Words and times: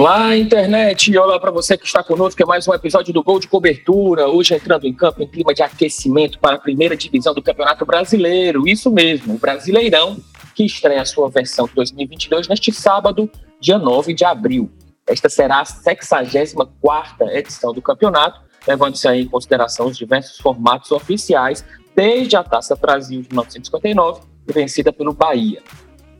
Olá, 0.00 0.34
internet! 0.34 1.14
Olá 1.18 1.38
para 1.38 1.50
você 1.50 1.76
que 1.76 1.84
está 1.84 2.02
conosco. 2.02 2.42
É 2.42 2.46
mais 2.46 2.66
um 2.66 2.72
episódio 2.72 3.12
do 3.12 3.22
Gol 3.22 3.38
de 3.38 3.46
Cobertura. 3.46 4.26
Hoje 4.28 4.54
entrando 4.54 4.86
em 4.86 4.94
campo 4.94 5.22
em 5.22 5.26
clima 5.26 5.52
de 5.52 5.62
aquecimento 5.62 6.38
para 6.38 6.56
a 6.56 6.58
primeira 6.58 6.96
divisão 6.96 7.34
do 7.34 7.42
Campeonato 7.42 7.84
Brasileiro. 7.84 8.66
Isso 8.66 8.90
mesmo, 8.90 9.34
o 9.34 9.38
Brasileirão, 9.38 10.16
que 10.54 10.64
estreia 10.64 11.02
a 11.02 11.04
sua 11.04 11.28
versão 11.28 11.68
2022 11.74 12.48
neste 12.48 12.72
sábado, 12.72 13.30
dia 13.60 13.78
9 13.78 14.14
de 14.14 14.24
abril. 14.24 14.70
Esta 15.06 15.28
será 15.28 15.60
a 15.60 15.66
64 15.66 17.28
edição 17.28 17.74
do 17.74 17.82
campeonato, 17.82 18.40
levando-se 18.66 19.06
em 19.06 19.26
consideração 19.26 19.88
os 19.88 19.98
diversos 19.98 20.38
formatos 20.38 20.90
oficiais, 20.92 21.62
desde 21.94 22.36
a 22.36 22.42
Taça 22.42 22.74
Brasil 22.74 23.20
de 23.20 23.28
1959, 23.28 24.22
vencida 24.46 24.94
pelo 24.94 25.12
Bahia. 25.12 25.62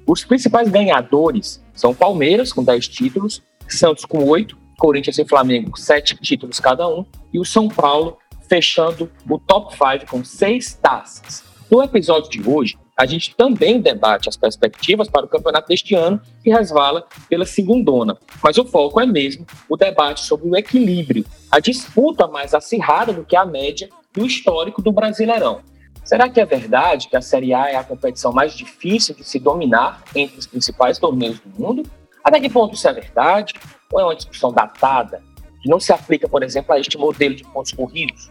Os 0.07 0.23
principais 0.23 0.69
ganhadores 0.69 1.65
são 1.73 1.95
Palmeiras, 1.95 2.53
com 2.53 2.63
10 2.63 2.87
títulos, 2.87 3.43
Santos 3.75 4.05
com 4.05 4.25
oito, 4.25 4.59
Corinthians 4.79 5.19
e 5.19 5.25
Flamengo 5.25 5.79
sete 5.79 6.17
títulos 6.17 6.61
cada 6.61 6.89
um, 6.89 7.05
e 7.33 7.39
o 7.39 7.45
São 7.45 7.69
Paulo 7.69 8.19
fechando 8.49 9.11
o 9.29 9.39
top 9.39 9.73
5 9.73 10.11
com 10.11 10.25
seis 10.25 10.75
taças. 10.75 11.45
No 11.71 11.83
episódio 11.83 12.29
de 12.29 12.43
hoje, 12.49 12.77
a 12.99 13.07
gente 13.07 13.35
também 13.35 13.81
debate 13.81 14.29
as 14.29 14.37
perspectivas 14.37 15.09
para 15.09 15.25
o 15.25 15.29
campeonato 15.29 15.69
deste 15.69 15.95
ano, 15.95 16.21
que 16.43 16.51
resvala 16.51 17.07
pela 17.29 17.47
segundona. 17.47 18.19
Mas 18.43 18.59
o 18.59 18.65
foco 18.65 19.01
é 19.01 19.07
mesmo 19.07 19.47
o 19.69 19.77
debate 19.77 20.25
sobre 20.25 20.49
o 20.49 20.57
equilíbrio, 20.57 21.25
a 21.51 21.61
disputa 21.61 22.27
mais 22.27 22.53
acirrada 22.53 23.13
do 23.13 23.25
que 23.25 23.37
a 23.37 23.47
média 23.47 23.89
e 24.17 24.21
o 24.21 24.27
histórico 24.27 24.83
do 24.83 24.93
Brasileirão. 24.93 25.61
Será 26.05 26.29
que 26.29 26.41
é 26.41 26.45
verdade 26.45 27.09
que 27.09 27.17
a 27.17 27.23
Série 27.23 27.55
A 27.55 27.71
é 27.71 27.77
a 27.77 27.85
competição 27.85 28.33
mais 28.33 28.53
difícil 28.53 29.15
de 29.15 29.23
se 29.23 29.39
dominar 29.39 30.03
entre 30.15 30.39
os 30.39 30.47
principais 30.47 30.99
torneios 30.99 31.39
do 31.39 31.63
mundo? 31.63 31.85
Até 32.23 32.41
que 32.41 32.49
ponto 32.49 32.75
isso 32.75 32.89
é 32.89 32.93
verdade? 32.93 33.55
Ou 33.93 34.01
é 34.01 34.05
uma 34.05 34.17
discussão 34.17 34.53
datada, 34.53 35.23
que 35.63 35.69
não 35.69 35.81
se 35.81 35.93
aplica, 35.93 36.29
por 36.29 36.43
exemplo, 36.43 36.75
a 36.75 36.81
este 36.81 36.97
modelo 36.97 37.35
de 37.35 37.45
pontos 37.45 37.73
corridos? 37.73 38.29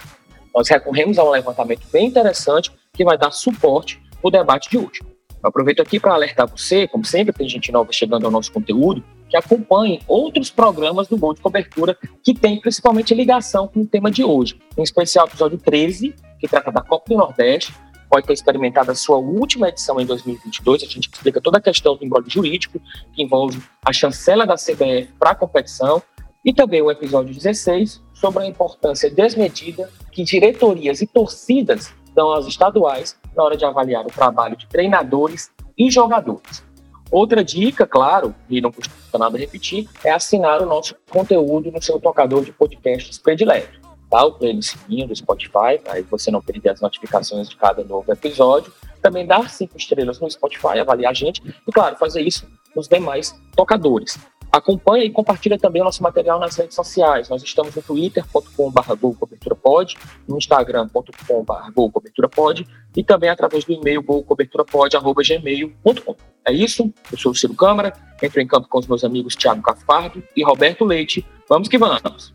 Nós 0.53 0.67
recorremos 0.67 1.17
a 1.17 1.23
um 1.23 1.29
levantamento 1.29 1.85
bem 1.91 2.07
interessante 2.07 2.71
que 2.93 3.03
vai 3.03 3.17
dar 3.17 3.31
suporte 3.31 4.01
ao 4.23 4.31
debate 4.31 4.69
de 4.69 4.77
hoje. 4.77 5.01
Eu 5.41 5.47
aproveito 5.47 5.81
aqui 5.81 5.99
para 5.99 6.13
alertar 6.13 6.47
você, 6.47 6.87
como 6.87 7.05
sempre 7.05 7.33
tem 7.33 7.47
gente 7.47 7.71
nova 7.71 7.91
chegando 7.93 8.25
ao 8.25 8.31
nosso 8.31 8.51
conteúdo, 8.51 9.03
que 9.29 9.37
acompanhe 9.37 10.01
outros 10.07 10.49
programas 10.49 11.07
do 11.07 11.17
Gol 11.17 11.33
de 11.33 11.39
Cobertura 11.39 11.95
que 12.23 12.33
tem 12.33 12.59
principalmente 12.59 13.13
ligação 13.13 13.67
com 13.67 13.81
o 13.81 13.85
tema 13.85 14.11
de 14.11 14.23
hoje. 14.23 14.59
Em 14.77 14.81
especial 14.81 15.25
o 15.25 15.29
episódio 15.29 15.57
13, 15.57 16.13
que 16.39 16.47
trata 16.47 16.71
da 16.71 16.81
Copa 16.81 17.05
do 17.07 17.17
Nordeste, 17.17 17.73
pode 18.09 18.25
ter 18.25 18.33
experimentado 18.33 18.91
a 18.91 18.95
sua 18.95 19.17
última 19.17 19.69
edição 19.69 19.99
em 20.01 20.05
2022. 20.05 20.83
A 20.83 20.85
gente 20.85 21.09
explica 21.11 21.39
toda 21.39 21.59
a 21.59 21.61
questão 21.61 21.95
do 21.95 22.03
embrólio 22.03 22.29
jurídico, 22.29 22.81
que 23.13 23.21
envolve 23.21 23.61
a 23.85 23.93
chancela 23.93 24.45
da 24.45 24.55
CBF 24.55 25.13
para 25.19 25.31
a 25.31 25.35
competição, 25.35 26.01
e 26.43 26.53
também 26.53 26.81
o 26.81 26.89
episódio 26.89 27.33
16, 27.33 28.01
sobre 28.13 28.43
a 28.43 28.47
importância 28.47 29.09
desmedida 29.09 29.89
que 30.11 30.23
diretorias 30.23 31.01
e 31.01 31.07
torcidas 31.07 31.93
dão 32.15 32.29
aos 32.29 32.47
estaduais 32.47 33.17
na 33.35 33.43
hora 33.43 33.55
de 33.55 33.65
avaliar 33.65 34.05
o 34.05 34.09
trabalho 34.11 34.57
de 34.57 34.67
treinadores 34.67 35.51
e 35.77 35.91
jogadores. 35.91 36.63
Outra 37.11 37.43
dica, 37.43 37.87
claro, 37.87 38.35
e 38.49 38.61
não 38.61 38.71
custa 38.71 38.91
nada 39.17 39.37
repetir, 39.37 39.87
é 40.03 40.11
assinar 40.11 40.61
o 40.61 40.65
nosso 40.65 40.95
conteúdo 41.09 41.71
no 41.71 41.81
seu 41.81 41.99
tocador 41.99 42.43
de 42.43 42.51
podcasts 42.51 43.17
predileto 43.17 43.78
dar 44.09 44.25
o 44.25 44.33
play 44.33 44.53
no 44.53 44.63
sininho 44.63 45.07
do 45.07 45.15
Spotify, 45.15 45.77
para 45.83 46.01
você 46.09 46.31
não 46.31 46.41
perder 46.41 46.69
as 46.69 46.81
notificações 46.81 47.47
de 47.47 47.55
cada 47.55 47.83
novo 47.83 48.11
episódio. 48.11 48.73
Também 49.01 49.25
dar 49.25 49.49
cinco 49.49 49.77
estrelas 49.77 50.19
no 50.19 50.29
Spotify, 50.29 50.79
avaliar 50.79 51.11
a 51.11 51.13
gente. 51.13 51.41
E, 51.67 51.71
claro, 51.71 51.95
fazer 51.95 52.21
isso 52.21 52.47
nos 52.75 52.87
demais 52.87 53.33
tocadores. 53.55 54.17
Acompanhe 54.51 55.05
e 55.05 55.11
compartilhe 55.11 55.59
também 55.59 55.79
o 55.81 55.85
nosso 55.85 56.01
material 56.01 56.39
nas 56.39 56.55
redes 56.55 56.75
sociais. 56.75 57.29
Nós 57.29 57.43
estamos 57.43 57.75
no 57.75 57.83
twitter.com.br 57.83 58.95
golcoberturapod, 58.99 59.95
no 60.27 60.37
instagram.com.br 60.37 61.71
golcoberturapod 61.75 62.65
e 62.97 63.03
também 63.03 63.29
através 63.29 63.63
do 63.63 63.73
e-mail 63.73 64.01
golcoberturapod.gmail.com. 64.01 66.15
É 66.47 66.51
isso, 66.51 66.91
eu 67.11 67.17
sou 67.17 67.31
o 67.31 67.35
Ciro 67.35 67.53
Câmara, 67.53 67.93
entro 68.23 68.41
em 68.41 68.47
campo 68.47 68.67
com 68.67 68.79
os 68.79 68.87
meus 68.87 69.03
amigos 69.03 69.35
Thiago 69.35 69.61
Cafardo 69.61 70.23
e 70.35 70.43
Roberto 70.43 70.83
Leite. 70.83 71.23
Vamos 71.47 71.67
que 71.67 71.77
vamos! 71.77 72.33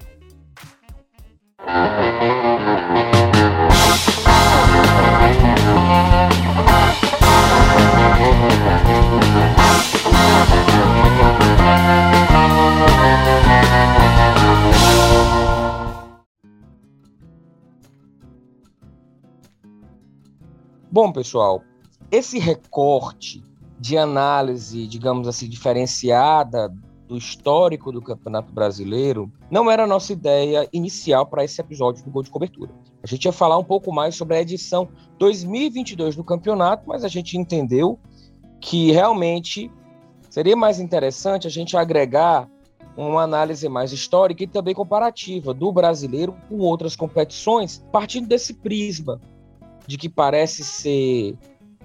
Bom, 20.95 21.11
pessoal, 21.11 21.65
esse 22.11 22.39
recorte 22.39 23.43
de 23.81 23.99
análise, 23.99 24.87
digamos 24.87 25.27
assim, 25.27 25.49
diferenciada 25.49 26.73
do 27.07 27.17
histórico 27.17 27.93
do 27.93 28.01
Campeonato 28.01 28.53
Brasileiro, 28.53 29.31
não 29.51 29.71
era 29.71 29.85
a 29.85 29.87
nossa 29.87 30.13
ideia 30.13 30.69
inicial 30.73 31.27
para 31.27 31.45
esse 31.45 31.61
episódio 31.61 32.03
do 32.05 32.11
Gol 32.11 32.23
de 32.23 32.31
Cobertura. 32.31 32.73
A 33.03 33.07
gente 33.07 33.27
ia 33.27 33.33
falar 33.33 33.59
um 33.59 33.65
pouco 33.65 33.93
mais 33.93 34.15
sobre 34.15 34.37
a 34.37 34.41
edição 34.41 34.89
2022 35.19 36.17
do 36.17 36.25
campeonato, 36.25 36.85
mas 36.87 37.05
a 37.05 37.09
gente 37.09 37.37
entendeu 37.37 37.99
que 38.61 38.91
realmente 38.91 39.71
seria 40.31 40.57
mais 40.57 40.81
interessante 40.81 41.47
a 41.47 41.51
gente 41.51 41.77
agregar 41.77 42.49
uma 42.97 43.23
análise 43.23 43.69
mais 43.69 43.93
histórica 43.93 44.45
e 44.45 44.47
também 44.47 44.75
comparativa 44.75 45.53
do 45.53 45.71
brasileiro 45.73 46.35
com 46.49 46.59
outras 46.59 46.97
competições, 46.97 47.85
partindo 47.93 48.27
desse 48.27 48.55
prisma 48.55 49.21
de 49.87 49.99
que 49.99 50.09
parece 50.09 50.65
ser 50.65 51.37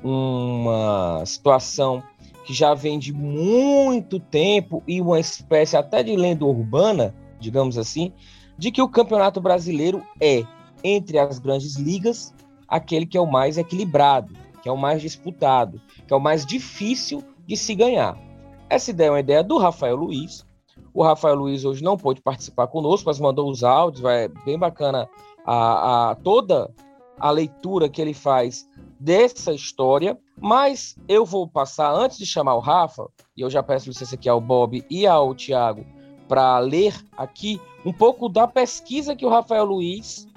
uma 0.03 1.23
situação 1.25 2.01
que 2.49 2.53
já 2.55 2.73
vem 2.73 2.97
de 2.97 3.13
muito 3.13 4.19
tempo 4.19 4.81
e 4.87 4.99
uma 4.99 5.19
espécie 5.19 5.77
até 5.77 6.01
de 6.01 6.15
lenda 6.15 6.43
urbana, 6.43 7.13
digamos 7.39 7.77
assim, 7.77 8.11
de 8.57 8.71
que 8.71 8.81
o 8.81 8.89
Campeonato 8.89 9.39
Brasileiro 9.39 10.01
é, 10.19 10.43
entre 10.83 11.19
as 11.19 11.37
grandes 11.37 11.75
ligas, 11.75 12.33
aquele 12.67 13.05
que 13.05 13.15
é 13.15 13.21
o 13.21 13.31
mais 13.31 13.59
equilibrado, 13.59 14.33
que 14.63 14.67
é 14.67 14.71
o 14.71 14.75
mais 14.75 14.99
disputado, 14.99 15.79
que 16.07 16.11
é 16.11 16.15
o 16.15 16.19
mais 16.19 16.43
difícil 16.43 17.23
de 17.45 17.55
se 17.55 17.75
ganhar. 17.75 18.17
Essa 18.67 18.89
ideia 18.89 19.09
é 19.09 19.11
uma 19.11 19.19
ideia 19.19 19.43
do 19.43 19.59
Rafael 19.59 19.95
Luiz. 19.95 20.43
O 20.91 21.03
Rafael 21.03 21.35
Luiz 21.35 21.63
hoje 21.65 21.83
não 21.83 21.97
pôde 21.97 22.19
participar 22.19 22.65
conosco, 22.65 23.09
mas 23.09 23.19
mandou 23.19 23.47
os 23.47 23.63
áudios, 23.63 24.03
é 24.05 24.27
bem 24.43 24.57
bacana 24.57 25.07
a, 25.45 26.09
a 26.09 26.15
toda 26.15 26.73
a 27.19 27.31
leitura 27.31 27.89
que 27.89 28.01
ele 28.01 28.13
faz 28.13 28.67
dessa 28.99 29.53
história. 29.53 30.17
Mas 30.39 30.95
eu 31.07 31.25
vou 31.25 31.47
passar, 31.47 31.93
antes 31.93 32.17
de 32.17 32.25
chamar 32.25 32.55
o 32.55 32.59
Rafa, 32.59 33.07
e 33.35 33.41
eu 33.41 33.49
já 33.49 33.61
peço 33.61 33.89
licença 33.89 34.15
aqui 34.15 34.29
ao 34.29 34.39
Bob 34.39 34.83
e 34.89 35.05
ao 35.05 35.35
Tiago, 35.35 35.85
para 36.27 36.59
ler 36.59 36.95
aqui 37.17 37.59
um 37.85 37.91
pouco 37.91 38.29
da 38.29 38.47
pesquisa 38.47 39.15
que 39.15 39.25
o 39.25 39.29
Rafael 39.29 39.65
Luiz 39.65 40.27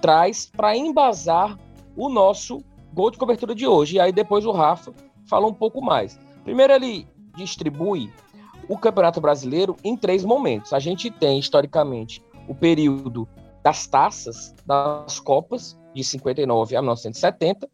traz 0.00 0.46
para 0.46 0.76
embasar 0.76 1.58
o 1.96 2.08
nosso 2.08 2.62
gol 2.92 3.10
de 3.10 3.18
cobertura 3.18 3.54
de 3.54 3.66
hoje. 3.66 3.96
E 3.96 4.00
aí 4.00 4.12
depois 4.12 4.46
o 4.46 4.52
Rafa 4.52 4.92
fala 5.26 5.46
um 5.46 5.52
pouco 5.52 5.82
mais. 5.82 6.18
Primeiro 6.44 6.72
ele 6.72 7.06
distribui 7.36 8.10
o 8.68 8.76
Campeonato 8.76 9.20
Brasileiro 9.20 9.76
em 9.84 9.96
três 9.96 10.24
momentos. 10.24 10.72
A 10.72 10.78
gente 10.78 11.10
tem, 11.10 11.38
historicamente, 11.38 12.22
o 12.48 12.54
período 12.54 13.28
das 13.62 13.86
taças, 13.86 14.54
das 14.64 15.20
Copas, 15.20 15.78
de 15.98 16.04
59 16.04 16.76
a 16.76 16.80
1970, 16.80 17.68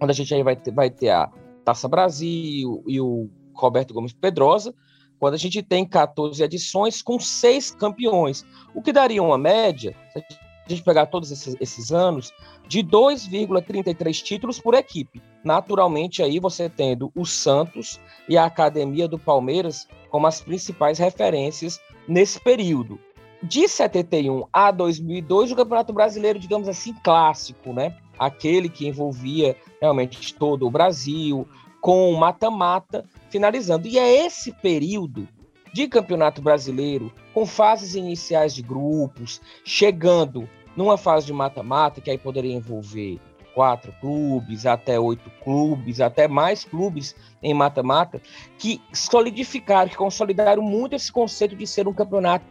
onde 0.00 0.10
a 0.10 0.14
gente 0.14 0.32
aí 0.34 0.42
vai 0.42 0.54
ter, 0.54 0.70
vai 0.72 0.90
ter 0.90 1.10
a 1.10 1.28
Taça 1.64 1.88
Brasil 1.88 2.82
e 2.86 3.00
o 3.00 3.28
Roberto 3.52 3.92
Gomes 3.92 4.12
Pedrosa, 4.12 4.72
quando 5.18 5.34
a 5.34 5.38
gente 5.38 5.60
tem 5.62 5.84
14 5.84 6.40
edições 6.42 7.02
com 7.02 7.18
seis 7.18 7.72
campeões, 7.72 8.44
o 8.74 8.80
que 8.80 8.92
daria 8.92 9.20
uma 9.20 9.36
média, 9.36 9.94
se 10.12 10.18
a 10.18 10.68
gente 10.68 10.84
pegar 10.84 11.06
todos 11.06 11.32
esses, 11.32 11.56
esses 11.60 11.90
anos, 11.90 12.32
de 12.68 12.84
2,33 12.84 14.22
títulos 14.22 14.60
por 14.60 14.74
equipe. 14.74 15.20
Naturalmente, 15.42 16.22
aí 16.22 16.38
você 16.38 16.68
tendo 16.68 17.10
o 17.16 17.26
Santos 17.26 17.98
e 18.28 18.38
a 18.38 18.44
Academia 18.44 19.08
do 19.08 19.18
Palmeiras 19.18 19.88
como 20.10 20.26
as 20.28 20.40
principais 20.40 20.98
referências 20.98 21.80
nesse 22.06 22.38
período. 22.38 23.00
De 23.42 23.68
71 23.68 24.46
a 24.52 24.70
2002, 24.70 25.52
o 25.52 25.56
Campeonato 25.56 25.92
Brasileiro, 25.92 26.38
digamos 26.38 26.68
assim, 26.68 26.92
clássico, 27.02 27.72
né? 27.72 27.96
aquele 28.18 28.68
que 28.68 28.86
envolvia 28.86 29.56
realmente 29.80 30.34
todo 30.34 30.66
o 30.66 30.70
Brasil, 30.70 31.46
com 31.80 32.12
mata-mata, 32.14 33.04
finalizando. 33.30 33.86
E 33.86 33.98
é 33.98 34.26
esse 34.26 34.52
período 34.52 35.28
de 35.72 35.86
campeonato 35.86 36.42
brasileiro, 36.42 37.12
com 37.32 37.46
fases 37.46 37.94
iniciais 37.94 38.54
de 38.54 38.62
grupos, 38.62 39.40
chegando 39.64 40.48
numa 40.74 40.96
fase 40.96 41.26
de 41.26 41.32
mata-mata, 41.32 42.00
que 42.00 42.10
aí 42.10 42.18
poderia 42.18 42.54
envolver 42.54 43.20
quatro 43.54 43.92
clubes, 44.00 44.66
até 44.66 44.98
oito 44.98 45.30
clubes, 45.42 46.00
até 46.00 46.26
mais 46.28 46.64
clubes 46.64 47.14
em 47.42 47.52
mata-mata, 47.52 48.20
que 48.56 48.80
solidificaram, 48.92 49.88
que 49.88 49.96
consolidaram 49.96 50.62
muito 50.62 50.94
esse 50.94 51.10
conceito 51.10 51.56
de 51.56 51.66
ser 51.66 51.86
um 51.86 51.92
campeonato 51.92 52.44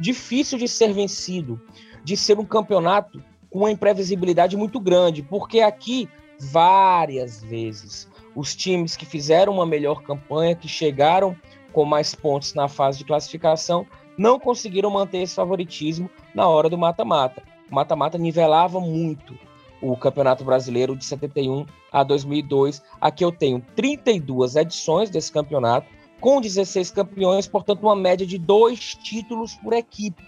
difícil 0.00 0.58
de 0.58 0.66
ser 0.66 0.92
vencido, 0.92 1.60
de 2.02 2.16
ser 2.16 2.38
um 2.38 2.44
campeonato 2.44 3.22
com 3.50 3.60
uma 3.60 3.70
imprevisibilidade 3.70 4.56
muito 4.56 4.80
grande, 4.80 5.22
porque 5.22 5.60
aqui 5.60 6.08
várias 6.38 7.42
vezes 7.42 8.08
os 8.34 8.54
times 8.56 8.96
que 8.96 9.04
fizeram 9.04 9.52
uma 9.52 9.66
melhor 9.66 10.02
campanha, 10.02 10.54
que 10.54 10.68
chegaram 10.68 11.36
com 11.72 11.84
mais 11.84 12.14
pontos 12.14 12.54
na 12.54 12.68
fase 12.68 12.98
de 12.98 13.04
classificação, 13.04 13.86
não 14.16 14.38
conseguiram 14.38 14.90
manter 14.90 15.18
esse 15.18 15.34
favoritismo 15.34 16.10
na 16.34 16.48
hora 16.48 16.68
do 16.68 16.78
mata-mata. 16.78 17.42
O 17.70 17.74
mata-mata 17.74 18.18
nivelava 18.18 18.80
muito 18.80 19.38
o 19.80 19.96
Campeonato 19.96 20.44
Brasileiro 20.44 20.96
de 20.96 21.04
71 21.04 21.64
a 21.90 22.02
2002. 22.02 22.82
Aqui 23.00 23.24
eu 23.24 23.32
tenho 23.32 23.64
32 23.74 24.56
edições 24.56 25.10
desse 25.10 25.32
campeonato, 25.32 25.88
com 26.20 26.40
16 26.40 26.90
campeões, 26.90 27.46
portanto, 27.46 27.82
uma 27.82 27.96
média 27.96 28.26
de 28.26 28.38
dois 28.38 28.94
títulos 28.94 29.54
por 29.54 29.72
equipe. 29.72 30.22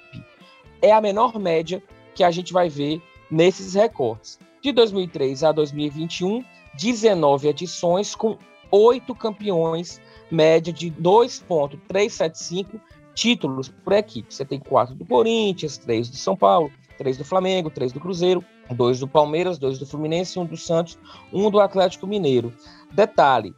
É 0.80 0.92
a 0.92 1.00
menor 1.00 1.38
média 1.38 1.82
que 2.14 2.24
a 2.24 2.30
gente 2.30 2.52
vai 2.52 2.68
ver 2.68 3.00
nesses 3.30 3.74
recortes. 3.74 4.38
De 4.60 4.72
2003 4.72 5.44
a 5.44 5.52
2021, 5.52 6.44
19 6.74 7.48
edições 7.48 8.14
com 8.14 8.38
oito 8.70 9.14
campeões, 9.14 10.00
média 10.30 10.72
de 10.72 10.88
2,375 10.90 12.80
títulos 13.14 13.68
por 13.68 13.92
equipe. 13.92 14.32
Você 14.32 14.44
tem 14.44 14.58
quatro 14.58 14.94
do 14.94 15.04
Corinthians, 15.04 15.76
três 15.76 16.08
do 16.08 16.16
São 16.16 16.34
Paulo, 16.34 16.70
três 16.96 17.18
do 17.18 17.24
Flamengo, 17.24 17.70
três 17.70 17.92
do 17.92 18.00
Cruzeiro, 18.00 18.44
dois 18.70 19.00
do 19.00 19.08
Palmeiras, 19.08 19.58
dois 19.58 19.78
do 19.78 19.86
Fluminense, 19.86 20.38
um 20.38 20.46
do 20.46 20.56
Santos, 20.56 20.98
um 21.32 21.50
do 21.50 21.60
Atlético 21.60 22.06
Mineiro. 22.06 22.52
Detalhe, 22.90 23.54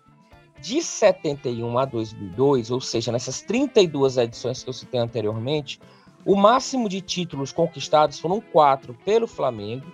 de 0.60 0.82
71 0.82 1.78
a 1.78 1.84
2002, 1.84 2.70
ou 2.70 2.80
seja, 2.80 3.12
nessas 3.12 3.42
32 3.42 4.16
edições 4.16 4.62
que 4.62 4.68
eu 4.68 4.72
citei 4.72 5.00
anteriormente, 5.00 5.80
o 6.24 6.34
máximo 6.34 6.88
de 6.88 7.00
títulos 7.00 7.52
conquistados 7.52 8.18
foram 8.18 8.40
quatro 8.40 8.94
pelo 9.04 9.26
Flamengo, 9.26 9.86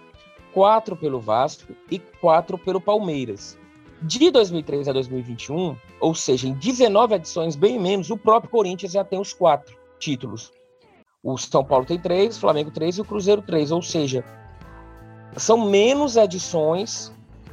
quatro 0.52 0.96
pelo 0.96 1.20
Vasco 1.20 1.74
e 1.90 1.98
quatro 1.98 2.56
pelo 2.56 2.80
Palmeiras. 2.80 3.58
De 4.02 4.30
2003 4.30 4.88
a 4.88 4.92
2021, 4.92 5.76
ou 6.00 6.14
seja, 6.14 6.48
em 6.48 6.54
19 6.54 7.16
edições, 7.16 7.56
bem 7.56 7.78
menos, 7.78 8.10
o 8.10 8.16
próprio 8.16 8.50
Corinthians 8.50 8.92
já 8.92 9.04
tem 9.04 9.20
os 9.20 9.32
quatro 9.32 9.76
títulos. 9.98 10.52
O 11.22 11.36
São 11.36 11.62
Paulo 11.62 11.84
tem 11.84 11.98
três, 11.98 12.36
o 12.36 12.40
Flamengo 12.40 12.70
três 12.70 12.96
e 12.96 13.00
o 13.00 13.04
Cruzeiro 13.04 13.42
três. 13.42 13.70
Ou 13.70 13.82
seja, 13.82 14.24
são 15.36 15.68
menos 15.68 16.16
edições, 16.16 17.12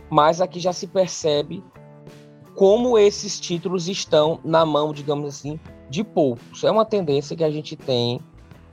mas 0.10 0.40
aqui 0.40 0.60
já 0.60 0.72
se 0.72 0.88
percebe 0.88 1.62
como 2.58 2.98
esses 2.98 3.40
títulos 3.40 3.88
estão 3.88 4.40
na 4.44 4.66
mão, 4.66 4.92
digamos 4.92 5.30
assim, 5.30 5.60
de 5.92 6.04
poucos. 6.04 6.64
É 6.64 6.72
uma 6.72 6.84
tendência 6.84 7.38
que 7.38 7.44
a 7.44 7.52
gente 7.52 7.76
tem 7.76 8.20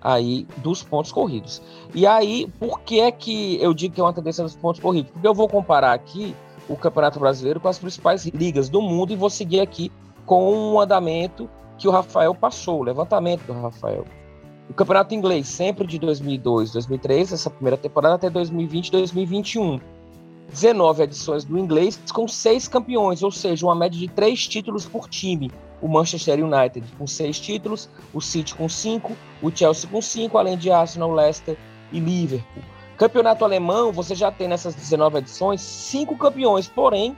aí 0.00 0.46
dos 0.56 0.82
pontos 0.82 1.12
corridos. 1.12 1.60
E 1.94 2.06
aí, 2.06 2.50
por 2.58 2.80
que 2.80 3.00
é 3.00 3.12
que 3.12 3.60
eu 3.60 3.74
digo 3.74 3.94
que 3.94 4.00
é 4.00 4.04
uma 4.04 4.14
tendência 4.14 4.42
dos 4.42 4.56
pontos 4.56 4.80
corridos? 4.80 5.10
Porque 5.10 5.28
eu 5.28 5.34
vou 5.34 5.46
comparar 5.46 5.92
aqui 5.92 6.34
o 6.66 6.76
Campeonato 6.76 7.20
Brasileiro 7.20 7.60
com 7.60 7.68
as 7.68 7.78
principais 7.78 8.24
ligas 8.24 8.70
do 8.70 8.80
mundo 8.80 9.12
e 9.12 9.16
vou 9.16 9.28
seguir 9.28 9.60
aqui 9.60 9.92
com 10.24 10.50
um 10.50 10.80
andamento 10.80 11.46
que 11.76 11.86
o 11.86 11.90
Rafael 11.90 12.34
passou, 12.34 12.80
o 12.80 12.84
levantamento 12.84 13.42
do 13.42 13.52
Rafael. 13.52 14.06
O 14.70 14.72
campeonato 14.72 15.14
inglês, 15.14 15.46
sempre 15.46 15.86
de 15.86 15.98
2002, 15.98 16.72
2003, 16.72 17.34
essa 17.34 17.50
primeira 17.50 17.76
temporada 17.76 18.14
até 18.14 18.30
2020, 18.30 18.90
2021. 18.90 19.78
19 20.54 21.02
edições 21.02 21.44
do 21.44 21.58
inglês 21.58 22.00
com 22.12 22.28
seis 22.28 22.68
campeões, 22.68 23.24
ou 23.24 23.30
seja, 23.32 23.66
uma 23.66 23.74
média 23.74 23.98
de 23.98 24.06
três 24.06 24.46
títulos 24.46 24.86
por 24.86 25.08
time. 25.08 25.50
O 25.82 25.88
Manchester 25.88 26.38
United 26.44 26.86
com 26.96 27.08
seis 27.08 27.40
títulos, 27.40 27.90
o 28.12 28.20
City 28.20 28.54
com 28.54 28.68
cinco, 28.68 29.16
o 29.42 29.50
Chelsea 29.50 29.90
com 29.90 30.00
cinco, 30.00 30.38
além 30.38 30.56
de 30.56 30.70
Arsenal, 30.70 31.12
Leicester 31.12 31.58
e 31.92 31.98
Liverpool. 31.98 32.62
Campeonato 32.96 33.44
alemão, 33.44 33.90
você 33.90 34.14
já 34.14 34.30
tem 34.30 34.46
nessas 34.46 34.76
19 34.76 35.18
edições 35.18 35.60
cinco 35.60 36.16
campeões, 36.16 36.68
porém 36.68 37.16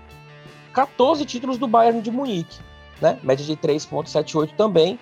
14 0.73 1.25
títulos 1.27 1.59
do 1.59 1.69
Bayern 1.69 2.01
de 2.01 2.11
Munique, 2.11 2.59
né? 3.03 3.19
Média 3.23 3.45
de 3.45 3.55
3.78 3.55 4.57
também 4.57 4.99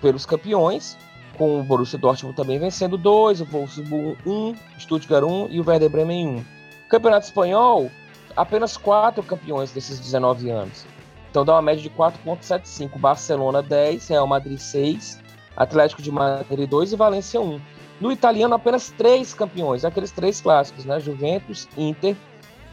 pelos 0.00 0.24
campeões 0.24 0.96
com 1.36 1.58
o 1.58 1.64
Borussia 1.64 1.98
Dortmund 1.98 2.36
também 2.36 2.60
vencendo 2.60 2.96
dois, 2.96 3.40
o 3.40 3.44
Wolfsburg 3.44 4.16
um, 4.24 4.54
Stuttgart 4.78 5.24
um 5.24 5.48
e 5.50 5.58
o 5.58 5.68
Werder 5.68 5.90
Bremen 5.90 6.28
um. 6.28 6.61
Campeonato 6.92 7.24
espanhol, 7.24 7.90
apenas 8.36 8.76
quatro 8.76 9.22
campeões 9.22 9.72
desses 9.72 9.98
19 9.98 10.50
anos. 10.50 10.84
Então 11.30 11.42
dá 11.42 11.54
uma 11.54 11.62
média 11.62 11.82
de 11.82 11.88
4.75. 11.88 12.98
Barcelona 12.98 13.62
10, 13.62 14.08
Real 14.08 14.26
Madrid 14.26 14.58
6, 14.58 15.18
Atlético 15.56 16.02
de 16.02 16.12
Madrid 16.12 16.68
2 16.68 16.92
e 16.92 16.96
Valência 16.96 17.40
1. 17.40 17.58
No 17.98 18.12
italiano, 18.12 18.54
apenas 18.54 18.90
três 18.90 19.32
campeões, 19.32 19.86
aqueles 19.86 20.10
três 20.10 20.42
clássicos, 20.42 20.84
né? 20.84 21.00
Juventus, 21.00 21.66
Inter 21.78 22.14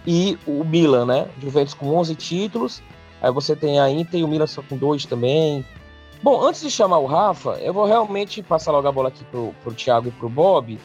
e 0.05 0.37
o 0.45 0.65
Milan, 0.65 1.05
né? 1.05 1.29
Juventus 1.41 1.73
com 1.73 1.95
11 1.95 2.13
títulos. 2.15 2.83
Aí 3.21 3.31
você 3.31 3.55
tem 3.55 3.79
a 3.79 3.89
Inter 3.89 4.19
e 4.19 4.23
o 4.25 4.27
Milan 4.27 4.47
só 4.47 4.61
com 4.61 4.75
dois 4.75 5.05
também. 5.05 5.63
Bom, 6.21 6.45
antes 6.45 6.59
de 6.59 6.69
chamar 6.69 6.97
o 6.97 7.05
Rafa, 7.05 7.51
eu 7.61 7.73
vou 7.73 7.85
realmente 7.85 8.43
passar 8.43 8.73
logo 8.73 8.85
a 8.85 8.91
bola 8.91 9.07
aqui 9.07 9.23
pro, 9.23 9.55
pro 9.63 9.73
Thiago 9.73 10.09
e 10.09 10.11
pro 10.11 10.27
Bob. 10.27 10.77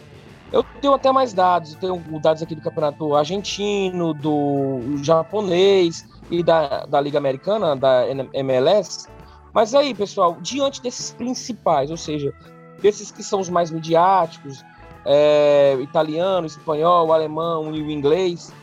Eu 0.55 0.63
tenho 0.81 0.95
até 0.95 1.11
mais 1.11 1.33
dados, 1.33 1.73
eu 1.73 1.81
tenho 1.81 2.21
dados 2.21 2.41
aqui 2.41 2.55
do 2.55 2.61
campeonato 2.61 3.13
argentino, 3.17 4.15
do 4.15 5.03
japonês 5.03 6.09
e 6.31 6.45
da, 6.45 6.87
da 6.87 7.01
Liga 7.01 7.19
Americana, 7.19 7.75
da 7.75 8.05
MLS. 8.33 9.09
Mas 9.53 9.75
aí, 9.75 9.93
pessoal, 9.93 10.37
diante 10.41 10.81
desses 10.81 11.11
principais, 11.11 11.91
ou 11.91 11.97
seja, 11.97 12.33
desses 12.81 13.11
que 13.11 13.21
são 13.25 13.41
os 13.41 13.49
mais 13.49 13.73
midiáticos, 13.73 14.65
é, 15.05 15.77
italiano, 15.81 16.47
espanhol, 16.47 17.13
alemão 17.13 17.75
e 17.75 17.83
o 17.83 17.91
inglês, 17.91 18.55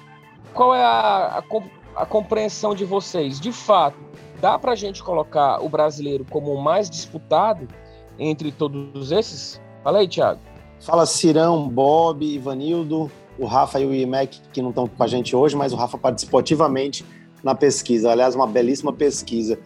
qual 0.53 0.73
é 0.73 0.81
a, 0.81 1.39
a, 1.39 2.01
a 2.01 2.05
compreensão 2.05 2.73
de 2.73 2.85
vocês? 2.85 3.37
De 3.37 3.51
fato, 3.51 3.97
dá 4.39 4.57
para 4.57 4.71
a 4.71 4.75
gente 4.75 5.03
colocar 5.03 5.61
o 5.61 5.67
brasileiro 5.67 6.25
como 6.29 6.53
o 6.53 6.61
mais 6.61 6.89
disputado 6.89 7.67
entre 8.17 8.49
todos 8.49 9.11
esses? 9.11 9.61
Fala 9.83 9.99
aí, 9.99 10.07
Thiago. 10.07 10.50
Fala 10.81 11.05
Cirão, 11.05 11.69
Bob, 11.69 12.25
Ivanildo, 12.25 13.09
o 13.37 13.45
Rafa 13.45 13.79
e 13.79 13.85
o 13.85 13.93
IMEC, 13.93 14.41
que 14.51 14.61
não 14.61 14.69
estão 14.69 14.87
com 14.87 15.03
a 15.03 15.07
gente 15.07 15.35
hoje, 15.35 15.55
mas 15.55 15.71
o 15.71 15.75
Rafa 15.75 15.97
participou 15.97 16.39
ativamente 16.39 17.05
na 17.43 17.53
pesquisa. 17.53 18.11
Aliás, 18.11 18.33
uma 18.33 18.47
belíssima 18.47 18.91
pesquisa. 18.91 19.59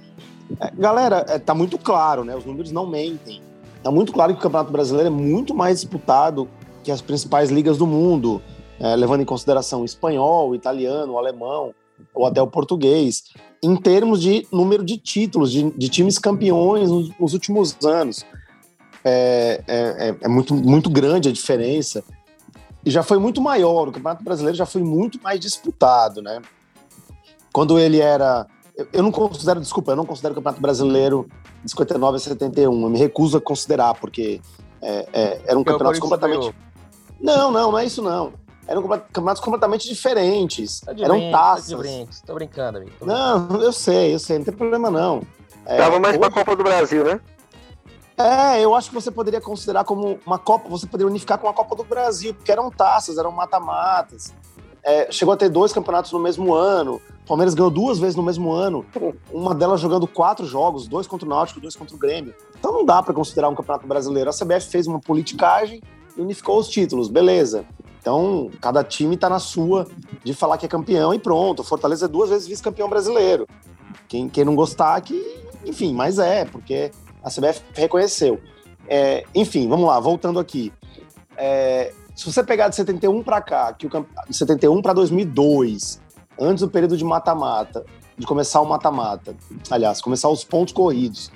É, 0.60 0.72
galera, 0.72 1.25
é, 1.30 1.39
tá 1.39 1.54
muito 1.56 1.78
claro, 1.78 2.25
né? 2.25 2.36
Os 2.36 2.44
números 2.46 2.72
não 2.72 2.86
mentem. 2.86 3.42
Tá 3.82 3.89
muito 3.89 4.12
claro 4.12 4.34
que 4.34 4.39
o 4.39 4.42
Campeonato 4.42 4.72
Brasileiro 4.74 5.08
é 5.08 5.12
muito 5.12 5.56
mais 5.56 5.80
disputado 5.80 6.50
que 6.84 6.92
as 6.92 7.01
principais 7.01 7.50
ligas 7.50 7.78
do 7.78 7.88
mundo, 7.88 8.42
é, 8.78 8.94
levando 8.96 9.22
em 9.22 9.25
consideração 9.25 9.82
o 9.82 9.86
espanhol, 9.86 10.50
o 10.50 10.56
italiano, 10.56 11.13
o 11.13 11.18
alemão 11.18 11.74
ou 12.13 12.25
até 12.25 12.42
o 12.42 12.48
português 12.48 13.24
em 13.63 13.75
termos 13.78 14.22
de 14.22 14.46
número 14.51 14.84
de 14.84 14.98
títulos, 14.98 15.50
de, 15.50 15.72
de 15.72 15.88
times 15.88 16.20
campeões 16.20 16.89
nos, 16.89 17.10
nos 17.18 17.34
últimos 17.34 17.78
anos. 17.86 18.25
É, 19.08 19.62
é, 19.68 20.16
é, 20.20 20.28
muito, 20.28 20.56
muito 20.56 20.90
grande 20.90 21.30
a 21.30 21.32
diferença. 21.32 22.04
E 22.84 22.90
já 22.90 23.04
foi 23.04 23.20
muito 23.20 23.40
maior, 23.42 23.88
o 23.88 23.92
Campeonato 23.92 24.24
Brasileiro 24.24 24.58
já 24.58 24.66
foi 24.66 24.82
muito 24.82 25.22
mais 25.22 25.40
disputado, 25.40 26.22
né? 26.22 26.42
Quando 27.54 27.78
ele 27.78 28.00
era. 28.00 28.48
Eu, 28.76 28.88
eu 28.94 29.04
não 29.04 29.12
considero, 29.12 29.60
desculpa, 29.60 29.92
eu 29.92 29.96
não 29.96 30.06
considero 30.06 30.34
o 30.34 30.36
Campeonato 30.36 30.62
Brasileiro 30.62 31.28
de 31.64 31.70
59 31.72 32.18
a 32.18 32.20
71. 32.20 32.82
Eu 32.82 32.90
me 32.90 32.98
recuso 32.98 33.38
a 33.38 33.42
considerar, 33.42 33.94
porque 33.94 34.42
é, 34.82 35.08
é, 35.14 35.42
era 35.46 35.58
um 35.58 35.64
campeonato 35.64 36.00
completamente. 36.00 36.56
Não, 37.22 37.52
não, 37.52 37.72
não 37.72 37.80
é 37.80 37.86
isso 37.86 38.02
não 38.02 38.34
eram 38.68 38.82
campeonatos 38.82 39.42
completamente 39.42 39.88
diferentes. 39.88 40.82
Tá 40.82 40.92
eram 40.92 41.18
brinco, 41.18 41.32
taças. 41.32 41.70
Tá 41.70 41.78
brinco, 41.78 42.12
tô 42.26 42.34
brincando, 42.34 42.78
amigo. 42.80 42.92
Tô 42.98 43.06
brincando. 43.06 43.50
Não, 43.50 43.62
eu 43.62 43.72
sei, 43.72 44.14
eu 44.14 44.20
sei, 44.20 44.38
não 44.40 44.46
tem 44.46 44.54
problema 44.54 44.90
não. 44.90 45.22
É, 45.66 45.78
Tava 45.78 46.00
mais 46.00 46.18
hoje... 46.18 46.20
pra 46.20 46.32
Copa 46.32 46.56
do 46.56 46.64
Brasil, 46.64 47.04
né? 47.04 47.20
É, 48.17 48.63
eu 48.63 48.74
acho 48.74 48.89
que 48.89 48.95
você 48.95 49.12
poderia 49.12 49.41
considerar 49.41 49.84
como 49.84 50.19
uma 50.25 50.39
Copa, 50.39 50.69
você 50.69 50.88
poderia 50.88 51.10
unificar 51.10 51.38
com 51.38 51.50
a 51.50 51.53
Copa 51.53 51.75
do 51.75 51.84
Brasil, 51.84 52.34
porque 52.34 52.51
eram 52.51 52.72
taças, 52.72 53.17
eram 53.17 53.31
mata-matas. 53.31 54.34
É, 54.81 55.12
chegou 55.12 55.34
a 55.34 55.38
ter 55.38 55.50
dois 55.50 55.74
campeonatos 55.74 56.12
no 56.12 56.19
mesmo 56.19 56.53
ano. 56.53 57.01
O 57.24 57.27
Palmeiras 57.27 57.53
ganhou 57.53 57.72
duas 57.72 57.98
vezes 57.98 58.15
no 58.15 58.24
mesmo 58.24 58.53
ano. 58.53 58.86
Uma 59.34 59.53
delas 59.53 59.81
jogando 59.81 60.07
quatro 60.07 60.45
jogos, 60.45 60.88
dois 60.88 61.07
contra 61.07 61.25
o 61.25 61.29
Náutico, 61.29 61.60
dois 61.60 61.75
contra 61.75 61.95
o 61.95 62.00
Grêmio. 62.00 62.34
Então 62.57 62.72
não 62.72 62.86
dá 62.86 63.01
para 63.01 63.13
considerar 63.13 63.50
um 63.50 63.55
campeonato 63.55 63.88
brasileiro. 63.88 64.29
A 64.29 64.34
CBF 64.34 64.69
fez 64.69 64.88
uma 64.88 65.00
politicagem 65.00 65.81
e 66.15 66.22
unificou 66.22 66.60
os 66.60 66.69
títulos, 66.69 67.10
beleza. 67.10 67.65
Então, 68.00 68.51
cada 68.62 68.84
time 68.84 69.15
está 69.15 69.27
na 69.27 69.39
sua 69.39 69.88
de 70.24 70.31
falar 70.36 70.60
que 70.60 70.67
é 70.67 70.69
campeão 70.69 71.12
e 71.12 71.19
pronto. 71.19 71.63
Fortaleza 71.63 72.05
é 72.05 72.07
duas 72.07 72.29
vezes 72.29 72.48
vice-campeão 72.48 72.88
brasileiro. 72.88 73.48
Quem, 74.07 74.29
quem 74.29 74.45
não 74.45 74.55
gostar, 74.55 75.01
que, 75.01 75.19
enfim, 75.65 75.91
mas 75.91 76.19
é, 76.19 76.45
porque 76.45 76.91
a 77.25 77.29
CBF 77.32 77.62
reconheceu. 77.74 78.39
É, 78.88 79.25
enfim, 79.34 79.67
vamos 79.67 79.88
lá, 79.88 80.00
voltando 80.00 80.39
aqui. 80.39 80.72
É, 81.36 81.91
Se 82.13 82.24
você 82.32 82.44
pegar 82.44 82.70
de 82.70 82.75
71 82.75 83.24
para 83.24 83.41
cá, 83.41 83.74
que 83.74 83.88
o 83.88 83.89
de 84.29 84.38
71 84.38 84.79
para 84.82 84.94
2002, 84.94 86.00
antes 86.39 86.62
do 86.62 86.70
período 86.70 86.96
de 86.96 87.03
mata-mata, 87.03 87.84
de 88.15 88.27
começar 88.27 88.62
o 88.62 88.65
mata-mata, 88.65 89.36
aliás, 89.72 90.00
começar 90.01 90.29
os 90.29 90.44
pontos 90.44 90.74
corridos, 90.74 91.32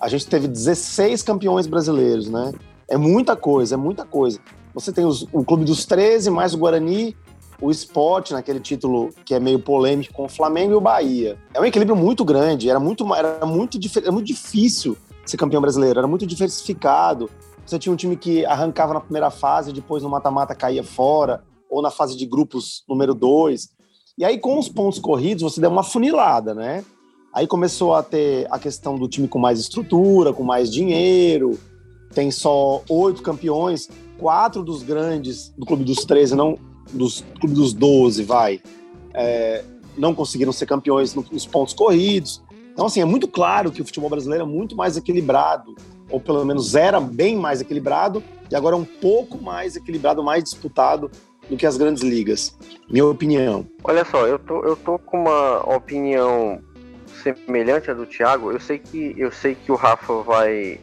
a 0.00 0.08
gente 0.08 0.26
teve 0.26 0.46
16 0.46 1.22
campeões 1.22 1.66
brasileiros, 1.66 2.30
né? 2.30 2.52
É 2.88 2.96
muita 2.96 3.34
coisa, 3.34 3.74
é 3.74 3.76
muita 3.76 4.04
coisa. 4.04 4.38
Você 4.72 4.92
tem 4.92 5.04
os, 5.04 5.26
o 5.32 5.44
Clube 5.44 5.64
dos 5.64 5.84
13, 5.86 6.30
mais 6.30 6.54
o 6.54 6.58
Guarani, 6.58 7.16
o 7.60 7.70
Sport, 7.70 8.30
naquele 8.30 8.60
título 8.60 9.10
que 9.24 9.34
é 9.34 9.40
meio 9.40 9.58
polêmico, 9.58 10.14
com 10.14 10.26
o 10.26 10.28
Flamengo 10.28 10.72
e 10.72 10.76
o 10.76 10.80
Bahia. 10.80 11.36
É 11.52 11.60
um 11.60 11.64
equilíbrio 11.64 11.96
muito 11.96 12.24
grande, 12.24 12.70
era 12.70 12.78
muito, 12.78 13.12
era 13.14 13.44
muito, 13.44 13.78
era 13.98 14.12
muito 14.12 14.26
difícil 14.26 14.96
ser 15.30 15.36
campeão 15.36 15.60
brasileiro, 15.60 15.98
era 15.98 16.08
muito 16.08 16.26
diversificado. 16.26 17.30
Você 17.64 17.78
tinha 17.78 17.92
um 17.92 17.96
time 17.96 18.16
que 18.16 18.44
arrancava 18.46 18.94
na 18.94 19.00
primeira 19.00 19.30
fase, 19.30 19.72
depois 19.72 20.02
no 20.02 20.08
mata-mata 20.08 20.54
caía 20.54 20.84
fora, 20.84 21.42
ou 21.68 21.82
na 21.82 21.90
fase 21.90 22.16
de 22.16 22.24
grupos 22.24 22.84
número 22.88 23.14
dois. 23.14 23.68
E 24.16 24.24
aí, 24.24 24.38
com 24.38 24.58
os 24.58 24.68
pontos 24.68 24.98
corridos, 24.98 25.42
você 25.42 25.60
deu 25.60 25.70
uma 25.70 25.82
funilada, 25.82 26.54
né? 26.54 26.84
Aí 27.34 27.46
começou 27.46 27.94
a 27.94 28.02
ter 28.02 28.46
a 28.50 28.58
questão 28.58 28.98
do 28.98 29.06
time 29.08 29.28
com 29.28 29.38
mais 29.38 29.60
estrutura, 29.60 30.32
com 30.32 30.42
mais 30.42 30.72
dinheiro. 30.72 31.58
Tem 32.14 32.30
só 32.30 32.82
oito 32.88 33.20
campeões, 33.20 33.90
quatro 34.18 34.62
dos 34.62 34.82
grandes 34.82 35.52
do 35.58 35.66
Clube 35.66 35.84
dos 35.84 36.04
13, 36.04 36.34
não 36.34 36.58
dos 36.92 37.24
Clube 37.40 37.54
dos 37.54 37.74
12, 37.74 38.22
vai, 38.22 38.62
é, 39.12 39.64
não 39.98 40.14
conseguiram 40.14 40.52
ser 40.52 40.66
campeões 40.66 41.14
nos 41.14 41.46
pontos 41.46 41.74
corridos. 41.74 42.42
Então, 42.76 42.84
assim, 42.84 43.00
é 43.00 43.06
muito 43.06 43.26
claro 43.26 43.72
que 43.72 43.80
o 43.80 43.86
futebol 43.86 44.10
brasileiro 44.10 44.44
é 44.44 44.46
muito 44.46 44.76
mais 44.76 44.98
equilibrado, 44.98 45.74
ou 46.10 46.20
pelo 46.20 46.44
menos 46.44 46.74
era 46.74 47.00
bem 47.00 47.34
mais 47.34 47.62
equilibrado, 47.62 48.22
e 48.50 48.54
agora 48.54 48.76
é 48.76 48.78
um 48.78 48.84
pouco 48.84 49.42
mais 49.42 49.76
equilibrado, 49.76 50.22
mais 50.22 50.44
disputado 50.44 51.10
do 51.48 51.56
que 51.56 51.64
as 51.64 51.78
grandes 51.78 52.02
ligas. 52.02 52.54
Minha 52.90 53.06
opinião. 53.06 53.66
Olha 53.82 54.04
só, 54.04 54.26
eu 54.26 54.38
tô, 54.38 54.62
eu 54.62 54.76
tô 54.76 54.98
com 54.98 55.22
uma 55.22 55.74
opinião 55.74 56.60
semelhante 57.22 57.90
à 57.90 57.94
do 57.94 58.04
Thiago. 58.04 58.52
Eu 58.52 58.60
sei 58.60 58.78
que 58.78 59.14
eu 59.16 59.32
sei 59.32 59.54
que 59.54 59.72
o 59.72 59.74
Rafa 59.74 60.12
vai 60.20 60.78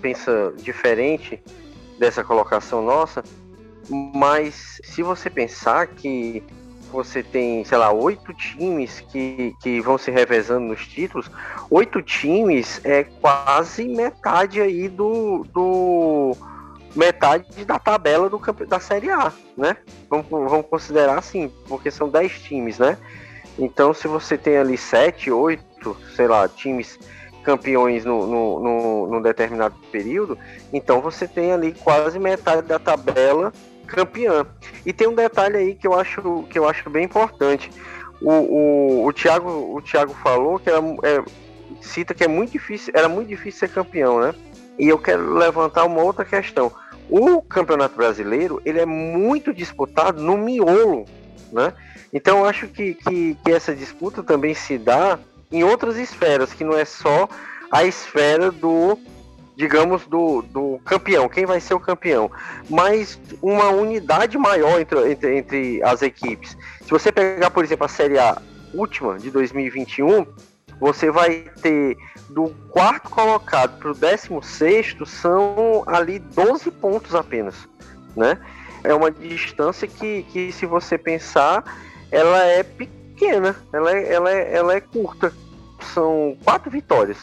pensa 0.00 0.52
diferente 0.56 1.40
dessa 2.00 2.24
colocação 2.24 2.82
nossa, 2.82 3.22
mas 3.88 4.80
se 4.82 5.04
você 5.04 5.30
pensar 5.30 5.86
que 5.86 6.42
você 6.92 7.22
tem, 7.22 7.64
sei 7.64 7.78
lá, 7.78 7.90
oito 7.90 8.34
times 8.34 9.00
que, 9.00 9.54
que 9.62 9.80
vão 9.80 9.96
se 9.96 10.10
revezando 10.10 10.66
nos 10.66 10.86
títulos, 10.86 11.30
oito 11.70 12.02
times 12.02 12.80
é 12.84 13.04
quase 13.04 13.88
metade 13.88 14.60
aí 14.60 14.88
do, 14.88 15.44
do 15.52 16.36
metade 16.94 17.64
da 17.64 17.78
tabela 17.78 18.28
do 18.28 18.38
da 18.66 18.78
Série 18.78 19.10
A, 19.10 19.32
né? 19.56 19.78
Vamos, 20.10 20.26
vamos 20.28 20.66
considerar 20.66 21.18
assim, 21.18 21.50
porque 21.66 21.90
são 21.90 22.08
10 22.08 22.40
times, 22.42 22.78
né? 22.78 22.98
Então, 23.58 23.94
se 23.94 24.06
você 24.06 24.36
tem 24.36 24.58
ali 24.58 24.76
7, 24.76 25.30
8, 25.30 25.96
sei 26.14 26.28
lá, 26.28 26.46
times 26.46 26.98
campeões 27.42 28.04
no, 28.04 28.26
no, 28.26 28.60
no, 28.60 29.06
no, 29.08 29.22
determinado 29.22 29.74
período, 29.90 30.38
então 30.72 31.00
você 31.00 31.26
tem 31.26 31.52
ali 31.52 31.72
quase 31.72 32.18
metade 32.18 32.62
da 32.62 32.78
tabela 32.78 33.52
campeã. 33.92 34.46
E 34.84 34.92
tem 34.92 35.06
um 35.06 35.14
detalhe 35.14 35.56
aí 35.56 35.74
que 35.74 35.86
eu 35.86 35.94
acho, 35.94 36.44
que 36.50 36.58
eu 36.58 36.68
acho 36.68 36.88
bem 36.90 37.04
importante. 37.04 37.70
O, 38.20 38.30
o, 38.30 39.06
o, 39.06 39.12
Thiago, 39.12 39.76
o 39.76 39.82
Thiago 39.82 40.14
falou 40.14 40.58
que 40.58 40.70
era, 40.70 40.80
é, 41.02 41.24
cita 41.80 42.14
que 42.14 42.24
é 42.24 42.28
muito 42.28 42.52
difícil, 42.52 42.92
era 42.96 43.08
muito 43.08 43.28
difícil 43.28 43.60
ser 43.60 43.68
campeão, 43.68 44.20
né? 44.20 44.34
E 44.78 44.88
eu 44.88 44.98
quero 44.98 45.34
levantar 45.34 45.84
uma 45.84 46.02
outra 46.02 46.24
questão. 46.24 46.72
O 47.10 47.42
Campeonato 47.42 47.96
Brasileiro 47.96 48.62
ele 48.64 48.80
é 48.80 48.86
muito 48.86 49.52
disputado 49.52 50.22
no 50.22 50.38
miolo, 50.38 51.04
né? 51.52 51.74
Então 52.12 52.38
eu 52.38 52.44
acho 52.46 52.68
que, 52.68 52.94
que, 52.94 53.36
que 53.44 53.52
essa 53.52 53.74
disputa 53.74 54.22
também 54.22 54.54
se 54.54 54.78
dá 54.78 55.18
em 55.50 55.64
outras 55.64 55.96
esferas, 55.96 56.52
que 56.52 56.64
não 56.64 56.76
é 56.76 56.84
só 56.84 57.28
a 57.70 57.84
esfera 57.84 58.50
do, 58.50 58.98
digamos, 59.56 60.06
do, 60.06 60.42
do 60.42 60.80
campeão, 60.84 61.28
quem 61.28 61.44
vai 61.44 61.60
ser 61.60 61.74
o 61.74 61.80
campeão, 61.80 62.30
mas 62.70 63.20
uma 63.40 63.68
unidade 63.68 64.38
maior 64.38 64.80
entre, 64.80 65.12
entre, 65.12 65.36
entre 65.36 65.82
as 65.82 66.02
equipes. 66.02 66.56
Se 66.80 66.90
você 66.90 67.12
pegar, 67.12 67.50
por 67.50 67.62
exemplo, 67.62 67.84
a 67.84 67.88
Série 67.88 68.18
A 68.18 68.40
última 68.74 69.18
de 69.18 69.30
2021, 69.30 70.26
você 70.80 71.10
vai 71.10 71.44
ter 71.60 71.96
do 72.28 72.48
quarto 72.70 73.10
colocado 73.10 73.78
para 73.78 73.90
o 73.90 73.94
décimo 73.94 74.42
sexto 74.42 75.04
são 75.04 75.84
ali 75.86 76.18
12 76.18 76.70
pontos 76.72 77.14
apenas, 77.14 77.54
né? 78.16 78.38
É 78.82 78.92
uma 78.92 79.10
distância 79.10 79.86
que, 79.86 80.24
que 80.24 80.50
se 80.50 80.66
você 80.66 80.98
pensar, 80.98 81.62
ela 82.10 82.42
é 82.44 82.62
pequena, 82.64 83.54
ela 83.72 83.96
é, 83.96 84.12
ela 84.12 84.30
é, 84.30 84.54
ela 84.54 84.74
é 84.74 84.80
curta. 84.80 85.32
São 85.94 86.36
quatro 86.42 86.70
vitórias, 86.70 87.18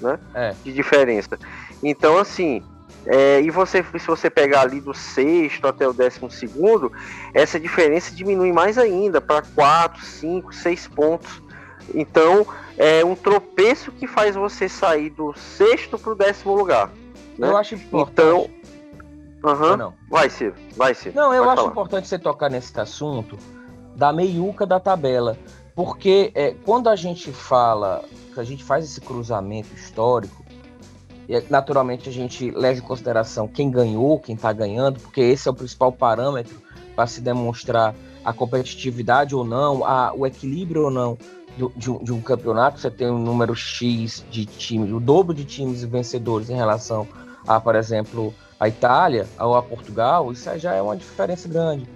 né? 0.00 0.18
É. 0.34 0.54
De 0.64 0.72
diferença. 0.72 1.38
Então, 1.84 2.18
assim, 2.18 2.62
é, 3.06 3.40
e 3.40 3.50
você, 3.50 3.84
se 3.98 4.06
você 4.06 4.30
pegar 4.30 4.62
ali 4.62 4.80
do 4.80 4.94
sexto 4.94 5.66
até 5.66 5.86
o 5.86 5.92
décimo 5.92 6.30
segundo, 6.30 6.90
essa 7.34 7.60
diferença 7.60 8.14
diminui 8.14 8.52
mais 8.52 8.78
ainda 8.78 9.20
para 9.20 9.42
quatro, 9.42 10.02
cinco, 10.04 10.54
seis 10.54 10.88
pontos. 10.88 11.42
Então, 11.94 12.46
é 12.78 13.04
um 13.04 13.14
tropeço 13.14 13.92
que 13.92 14.06
faz 14.06 14.34
você 14.34 14.68
sair 14.68 15.10
do 15.10 15.34
sexto 15.34 15.98
para 15.98 16.12
o 16.12 16.14
décimo 16.14 16.54
lugar. 16.54 16.90
Né? 17.38 17.48
Eu 17.48 17.56
acho 17.56 17.74
importante. 17.74 18.50
Então, 19.38 19.52
uhum. 19.52 19.76
não. 19.76 19.94
vai 20.08 20.30
ser, 20.30 20.54
vai 20.74 20.94
ser. 20.94 21.14
Não, 21.14 21.34
eu 21.34 21.44
acho 21.44 21.56
falar. 21.56 21.70
importante 21.70 22.08
você 22.08 22.18
tocar 22.18 22.48
nesse 22.48 22.78
assunto 22.80 23.36
da 23.94 24.12
meiuca 24.12 24.64
da 24.64 24.80
tabela, 24.80 25.36
porque 25.74 26.32
é, 26.34 26.54
quando 26.64 26.88
a 26.88 26.96
gente 26.96 27.30
fala, 27.30 28.02
que 28.32 28.40
a 28.40 28.44
gente 28.44 28.64
faz 28.64 28.84
esse 28.84 29.00
cruzamento 29.00 29.74
histórico, 29.74 30.43
e 31.28 31.42
naturalmente 31.50 32.08
a 32.08 32.12
gente 32.12 32.50
leva 32.50 32.78
em 32.78 32.82
consideração 32.82 33.48
quem 33.48 33.70
ganhou, 33.70 34.18
quem 34.18 34.34
está 34.34 34.52
ganhando, 34.52 35.00
porque 35.00 35.20
esse 35.20 35.48
é 35.48 35.50
o 35.50 35.54
principal 35.54 35.92
parâmetro 35.92 36.60
para 36.94 37.06
se 37.06 37.20
demonstrar 37.20 37.94
a 38.24 38.32
competitividade 38.32 39.34
ou 39.34 39.44
não, 39.44 39.84
a, 39.84 40.12
o 40.14 40.26
equilíbrio 40.26 40.84
ou 40.84 40.90
não 40.90 41.18
de, 41.56 41.68
de, 41.76 41.90
um, 41.90 42.02
de, 42.02 42.12
um, 42.12 42.20
campeonato, 42.20 42.80
você 42.80 42.90
tem 42.90 43.10
um 43.10 43.18
número 43.18 43.54
X 43.54 44.24
de 44.30 44.44
times, 44.44 44.90
o 44.92 45.00
dobro 45.00 45.34
de 45.34 45.44
times 45.44 45.84
vencedores 45.84 46.50
em 46.50 46.56
relação 46.56 47.06
a, 47.46 47.60
por 47.60 47.74
exemplo, 47.76 48.34
a 48.58 48.68
Itália 48.68 49.26
ou 49.38 49.54
a 49.54 49.62
Portugal, 49.62 50.32
isso 50.32 50.48
já 50.58 50.74
é 50.74 50.82
uma 50.82 50.96
diferença 50.96 51.48
grande. 51.48 51.88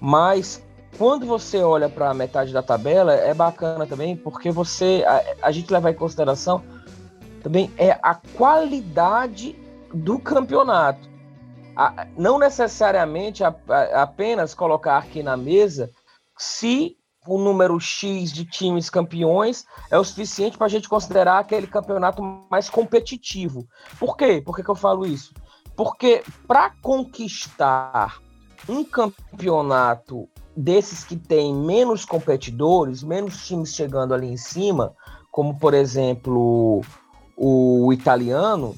Mas 0.00 0.62
quando 0.96 1.26
você 1.26 1.58
olha 1.58 1.88
para 1.88 2.10
a 2.10 2.14
metade 2.14 2.52
da 2.52 2.62
tabela, 2.62 3.12
é 3.14 3.32
bacana 3.32 3.86
também, 3.86 4.16
porque 4.16 4.50
você 4.50 5.04
a, 5.06 5.48
a 5.48 5.52
gente 5.52 5.72
leva 5.72 5.90
em 5.90 5.94
consideração 5.94 6.62
também 7.42 7.72
é 7.76 7.98
a 8.02 8.14
qualidade 8.14 9.56
do 9.92 10.18
campeonato. 10.18 11.08
A, 11.76 12.06
não 12.16 12.38
necessariamente 12.38 13.44
a, 13.44 13.54
apenas 13.94 14.54
colocar 14.54 14.98
aqui 14.98 15.22
na 15.22 15.36
mesa 15.36 15.90
se 16.36 16.96
o 17.26 17.38
número 17.38 17.78
X 17.78 18.32
de 18.32 18.44
times 18.44 18.88
campeões 18.88 19.64
é 19.90 19.98
o 19.98 20.04
suficiente 20.04 20.56
para 20.56 20.66
a 20.66 20.70
gente 20.70 20.88
considerar 20.88 21.38
aquele 21.38 21.66
campeonato 21.66 22.22
mais 22.50 22.70
competitivo. 22.70 23.66
Por 23.98 24.16
quê? 24.16 24.42
Por 24.44 24.56
que, 24.56 24.62
que 24.62 24.70
eu 24.70 24.74
falo 24.74 25.06
isso? 25.06 25.34
Porque 25.76 26.22
para 26.46 26.70
conquistar 26.82 28.18
um 28.68 28.82
campeonato 28.82 30.28
desses 30.56 31.04
que 31.04 31.16
tem 31.16 31.54
menos 31.54 32.04
competidores, 32.04 33.02
menos 33.02 33.46
times 33.46 33.74
chegando 33.74 34.12
ali 34.12 34.26
em 34.26 34.36
cima, 34.36 34.94
como 35.30 35.56
por 35.58 35.74
exemplo 35.74 36.82
o 37.38 37.92
italiano, 37.92 38.74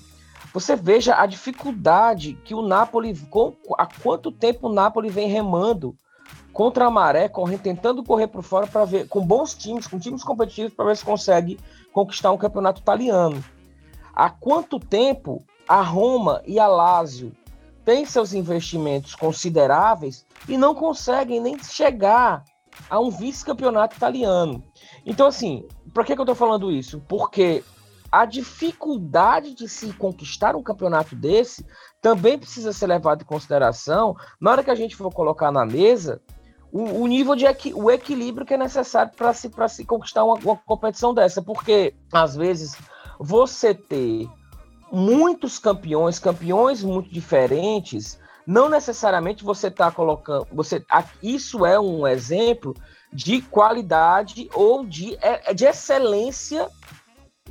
você 0.53 0.77
veja 0.77 1.17
a 1.17 1.25
dificuldade 1.27 2.35
que 2.45 2.55
o 2.55 2.61
Napoli, 2.61 3.17
com, 3.31 3.55
há 3.79 3.87
quanto 3.87 4.31
tempo 4.31 4.69
o 4.69 4.73
Napoli 4.73 5.09
vem 5.09 5.29
remando 5.29 5.97
contra 6.53 6.87
a 6.87 6.91
maré, 6.91 7.29
correndo, 7.29 7.63
tentando 7.63 8.05
correr 8.05 8.27
por 8.27 8.43
fora 8.43 8.67
para 8.67 8.85
ver, 8.85 9.09
com 9.09 9.25
bons 9.25 9.55
times, 9.55 9.87
com 9.87 9.99
times 9.99 10.23
competitivos, 10.23 10.75
para 10.75 10.85
ver 10.87 10.97
se 10.97 11.05
consegue 11.05 11.59
conquistar 11.93 12.33
um 12.33 12.37
campeonato 12.37 12.83
italiano. 12.83 13.43
Há 14.15 14.29
quanto 14.29 14.79
tempo 14.79 15.43
a 15.67 15.81
Roma 15.81 16.43
e 16.45 16.59
a 16.59 16.67
Lazio 16.67 17.33
têm 17.85 18.05
seus 18.05 18.35
investimentos 18.35 19.15
consideráveis 19.15 20.27
e 20.49 20.59
não 20.59 20.75
conseguem 20.75 21.41
nem 21.41 21.59
chegar 21.63 22.45
a 22.89 22.99
um 22.99 23.11
vice-campeonato 23.11 23.97
italiano. 23.97 24.63
Então, 25.07 25.27
assim, 25.27 25.67
por 25.95 26.05
que, 26.05 26.15
que 26.15 26.21
eu 26.21 26.25
estou 26.25 26.35
falando 26.35 26.71
isso? 26.71 27.01
Porque 27.09 27.63
a 28.11 28.25
dificuldade 28.25 29.55
de 29.55 29.69
se 29.69 29.93
conquistar 29.93 30.57
um 30.57 30.63
campeonato 30.63 31.15
desse 31.15 31.65
também 32.03 32.39
precisa 32.39 32.73
ser 32.73 32.87
levado 32.87 33.23
em 33.23 33.27
consideração 33.27 34.17
na 34.41 34.51
hora 34.51 34.65
que 34.65 34.71
a 34.71 34.75
gente 34.75 34.97
for 34.97 35.13
colocar 35.13 35.53
na 35.53 35.65
mesa 35.65 36.21
o, 36.73 37.03
o 37.03 37.07
nível 37.07 37.35
de 37.35 37.47
equi, 37.47 37.73
o 37.75 37.91
equilíbrio 37.91 38.47
que 38.47 38.55
é 38.55 38.59
necessário 38.59 39.13
para 39.17 39.33
se, 39.33 39.51
se 39.69 39.85
conquistar 39.85 40.25
uma, 40.25 40.35
uma 40.35 40.57
competição 40.57 41.13
dessa, 41.13 41.43
porque 41.43 41.95
às 42.13 42.37
vezes 42.37 42.77
você 43.19 43.75
ter 43.75 44.29
muitos 44.91 45.59
campeões, 45.59 46.19
campeões 46.19 46.83
muito 46.83 47.11
diferentes, 47.11 48.19
não 48.47 48.69
necessariamente 48.69 49.45
você 49.45 49.69
está 49.69 49.91
colocando. 49.91 50.47
Você, 50.53 50.85
isso 51.23 51.65
é 51.65 51.79
um 51.79 52.07
exemplo 52.07 52.75
de 53.13 53.43
qualidade 53.43 54.49
ou 54.55 54.85
de, 54.85 55.17
é, 55.21 55.53
de 55.53 55.65
excelência 55.65 56.69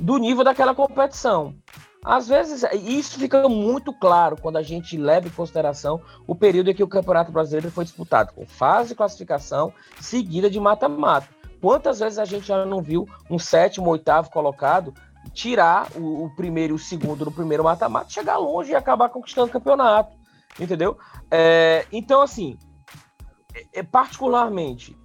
do 0.00 0.16
nível 0.16 0.42
daquela 0.42 0.74
competição. 0.74 1.54
Às 2.02 2.28
vezes, 2.28 2.64
isso 2.72 3.18
fica 3.18 3.46
muito 3.46 3.92
claro 3.92 4.34
quando 4.40 4.56
a 4.56 4.62
gente 4.62 4.96
leva 4.96 5.28
em 5.28 5.30
consideração 5.30 6.00
o 6.26 6.34
período 6.34 6.70
em 6.70 6.74
que 6.74 6.82
o 6.82 6.88
Campeonato 6.88 7.30
Brasileiro 7.30 7.70
foi 7.70 7.84
disputado, 7.84 8.32
com 8.32 8.46
fase 8.46 8.90
de 8.90 8.94
classificação 8.94 9.72
seguida 10.00 10.48
de 10.48 10.58
mata-mata. 10.58 11.28
Quantas 11.60 12.00
vezes 12.00 12.18
a 12.18 12.24
gente 12.24 12.46
já 12.46 12.64
não 12.64 12.80
viu 12.80 13.06
um 13.30 13.38
sétimo, 13.38 13.90
oitavo 13.90 14.30
colocado 14.30 14.94
tirar 15.34 15.88
o, 15.94 16.24
o 16.24 16.34
primeiro 16.34 16.72
e 16.72 16.76
o 16.76 16.78
segundo 16.78 17.26
no 17.26 17.30
primeiro 17.30 17.62
mata-mata, 17.62 18.08
chegar 18.08 18.38
longe 18.38 18.72
e 18.72 18.74
acabar 18.74 19.10
conquistando 19.10 19.48
o 19.48 19.52
campeonato, 19.52 20.16
entendeu? 20.58 20.96
É, 21.30 21.84
então, 21.92 22.22
assim, 22.22 22.56
é, 23.74 23.82
particularmente, 23.82 24.96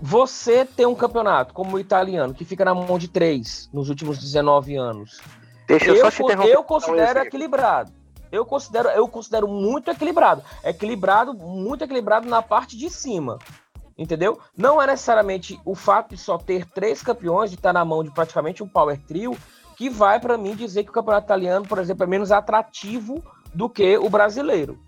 você 0.00 0.64
tem 0.64 0.86
um 0.86 0.94
campeonato 0.94 1.52
como 1.52 1.76
o 1.76 1.80
italiano, 1.80 2.32
que 2.32 2.44
fica 2.44 2.64
na 2.64 2.74
mão 2.74 2.98
de 2.98 3.08
três 3.08 3.68
nos 3.72 3.88
últimos 3.88 4.18
19 4.18 4.76
anos. 4.76 5.20
Deixa 5.66 5.86
eu, 5.86 5.96
eu 5.96 6.04
só 6.04 6.10
te 6.10 6.22
interromper. 6.22 6.52
Eu 6.52 6.64
considero 6.64 7.18
equilibrado. 7.20 7.92
Eu 8.30 8.44
considero, 8.44 8.88
eu 8.90 9.08
considero 9.08 9.48
muito 9.48 9.90
equilibrado. 9.90 10.42
Equilibrado, 10.62 11.34
muito 11.34 11.82
equilibrado 11.82 12.28
na 12.28 12.42
parte 12.42 12.76
de 12.76 12.88
cima. 12.90 13.38
Entendeu? 13.96 14.38
Não 14.56 14.80
é 14.80 14.86
necessariamente 14.86 15.60
o 15.64 15.74
fato 15.74 16.14
de 16.14 16.20
só 16.20 16.38
ter 16.38 16.64
três 16.66 17.02
campeões, 17.02 17.50
de 17.50 17.56
estar 17.56 17.72
na 17.72 17.84
mão 17.84 18.04
de 18.04 18.10
praticamente 18.10 18.62
um 18.62 18.68
power 18.68 18.98
trio, 19.06 19.36
que 19.76 19.90
vai 19.90 20.20
para 20.20 20.38
mim 20.38 20.54
dizer 20.54 20.84
que 20.84 20.90
o 20.90 20.92
campeonato 20.92 21.26
italiano, 21.26 21.66
por 21.66 21.78
exemplo, 21.78 22.04
é 22.04 22.06
menos 22.06 22.30
atrativo 22.30 23.22
do 23.52 23.68
que 23.68 23.98
o 23.98 24.08
brasileiro. 24.08 24.78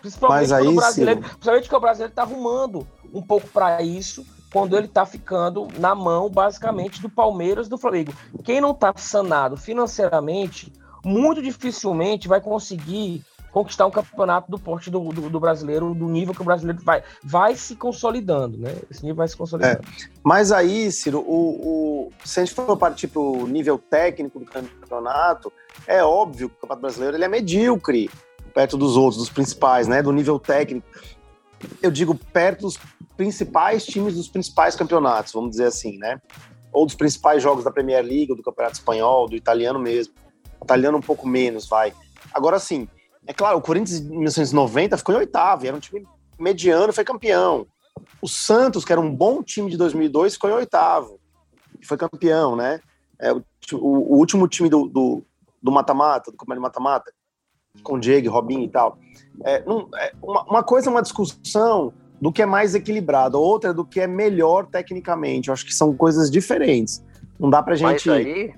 Principalmente 0.00 0.40
Mas 0.40 0.52
aí, 0.52 0.68
o 0.68 0.74
brasileiro, 0.74 1.20
principalmente 1.20 1.68
que 1.68 1.74
o 1.74 1.80
brasileiro 1.80 2.12
está 2.12 2.22
arrumando 2.22 2.86
um 3.12 3.22
pouco 3.22 3.48
para 3.48 3.82
isso 3.82 4.24
quando 4.52 4.76
ele 4.76 4.86
está 4.86 5.06
ficando 5.06 5.66
na 5.78 5.94
mão, 5.94 6.28
basicamente, 6.28 7.00
do 7.00 7.08
Palmeiras 7.08 7.68
do 7.68 7.78
Flamengo. 7.78 8.12
Quem 8.44 8.60
não 8.60 8.72
está 8.72 8.92
sanado 8.96 9.56
financeiramente, 9.56 10.72
muito 11.04 11.42
dificilmente 11.42 12.28
vai 12.28 12.40
conseguir 12.40 13.24
conquistar 13.50 13.86
um 13.86 13.90
campeonato 13.90 14.50
do 14.50 14.58
porte 14.58 14.90
do, 14.90 14.98
do, 15.12 15.28
do, 15.28 15.40
brasileiro, 15.40 15.94
do 15.94 16.08
nível 16.08 16.34
que 16.34 16.40
o 16.40 16.44
brasileiro 16.44 16.82
vai, 16.82 17.02
vai 17.22 17.54
se 17.54 17.76
consolidando, 17.76 18.56
né? 18.56 18.74
Esse 18.90 19.02
nível 19.02 19.16
vai 19.16 19.28
se 19.28 19.36
consolidando. 19.36 19.82
É. 19.82 20.08
Mas 20.24 20.50
aí, 20.50 20.90
Ciro, 20.90 21.20
o, 21.20 22.08
o, 22.08 22.10
se 22.24 22.40
a 22.40 22.44
gente 22.44 22.54
for 22.54 22.76
partir 22.78 23.08
para 23.08 23.20
o 23.20 23.46
nível 23.46 23.78
técnico 23.78 24.38
do 24.38 24.46
campeonato, 24.46 25.52
é 25.86 26.02
óbvio 26.02 26.48
que 26.48 26.54
o 26.54 26.58
campeonato 26.60 26.80
brasileiro 26.80 27.16
ele 27.16 27.24
é 27.24 27.28
medíocre 27.28 28.10
perto 28.54 28.76
dos 28.76 28.96
outros, 28.96 29.18
dos 29.18 29.30
principais, 29.30 29.86
né? 29.86 30.02
Do 30.02 30.12
nível 30.12 30.38
técnico. 30.38 30.86
Eu 31.82 31.90
digo 31.90 32.14
perto 32.14 32.62
dos 32.62 32.78
principais 33.16 33.84
times 33.84 34.14
dos 34.14 34.28
principais 34.28 34.74
campeonatos, 34.74 35.32
vamos 35.32 35.50
dizer 35.50 35.66
assim, 35.66 35.98
né? 35.98 36.20
Ou 36.72 36.86
dos 36.86 36.94
principais 36.94 37.42
jogos 37.42 37.64
da 37.64 37.70
Premier 37.70 38.02
League, 38.02 38.34
do 38.34 38.42
Campeonato 38.42 38.76
Espanhol, 38.76 39.28
do 39.28 39.36
italiano 39.36 39.78
mesmo. 39.78 40.14
Italiano 40.62 40.98
um 40.98 41.02
pouco 41.02 41.26
menos, 41.26 41.68
vai. 41.68 41.92
Agora, 42.32 42.58
sim, 42.58 42.88
é 43.26 43.32
claro, 43.32 43.58
o 43.58 43.62
Corinthians 43.62 44.00
em 44.00 44.08
1990 44.08 44.96
ficou 44.96 45.14
em 45.14 45.18
oitavo, 45.18 45.66
era 45.66 45.76
um 45.76 45.80
time 45.80 46.06
mediano 46.38 46.92
foi 46.92 47.04
campeão. 47.04 47.66
O 48.20 48.28
Santos, 48.28 48.84
que 48.84 48.92
era 48.92 49.00
um 49.00 49.14
bom 49.14 49.42
time 49.42 49.70
de 49.70 49.76
2002, 49.76 50.34
ficou 50.34 50.50
em 50.50 50.54
oitavo 50.54 51.20
e 51.80 51.86
foi 51.86 51.96
campeão, 51.96 52.56
né? 52.56 52.80
É, 53.20 53.32
o, 53.32 53.42
o, 53.72 54.16
último 54.16 54.48
time 54.48 54.68
do 54.68 55.24
mata-mata, 55.62 56.30
do, 56.30 56.34
do 56.34 56.38
Campeonato 56.38 56.62
Mata-Mata, 56.62 57.12
com 57.82 57.98
Diego, 57.98 58.30
Robinho 58.30 58.64
e 58.64 58.68
tal. 58.68 58.98
É, 59.44 59.62
não, 59.64 59.88
é, 59.96 60.12
uma, 60.22 60.44
uma, 60.44 60.62
coisa 60.62 60.88
é 60.88 60.90
uma 60.90 61.02
discussão 61.02 61.92
do 62.20 62.30
que 62.30 62.42
é 62.42 62.46
mais 62.46 62.74
equilibrado, 62.74 63.40
outra 63.40 63.70
é 63.70 63.72
do 63.72 63.84
que 63.84 64.00
é 64.00 64.06
melhor 64.06 64.66
tecnicamente. 64.66 65.48
Eu 65.48 65.54
acho 65.54 65.64
que 65.64 65.74
são 65.74 65.94
coisas 65.94 66.30
diferentes. 66.30 67.02
Não 67.38 67.48
dá 67.48 67.62
pra 67.62 67.74
gente. 67.74 68.08
Mas 68.08 68.26
aí, 68.26 68.54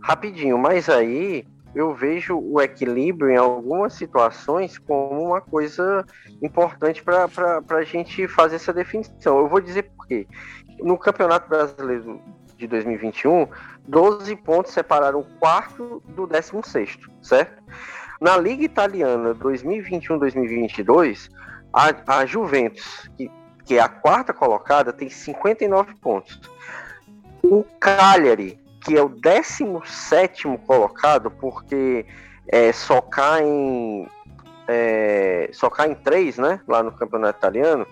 rapidinho, 0.00 0.58
mas 0.58 0.88
aí 0.88 1.46
eu 1.74 1.94
vejo 1.94 2.38
o 2.38 2.60
equilíbrio 2.60 3.30
em 3.30 3.36
algumas 3.36 3.94
situações 3.94 4.78
como 4.78 5.26
uma 5.26 5.40
coisa 5.40 6.04
importante 6.42 7.02
para 7.02 7.62
a 7.68 7.84
gente 7.84 8.26
fazer 8.28 8.56
essa 8.56 8.72
definição. 8.72 9.38
Eu 9.38 9.48
vou 9.48 9.60
dizer 9.60 9.84
por 9.84 10.06
quê. 10.06 10.26
No 10.80 10.98
Campeonato 10.98 11.48
Brasileiro 11.48 12.20
de 12.56 12.66
2021, 12.66 13.46
12 13.86 14.36
pontos 14.36 14.72
separaram 14.72 15.20
o 15.20 15.24
quarto 15.38 16.02
do 16.08 16.26
16, 16.26 16.98
certo? 17.22 17.62
Na 18.20 18.36
Liga 18.36 18.64
Italiana 18.64 19.34
2021-2022, 19.34 21.30
a, 21.72 22.18
a 22.18 22.26
Juventus, 22.26 23.10
que, 23.16 23.30
que 23.64 23.76
é 23.76 23.80
a 23.80 23.88
quarta 23.88 24.32
colocada, 24.32 24.92
tem 24.92 25.08
59 25.08 25.94
pontos. 25.96 26.40
O 27.42 27.64
Cagliari, 27.78 28.58
que 28.84 28.96
é 28.96 29.02
o 29.02 29.08
17 29.08 30.46
colocado, 30.66 31.30
porque 31.30 32.06
é, 32.48 32.72
só 32.72 33.00
cai 33.00 33.44
é, 34.68 35.50
só 35.52 35.68
cai 35.70 35.90
em 35.90 35.94
3, 35.94 36.38
né? 36.38 36.60
Lá 36.66 36.82
no 36.82 36.92
campeonato 36.92 37.38
italiano, 37.38 37.86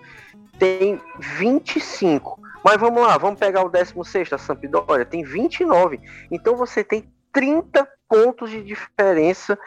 tem 0.57 0.99
25. 1.19 2.39
Mas 2.63 2.77
vamos 2.79 3.01
lá, 3.01 3.17
vamos 3.17 3.39
pegar 3.39 3.63
o 3.63 3.69
16, 3.69 4.33
a 4.33 4.37
Sampdoria, 4.37 5.05
tem 5.05 5.23
29. 5.23 5.99
Então 6.31 6.55
você 6.55 6.83
tem 6.83 7.07
30 7.31 7.87
pontos 8.09 8.49
de 8.49 8.63
diferença 8.63 9.57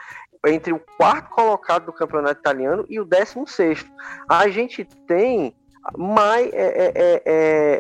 entre 0.47 0.73
o 0.73 0.81
quarto 0.97 1.31
colocado 1.31 1.87
do 1.87 1.93
campeonato 1.93 2.41
italiano 2.41 2.85
e 2.89 3.01
o 3.01 3.05
16. 3.05 3.85
A 4.29 4.49
gente 4.49 4.85
tem 4.85 5.55
mais 5.97 6.53
é, 6.53 6.67
é, 6.67 6.93
é, 6.95 7.23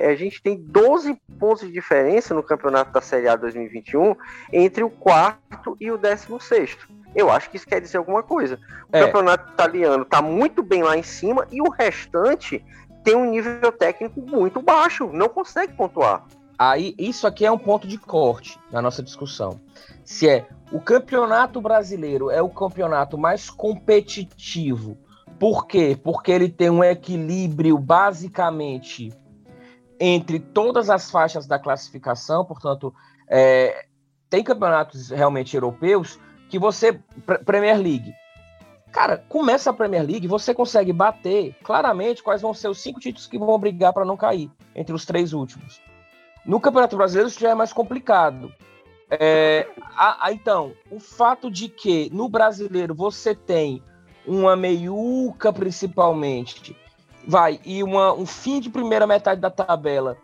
é, 0.04 0.10
a 0.10 0.16
gente 0.16 0.42
tem 0.42 0.56
12 0.56 1.20
pontos 1.38 1.66
de 1.66 1.72
diferença 1.72 2.32
no 2.32 2.42
campeonato 2.42 2.92
da 2.92 3.00
Série 3.00 3.28
A 3.28 3.36
2021 3.36 4.16
entre 4.52 4.82
o 4.82 4.90
quarto 4.90 5.76
e 5.80 5.90
o 5.90 5.98
16. 5.98 6.76
Eu 7.14 7.30
acho 7.30 7.50
que 7.50 7.56
isso 7.56 7.66
quer 7.66 7.80
dizer 7.80 7.98
alguma 7.98 8.22
coisa. 8.22 8.58
O 8.92 8.96
é. 8.96 9.04
campeonato 9.04 9.52
italiano 9.52 10.02
está 10.02 10.22
muito 10.22 10.62
bem 10.62 10.82
lá 10.82 10.96
em 10.96 11.02
cima 11.02 11.46
e 11.50 11.60
o 11.60 11.70
restante 11.70 12.64
tem 13.04 13.16
um 13.16 13.30
nível 13.30 13.72
técnico 13.72 14.20
muito 14.20 14.60
baixo, 14.60 15.10
não 15.12 15.28
consegue 15.28 15.72
pontuar. 15.74 16.24
Aí, 16.58 16.94
isso 16.98 17.26
aqui 17.26 17.46
é 17.46 17.50
um 17.50 17.58
ponto 17.58 17.86
de 17.86 17.96
corte 17.96 18.58
na 18.72 18.82
nossa 18.82 19.02
discussão. 19.02 19.60
Se 20.04 20.28
é 20.28 20.48
o 20.72 20.80
campeonato 20.80 21.60
brasileiro 21.60 22.30
é 22.30 22.42
o 22.42 22.48
campeonato 22.48 23.16
mais 23.16 23.48
competitivo 23.48 24.98
por 25.38 25.66
quê? 25.66 25.98
Porque 26.02 26.32
ele 26.32 26.48
tem 26.48 26.68
um 26.68 26.82
equilíbrio 26.82 27.78
basicamente 27.78 29.12
entre 30.00 30.40
todas 30.40 30.90
as 30.90 31.10
faixas 31.10 31.46
da 31.46 31.58
classificação, 31.58 32.44
portanto, 32.44 32.92
é, 33.28 33.86
tem 34.28 34.42
campeonatos 34.42 35.10
realmente 35.10 35.54
europeus 35.54 36.18
que 36.48 36.58
você. 36.58 37.00
Premier 37.44 37.76
League. 37.76 38.12
Cara, 38.90 39.18
começa 39.28 39.70
a 39.70 39.72
Premier 39.72 40.04
League, 40.04 40.26
você 40.26 40.54
consegue 40.54 40.92
bater 40.92 41.54
claramente 41.62 42.22
quais 42.22 42.40
vão 42.40 42.54
ser 42.54 42.68
os 42.68 42.80
cinco 42.80 42.98
títulos 42.98 43.26
que 43.26 43.38
vão 43.38 43.58
brigar 43.58 43.92
para 43.92 44.04
não 44.04 44.16
cair 44.16 44.50
entre 44.74 44.94
os 44.94 45.04
três 45.04 45.32
últimos. 45.32 45.80
No 46.44 46.60
Campeonato 46.60 46.96
Brasileiro 46.96 47.28
isso 47.28 47.40
já 47.40 47.50
é 47.50 47.54
mais 47.54 47.72
complicado. 47.72 48.52
É, 49.10 49.66
a, 49.96 50.26
a, 50.26 50.32
então, 50.32 50.72
o 50.90 51.00
fato 51.00 51.50
de 51.50 51.68
que 51.68 52.10
no 52.12 52.28
brasileiro 52.28 52.94
você 52.94 53.34
tem 53.34 53.82
uma 54.26 54.54
meiuca 54.54 55.52
principalmente, 55.52 56.76
vai, 57.26 57.58
e 57.64 57.82
uma, 57.82 58.12
um 58.12 58.26
fim 58.26 58.60
de 58.60 58.68
primeira 58.68 59.06
metade 59.06 59.40
da 59.40 59.50
tabela 59.50 60.18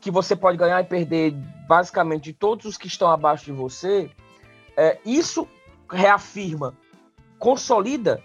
que 0.00 0.10
você 0.10 0.34
pode 0.34 0.56
ganhar 0.56 0.80
e 0.80 0.84
perder 0.84 1.32
basicamente 1.68 2.24
de 2.24 2.32
todos 2.32 2.64
os 2.64 2.78
que 2.78 2.86
estão 2.86 3.10
abaixo 3.10 3.44
de 3.44 3.52
você, 3.52 4.10
é, 4.76 4.98
isso 5.04 5.46
reafirma, 5.90 6.74
consolida 7.38 8.22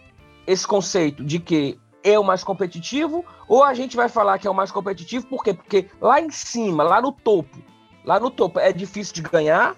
esse 0.48 0.66
conceito 0.66 1.24
de 1.24 1.40
que 1.40 1.78
é 2.06 2.20
o 2.20 2.24
mais 2.24 2.44
competitivo, 2.44 3.26
ou 3.48 3.64
a 3.64 3.74
gente 3.74 3.98
vai 3.98 4.08
falar 4.08 4.38
que 4.38 4.48
é 4.48 4.50
o 4.52 4.54
mais 4.54 4.72
competitivo, 4.72 5.26
por 5.26 5.44
quê? 5.44 5.54
Porque 5.54 5.90
lá 6.00 6.22
em 6.22 6.30
cima, 6.30 6.84
lá 6.84 7.02
no 7.02 7.12
topo, 7.12 7.58
lá 8.06 8.20
no 8.20 8.30
topo 8.30 8.60
é 8.60 8.72
difícil 8.72 9.16
de 9.16 9.24
ganhar 9.24 9.76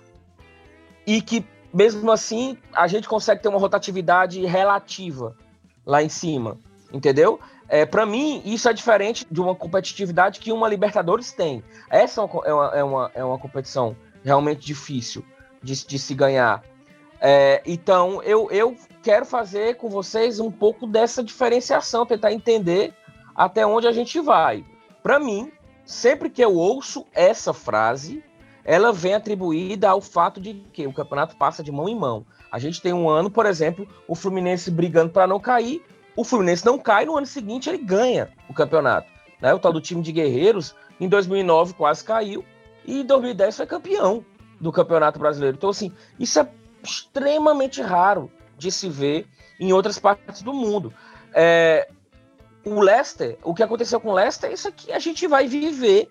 e 1.05 1.21
que 1.21 1.45
mesmo 1.73 2.11
assim 2.11 2.57
a 2.73 2.85
gente 2.85 3.07
consegue 3.07 3.41
ter 3.41 3.47
uma 3.47 3.57
rotatividade 3.57 4.45
relativa 4.45 5.35
lá 5.85 6.03
em 6.03 6.09
cima, 6.09 6.57
entendeu? 6.91 7.39
É, 7.69 7.85
para 7.85 8.05
mim, 8.05 8.41
isso 8.45 8.67
é 8.67 8.73
diferente 8.73 9.25
de 9.29 9.41
uma 9.41 9.55
competitividade 9.55 10.39
que 10.39 10.51
uma 10.51 10.67
Libertadores 10.67 11.31
tem. 11.31 11.63
Essa 11.89 12.21
é 12.21 12.53
uma, 12.53 12.67
é 12.73 12.83
uma, 12.83 13.11
é 13.15 13.23
uma 13.23 13.37
competição 13.37 13.95
realmente 14.23 14.65
difícil 14.65 15.23
de, 15.61 15.85
de 15.85 15.99
se 15.99 16.13
ganhar. 16.13 16.61
É, 17.19 17.61
então, 17.65 18.21
eu, 18.23 18.49
eu 18.51 18.75
quero 19.01 19.25
fazer 19.25 19.75
com 19.77 19.89
vocês 19.89 20.39
um 20.39 20.51
pouco 20.51 20.85
dessa 20.85 21.23
diferenciação, 21.23 22.05
tentar 22.05 22.31
entender 22.31 22.93
até 23.35 23.65
onde 23.65 23.87
a 23.87 23.91
gente 23.91 24.19
vai. 24.19 24.65
Para 25.01 25.19
mim, 25.19 25.51
sempre 25.85 26.29
que 26.29 26.43
eu 26.43 26.53
ouço 26.53 27.05
essa 27.13 27.53
frase, 27.53 28.23
ela 28.63 28.91
vem 28.91 29.13
atribuída 29.13 29.89
ao 29.89 30.01
fato 30.01 30.41
de 30.41 30.55
que 30.73 30.85
o 30.85 30.93
campeonato 30.93 31.37
passa 31.37 31.63
de 31.63 31.71
mão 31.71 31.87
em 31.87 31.95
mão. 31.95 32.25
A 32.51 32.59
gente 32.59 32.81
tem 32.81 32.93
um 32.93 33.09
ano, 33.09 33.31
por 33.31 33.45
exemplo, 33.45 33.87
o 34.07 34.15
Fluminense 34.15 34.69
brigando 34.69 35.11
para 35.11 35.27
não 35.27 35.39
cair, 35.39 35.81
o 36.15 36.23
Fluminense 36.23 36.65
não 36.65 36.77
cai, 36.77 37.05
no 37.05 37.17
ano 37.17 37.25
seguinte 37.25 37.69
ele 37.69 37.77
ganha 37.77 38.29
o 38.49 38.53
campeonato. 38.53 39.07
Né? 39.41 39.53
O 39.53 39.59
tal 39.59 39.71
do 39.71 39.79
time 39.79 40.01
de 40.01 40.11
guerreiros, 40.11 40.75
em 40.99 41.07
2009 41.07 41.73
quase 41.73 42.03
caiu, 42.03 42.43
e 42.85 43.01
em 43.01 43.05
2010 43.05 43.57
foi 43.57 43.65
campeão 43.65 44.25
do 44.59 44.71
Campeonato 44.71 45.19
Brasileiro. 45.19 45.55
Então, 45.57 45.69
assim, 45.69 45.91
isso 46.19 46.39
é 46.39 46.49
extremamente 46.87 47.81
raro 47.81 48.31
de 48.57 48.71
se 48.71 48.89
ver 48.89 49.27
em 49.59 49.73
outras 49.73 49.99
partes 49.99 50.41
do 50.41 50.53
mundo. 50.53 50.93
É, 51.33 51.89
o 52.65 52.79
Leicester, 52.79 53.37
o 53.43 53.53
que 53.53 53.63
aconteceu 53.63 53.99
com 53.99 54.09
o 54.09 54.13
Leicester, 54.13 54.51
isso 54.51 54.67
aqui 54.67 54.91
a 54.91 54.99
gente 54.99 55.27
vai 55.27 55.47
viver, 55.47 56.09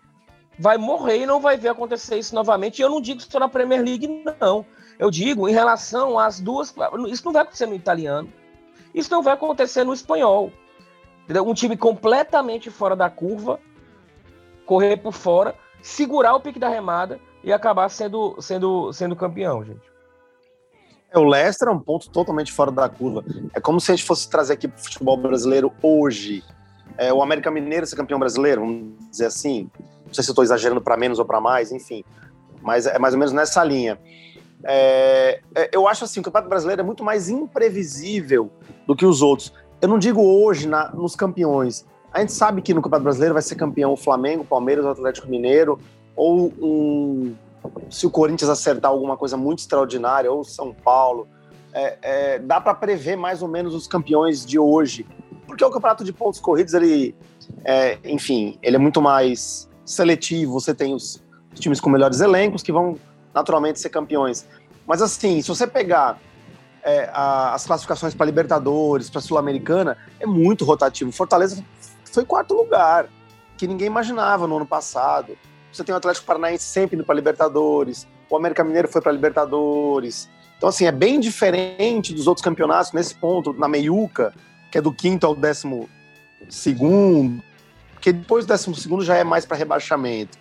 vai 0.59 0.77
morrer 0.77 1.23
e 1.23 1.27
não 1.27 1.41
vai 1.41 1.57
ver 1.57 1.69
acontecer 1.69 2.17
isso 2.17 2.35
novamente. 2.35 2.79
E 2.79 2.83
eu 2.83 2.91
não 2.91 3.01
digo 3.01 3.21
isso 3.21 3.39
na 3.39 3.49
Premier 3.49 3.83
League, 3.83 4.25
não. 4.41 4.65
Eu 4.99 5.11
digo 5.11 5.49
em 5.49 5.53
relação 5.53 6.19
às 6.19 6.41
duas. 6.41 6.75
Isso 7.09 7.25
não 7.25 7.33
vai 7.33 7.43
acontecer 7.43 7.67
no 7.67 7.75
italiano, 7.75 8.33
isso 8.95 9.11
não 9.11 9.23
vai 9.23 9.35
acontecer 9.35 9.85
no 9.85 9.93
espanhol. 9.93 10.53
Um 11.45 11.55
time 11.55 11.77
completamente 11.77 12.71
fora 12.71 12.95
da 12.95 13.11
curva, 13.11 13.61
correr 14.65 14.97
por 14.97 15.13
fora, 15.13 15.55
segurar 15.83 16.35
o 16.35 16.41
pique 16.41 16.59
da 16.59 16.69
remada 16.69 17.21
e 17.43 17.53
acabar 17.53 17.89
sendo, 17.89 18.37
sendo, 18.41 18.93
sendo 18.93 19.17
campeão, 19.17 19.65
gente. 19.65 19.96
O 21.17 21.25
Leicester 21.25 21.69
é 21.69 21.71
um 21.71 21.79
ponto 21.79 22.11
totalmente 22.11 22.53
fora 22.53 22.71
da 22.71 22.89
curva. 22.89 23.25
É 23.55 23.61
como 23.61 23.81
se 23.81 23.91
a 23.91 23.97
gente 23.97 24.07
fosse 24.07 24.29
trazer 24.29 24.53
aqui 24.53 24.69
para 24.69 24.79
o 24.79 24.85
futebol 24.85 25.17
brasileiro 25.17 25.73
hoje. 25.83 26.45
É, 26.99 27.13
o 27.13 27.23
América 27.23 27.51
Mineiro 27.51 27.87
ser 27.87 27.97
campeão 27.97 28.19
brasileiro, 28.19 28.61
vamos 28.61 29.11
dizer 29.11 29.27
assim. 29.27 29.71
Não 30.07 30.15
sei 30.15 30.23
se 30.23 30.31
estou 30.31 30.45
exagerando 30.45 30.81
para 30.81 30.97
menos 30.97 31.19
ou 31.19 31.25
para 31.25 31.41
mais, 31.41 31.73
enfim. 31.73 32.05
Mas 32.63 32.87
é 32.87 32.99
mais 32.99 33.15
ou 33.15 33.19
menos 33.19 33.33
nessa 33.33 33.65
linha. 33.65 33.99
É, 34.65 35.41
é, 35.55 35.71
eu 35.73 35.87
acho 35.89 36.05
assim, 36.05 36.21
o 36.21 36.23
Campeonato 36.23 36.49
Brasileiro 36.49 36.83
é 36.83 36.85
muito 36.85 37.05
mais 37.05 37.29
imprevisível 37.29 38.51
do 38.87 38.95
que 38.95 39.07
os 39.07 39.23
outros. 39.23 39.53
Eu 39.81 39.89
não 39.89 39.99
digo 39.99 40.21
hoje 40.21 40.67
na, 40.67 40.91
nos 40.91 41.15
campeões. 41.15 41.87
A 42.13 42.21
gente 42.21 42.33
sabe 42.33 42.63
que 42.63 42.75
no 42.75 42.81
Campeonato 42.81 43.05
Brasileiro 43.05 43.35
vai 43.35 43.43
ser 43.43 43.57
campeão 43.57 43.93
o 43.93 43.97
Flamengo, 43.97 44.43
o 44.43 44.47
Palmeiras, 44.47 44.85
o 44.85 44.89
Atlético 44.89 45.29
Mineiro, 45.29 45.79
ou 46.15 46.53
um, 46.61 47.35
se 47.91 48.07
o 48.07 48.11
Corinthians 48.11 48.51
acertar 48.51 48.91
alguma 48.91 49.17
coisa 49.17 49.37
muito 49.37 49.61
extraordinária, 49.61 50.31
ou 50.31 50.45
São 50.45 50.73
Paulo, 50.73 51.29
é, 51.73 51.99
é, 52.03 52.39
dá 52.39 52.61
para 52.61 52.75
prever 52.75 53.17
mais 53.17 53.43
ou 53.43 53.49
menos 53.49 53.75
os 53.75 53.87
campeões 53.87 54.45
de 54.45 54.59
hoje. 54.59 55.07
Porque 55.47 55.65
o 55.65 55.71
campeonato 55.71 56.05
de 56.05 56.13
pontos 56.13 56.41
corridos, 56.41 56.75
ele, 56.75 57.15
é, 57.65 57.99
enfim, 58.05 58.59
ele 58.63 58.77
é 58.77 58.79
muito 58.79 59.01
mais 59.01 59.69
seletivo. 59.85 60.53
Você 60.55 60.75
tem 60.75 60.95
os, 60.95 61.23
times 61.55 61.81
com 61.81 61.91
melhores 61.91 62.21
elencos 62.21 62.63
que 62.63 62.73
vão 62.73 62.99
naturalmente 63.35 63.81
ser 63.81 63.91
campeões. 63.91 64.47
Mas 64.87 65.03
assim, 65.03 65.41
se 65.41 65.49
você 65.49 65.67
pegar 65.67 66.19
é, 66.83 67.11
a, 67.13 67.55
as 67.55 67.67
classificações 67.67 68.15
para 68.15 68.27
Libertadores, 68.27 69.11
para 69.11 69.21
Sul-Americana, 69.21 69.97
é 70.21 70.27
muito 70.27 70.65
rotativo. 70.65 71.11
Fortaleza 71.13 71.63
foi 72.05 72.25
quarto 72.25 72.55
lugar, 72.55 73.09
que 73.57 73.67
ninguém 73.67 73.87
imaginava 73.87 74.47
no 74.47 74.57
ano 74.57 74.67
passado. 74.67 75.37
Você 75.77 75.85
tem 75.85 75.95
o 75.95 75.99
Atlético 75.99 76.25
Paranaense 76.25 76.65
sempre 76.65 76.97
indo 76.97 77.05
para 77.05 77.15
Libertadores, 77.15 78.07
o 78.31 78.37
América 78.37 78.65
Mineiro 78.65 78.89
foi 78.89 79.03
para 79.03 79.13
Libertadores. 79.13 80.27
Então, 80.57 80.71
assim, 80.71 80.87
é 80.87 80.93
bem 80.93 81.21
diferente 81.21 82.15
dos 82.15 82.27
outros 82.27 82.43
campeonatos 82.43 82.93
nesse 82.93 83.15
ponto, 83.15 83.53
na 83.53 83.69
meiuca, 83.69 84.33
que 84.73 84.79
é 84.79 84.81
do 84.81 84.91
quinto 84.91 85.27
ao 85.27 85.35
décimo 85.35 85.87
segundo, 86.49 87.43
porque 87.93 88.11
depois 88.11 88.47
do 88.47 88.49
décimo 88.49 88.75
segundo 88.75 89.05
já 89.05 89.17
é 89.17 89.25
mais 89.25 89.45
para 89.45 89.55
rebaixamento. 89.55 90.39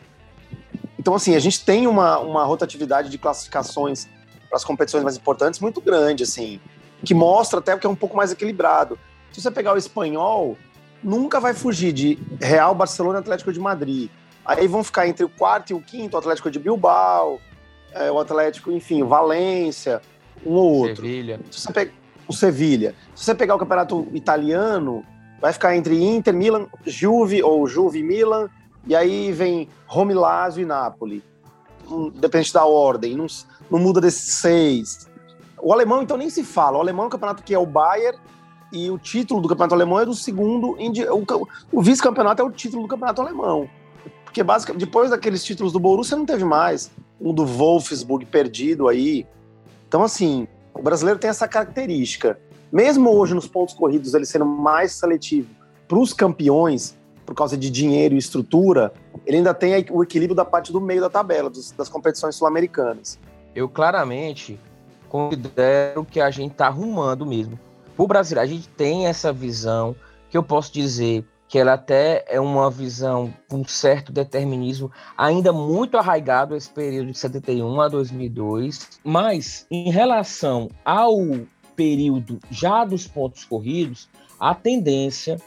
Então, 0.98 1.13
assim, 1.13 1.36
a 1.36 1.39
gente 1.39 1.65
tem 1.65 1.86
uma, 1.86 2.17
uma 2.19 2.45
rotatividade 2.45 3.10
de 3.10 3.17
classificações 3.17 4.08
para 4.48 4.56
as 4.56 4.63
competições 4.63 5.04
mais 5.04 5.17
importantes 5.17 5.60
muito 5.60 5.82
grande, 5.82 6.24
assim, 6.24 6.62
que 7.04 7.13
mostra 7.13 7.60
até 7.60 7.78
que 7.78 7.86
é 7.86 7.89
um 7.89 7.95
pouco 7.95 8.15
mais 8.15 8.32
equilibrado. 8.32 8.98
Se 9.34 9.41
você 9.41 9.52
pegar 9.52 9.74
o 9.74 9.78
espanhol, 9.78 10.58
nunca 11.04 11.41
vai 11.41 11.54
fugir 11.54 11.91
de 11.91 12.17
Real, 12.39 12.74
Barcelona 12.74 13.19
e 13.19 13.21
Atlético 13.21 13.52
de 13.52 13.60
Madrid. 13.60 14.10
Aí 14.45 14.67
vão 14.67 14.84
ficar 14.84 15.08
entre 15.08 15.25
o 15.25 15.29
quarto 15.29 15.71
e 15.71 15.73
o 15.73 15.81
quinto, 15.81 16.15
o 16.15 16.19
Atlético 16.19 16.51
de 16.51 16.60
Bilbao, 16.60 17.39
é, 17.91 18.12
o 18.12 18.19
Atlético, 18.19 18.71
enfim, 18.71 19.03
Valência, 19.03 20.01
um 20.45 20.53
ou 20.53 20.73
outro. 20.73 20.97
Sevilha. 20.97 21.39
Se 21.49 21.62
você 21.62 21.73
pega, 21.73 21.91
o 22.27 22.34
Sevilha. 22.34 22.95
Se 23.15 23.25
você 23.25 23.34
pegar 23.34 23.55
o 23.55 23.60
campeonato 23.60 24.08
italiano, 24.13 25.03
vai 25.41 25.51
ficar 25.51 25.75
entre 25.75 26.03
Inter, 26.03 26.34
Milan, 26.34 26.67
Juve 26.86 27.41
ou 27.41 27.67
Juve 27.67 28.03
Milan, 28.03 28.49
e 28.86 28.95
aí 28.95 29.31
vem 29.31 29.67
Rome, 29.88 30.13
Lazio 30.13 30.62
e 30.62 30.65
Napoli. 30.65 31.23
Hum, 31.89 32.12
depende 32.13 32.51
da 32.53 32.65
ordem, 32.65 33.15
não, 33.15 33.25
não 33.69 33.79
muda 33.79 33.99
desses 33.99 34.36
seis. 34.36 35.10
O 35.62 35.73
alemão, 35.73 36.03
então, 36.03 36.17
nem 36.17 36.29
se 36.29 36.43
fala. 36.43 36.77
O 36.77 36.81
alemão 36.81 37.05
é 37.05 37.08
um 37.08 37.12
campeonato 37.12 37.43
que 37.43 37.53
é 37.53 37.58
o 37.58 37.65
Bayern 37.65 38.19
e 38.71 38.91
o 38.91 38.97
título 38.97 39.41
do 39.41 39.47
campeonato 39.47 39.73
alemão 39.73 39.99
é 39.99 40.05
do 40.05 40.13
segundo. 40.13 40.75
O, 40.77 41.47
o 41.71 41.81
vice-campeonato 41.81 42.41
é 42.41 42.45
o 42.45 42.51
título 42.51 42.84
do 42.84 42.88
campeonato 42.88 43.21
alemão. 43.21 43.69
Porque, 44.36 44.43
basicamente, 44.43 44.84
depois 44.84 45.12
daqueles 45.12 45.45
títulos 45.45 45.71
do 45.71 45.80
Borussia, 45.80 46.17
não 46.17 46.26
teve 46.26 46.43
mais. 46.43 46.91
Um 47.21 47.34
do 47.34 47.45
Wolfsburg 47.45 48.26
perdido 48.26 48.89
aí. 48.89 49.26
Então, 49.88 50.04
assim, 50.04 50.45
o 50.74 50.82
brasileiro 50.82 51.17
tem 51.17 51.30
essa 51.30 51.48
característica. 51.48 52.38
Mesmo 52.69 53.12
hoje, 53.12 53.34
nos 53.34 53.48
pontos 53.48 53.74
corridos, 53.74 54.13
ele 54.13 54.26
sendo 54.26 54.43
mais 54.43 54.91
seletivo 54.91 55.48
para 55.88 55.98
os 55.98 56.12
campeões, 56.12 56.98
por 57.26 57.34
causa 57.34 57.56
de 57.56 57.69
dinheiro 57.69 58.13
e 58.13 58.17
estrutura, 58.17 58.91
ele 59.26 59.38
ainda 59.38 59.54
tem 59.54 59.86
o 59.89 60.04
equilíbrio 60.04 60.36
da 60.36 60.43
parte 60.43 60.69
do 60.69 60.82
meio 60.82 61.00
da 61.00 61.10
tabela, 61.10 61.50
dos, 61.50 61.71
das 61.71 61.88
competições 61.88 62.36
sul-americanas. 62.36 63.17
Eu 63.56 63.69
claramente 63.69 64.60
considero 65.08 66.04
que 66.04 66.19
a 66.19 66.30
gente 66.30 66.52
está 66.52 66.67
arrumando 66.67 67.26
mesmo. 67.26 67.58
O 67.98 68.06
Brasil, 68.06 68.38
a 68.38 68.45
gente 68.45 68.67
tem 68.67 69.08
essa 69.08 69.32
visão 69.32 69.95
que 70.30 70.38
eu 70.38 70.43
posso 70.43 70.74
dizer 70.74 71.24
que 71.55 71.59
ela 71.59 71.75
até 71.75 72.25
é 72.27 72.37
uma 72.37 72.69
visão 72.69 73.33
com 73.49 73.59
um 73.59 73.65
certo 73.65 74.11
determinismo, 74.11 74.91
ainda 75.17 75.53
muito 75.53 75.97
arraigado 75.97 76.53
esse 76.53 76.69
período 76.69 77.13
de 77.13 77.17
71 77.17 77.79
a 77.79 77.87
2002, 77.87 78.99
mas 79.05 79.65
em 79.71 79.89
relação 79.89 80.69
ao 80.83 81.15
período 81.73 82.39
já 82.51 82.83
dos 82.83 83.07
pontos 83.07 83.45
corridos, 83.45 84.09
a 84.37 84.53
tendência 84.53 85.37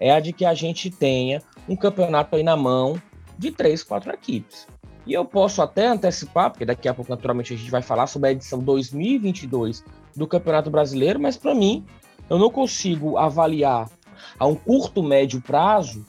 é 0.00 0.10
a 0.10 0.20
de 0.20 0.32
que 0.32 0.46
a 0.46 0.54
gente 0.54 0.90
tenha 0.90 1.42
um 1.68 1.76
campeonato 1.76 2.34
aí 2.34 2.42
na 2.42 2.56
mão 2.56 2.98
de 3.36 3.50
três, 3.50 3.82
quatro 3.82 4.10
equipes. 4.10 4.66
E 5.06 5.12
eu 5.12 5.26
posso 5.26 5.60
até 5.60 5.86
antecipar, 5.86 6.50
porque 6.50 6.64
daqui 6.64 6.88
a 6.88 6.94
pouco, 6.94 7.10
naturalmente, 7.10 7.52
a 7.52 7.56
gente 7.58 7.70
vai 7.70 7.82
falar 7.82 8.06
sobre 8.06 8.30
a 8.30 8.32
edição 8.32 8.60
2022 8.60 9.84
do 10.16 10.26
Campeonato 10.26 10.70
Brasileiro, 10.70 11.20
mas 11.20 11.36
para 11.36 11.54
mim, 11.54 11.84
eu 12.30 12.38
não 12.38 12.50
consigo 12.50 13.18
avaliar 13.18 13.90
a 14.38 14.46
um 14.46 14.54
curto, 14.54 15.02
médio 15.02 15.40
prazo 15.40 16.04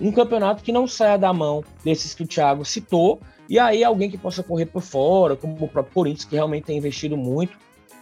um 0.00 0.12
campeonato 0.12 0.62
que 0.62 0.72
não 0.72 0.86
saia 0.86 1.16
da 1.16 1.32
mão 1.32 1.64
desses 1.84 2.14
que 2.14 2.22
o 2.22 2.26
Thiago 2.26 2.64
citou, 2.64 3.20
e 3.48 3.58
aí 3.58 3.82
alguém 3.82 4.10
que 4.10 4.18
possa 4.18 4.42
correr 4.42 4.66
por 4.66 4.82
fora, 4.82 5.36
como 5.36 5.54
o 5.54 5.68
próprio 5.68 5.94
Corinthians, 5.94 6.24
que 6.24 6.34
realmente 6.34 6.64
tem 6.64 6.76
investido 6.76 7.16
muito 7.16 7.56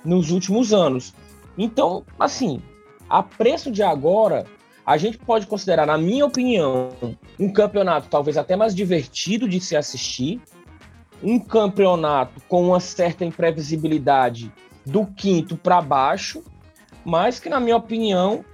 nos 0.04 0.30
últimos 0.30 0.72
anos. 0.72 1.14
Então, 1.56 2.04
assim, 2.18 2.60
a 3.08 3.22
preço 3.22 3.70
de 3.70 3.82
agora, 3.82 4.46
a 4.84 4.96
gente 4.96 5.18
pode 5.18 5.46
considerar, 5.46 5.86
na 5.86 5.98
minha 5.98 6.26
opinião, 6.26 6.90
um 7.38 7.52
campeonato 7.52 8.08
talvez 8.10 8.36
até 8.36 8.56
mais 8.56 8.74
divertido 8.74 9.48
de 9.48 9.60
se 9.60 9.76
assistir, 9.76 10.40
um 11.22 11.38
campeonato 11.38 12.40
com 12.48 12.68
uma 12.68 12.80
certa 12.80 13.24
imprevisibilidade 13.24 14.52
do 14.84 15.06
quinto 15.06 15.56
para 15.56 15.80
baixo, 15.80 16.42
mas 17.04 17.38
que, 17.38 17.48
na 17.48 17.60
minha 17.60 17.76
opinião, 17.76 18.44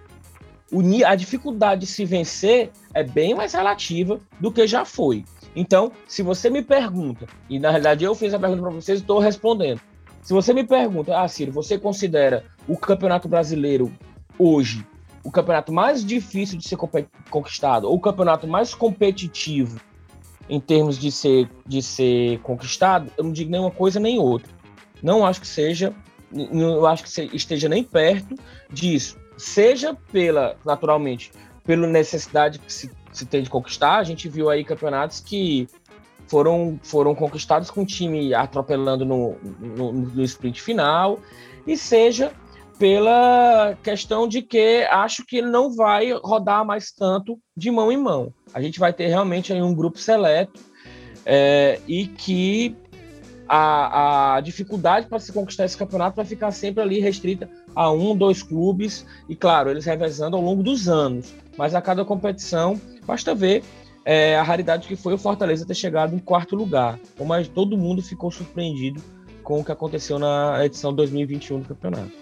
a 1.06 1.14
dificuldade 1.14 1.82
de 1.82 1.86
se 1.86 2.04
vencer 2.04 2.70
é 2.94 3.02
bem 3.02 3.34
mais 3.34 3.52
relativa 3.52 4.20
do 4.38 4.52
que 4.52 4.66
já 4.66 4.84
foi. 4.84 5.24
Então, 5.54 5.90
se 6.06 6.22
você 6.22 6.48
me 6.48 6.62
pergunta, 6.62 7.26
e 7.48 7.58
na 7.58 7.70
realidade 7.70 8.04
eu 8.04 8.14
fiz 8.14 8.32
a 8.32 8.38
pergunta 8.38 8.62
para 8.62 8.70
vocês 8.70 9.00
e 9.00 9.02
estou 9.02 9.18
respondendo. 9.18 9.80
Se 10.22 10.32
você 10.32 10.52
me 10.52 10.64
pergunta, 10.64 11.18
ah, 11.18 11.26
Ciro, 11.26 11.50
você 11.50 11.78
considera 11.78 12.44
o 12.68 12.76
Campeonato 12.76 13.28
Brasileiro 13.28 13.90
hoje 14.38 14.86
o 15.22 15.30
campeonato 15.30 15.72
mais 15.72 16.04
difícil 16.04 16.58
de 16.58 16.66
ser 16.66 16.76
conquistado, 17.30 17.88
ou 17.88 17.96
o 17.96 18.00
campeonato 18.00 18.46
mais 18.46 18.74
competitivo 18.74 19.80
em 20.48 20.58
termos 20.58 20.98
de 20.98 21.12
ser, 21.12 21.48
de 21.66 21.82
ser 21.82 22.38
conquistado, 22.40 23.10
eu 23.16 23.24
não 23.24 23.32
digo 23.32 23.50
nenhuma 23.50 23.70
coisa 23.70 24.00
nem 24.00 24.18
outra. 24.18 24.50
Não 25.02 25.24
acho 25.24 25.40
que 25.40 25.46
seja, 25.46 25.94
não 26.32 26.84
acho 26.86 27.04
que 27.04 27.36
esteja 27.36 27.68
nem 27.68 27.84
perto 27.84 28.34
disso. 28.70 29.19
Seja 29.40 29.96
pela, 30.12 30.56
naturalmente, 30.64 31.32
pela 31.64 31.86
necessidade 31.86 32.58
que 32.58 32.72
se, 32.72 32.90
se 33.10 33.24
tem 33.24 33.42
de 33.42 33.50
conquistar, 33.50 33.96
a 33.96 34.04
gente 34.04 34.28
viu 34.28 34.50
aí 34.50 34.62
campeonatos 34.62 35.20
que 35.20 35.66
foram, 36.28 36.78
foram 36.82 37.14
conquistados 37.14 37.70
com 37.70 37.82
o 37.82 37.86
time 37.86 38.34
atropelando 38.34 39.04
no, 39.04 39.36
no, 39.58 39.92
no 39.92 40.22
sprint 40.22 40.60
final, 40.60 41.18
e 41.66 41.76
seja 41.76 42.32
pela 42.78 43.76
questão 43.82 44.28
de 44.28 44.40
que 44.42 44.86
acho 44.90 45.24
que 45.26 45.38
ele 45.38 45.50
não 45.50 45.74
vai 45.74 46.12
rodar 46.12 46.64
mais 46.64 46.92
tanto 46.92 47.38
de 47.56 47.70
mão 47.70 47.90
em 47.90 47.96
mão. 47.96 48.32
A 48.54 48.60
gente 48.60 48.78
vai 48.78 48.92
ter 48.92 49.08
realmente 49.08 49.52
aí 49.52 49.60
um 49.60 49.74
grupo 49.74 49.98
seleto 49.98 50.60
é, 51.26 51.80
e 51.86 52.06
que 52.06 52.76
a, 53.52 54.36
a 54.36 54.40
dificuldade 54.40 55.08
para 55.08 55.18
se 55.18 55.32
conquistar 55.32 55.64
esse 55.64 55.76
campeonato 55.76 56.14
vai 56.14 56.24
ficar 56.24 56.52
sempre 56.52 56.84
ali 56.84 57.00
restrita 57.00 57.50
a 57.74 57.90
um, 57.90 58.14
dois 58.16 58.44
clubes, 58.44 59.04
e 59.28 59.34
claro, 59.34 59.70
eles 59.70 59.84
revezando 59.84 60.36
ao 60.36 60.42
longo 60.42 60.62
dos 60.62 60.88
anos. 60.88 61.34
Mas 61.58 61.74
a 61.74 61.82
cada 61.82 62.04
competição, 62.04 62.80
basta 63.04 63.34
ver 63.34 63.64
é, 64.04 64.38
a 64.38 64.42
raridade 64.44 64.86
que 64.86 64.94
foi 64.94 65.14
o 65.14 65.18
Fortaleza 65.18 65.66
ter 65.66 65.74
chegado 65.74 66.14
em 66.14 66.20
quarto 66.20 66.54
lugar. 66.54 67.00
Mas 67.26 67.48
todo 67.48 67.76
mundo 67.76 68.00
ficou 68.00 68.30
surpreendido 68.30 69.02
com 69.42 69.58
o 69.58 69.64
que 69.64 69.72
aconteceu 69.72 70.16
na 70.16 70.64
edição 70.64 70.94
2021 70.94 71.58
do 71.58 71.68
campeonato. 71.70 72.12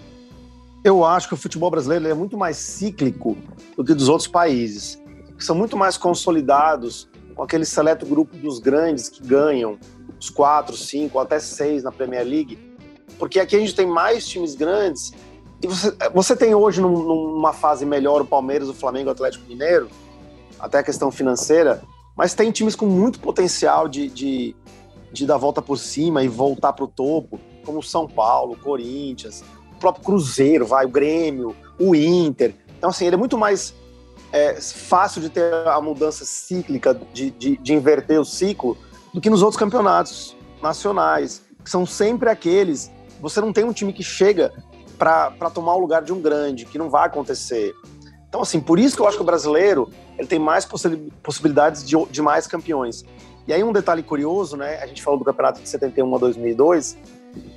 Eu 0.83 1.05
acho 1.05 1.29
que 1.29 1.35
o 1.35 1.37
futebol 1.37 1.71
brasileiro 1.71 2.09
é 2.09 2.15
muito 2.15 2.39
mais 2.39 2.57
cíclico 2.57 3.37
do 3.77 3.85
que 3.85 3.93
dos 3.93 4.09
outros 4.09 4.29
países, 4.29 4.99
que 5.37 5.45
são 5.45 5.55
muito 5.55 5.77
mais 5.77 5.99
consolidados 5.99 7.07
com 7.35 7.43
aquele 7.43 7.67
seleto 7.67 8.07
grupo 8.07 8.35
dos 8.39 8.59
grandes 8.61 9.11
que 9.11 9.23
ganham 9.23 9.79
os 10.19 10.31
quatro, 10.31 10.77
cinco, 10.77 11.19
até 11.19 11.39
seis 11.39 11.83
na 11.83 11.93
Premier 11.93 12.25
League, 12.25 12.59
porque 13.19 13.41
aqui 13.41 13.57
a 13.57 13.59
gente 13.59 13.75
tem 13.75 13.87
mais 13.87 14.27
times 14.27 14.55
grandes 14.55 15.13
e 15.63 15.67
você, 15.67 15.97
você 16.15 16.37
tem 16.37 16.55
hoje 16.55 16.81
num, 16.81 17.03
numa 17.03 17.53
fase 17.53 17.85
melhor 17.85 18.21
o 18.21 18.25
Palmeiras, 18.25 18.69
o 18.69 18.75
Flamengo, 18.75 19.09
o 19.09 19.13
Atlético 19.13 19.49
Mineiro, 19.49 19.89
até 20.59 20.79
a 20.79 20.83
questão 20.83 21.11
financeira, 21.11 21.83
mas 22.17 22.35
tem 22.35 22.51
times 22.51 22.77
com 22.77 22.87
muito 22.87 23.19
potencial 23.21 23.89
de, 23.89 24.09
de, 24.09 24.57
de 25.13 25.27
dar 25.27 25.37
volta 25.37 25.61
por 25.61 25.77
cima 25.77 26.23
e 26.23 26.29
voltar 26.29 26.73
para 26.73 26.85
o 26.85 26.89
topo, 26.89 27.41
como 27.65 27.83
São 27.83 28.07
Paulo, 28.07 28.57
Corinthians, 28.57 29.43
o 29.77 29.79
próprio 29.79 30.05
Cruzeiro, 30.05 30.67
vai, 30.67 30.85
o 30.85 30.89
Grêmio, 30.89 31.55
o 31.79 31.95
Inter. 31.95 32.55
Então, 32.77 32.91
assim, 32.91 33.07
ele 33.07 33.15
é 33.15 33.19
muito 33.19 33.37
mais 33.37 33.75
é, 34.33 34.61
fácil 34.61 35.21
de 35.21 35.29
ter 35.29 35.53
a 35.67 35.81
mudança 35.81 36.25
cíclica, 36.25 36.99
de, 37.13 37.31
de, 37.31 37.57
de 37.57 37.75
inverter 37.75 38.21
o 38.21 38.25
ciclo, 38.25 38.77
do 39.19 39.21
que 39.21 39.29
nos 39.29 39.43
outros 39.43 39.59
campeonatos 39.59 40.37
nacionais, 40.63 41.43
que 41.65 41.69
são 41.69 41.85
sempre 41.85 42.31
aqueles. 42.31 42.89
Você 43.21 43.41
não 43.41 43.53
tem 43.53 43.65
um 43.65 43.73
time 43.73 43.93
que 43.93 44.05
chega 44.05 44.53
para 44.97 45.51
tomar 45.53 45.75
o 45.75 45.81
lugar 45.81 46.03
de 46.03 46.13
um 46.13 46.21
grande, 46.21 46.65
que 46.65 46.79
não 46.79 46.89
vai 46.89 47.07
acontecer. 47.07 47.75
Então, 48.29 48.41
assim, 48.41 48.61
por 48.61 48.79
isso 48.79 48.95
que 48.95 49.03
eu 49.03 49.09
acho 49.09 49.17
que 49.17 49.23
o 49.23 49.27
brasileiro 49.27 49.91
ele 50.17 50.29
tem 50.29 50.39
mais 50.39 50.65
possibilidades 51.21 51.85
de, 51.85 51.97
de 52.07 52.23
mais 52.23 52.47
campeões. 52.47 53.05
E 53.45 53.53
aí, 53.53 53.65
um 53.65 53.73
detalhe 53.73 54.05
curioso, 54.05 54.57
né? 54.57 54.79
A 54.81 54.87
gente 54.87 55.03
falou 55.03 55.19
do 55.19 55.25
campeonato 55.25 55.61
de 55.61 55.69
71 55.69 56.15
a 56.15 56.19
2002, 56.19 56.97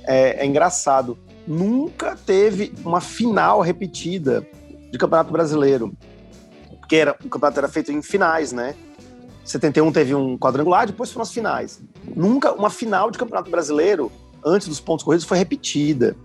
é, 0.02 0.42
é 0.42 0.46
engraçado. 0.46 1.16
Nunca 1.46 2.16
teve 2.16 2.74
uma 2.84 3.00
final 3.00 3.60
repetida 3.60 4.44
de 4.90 4.98
campeonato 4.98 5.30
brasileiro. 5.30 5.92
Porque 6.80 6.96
era, 6.96 7.12
o 7.24 7.28
campeonato 7.28 7.60
era 7.60 7.68
feito 7.68 7.92
em 7.92 8.02
finais, 8.02 8.50
né? 8.50 8.74
71 9.52 9.92
teve 9.92 10.14
um 10.14 10.36
quadrangular, 10.38 10.86
depois 10.86 11.10
foram 11.10 11.22
as 11.22 11.32
finais. 11.32 11.80
Nunca 12.16 12.52
uma 12.52 12.70
final 12.70 13.10
de 13.10 13.18
campeonato 13.18 13.50
brasileiro, 13.50 14.10
antes 14.44 14.66
dos 14.66 14.80
pontos 14.80 15.04
corridos, 15.04 15.26
foi 15.26 15.38
repetida 15.38 16.16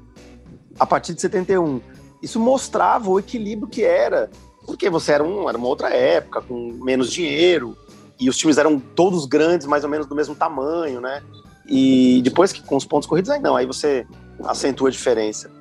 a 0.79 0.85
partir 0.85 1.13
de 1.13 1.21
71. 1.21 1.81
Isso 2.21 2.39
mostrava 2.39 3.09
o 3.09 3.19
equilíbrio 3.19 3.67
que 3.67 3.83
era, 3.83 4.29
porque 4.65 4.89
você 4.89 5.13
era, 5.13 5.23
um, 5.23 5.47
era 5.47 5.57
uma 5.57 5.67
outra 5.67 5.89
época, 5.89 6.41
com 6.41 6.79
menos 6.81 7.11
dinheiro, 7.11 7.77
e 8.19 8.29
os 8.29 8.37
times 8.37 8.57
eram 8.57 8.79
todos 8.79 9.25
grandes, 9.25 9.67
mais 9.67 9.83
ou 9.83 9.89
menos 9.89 10.07
do 10.07 10.15
mesmo 10.15 10.33
tamanho, 10.33 10.99
né? 10.99 11.21
E 11.67 12.21
depois 12.23 12.51
que 12.51 12.61
com 12.61 12.75
os 12.75 12.85
pontos 12.85 13.07
corridos, 13.07 13.29
aí 13.29 13.39
não, 13.39 13.55
aí 13.55 13.65
você 13.65 14.07
acentua 14.45 14.87
a 14.87 14.91
diferença. 14.91 15.51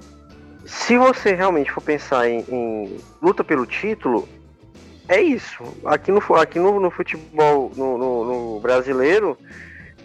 Se 0.64 0.96
você 0.96 1.34
realmente 1.34 1.70
for 1.70 1.80
pensar 1.80 2.28
em, 2.28 2.44
em 2.48 2.96
luta 3.22 3.44
pelo 3.44 3.66
título, 3.66 4.28
é 5.08 5.20
isso. 5.20 5.62
Aqui 5.84 6.10
no, 6.10 6.20
aqui 6.34 6.58
no, 6.58 6.80
no 6.80 6.90
futebol 6.90 7.70
no, 7.76 7.98
no, 7.98 8.24
no 8.24 8.60
brasileiro, 8.60 9.36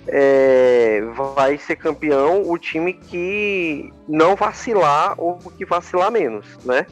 é, 0.07 1.01
vai 1.35 1.57
ser 1.57 1.75
campeão 1.75 2.43
o 2.49 2.57
time 2.57 2.93
que 2.93 3.91
não 4.07 4.35
vacilar 4.35 5.15
ou 5.17 5.37
que 5.37 5.65
vacilar 5.65 6.11
menos, 6.11 6.45
né? 6.65 6.85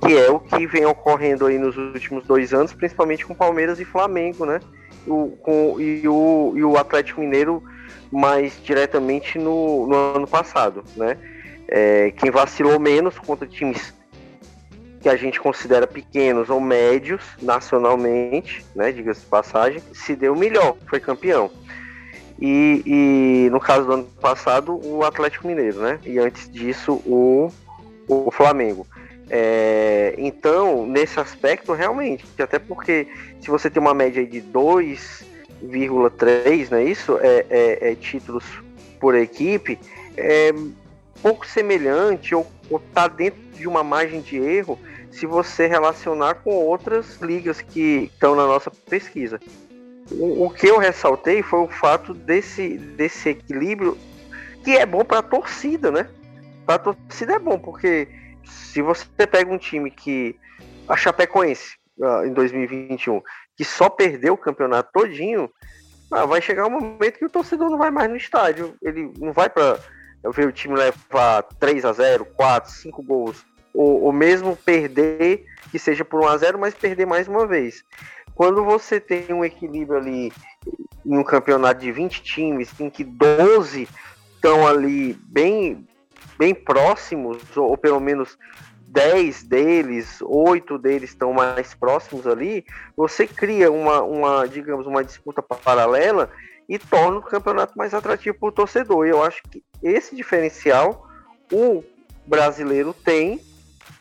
Que 0.00 0.16
é 0.16 0.30
o 0.30 0.40
que 0.40 0.66
vem 0.66 0.86
ocorrendo 0.86 1.46
aí 1.46 1.58
nos 1.58 1.76
últimos 1.76 2.26
dois 2.26 2.54
anos, 2.54 2.72
principalmente 2.72 3.26
com 3.26 3.34
Palmeiras 3.34 3.78
e 3.80 3.84
Flamengo, 3.84 4.46
né? 4.46 4.60
O, 5.06 5.30
com, 5.42 5.80
e, 5.80 6.06
o, 6.06 6.52
e 6.56 6.64
o 6.64 6.76
Atlético 6.76 7.20
Mineiro 7.20 7.62
mais 8.10 8.58
diretamente 8.62 9.38
no, 9.38 9.86
no 9.86 10.16
ano 10.16 10.26
passado, 10.26 10.82
né? 10.96 11.16
É, 11.68 12.10
quem 12.12 12.30
vacilou 12.30 12.80
menos 12.80 13.18
contra 13.18 13.46
times 13.46 13.94
que 15.00 15.08
a 15.08 15.16
gente 15.16 15.40
considera 15.40 15.86
pequenos 15.86 16.50
ou 16.50 16.60
médios 16.60 17.22
nacionalmente, 17.40 18.62
né? 18.74 18.92
Diga-se 18.92 19.20
de 19.20 19.26
passagem, 19.26 19.80
se 19.94 20.14
deu 20.14 20.36
melhor, 20.36 20.76
foi 20.86 21.00
campeão. 21.00 21.50
E, 22.38 22.82
e, 22.86 23.48
no 23.50 23.58
caso 23.60 23.86
do 23.86 23.92
ano 23.92 24.04
passado, 24.20 24.78
o 24.84 25.02
Atlético 25.04 25.46
Mineiro, 25.46 25.80
né? 25.80 25.98
E 26.04 26.18
antes 26.18 26.50
disso, 26.50 26.94
o, 27.06 27.50
o 28.08 28.30
Flamengo. 28.30 28.86
É, 29.28 30.14
então, 30.18 30.86
nesse 30.86 31.18
aspecto, 31.20 31.72
realmente, 31.72 32.26
até 32.38 32.58
porque 32.58 33.08
se 33.40 33.48
você 33.48 33.70
tem 33.70 33.80
uma 33.80 33.94
média 33.94 34.26
de 34.26 34.42
2,3, 34.42 36.70
não 36.70 36.78
é 36.78 36.84
isso? 36.84 37.18
É, 37.22 37.46
é, 37.48 37.90
é, 37.90 37.94
títulos 37.94 38.44
por 38.98 39.14
equipe, 39.14 39.78
é 40.16 40.52
pouco 41.22 41.46
semelhante 41.46 42.34
ou 42.34 42.44
está 42.88 43.06
dentro 43.08 43.40
de 43.54 43.68
uma 43.68 43.84
margem 43.84 44.20
de 44.20 44.36
erro 44.36 44.78
se 45.10 45.26
você 45.26 45.66
relacionar 45.66 46.36
com 46.36 46.50
outras 46.50 47.20
ligas 47.20 47.60
que 47.60 48.10
estão 48.12 48.34
na 48.34 48.46
nossa 48.46 48.70
pesquisa. 48.70 49.40
O, 50.10 50.46
o 50.46 50.50
que 50.50 50.66
eu 50.66 50.78
ressaltei 50.78 51.42
foi 51.42 51.60
o 51.60 51.68
fato 51.68 52.14
desse, 52.14 52.78
desse 52.78 53.30
equilíbrio 53.30 53.96
que 54.64 54.76
é 54.76 54.84
bom 54.84 55.04
para 55.04 55.18
a 55.18 55.22
torcida, 55.22 55.90
né? 55.90 56.08
Para 56.66 56.76
a 56.76 56.78
torcida 56.78 57.34
é 57.34 57.38
bom, 57.38 57.58
porque 57.58 58.08
se 58.44 58.82
você 58.82 59.26
pega 59.26 59.52
um 59.52 59.58
time 59.58 59.90
que. 59.90 60.38
A 60.88 60.96
Chapecoense, 60.96 61.76
uh, 61.98 62.26
em 62.26 62.32
2021, 62.32 63.22
que 63.56 63.64
só 63.64 63.88
perdeu 63.88 64.34
o 64.34 64.38
campeonato 64.38 64.90
todinho, 64.92 65.48
ah, 66.10 66.26
vai 66.26 66.42
chegar 66.42 66.66
um 66.66 66.70
momento 66.70 67.18
que 67.18 67.24
o 67.24 67.30
torcedor 67.30 67.70
não 67.70 67.78
vai 67.78 67.92
mais 67.92 68.10
no 68.10 68.16
estádio. 68.16 68.74
Ele 68.82 69.12
não 69.18 69.32
vai 69.32 69.48
para 69.48 69.78
ver 70.34 70.48
o 70.48 70.52
time 70.52 70.74
levar 70.74 71.42
3 71.60 71.84
a 71.84 71.92
0 71.92 72.24
4, 72.24 72.70
5 72.72 73.02
gols. 73.02 73.46
Ou, 73.72 74.12
mesmo 74.12 74.56
perder, 74.56 75.46
que 75.70 75.78
seja 75.78 76.04
por 76.04 76.22
1 76.22 76.26
a 76.26 76.36
0 76.36 76.58
mas 76.58 76.74
perder 76.74 77.06
mais 77.06 77.28
uma 77.28 77.46
vez. 77.46 77.84
Quando 78.34 78.64
você 78.64 78.98
tem 78.98 79.32
um 79.32 79.44
equilíbrio 79.44 79.98
ali 79.98 80.32
em 81.04 81.16
um 81.16 81.24
campeonato 81.24 81.80
de 81.80 81.92
20 81.92 82.22
times, 82.22 82.72
em 82.80 82.90
que 82.90 83.04
12 83.04 83.88
estão 84.34 84.66
ali 84.66 85.14
bem, 85.24 85.86
bem 86.38 86.54
próximos, 86.54 87.38
ou, 87.56 87.70
ou 87.70 87.76
pelo 87.76 88.00
menos 88.00 88.36
10 88.88 89.44
deles, 89.44 90.18
8 90.22 90.78
deles 90.78 91.10
estão 91.10 91.32
mais 91.32 91.74
próximos 91.74 92.26
ali, 92.26 92.64
você 92.96 93.26
cria 93.26 93.70
uma, 93.70 94.02
uma, 94.02 94.48
digamos, 94.48 94.86
uma 94.86 95.04
disputa 95.04 95.40
paralela 95.40 96.30
e 96.68 96.78
torna 96.78 97.18
o 97.18 97.22
campeonato 97.22 97.76
mais 97.76 97.94
atrativo 97.94 98.38
para 98.38 98.48
o 98.48 98.52
torcedor. 98.52 99.06
E 99.06 99.10
eu 99.10 99.22
acho 99.22 99.42
que 99.44 99.62
esse 99.82 100.14
diferencial 100.16 101.06
o 101.52 101.84
brasileiro 102.26 102.92
tem 102.92 103.40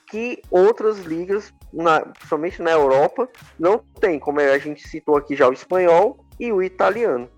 que 0.10 0.42
outras 0.50 1.00
ligas 1.00 1.54
na, 1.74 2.04
somente 2.28 2.62
na 2.62 2.72
Europa, 2.72 3.30
não 3.60 3.78
tem, 4.00 4.20
como 4.20 4.40
a 4.40 4.58
gente 4.58 4.88
citou 4.88 5.18
aqui 5.18 5.36
já 5.36 5.48
o 5.48 5.54
espanhol 5.54 6.26
e 6.40 6.52
o 6.52 6.62
italiano. 6.62 7.30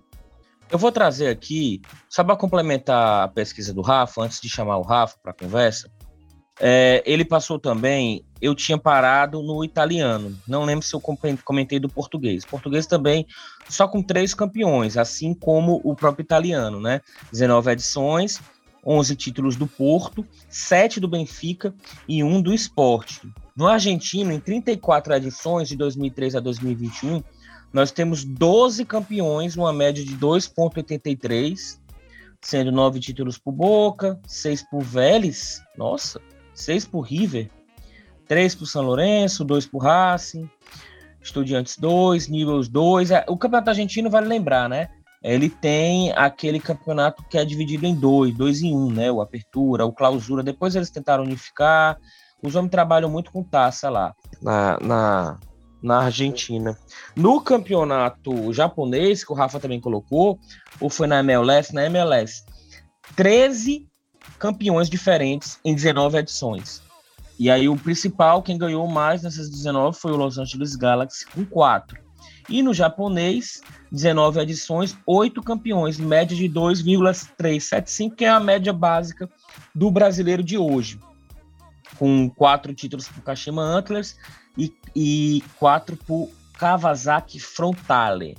Eu 0.70 0.78
vou 0.78 0.90
trazer 0.90 1.28
aqui, 1.28 1.82
só 2.08 2.24
para 2.24 2.34
complementar 2.34 3.24
a 3.24 3.28
pesquisa 3.28 3.74
do 3.74 3.82
Rafa, 3.82 4.22
antes 4.22 4.40
de 4.40 4.48
chamar 4.48 4.78
o 4.78 4.82
Rafa 4.82 5.18
para 5.22 5.32
a 5.32 5.34
conversa, 5.34 5.90
é, 6.58 7.02
ele 7.04 7.24
passou 7.24 7.58
também, 7.58 8.24
eu 8.40 8.54
tinha 8.54 8.78
parado 8.78 9.42
no 9.42 9.64
italiano, 9.64 10.38
não 10.46 10.64
lembro 10.64 10.84
se 10.84 10.94
eu 10.94 11.02
comentei 11.44 11.78
do 11.78 11.88
português. 11.88 12.44
Português 12.44 12.86
também, 12.86 13.26
só 13.68 13.88
com 13.88 14.02
três 14.02 14.32
campeões, 14.32 14.96
assim 14.96 15.34
como 15.34 15.80
o 15.84 15.94
próprio 15.94 16.22
italiano, 16.22 16.80
né? 16.80 17.00
19 17.32 17.70
edições, 17.72 18.40
11 18.84 19.16
títulos 19.16 19.56
do 19.56 19.66
Porto, 19.66 20.26
7 20.48 20.98
do 20.98 21.08
Benfica 21.08 21.74
e 22.08 22.22
1 22.22 22.42
do 22.42 22.52
Esporte. 22.52 23.20
No 23.56 23.68
Argentino, 23.68 24.32
em 24.32 24.40
34 24.40 25.14
edições, 25.14 25.68
de 25.68 25.76
2003 25.76 26.36
a 26.36 26.40
2021, 26.40 27.22
nós 27.72 27.90
temos 27.90 28.24
12 28.24 28.84
campeões, 28.84 29.56
uma 29.56 29.72
média 29.72 30.04
de 30.04 30.16
2,83, 30.16 31.78
sendo 32.40 32.72
9 32.72 33.00
títulos 33.00 33.38
por 33.38 33.52
Boca, 33.52 34.20
6 34.26 34.68
por 34.70 34.82
Vélez, 34.82 35.62
nossa, 35.76 36.20
6 36.54 36.86
por 36.86 37.02
River, 37.02 37.50
3 38.26 38.54
por 38.54 38.66
São 38.66 38.82
Lourenço, 38.82 39.44
2 39.44 39.66
por 39.66 39.82
Racing, 39.82 40.48
Estudiantes 41.22 41.78
2, 41.78 42.28
Newells 42.28 42.68
2. 42.68 43.10
É, 43.12 43.24
o 43.28 43.36
campeonato 43.36 43.70
argentino, 43.70 44.10
vale 44.10 44.26
lembrar, 44.26 44.68
né? 44.68 44.88
Ele 45.22 45.48
tem 45.48 46.12
aquele 46.12 46.58
campeonato 46.58 47.22
que 47.24 47.38
é 47.38 47.44
dividido 47.44 47.86
em 47.86 47.94
dois, 47.94 48.34
dois 48.34 48.60
em 48.60 48.74
um, 48.74 48.90
né? 48.90 49.10
O 49.10 49.20
Apertura, 49.20 49.86
o 49.86 49.92
Clausura. 49.92 50.42
Depois 50.42 50.74
eles 50.74 50.90
tentaram 50.90 51.22
unificar, 51.24 51.96
os 52.42 52.56
homens 52.56 52.70
trabalham 52.70 53.08
muito 53.08 53.30
com 53.30 53.44
taça 53.44 53.88
lá, 53.88 54.14
na, 54.42 54.78
na, 54.80 55.38
na 55.80 55.98
Argentina. 56.04 56.76
No 57.14 57.40
campeonato 57.40 58.52
japonês, 58.52 59.24
que 59.24 59.32
o 59.32 59.36
Rafa 59.36 59.60
também 59.60 59.80
colocou, 59.80 60.40
ou 60.80 60.90
foi 60.90 61.06
na 61.06 61.20
MLS? 61.20 61.72
Na 61.72 61.86
MLS. 61.86 62.44
13 63.14 63.86
campeões 64.40 64.90
diferentes 64.90 65.60
em 65.64 65.72
19 65.72 66.18
edições. 66.18 66.82
E 67.38 67.48
aí 67.50 67.68
o 67.68 67.76
principal, 67.76 68.42
quem 68.42 68.58
ganhou 68.58 68.86
mais 68.88 69.22
nessas 69.22 69.48
19 69.48 69.98
foi 69.98 70.12
o 70.12 70.16
Los 70.16 70.38
Angeles 70.38 70.74
Galaxy 70.74 71.24
com 71.26 71.44
4. 71.44 72.01
E 72.48 72.62
no 72.62 72.74
japonês, 72.74 73.60
19 73.90 74.40
edições, 74.40 74.96
8 75.06 75.42
campeões, 75.42 75.98
média 75.98 76.36
de 76.36 76.48
2,375, 76.48 78.16
que 78.16 78.24
é 78.24 78.28
a 78.28 78.40
média 78.40 78.72
básica 78.72 79.28
do 79.74 79.90
brasileiro 79.90 80.42
de 80.42 80.58
hoje. 80.58 80.98
Com 81.98 82.28
4 82.30 82.74
títulos 82.74 83.08
para 83.08 83.20
o 83.20 83.22
Kashima 83.22 83.62
Antlers 83.62 84.16
e, 84.56 84.72
e 84.94 85.42
4 85.58 85.96
para 85.96 86.14
o 86.14 86.30
Kawasaki 86.58 87.38
Frontale. 87.38 88.36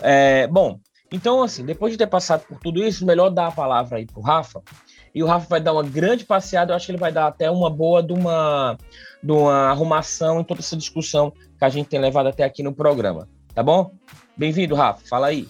É, 0.00 0.46
bom, 0.46 0.78
então 1.12 1.42
assim, 1.42 1.64
depois 1.64 1.92
de 1.92 1.98
ter 1.98 2.06
passado 2.06 2.44
por 2.46 2.58
tudo 2.58 2.82
isso, 2.82 3.06
melhor 3.06 3.30
dar 3.30 3.48
a 3.48 3.52
palavra 3.52 3.98
aí 3.98 4.06
para 4.06 4.18
o 4.18 4.22
Rafa, 4.22 4.62
e 5.14 5.22
o 5.22 5.26
Rafa 5.26 5.46
vai 5.48 5.60
dar 5.60 5.72
uma 5.72 5.84
grande 5.84 6.24
passeada. 6.24 6.72
Eu 6.72 6.76
acho 6.76 6.86
que 6.86 6.92
ele 6.92 6.98
vai 6.98 7.12
dar 7.12 7.28
até 7.28 7.48
uma 7.48 7.70
boa 7.70 8.02
de 8.02 8.12
uma, 8.12 8.76
de 9.22 9.30
uma 9.30 9.70
arrumação 9.70 10.40
em 10.40 10.44
toda 10.44 10.60
essa 10.60 10.76
discussão 10.76 11.30
que 11.30 11.64
a 11.64 11.68
gente 11.68 11.88
tem 11.88 12.00
levado 12.00 12.26
até 12.26 12.42
aqui 12.42 12.62
no 12.62 12.74
programa. 12.74 13.28
Tá 13.54 13.62
bom? 13.62 13.94
Bem-vindo, 14.36 14.74
Rafa. 14.74 15.00
Fala 15.08 15.28
aí. 15.28 15.48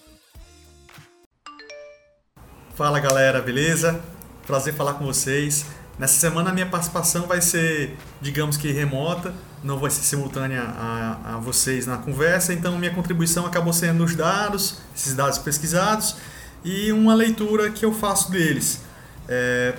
Fala 2.74 3.00
galera, 3.00 3.40
beleza? 3.40 3.98
Prazer 4.46 4.74
falar 4.74 4.94
com 4.94 5.06
vocês. 5.06 5.64
Nessa 5.98 6.20
semana 6.20 6.50
a 6.50 6.52
minha 6.52 6.66
participação 6.66 7.26
vai 7.26 7.40
ser, 7.40 7.96
digamos 8.20 8.58
que 8.58 8.70
remota, 8.70 9.32
não 9.62 9.78
vai 9.78 9.90
ser 9.90 10.02
simultânea 10.02 10.60
a, 10.62 11.36
a 11.36 11.38
vocês 11.38 11.86
na 11.86 11.96
conversa, 11.96 12.52
então 12.52 12.76
minha 12.76 12.92
contribuição 12.92 13.46
acabou 13.46 13.72
sendo 13.72 14.04
os 14.04 14.14
dados, 14.14 14.80
esses 14.94 15.14
dados 15.14 15.38
pesquisados 15.38 16.16
e 16.62 16.92
uma 16.92 17.14
leitura 17.14 17.70
que 17.70 17.86
eu 17.86 17.92
faço 17.94 18.30
deles. 18.30 18.82
É, 19.26 19.76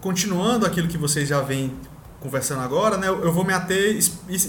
continuando 0.00 0.66
aquilo 0.66 0.88
que 0.88 0.98
vocês 0.98 1.28
já 1.28 1.40
vêm 1.40 1.72
conversando 2.20 2.62
agora, 2.62 2.96
né, 2.96 3.08
eu 3.08 3.32
vou 3.32 3.44
me 3.44 3.52
ater 3.52 3.98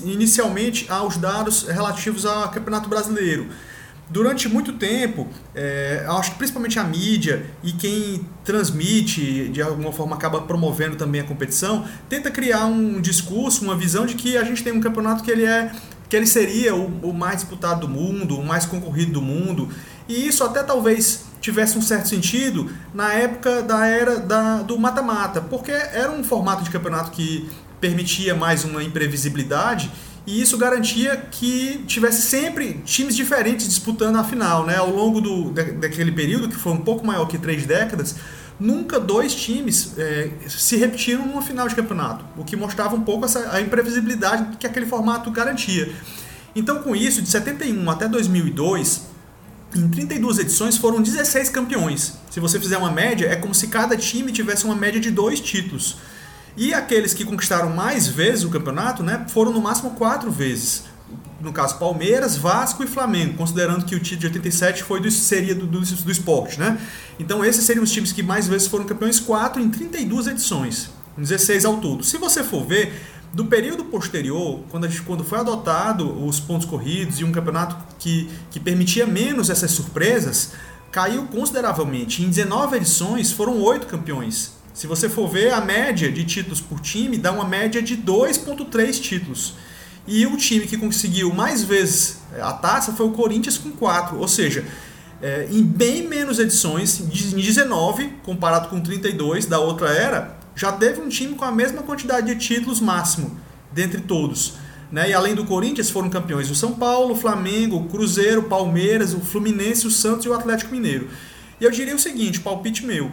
inicialmente 0.04 0.88
aos 0.90 1.18
dados 1.18 1.64
relativos 1.64 2.26
ao 2.26 2.50
Campeonato 2.50 2.90
Brasileiro. 2.90 3.48
Durante 4.10 4.50
muito 4.50 4.74
tempo, 4.74 5.28
é, 5.54 6.04
acho 6.08 6.32
que 6.32 6.38
principalmente 6.40 6.80
a 6.80 6.84
mídia 6.84 7.46
e 7.64 7.72
quem 7.72 8.28
transmite, 8.44 9.50
de 9.50 9.62
alguma 9.62 9.92
forma 9.92 10.16
acaba 10.16 10.42
promovendo 10.42 10.96
também 10.96 11.22
a 11.22 11.24
competição, 11.24 11.88
tenta 12.10 12.32
criar 12.32 12.66
um 12.66 13.00
discurso, 13.00 13.64
uma 13.64 13.76
visão 13.76 14.08
de 14.08 14.16
que 14.16 14.36
a 14.36 14.44
gente 14.44 14.64
tem 14.64 14.74
um 14.74 14.82
campeonato 14.82 15.24
que 15.24 15.30
ele 15.30 15.46
é 15.46 15.72
que 16.10 16.16
ele 16.16 16.26
seria 16.26 16.76
o, 16.76 16.88
o 17.04 17.14
mais 17.14 17.42
disputado 17.42 17.82
do 17.82 17.88
mundo, 17.88 18.40
o 18.40 18.44
mais 18.44 18.66
concorrido 18.66 19.12
do 19.12 19.22
mundo, 19.22 19.70
e 20.08 20.28
isso 20.28 20.44
até 20.44 20.64
talvez 20.64 21.26
tivesse 21.42 21.78
um 21.78 21.82
certo 21.82 22.10
sentido 22.10 22.70
na 22.94 23.14
época 23.14 23.62
da 23.62 23.86
era 23.86 24.20
da, 24.20 24.62
do 24.62 24.78
mata-mata, 24.78 25.42
porque 25.42 25.72
era 25.72 26.12
um 26.12 26.24
formato 26.24 26.64
de 26.64 26.70
campeonato 26.70 27.12
que 27.12 27.50
permitia 27.80 28.36
mais 28.36 28.66
uma 28.66 28.84
imprevisibilidade 28.84 29.90
e 30.28 30.42
isso 30.42 30.58
garantia 30.58 31.18
que 31.18 31.84
tivesse 31.88 32.22
sempre 32.22 32.74
times 32.86 33.16
diferentes 33.16 33.68
disputando 33.68 34.18
a 34.18 34.24
final. 34.24 34.66
Né? 34.66 34.76
Ao 34.76 34.90
longo 34.90 35.20
do, 35.20 35.50
daquele 35.50 36.12
período, 36.12 36.48
que 36.50 36.56
foi 36.56 36.74
um 36.74 36.82
pouco 36.82 37.06
maior 37.06 37.26
que 37.26 37.38
três 37.38 37.66
décadas, 37.66 38.16
nunca 38.60 39.00
dois 39.00 39.34
times 39.34 39.94
é, 39.98 40.30
se 40.48 40.76
repetiram 40.76 41.26
numa 41.26 41.42
final 41.42 41.68
de 41.68 41.74
campeonato, 41.74 42.26
o 42.38 42.44
que 42.44 42.56
mostrava 42.56 42.96
um 42.96 43.02
pouco 43.02 43.26
essa, 43.26 43.52
a 43.52 43.62
imprevisibilidade 43.62 44.58
que 44.58 44.68
aquele 44.68 44.86
formato 44.86 45.32
garantia. 45.32 45.92
Então, 46.56 46.84
com 46.84 46.96
isso, 46.96 47.22
de 47.22 47.30
71 47.30 47.90
até 47.90 48.08
2002, 48.08 49.08
em 49.76 49.88
32 49.88 50.40
edições 50.40 50.78
foram 50.78 51.02
16 51.02 51.50
campeões. 51.50 52.14
Se 52.30 52.40
você 52.40 52.60
fizer 52.60 52.78
uma 52.78 52.92
média, 52.92 53.28
é 53.28 53.36
como 53.36 53.54
se 53.54 53.68
cada 53.68 53.96
time 53.96 54.32
tivesse 54.32 54.66
uma 54.66 54.76
média 54.76 55.00
de 55.00 55.12
dois 55.12 55.40
títulos. 55.40 55.98
E 56.58 56.74
aqueles 56.74 57.14
que 57.14 57.24
conquistaram 57.24 57.70
mais 57.70 58.08
vezes 58.08 58.44
o 58.44 58.50
campeonato, 58.50 59.04
né, 59.04 59.26
foram 59.30 59.52
no 59.54 59.62
máximo 59.62 59.92
quatro 59.92 60.32
vezes. 60.32 60.84
No 61.40 61.54
caso, 61.54 61.78
Palmeiras, 61.78 62.36
Vasco 62.36 62.84
e 62.84 62.88
Flamengo, 62.88 63.36
considerando 63.38 63.86
que 63.86 63.96
o 63.96 64.00
título 64.00 64.20
de 64.20 64.28
87 64.28 64.84
foi 64.84 65.00
do, 65.00 65.10
seria 65.10 65.56
do, 65.56 65.66
do, 65.66 65.80
do 65.80 66.12
esporte. 66.12 66.60
Né? 66.60 66.78
Então, 67.18 67.46
esses 67.46 67.64
seriam 67.64 67.84
os 67.84 67.92
times 67.92 68.12
que 68.12 68.22
mais 68.22 68.48
vezes 68.48 68.68
foram 68.68 68.84
campeões, 68.84 69.20
quatro 69.20 69.62
em 69.62 69.70
32 69.70 70.28
edições, 70.28 70.90
16 71.18 71.64
ao 71.64 71.78
todo. 71.78 72.04
Se 72.04 72.18
você 72.18 72.44
for 72.44 72.66
ver, 72.66 72.94
do 73.34 73.46
período 73.46 73.86
posterior, 73.86 74.62
quando, 74.70 74.88
gente, 74.88 75.02
quando 75.04 75.24
foi 75.24 75.40
adotado 75.40 76.26
os 76.26 76.40
pontos 76.40 76.66
corridos 76.66 77.20
e 77.20 77.24
um 77.24 77.32
campeonato 77.32 77.76
que, 78.00 78.30
que 78.50 78.60
permitia 78.60 79.06
menos 79.06 79.50
essas 79.50 79.72
surpresas, 79.72 80.54
caiu 80.92 81.28
consideravelmente. 81.28 82.24
Em 82.24 82.30
19 82.30 82.78
edições 82.78 83.32
foram 83.32 83.62
oito 83.62 83.88
campeões. 83.88 84.54
Se 84.74 84.88
você 84.88 85.10
for 85.10 85.28
ver, 85.28 85.54
a 85.54 85.62
média 85.62 86.12
de 86.12 86.24
títulos 86.24 86.62
por 86.62 86.80
time 86.80 87.18
dá 87.18 87.32
uma 87.32 87.44
média 87.44 87.82
de 87.82 87.98
2,3 87.98 89.00
títulos. 89.00 89.54
E 90.08 90.26
o 90.26 90.36
time 90.38 90.66
que 90.66 90.78
conseguiu 90.78 91.32
mais 91.34 91.64
vezes 91.64 92.18
a 92.40 92.54
taça 92.54 92.94
foi 92.94 93.06
o 93.06 93.12
Corinthians 93.12 93.58
com 93.58 93.72
4. 93.72 94.18
Ou 94.18 94.28
seja, 94.28 94.66
é, 95.22 95.48
em 95.52 95.62
bem 95.62 96.08
menos 96.08 96.40
edições, 96.40 97.00
em 97.00 97.36
19, 97.36 98.14
comparado 98.24 98.70
com 98.70 98.80
32 98.80 99.46
da 99.46 99.60
outra 99.60 99.90
era, 99.90 100.39
já 100.60 100.74
teve 100.74 101.00
um 101.00 101.08
time 101.08 101.36
com 101.36 101.46
a 101.46 101.52
mesma 101.54 101.82
quantidade 101.84 102.28
de 102.28 102.36
títulos 102.36 102.82
máximo 102.82 103.40
dentre 103.72 104.02
todos. 104.02 104.56
Né? 104.92 105.12
E 105.12 105.14
além 105.14 105.34
do 105.34 105.46
Corinthians, 105.46 105.90
foram 105.90 106.10
campeões 106.10 106.52
o 106.52 106.56
São 106.56 106.74
Paulo, 106.74 107.14
o 107.14 107.16
Flamengo, 107.16 107.78
o 107.78 107.86
Cruzeiro, 107.86 108.42
o 108.42 108.44
Palmeiras, 108.44 109.14
o 109.14 109.22
Fluminense, 109.22 109.88
o 109.88 109.92
Santos 109.92 110.26
e 110.26 110.30
o 110.30 110.34
Atlético 110.34 110.74
Mineiro. 110.74 111.08
E 111.62 111.64
eu 111.64 111.72
diria 111.72 111.96
o 111.96 112.00
seguinte, 112.00 112.42
palpite 112.42 112.86
meu, 112.86 113.10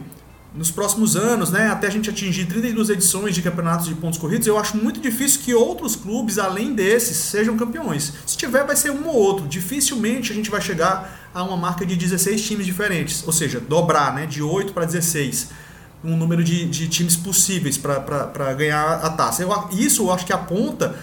nos 0.53 0.73
próximos 0.73 1.15
anos, 1.15 1.51
né, 1.53 1.69
até 1.69 1.87
a 1.87 1.91
gente 1.91 2.11
atingir 2.11 2.47
32 2.47 2.91
edições 2.91 3.33
de 3.33 3.43
campeonatos 3.43 3.87
de 3.87 3.95
pontos 3.95 4.19
corridos, 4.19 4.49
eu 4.49 4.59
acho 4.59 4.77
muito 4.77 4.99
difícil 4.99 5.43
que 5.43 5.55
outros 5.55 5.95
clubes, 5.95 6.39
além 6.39 6.75
desses, 6.75 7.17
sejam 7.17 7.57
campeões. 7.57 8.13
Se 8.27 8.37
tiver, 8.37 8.67
vai 8.67 8.75
ser 8.75 8.91
um 8.91 9.07
ou 9.07 9.15
outro. 9.15 9.47
Dificilmente 9.47 10.33
a 10.33 10.35
gente 10.35 10.51
vai 10.51 10.61
chegar 10.61 11.31
a 11.33 11.45
uma 11.45 11.57
marca 11.57 11.87
de 11.87 11.95
16 11.95 12.45
times 12.45 12.67
diferentes, 12.67 13.23
ou 13.25 13.33
seja, 13.33 13.61
dobrar 13.61 14.13
né, 14.15 14.27
de 14.27 14.43
8 14.43 14.73
para 14.73 14.85
16 14.85 15.66
um 16.07 16.17
número 16.17 16.45
de, 16.45 16.65
de 16.67 16.89
times 16.89 17.17
possíveis 17.17 17.77
para 17.77 18.55
ganhar 18.55 19.05
a 19.05 19.11
taça. 19.11 19.43
Eu, 19.43 19.51
isso 19.73 20.05
eu 20.05 20.13
acho 20.13 20.25
que 20.25 20.33
aponta 20.33 20.95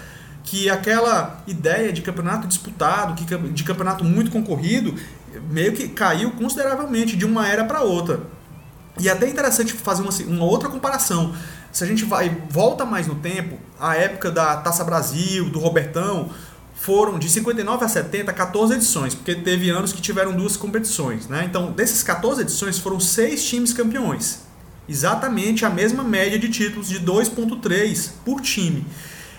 que 0.42 0.68
aquela 0.70 1.42
ideia 1.46 1.92
de 1.92 2.02
campeonato 2.02 2.46
disputado, 2.46 3.14
que, 3.14 3.36
de 3.36 3.64
campeonato 3.64 4.04
muito 4.04 4.30
concorrido, 4.30 4.94
meio 5.50 5.72
que 5.72 5.88
caiu 5.88 6.30
consideravelmente 6.32 7.16
de 7.16 7.24
uma 7.24 7.46
era 7.46 7.64
para 7.64 7.82
outra. 7.82 8.20
E 8.98 9.08
é 9.08 9.12
até 9.12 9.28
interessante 9.28 9.72
fazer 9.72 10.02
uma, 10.02 10.12
uma 10.28 10.44
outra 10.44 10.68
comparação. 10.68 11.34
Se 11.72 11.82
a 11.82 11.86
gente 11.86 12.04
vai 12.04 12.28
volta 12.48 12.84
mais 12.84 13.06
no 13.06 13.16
tempo, 13.16 13.58
a 13.80 13.96
época 13.96 14.30
da 14.30 14.56
Taça 14.58 14.84
Brasil, 14.84 15.50
do 15.50 15.58
Robertão, 15.58 16.30
foram 16.74 17.18
de 17.18 17.28
59 17.28 17.84
a 17.84 17.88
70, 17.88 18.32
14 18.32 18.74
edições, 18.74 19.14
porque 19.14 19.34
teve 19.34 19.70
anos 19.70 19.92
que 19.92 20.00
tiveram 20.00 20.32
duas 20.32 20.56
competições. 20.56 21.26
Né? 21.26 21.44
Então, 21.48 21.72
dessas 21.72 22.02
14 22.02 22.42
edições, 22.42 22.78
foram 22.78 23.00
seis 23.00 23.44
times 23.44 23.72
campeões 23.72 24.43
exatamente 24.88 25.64
a 25.64 25.70
mesma 25.70 26.02
média 26.02 26.38
de 26.38 26.48
títulos 26.48 26.88
de 26.88 27.00
2.3 27.00 28.10
por 28.24 28.40
time. 28.40 28.86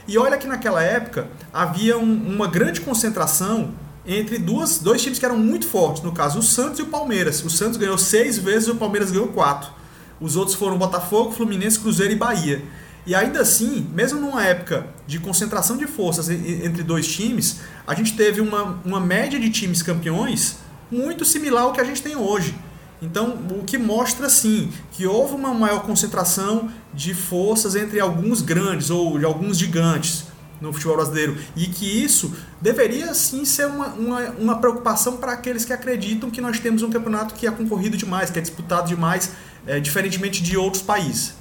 E 0.08 0.18
olha 0.18 0.38
que 0.38 0.48
naquela 0.48 0.84
época 0.84 1.28
havia 1.52 1.98
um, 1.98 2.36
uma 2.36 2.48
grande 2.48 2.82
concentração 2.82 3.74
entre 4.06 4.38
duas, 4.38 4.78
dois 4.78 5.02
times 5.02 5.18
que 5.18 5.26
eram 5.26 5.38
muito 5.38 5.68
fortes, 5.68 6.04
no 6.04 6.12
caso 6.12 6.40
o 6.40 6.44
Santos 6.44 6.80
e 6.80 6.84
o 6.84 6.88
Palmeiras. 6.88 7.44
O 7.44 7.50
Santos 7.50 7.78
ganhou 7.78 7.98
seis 7.98 8.38
vezes 8.38 8.68
o 8.68 8.76
Palmeiras 8.76 9.12
ganhou 9.12 9.30
quatro. 9.30 9.72
Os 10.20 10.36
outros 10.36 10.56
foram 10.56 10.78
Botafogo, 10.78 11.32
Fluminense, 11.32 11.80
Cruzeiro 11.80 12.14
e 12.14 12.16
Bahia. 12.16 12.62
E 13.06 13.14
ainda 13.14 13.42
assim, 13.42 13.88
mesmo 13.94 14.20
numa 14.20 14.44
época 14.44 14.88
de 15.06 15.20
concentração 15.20 15.78
de 15.78 15.86
forças 15.86 16.30
entre 16.30 16.82
dois 16.82 17.08
times, 17.08 17.60
a 17.86 17.94
gente 17.94 18.16
teve 18.16 18.42
uma, 18.42 18.80
uma 18.84 19.00
média 19.00 19.40
de 19.40 19.50
times 19.50 19.84
campeões 19.84 20.58
muito 20.92 21.26
similar 21.26 21.64
ao 21.64 21.74
que 21.74 21.82
a 21.82 21.84
gente 21.84 22.02
tem 22.02 22.16
hoje. 22.16 22.56
Então, 23.02 23.38
o 23.52 23.64
que 23.64 23.78
mostra 23.78 24.30
sim 24.30 24.72
que 24.92 25.06
houve 25.06 25.36
uma 25.36 25.54
maior 25.54 25.84
concentração 25.84 26.70
de 26.94 27.14
forças 27.14 27.76
entre 27.76 28.00
alguns 28.00 28.42
grandes 28.42 28.90
ou 28.90 29.20
de 29.20 29.26
alguns 29.26 29.58
gigantes 29.58 30.26
no 30.62 30.72
futebol 30.72 30.96
brasileiro 30.96 31.38
e 31.56 31.68
que 31.68 31.86
isso 31.86 32.34
deveria 32.62 33.14
sim 33.14 33.44
ser 33.44 33.68
uma, 33.68 33.88
uma, 33.90 34.20
uma 34.32 34.58
preocupação 34.60 35.18
para 35.18 35.34
aqueles 35.34 35.66
que 35.66 35.74
acreditam 35.74 36.32
que 36.32 36.40
nós 36.40 36.60
temos 36.60 36.82
um 36.82 36.90
campeonato 36.90 37.36
que 37.36 37.46
é 37.46 37.52
concorrido 37.52 37.98
demais, 37.98 38.30
que 38.30 38.40
é 38.40 38.42
disputado 38.42 38.88
demais, 38.88 39.32
é, 39.68 39.80
diferentemente 39.80 40.42
de 40.42 40.58
outros 40.58 40.82
países. 40.82 41.34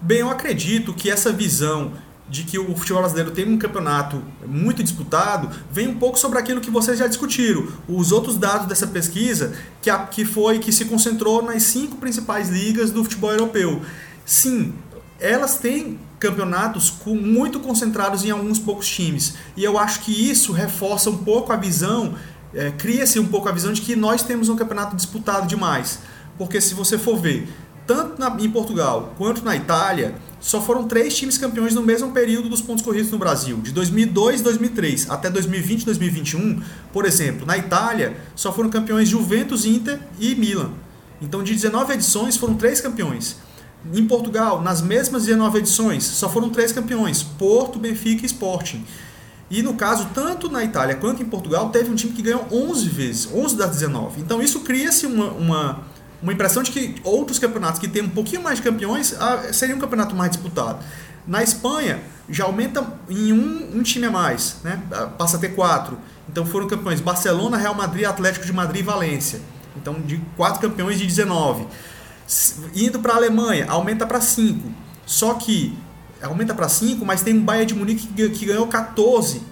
Bem, 0.00 0.18
eu 0.18 0.30
acredito 0.30 0.94
que 0.94 1.10
essa 1.10 1.32
visão 1.32 1.92
de 2.28 2.42
que 2.44 2.58
o 2.58 2.76
futebol 2.76 3.00
brasileiro 3.00 3.30
tem 3.30 3.48
um 3.48 3.56
campeonato 3.56 4.22
muito 4.46 4.82
disputado 4.82 5.50
vem 5.72 5.88
um 5.88 5.98
pouco 5.98 6.18
sobre 6.18 6.38
aquilo 6.38 6.60
que 6.60 6.70
vocês 6.70 6.98
já 6.98 7.06
discutiram. 7.06 7.66
Os 7.88 8.12
outros 8.12 8.36
dados 8.36 8.66
dessa 8.66 8.86
pesquisa, 8.86 9.54
que, 9.80 9.88
a, 9.88 9.98
que 10.00 10.24
foi 10.24 10.58
que 10.58 10.70
se 10.70 10.84
concentrou 10.84 11.42
nas 11.42 11.62
cinco 11.62 11.96
principais 11.96 12.50
ligas 12.50 12.90
do 12.90 13.02
futebol 13.02 13.30
europeu. 13.30 13.82
Sim, 14.24 14.74
elas 15.18 15.56
têm 15.56 15.98
campeonatos 16.18 16.90
com, 16.90 17.14
muito 17.14 17.60
concentrados 17.60 18.24
em 18.24 18.30
alguns 18.30 18.58
poucos 18.58 18.88
times. 18.88 19.34
E 19.56 19.64
eu 19.64 19.78
acho 19.78 20.00
que 20.00 20.30
isso 20.30 20.52
reforça 20.52 21.08
um 21.08 21.18
pouco 21.18 21.52
a 21.52 21.56
visão, 21.56 22.14
é, 22.54 22.70
cria-se 22.72 23.18
um 23.18 23.26
pouco 23.26 23.48
a 23.48 23.52
visão 23.52 23.72
de 23.72 23.80
que 23.80 23.96
nós 23.96 24.22
temos 24.22 24.48
um 24.48 24.56
campeonato 24.56 24.96
disputado 24.96 25.46
demais. 25.46 26.00
porque 26.36 26.60
se 26.60 26.72
você 26.72 26.96
for 26.96 27.18
ver, 27.18 27.48
tanto 27.84 28.20
na, 28.20 28.28
em 28.38 28.48
Portugal 28.48 29.12
quanto 29.18 29.44
na 29.44 29.56
Itália, 29.56 30.14
só 30.40 30.60
foram 30.60 30.86
três 30.86 31.16
times 31.16 31.36
campeões 31.36 31.74
no 31.74 31.82
mesmo 31.82 32.12
período 32.12 32.48
dos 32.48 32.60
pontos 32.60 32.84
corridos 32.84 33.10
no 33.10 33.18
Brasil, 33.18 33.56
de 33.58 33.72
2002 33.72 34.40
2003 34.40 35.10
até 35.10 35.28
2020 35.30 35.84
2021. 35.84 36.62
Por 36.92 37.04
exemplo, 37.04 37.46
na 37.46 37.58
Itália, 37.58 38.16
só 38.36 38.52
foram 38.52 38.70
campeões 38.70 39.08
Juventus, 39.08 39.64
Inter 39.64 39.98
e 40.18 40.34
Milan. 40.34 40.70
Então, 41.20 41.42
de 41.42 41.52
19 41.52 41.94
edições, 41.94 42.36
foram 42.36 42.54
três 42.54 42.80
campeões. 42.80 43.36
Em 43.92 44.06
Portugal, 44.06 44.60
nas 44.60 44.82
mesmas 44.82 45.24
19 45.24 45.58
edições, 45.58 46.04
só 46.04 46.28
foram 46.28 46.50
três 46.50 46.72
campeões: 46.72 47.22
Porto, 47.22 47.78
Benfica 47.78 48.22
e 48.22 48.26
Sporting. 48.26 48.84
E 49.50 49.62
no 49.62 49.74
caso, 49.74 50.08
tanto 50.12 50.50
na 50.50 50.62
Itália 50.62 50.94
quanto 50.96 51.22
em 51.22 51.26
Portugal, 51.26 51.70
teve 51.70 51.90
um 51.90 51.94
time 51.94 52.12
que 52.12 52.20
ganhou 52.20 52.46
11 52.52 52.88
vezes, 52.88 53.28
11 53.32 53.56
das 53.56 53.70
19. 53.70 54.20
Então 54.20 54.42
isso 54.42 54.60
cria-se 54.60 55.06
uma, 55.06 55.30
uma, 55.30 55.84
uma, 56.22 56.32
impressão 56.32 56.62
de 56.62 56.70
que 56.70 56.96
outros 57.04 57.38
campeonatos 57.38 57.80
que 57.80 57.88
têm 57.88 58.02
um 58.02 58.08
pouquinho 58.08 58.42
mais 58.42 58.58
de 58.58 58.62
campeões 58.62 59.14
ah, 59.18 59.52
seria 59.52 59.74
um 59.74 59.78
campeonato 59.78 60.14
mais 60.14 60.30
disputado. 60.30 60.84
Na 61.26 61.42
Espanha, 61.42 62.00
já 62.28 62.44
aumenta 62.44 62.86
em 63.08 63.32
um, 63.32 63.78
um 63.78 63.82
time 63.82 64.06
a 64.06 64.10
mais, 64.10 64.56
né? 64.64 64.80
Ah, 64.90 65.06
passa 65.06 65.36
a 65.36 65.40
ter 65.40 65.50
quatro. 65.50 65.98
Então 66.28 66.44
foram 66.44 66.66
campeões 66.66 67.00
Barcelona, 67.00 67.56
Real 67.56 67.74
Madrid, 67.74 68.04
Atlético 68.04 68.44
de 68.44 68.52
Madrid 68.52 68.80
e 68.80 68.84
Valência. 68.84 69.40
Então 69.76 69.94
de 70.00 70.18
quatro 70.36 70.60
campeões 70.60 70.98
de 70.98 71.06
19. 71.06 71.66
Indo 72.74 72.98
para 72.98 73.14
a 73.14 73.16
Alemanha, 73.16 73.66
aumenta 73.68 74.06
para 74.06 74.20
cinco. 74.20 74.70
Só 75.06 75.34
que 75.34 75.76
aumenta 76.22 76.54
para 76.54 76.68
5, 76.68 77.04
mas 77.04 77.22
tem 77.22 77.34
um 77.34 77.42
Bayern 77.42 77.66
de 77.66 77.74
Munique 77.74 78.06
que, 78.08 78.28
que 78.30 78.46
ganhou 78.46 78.66
14 78.66 79.42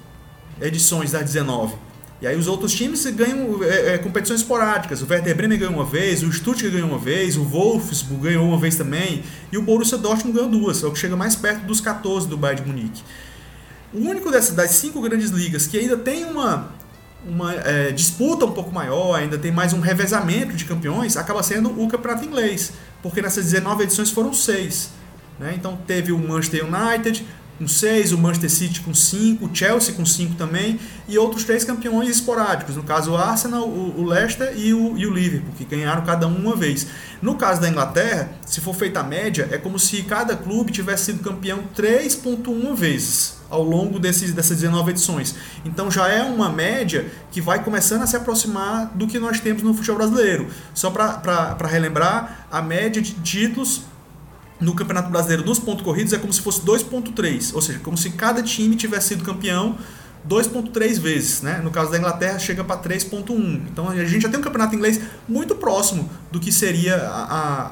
edições 0.61 1.13
das 1.13 1.25
19. 1.25 1.75
E 2.21 2.27
aí 2.27 2.37
os 2.37 2.47
outros 2.47 2.73
times 2.73 3.05
ganham 3.07 3.63
é, 3.63 3.95
é, 3.95 3.99
competições 3.99 4.41
esporádicas. 4.41 5.03
O 5.03 5.07
Werder 5.09 5.37
Bremen 5.37 5.59
ganhou 5.59 5.75
uma 5.75 5.85
vez, 5.85 6.23
o 6.23 6.33
Stuttgart 6.33 6.73
ganhou 6.73 6.89
uma 6.89 6.99
vez, 6.99 7.37
o 7.37 7.45
Wolfsburg 7.45 8.23
ganhou 8.23 8.49
uma 8.49 8.59
vez 8.59 8.77
também, 8.77 9.23
e 9.53 9.59
o 9.59 9.63
Borussia 9.63 9.99
Dortmund 9.99 10.35
ganhou 10.35 10.51
duas, 10.51 10.83
é 10.83 10.87
o 10.87 10.93
que 10.93 10.99
chega 10.99 11.15
mais 11.15 11.37
perto 11.37 11.67
dos 11.67 11.81
14 11.81 12.27
do 12.27 12.37
Bayern 12.37 12.63
de 12.63 12.69
Munique. 12.69 13.03
O 13.93 13.99
único 13.99 14.31
dessas, 14.31 14.55
das 14.55 14.71
cinco 14.71 15.01
grandes 15.03 15.31
ligas 15.31 15.67
que 15.67 15.79
ainda 15.79 15.97
tem 15.97 16.25
uma, 16.25 16.71
uma 17.29 17.53
é, 17.55 17.93
disputa 17.93 18.47
um 18.47 18.53
pouco 18.53 18.73
maior, 18.73 19.15
ainda 19.15 19.37
tem 19.37 19.53
mais 19.53 19.75
um 19.75 19.81
revezamento 19.81 20.55
de 20.55 20.65
campeões, 20.65 21.19
acaba 21.19 21.43
sendo 21.43 21.69
o 21.81 21.87
campeonato 21.87 22.25
inglês, 22.25 22.73
porque 23.03 23.21
nessas 23.21 23.45
19 23.45 23.85
edições 23.85 24.11
foram 24.11 24.33
seis. 24.33 24.91
Né? 25.39 25.55
Então 25.55 25.79
teve 25.87 26.13
o 26.13 26.19
Manchester 26.19 26.65
United 26.65 27.27
com 27.59 27.67
6, 27.67 28.13
o 28.13 28.19
Manchester 28.19 28.51
City 28.51 28.81
com 28.81 28.95
5, 28.95 29.47
o 29.47 29.55
Chelsea 29.55 29.95
com 29.95 30.05
5 30.05 30.35
também, 30.35 30.79
e 31.09 31.19
outros 31.19 31.45
três 31.45 31.65
campeões 31.65 32.09
esporádicos, 32.09 32.77
no 32.77 32.83
caso 32.83 33.13
o 33.13 33.17
Arsenal, 33.17 33.69
o, 33.69 34.05
Leicester 34.05 34.53
e 34.57 34.75
o, 34.75 34.97
e 34.97 35.07
o 35.07 35.13
Liverpool, 35.13 35.53
que 35.57 35.65
ganharam 35.65 36.05
cada 36.05 36.27
um 36.27 36.37
uma 36.37 36.57
vez. 36.57 36.87
No 37.23 37.37
caso 37.37 37.61
da 37.61 37.69
Inglaterra, 37.69 38.31
se 38.45 38.61
for 38.61 38.75
feita 38.75 39.01
a 39.01 39.03
média, 39.03 39.49
é 39.51 39.59
como 39.59 39.79
se 39.79 40.03
cada 40.03 40.37
clube 40.37 40.73
tivesse 40.73 41.07
sido 41.07 41.23
campeão 41.23 41.65
3.1 41.77 42.75
vezes 42.75 43.37
ao 43.49 43.63
longo 43.63 43.99
desses, 43.99 44.33
dessas 44.33 44.59
19 44.59 44.91
edições. 44.91 45.35
Então 45.65 45.91
já 45.91 46.09
é 46.09 46.23
uma 46.23 46.51
média 46.51 47.07
que 47.31 47.41
vai 47.41 47.63
começando 47.63 48.03
a 48.03 48.07
se 48.07 48.17
aproximar 48.17 48.91
do 48.95 49.07
que 49.07 49.19
nós 49.19 49.41
temos 49.41 49.63
no 49.63 49.73
futebol 49.73 49.99
brasileiro. 49.99 50.49
Só 50.75 50.91
para 50.91 51.67
relembrar, 51.67 52.47
a 52.51 52.61
média 52.61 53.01
de 53.01 53.13
títulos 53.13 53.83
no 54.61 54.75
Campeonato 54.75 55.11
Brasileiro 55.11 55.45
nos 55.45 55.59
pontos 55.59 55.85
corridos 55.85 56.13
é 56.13 56.19
como 56.19 56.33
se 56.33 56.41
fosse 56.41 56.61
2.3, 56.63 57.55
ou 57.55 57.61
seja, 57.61 57.79
como 57.81 57.97
se 57.97 58.11
cada 58.11 58.43
time 58.43 58.75
tivesse 58.77 59.09
sido 59.09 59.25
campeão 59.25 59.77
2.3 60.29 60.99
vezes, 60.99 61.43
né? 61.43 61.61
No 61.63 61.71
caso 61.71 61.91
da 61.91 61.99
Inglaterra 61.99 62.39
chega 62.39 62.65
para 62.65 62.81
3.1. 62.81 63.63
Então 63.71 63.89
a 63.89 64.05
gente 64.05 64.23
já 64.23 64.29
tem 64.29 64.39
um 64.39 64.43
campeonato 64.43 64.75
inglês 64.75 65.01
muito 65.29 65.55
próximo 65.55 66.11
do 66.33 66.41
que 66.41 66.51
seria 66.51 66.97
a, 66.97 67.71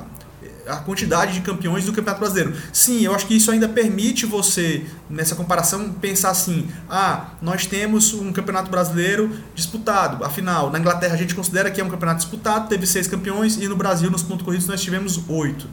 a, 0.69 0.73
a, 0.73 0.77
quantidade 0.77 1.35
de 1.35 1.41
campeões 1.41 1.85
do 1.85 1.93
Campeonato 1.93 2.21
Brasileiro. 2.21 2.55
Sim, 2.73 3.05
eu 3.05 3.15
acho 3.15 3.27
que 3.27 3.35
isso 3.35 3.51
ainda 3.51 3.69
permite 3.69 4.25
você, 4.25 4.85
nessa 5.11 5.35
comparação, 5.35 5.93
pensar 5.95 6.31
assim: 6.31 6.69
ah, 6.89 7.31
nós 7.43 7.67
temos 7.67 8.15
um 8.15 8.33
Campeonato 8.33 8.71
Brasileiro 8.71 9.31
disputado. 9.55 10.25
Afinal, 10.25 10.71
na 10.71 10.79
Inglaterra 10.79 11.15
a 11.15 11.19
gente 11.19 11.35
considera 11.35 11.71
que 11.71 11.81
é 11.81 11.85
um 11.85 11.91
campeonato 11.91 12.21
disputado, 12.21 12.69
teve 12.69 12.87
seis 12.87 13.09
campeões, 13.09 13.57
e 13.57 13.67
no 13.67 13.75
Brasil, 13.75 14.11
nos 14.11 14.23
pontos 14.23 14.45
corridos, 14.45 14.69
nós 14.69 14.81
tivemos 14.81 15.21
oito. 15.29 15.67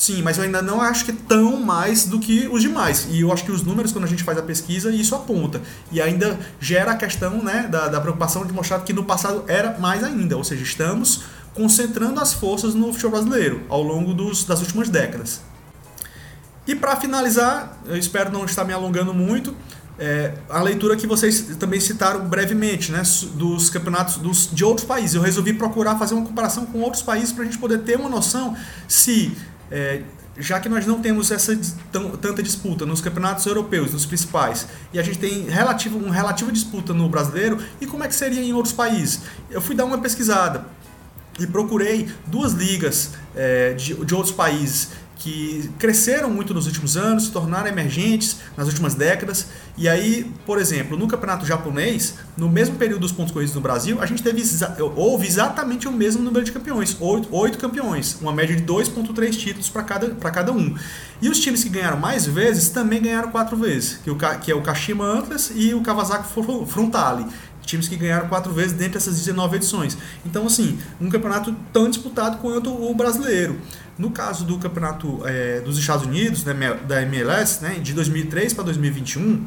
Sim, 0.00 0.22
mas 0.22 0.38
eu 0.38 0.44
ainda 0.44 0.62
não 0.62 0.80
acho 0.80 1.04
que 1.04 1.12
tão 1.12 1.60
mais 1.60 2.06
do 2.06 2.18
que 2.18 2.48
os 2.48 2.62
demais. 2.62 3.06
E 3.10 3.20
eu 3.20 3.30
acho 3.30 3.44
que 3.44 3.52
os 3.52 3.62
números, 3.62 3.92
quando 3.92 4.04
a 4.04 4.08
gente 4.08 4.24
faz 4.24 4.38
a 4.38 4.42
pesquisa, 4.42 4.90
isso 4.90 5.14
aponta. 5.14 5.60
E 5.92 6.00
ainda 6.00 6.40
gera 6.58 6.92
a 6.92 6.96
questão 6.96 7.42
né, 7.42 7.68
da, 7.70 7.86
da 7.86 8.00
preocupação 8.00 8.46
de 8.46 8.50
mostrar 8.50 8.80
que 8.80 8.94
no 8.94 9.04
passado 9.04 9.44
era 9.46 9.78
mais 9.78 10.02
ainda. 10.02 10.38
Ou 10.38 10.42
seja, 10.42 10.62
estamos 10.62 11.24
concentrando 11.52 12.18
as 12.18 12.32
forças 12.32 12.74
no 12.74 12.90
futebol 12.94 13.10
brasileiro 13.10 13.62
ao 13.68 13.82
longo 13.82 14.14
dos, 14.14 14.42
das 14.44 14.60
últimas 14.60 14.88
décadas. 14.88 15.42
E 16.66 16.74
para 16.74 16.96
finalizar, 16.96 17.78
eu 17.84 17.98
espero 17.98 18.32
não 18.32 18.46
estar 18.46 18.64
me 18.64 18.72
alongando 18.72 19.12
muito, 19.12 19.54
é, 19.98 20.32
a 20.48 20.62
leitura 20.62 20.96
que 20.96 21.06
vocês 21.06 21.42
também 21.58 21.78
citaram 21.78 22.26
brevemente, 22.26 22.90
né, 22.90 23.02
dos 23.34 23.68
campeonatos 23.68 24.16
dos, 24.16 24.48
de 24.50 24.64
outros 24.64 24.86
países. 24.86 25.14
Eu 25.14 25.20
resolvi 25.20 25.52
procurar 25.52 25.98
fazer 25.98 26.14
uma 26.14 26.24
comparação 26.24 26.64
com 26.64 26.80
outros 26.80 27.02
países 27.02 27.32
para 27.32 27.42
a 27.42 27.44
gente 27.44 27.58
poder 27.58 27.80
ter 27.80 27.98
uma 27.98 28.08
noção 28.08 28.56
se 28.88 29.36
é, 29.70 30.02
já 30.38 30.58
que 30.58 30.68
nós 30.68 30.86
não 30.86 31.00
temos 31.00 31.30
essa 31.30 31.58
tanta 32.20 32.42
disputa 32.42 32.86
nos 32.86 33.00
campeonatos 33.00 33.44
europeus, 33.46 33.92
nos 33.92 34.06
principais, 34.06 34.66
e 34.92 34.98
a 34.98 35.02
gente 35.02 35.18
tem 35.18 35.48
relativo, 35.48 35.98
uma 35.98 36.14
relativa 36.14 36.50
disputa 36.50 36.94
no 36.94 37.08
brasileiro, 37.08 37.58
e 37.80 37.86
como 37.86 38.04
é 38.04 38.08
que 38.08 38.14
seria 38.14 38.40
em 38.40 38.52
outros 38.52 38.72
países? 38.72 39.20
Eu 39.50 39.60
fui 39.60 39.74
dar 39.74 39.84
uma 39.84 39.98
pesquisada 39.98 40.66
e 41.38 41.46
procurei 41.46 42.08
duas 42.26 42.52
ligas 42.52 43.10
é, 43.34 43.72
de, 43.74 43.94
de 43.94 44.14
outros 44.14 44.34
países 44.34 44.90
que 45.20 45.70
cresceram 45.78 46.30
muito 46.30 46.54
nos 46.54 46.66
últimos 46.66 46.96
anos, 46.96 47.24
se 47.24 47.30
tornaram 47.30 47.68
emergentes 47.68 48.38
nas 48.56 48.66
últimas 48.66 48.94
décadas. 48.94 49.46
E 49.76 49.86
aí, 49.86 50.32
por 50.46 50.58
exemplo, 50.58 50.96
no 50.96 51.06
campeonato 51.06 51.44
japonês, 51.44 52.14
no 52.38 52.48
mesmo 52.48 52.76
período 52.76 53.02
dos 53.02 53.12
pontos 53.12 53.30
corridos 53.30 53.54
no 53.54 53.60
Brasil, 53.60 54.00
a 54.00 54.06
gente 54.06 54.22
teve 54.22 54.42
houve 54.96 55.26
exatamente 55.26 55.86
o 55.86 55.92
mesmo 55.92 56.22
número 56.22 56.42
de 56.42 56.50
campeões, 56.50 56.96
oito, 56.98 57.28
oito 57.32 57.58
campeões, 57.58 58.16
uma 58.20 58.32
média 58.32 58.56
de 58.56 58.62
2.3 58.62 59.30
títulos 59.36 59.68
para 59.68 59.82
cada, 59.82 60.08
cada 60.08 60.52
um. 60.52 60.74
E 61.20 61.28
os 61.28 61.38
times 61.38 61.62
que 61.62 61.68
ganharam 61.68 61.98
mais 61.98 62.26
vezes 62.26 62.70
também 62.70 63.02
ganharam 63.02 63.30
quatro 63.30 63.58
vezes, 63.58 63.98
que, 64.02 64.10
o, 64.10 64.16
que 64.16 64.50
é 64.50 64.54
o 64.54 64.62
Kashima 64.62 65.04
Antlers 65.04 65.52
e 65.54 65.74
o 65.74 65.82
Kawasaki 65.82 66.28
Frontale 66.66 67.26
times 67.70 67.86
que 67.86 67.96
ganharam 67.96 68.28
quatro 68.28 68.52
vezes 68.52 68.72
dentro 68.72 68.94
dessas 68.94 69.16
19 69.16 69.56
edições. 69.56 69.96
Então, 70.26 70.46
assim, 70.46 70.78
um 71.00 71.08
campeonato 71.08 71.54
tão 71.72 71.88
disputado 71.88 72.38
quanto 72.38 72.70
o 72.70 72.92
brasileiro. 72.94 73.60
No 74.00 74.10
caso 74.10 74.46
do 74.46 74.56
campeonato 74.56 75.20
é, 75.26 75.60
dos 75.60 75.76
Estados 75.76 76.06
Unidos, 76.06 76.42
né, 76.42 76.54
da 76.88 77.02
MLS, 77.02 77.62
né, 77.62 77.74
de 77.74 77.92
2003 77.92 78.54
para 78.54 78.64
2021, 78.64 79.44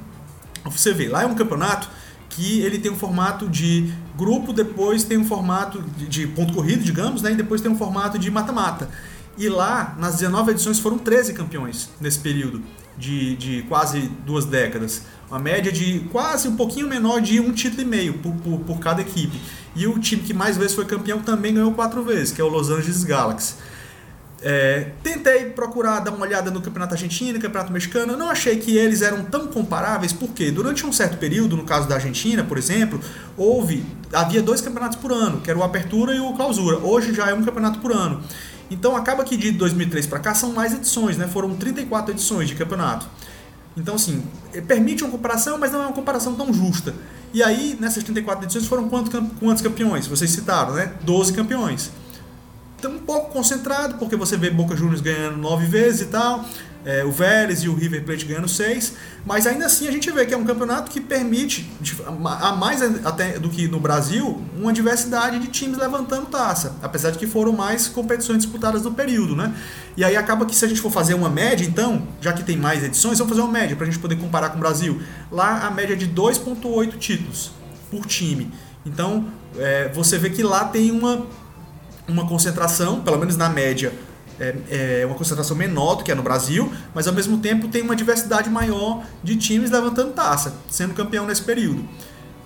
você 0.65 0.93
vê, 0.93 1.07
lá 1.07 1.23
é 1.23 1.25
um 1.25 1.33
campeonato 1.33 1.89
que 2.29 2.61
ele 2.61 2.77
tem 2.77 2.91
um 2.91 2.95
formato 2.95 3.49
de 3.49 3.91
grupo, 4.15 4.53
depois 4.53 5.03
tem 5.03 5.17
um 5.17 5.25
formato 5.25 5.81
de, 6.07 6.27
ponto 6.27 6.53
corrido, 6.53 6.83
digamos, 6.83 7.23
né, 7.23 7.31
e 7.31 7.35
depois 7.35 7.61
tem 7.61 7.71
um 7.71 7.75
formato 7.75 8.19
de 8.19 8.29
mata-mata. 8.29 8.91
E 9.39 9.49
lá, 9.49 9.95
nas 9.97 10.17
19 10.17 10.51
edições, 10.51 10.77
foram 10.77 10.99
13 10.99 11.33
campeões 11.33 11.89
nesse 11.99 12.19
período 12.19 12.61
de, 12.95 13.35
de 13.35 13.63
quase 13.63 14.01
duas 14.23 14.45
décadas. 14.45 15.01
Uma 15.31 15.39
média 15.39 15.71
de 15.71 16.01
quase 16.11 16.47
um 16.47 16.55
pouquinho 16.55 16.87
menor 16.87 17.21
de 17.21 17.39
um 17.39 17.51
título 17.51 17.81
e 17.81 17.85
meio 17.85 18.19
por, 18.19 18.31
por, 18.35 18.59
por 18.59 18.79
cada 18.79 19.01
equipe. 19.01 19.35
E 19.75 19.87
o 19.87 19.97
time 19.97 20.21
que 20.21 20.31
mais 20.31 20.57
vezes 20.57 20.75
foi 20.75 20.85
campeão 20.85 21.23
também 21.23 21.55
ganhou 21.55 21.73
quatro 21.73 22.03
vezes, 22.03 22.31
que 22.31 22.39
é 22.39 22.43
o 22.43 22.49
Los 22.49 22.69
Angeles 22.69 23.03
Galaxy. 23.03 23.55
É, 24.45 24.91
tentei 25.01 25.45
procurar 25.45 26.01
dar 26.01 26.11
uma 26.11 26.25
olhada 26.25 26.51
no 26.51 26.61
Campeonato 26.61 26.93
Argentino, 26.93 27.39
Campeonato 27.39 27.71
Mexicano, 27.71 28.17
não 28.17 28.29
achei 28.29 28.57
que 28.57 28.75
eles 28.75 29.01
eram 29.01 29.23
tão 29.23 29.47
comparáveis, 29.47 30.11
porque 30.11 30.51
durante 30.51 30.85
um 30.85 30.91
certo 30.91 31.17
período, 31.17 31.55
no 31.55 31.63
caso 31.63 31.87
da 31.87 31.95
Argentina, 31.95 32.43
por 32.43 32.57
exemplo, 32.57 32.99
houve 33.37 33.85
havia 34.11 34.41
dois 34.41 34.59
campeonatos 34.59 34.97
por 34.97 35.13
ano, 35.13 35.39
que 35.39 35.49
era 35.49 35.57
o 35.57 35.63
Apertura 35.63 36.13
e 36.13 36.19
o 36.19 36.33
Clausura. 36.33 36.77
Hoje 36.79 37.13
já 37.13 37.29
é 37.29 37.33
um 37.33 37.41
campeonato 37.41 37.79
por 37.79 37.93
ano. 37.93 38.21
Então 38.69 38.97
acaba 38.97 39.23
que 39.23 39.37
de 39.37 39.51
2003 39.51 40.07
para 40.07 40.19
cá 40.19 40.33
são 40.33 40.51
mais 40.51 40.73
edições, 40.73 41.15
né? 41.15 41.25
Foram 41.25 41.55
34 41.55 42.13
edições 42.13 42.49
de 42.49 42.55
campeonato. 42.55 43.07
Então 43.77 43.95
assim, 43.95 44.25
permite 44.67 45.05
uma 45.05 45.11
comparação, 45.11 45.57
mas 45.57 45.71
não 45.71 45.83
é 45.83 45.85
uma 45.85 45.93
comparação 45.93 46.35
tão 46.35 46.53
justa. 46.53 46.93
E 47.33 47.41
aí, 47.41 47.77
nessas 47.79 48.03
34 48.03 48.45
edições 48.45 48.67
foram 48.67 48.89
quantos 48.89 49.61
campeões? 49.61 50.05
Vocês 50.05 50.29
citaram, 50.31 50.73
né? 50.73 50.91
12 51.01 51.31
campeões. 51.31 51.91
Então 52.83 52.95
um 52.95 52.99
pouco 52.99 53.31
concentrado, 53.31 53.95
porque 53.95 54.15
você 54.15 54.35
vê 54.35 54.49
Boca 54.49 54.75
Juniors 54.75 55.01
ganhando 55.01 55.37
9 55.37 55.65
vezes 55.65 56.01
e 56.01 56.05
tal 56.07 56.45
é, 56.85 57.03
o 57.03 57.11
Vélez 57.11 57.63
e 57.63 57.69
o 57.69 57.75
River 57.75 58.03
Plate 58.03 58.25
ganhando 58.25 58.47
seis, 58.47 58.93
mas 59.25 59.47
ainda 59.47 59.65
assim 59.65 59.87
a 59.87 59.91
gente 59.91 60.09
vê 60.11 60.25
que 60.25 60.33
é 60.33 60.37
um 60.37 60.43
campeonato 60.43 60.91
que 60.91 60.99
permite, 60.99 61.69
a 62.41 62.51
mais 62.53 62.81
até 63.05 63.39
do 63.39 63.49
que 63.49 63.67
no 63.67 63.79
Brasil, 63.79 64.41
uma 64.57 64.73
diversidade 64.73 65.39
de 65.39 65.47
times 65.47 65.77
levantando 65.77 66.25
taça, 66.25 66.75
apesar 66.81 67.11
de 67.11 67.17
que 67.17 67.27
foram 67.27 67.53
mais 67.53 67.87
competições 67.87 68.39
disputadas 68.39 68.83
no 68.83 68.93
período, 68.93 69.35
né? 69.35 69.53
E 69.95 70.03
aí 70.03 70.17
acaba 70.17 70.45
que 70.45 70.55
se 70.55 70.65
a 70.65 70.67
gente 70.67 70.81
for 70.81 70.91
fazer 70.91 71.13
uma 71.13 71.29
média, 71.29 71.65
então, 71.65 72.05
já 72.19 72.33
que 72.33 72.43
tem 72.43 72.57
mais 72.57 72.83
edições, 72.83 73.17
vamos 73.17 73.31
fazer 73.31 73.41
uma 73.41 73.51
média 73.51 73.75
para 73.75 73.85
a 73.85 73.89
gente 73.89 73.99
poder 73.99 74.17
comparar 74.17 74.49
com 74.49 74.57
o 74.57 74.59
Brasil. 74.59 75.01
Lá 75.31 75.65
a 75.65 75.71
média 75.71 75.93
é 75.93 75.97
de 75.97 76.07
2,8 76.07 76.97
títulos 76.97 77.51
por 77.89 78.05
time. 78.05 78.51
Então 78.85 79.27
é, 79.57 79.89
você 79.93 80.17
vê 80.17 80.29
que 80.29 80.43
lá 80.43 80.65
tem 80.65 80.91
uma 80.91 81.25
uma 82.07 82.27
concentração, 82.27 83.01
pelo 83.01 83.17
menos 83.17 83.37
na 83.37 83.49
média, 83.49 83.93
é, 84.39 85.01
é, 85.01 85.05
uma 85.05 85.15
concentração 85.15 85.55
menor 85.55 85.95
do 85.95 86.03
que 86.03 86.11
é 86.11 86.15
no 86.15 86.23
Brasil, 86.23 86.71
mas 86.93 87.07
ao 87.07 87.13
mesmo 87.13 87.37
tempo 87.37 87.67
tem 87.67 87.81
uma 87.81 87.95
diversidade 87.95 88.49
maior 88.49 89.03
de 89.23 89.35
times 89.35 89.71
levantando 89.71 90.11
taça, 90.11 90.53
sendo 90.69 90.93
campeão 90.93 91.25
nesse 91.25 91.43
período. 91.43 91.87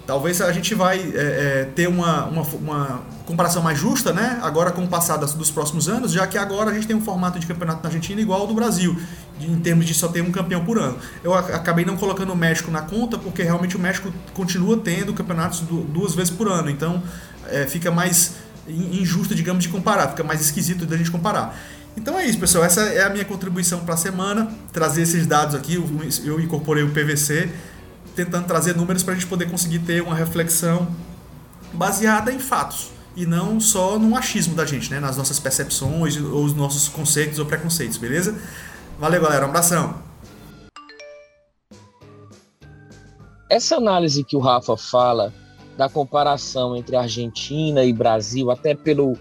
Talvez 0.05 0.41
a 0.41 0.53
gente 0.53 0.73
vai 0.73 0.99
é, 0.99 1.03
é, 1.15 1.69
ter 1.75 1.89
uma, 1.89 2.25
uma, 2.27 2.41
uma, 2.41 3.01
comparação 3.25 3.61
mais 3.61 3.77
justa, 3.77 4.13
né? 4.13 4.39
Agora 4.41 4.71
com 4.71 4.81
o 4.85 4.87
passado 4.87 5.25
dos 5.35 5.51
próximos 5.51 5.89
anos, 5.89 6.13
já 6.13 6.25
que 6.25 6.37
agora 6.37 6.71
a 6.71 6.73
gente 6.73 6.87
tem 6.87 6.95
um 6.95 7.01
formato 7.01 7.37
de 7.37 7.45
campeonato 7.45 7.83
na 7.83 7.89
Argentina 7.89 8.21
igual 8.21 8.39
ao 8.39 8.47
do 8.47 8.53
Brasil, 8.53 8.95
em 9.37 9.59
termos 9.59 9.85
de 9.85 9.93
só 9.93 10.07
ter 10.07 10.21
um 10.21 10.31
campeão 10.31 10.63
por 10.63 10.79
ano. 10.79 10.97
Eu 11.21 11.33
acabei 11.33 11.83
não 11.83 11.97
colocando 11.97 12.31
o 12.31 12.37
México 12.37 12.71
na 12.71 12.83
conta, 12.83 13.17
porque 13.17 13.43
realmente 13.43 13.75
o 13.75 13.79
México 13.79 14.09
continua 14.33 14.77
tendo 14.77 15.13
campeonatos 15.13 15.59
duas 15.59 16.15
vezes 16.15 16.31
por 16.31 16.47
ano, 16.47 16.69
então 16.69 17.03
é, 17.49 17.65
fica 17.65 17.91
mais 17.91 18.35
injusto, 18.68 19.34
digamos, 19.34 19.63
de 19.63 19.70
comparar, 19.70 20.09
fica 20.09 20.24
mais 20.24 20.41
esquisito 20.41 20.86
da 20.86 20.97
gente 20.97 21.11
comparar. 21.11 21.57
Então 21.95 22.18
é 22.20 22.26
isso, 22.26 22.39
pessoal. 22.39 22.63
Essa 22.63 22.82
é 22.82 23.03
a 23.03 23.09
minha 23.09 23.26
contribuição 23.26 23.80
para 23.80 23.95
a 23.95 23.97
semana. 23.97 24.51
Trazer 24.72 25.01
esses 25.01 25.26
dados 25.26 25.55
aqui. 25.55 25.76
Eu 26.24 26.39
incorporei 26.39 26.84
o 26.84 26.91
PVC, 26.91 27.49
tentando 28.15 28.45
trazer 28.45 28.76
números 28.76 29.01
para 29.01 29.13
a 29.13 29.15
gente 29.15 29.26
poder 29.26 29.49
conseguir 29.49 29.80
ter 29.80 30.03
uma 30.03 30.13
reflexão 30.13 30.88
baseada 31.74 32.32
em 32.32 32.39
fatos 32.39 32.91
e 33.15 33.26
não 33.26 33.59
só 33.59 33.97
no 33.97 34.15
achismo 34.15 34.53
da 34.53 34.63
gente, 34.63 34.91
né? 34.91 34.99
Nas 34.99 35.18
nossas 35.18 35.39
percepções 35.39 36.15
ou 36.18 36.45
os 36.45 36.53
nossos 36.53 36.88
conceitos 36.88 37.39
ou 37.39 37.47
preconceitos, 37.47 37.97
beleza? 37.97 38.36
Valeu, 38.99 39.20
galera. 39.20 39.47
Um 39.47 39.49
abração. 39.49 39.95
Essa 43.49 43.78
análise 43.78 44.24
que 44.24 44.36
o 44.36 44.39
Rafa 44.39 44.78
fala 44.78 45.34
da 45.78 45.88
comparação 45.88 46.75
entre 46.75 46.95
Argentina 46.95 47.86
e 47.86 47.93
Brasil, 47.93 48.49
até 48.49 48.73
pelo 48.73 49.15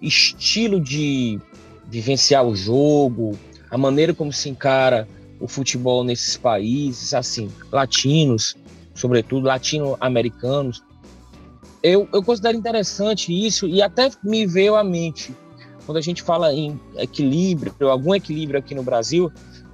estilo 0.00 0.80
de 0.80 1.38
vivenciar 1.86 2.44
o 2.46 2.56
jogo, 2.56 3.38
a 3.70 3.76
maneira 3.76 4.14
como 4.14 4.32
se 4.32 4.48
encara 4.48 5.06
o 5.38 5.46
futebol 5.46 6.02
nesses 6.02 6.36
países, 6.36 7.12
assim, 7.12 7.50
latinos, 7.70 8.56
sobretudo 8.94 9.46
latino-americanos. 9.46 10.82
Eu, 11.82 12.08
eu 12.12 12.22
considero 12.22 12.56
interessante 12.56 13.32
isso 13.32 13.68
e 13.68 13.82
até 13.82 14.10
me 14.24 14.46
veio 14.46 14.74
à 14.74 14.82
mente, 14.82 15.34
quando 15.84 15.98
a 15.98 16.02
gente 16.02 16.22
fala 16.22 16.52
em 16.52 16.78
equilíbrio, 16.96 17.72
algum 17.88 18.14
equilíbrio 18.14 18.58
aqui 18.58 18.74
no 18.74 18.82
Brasil, 18.82 19.30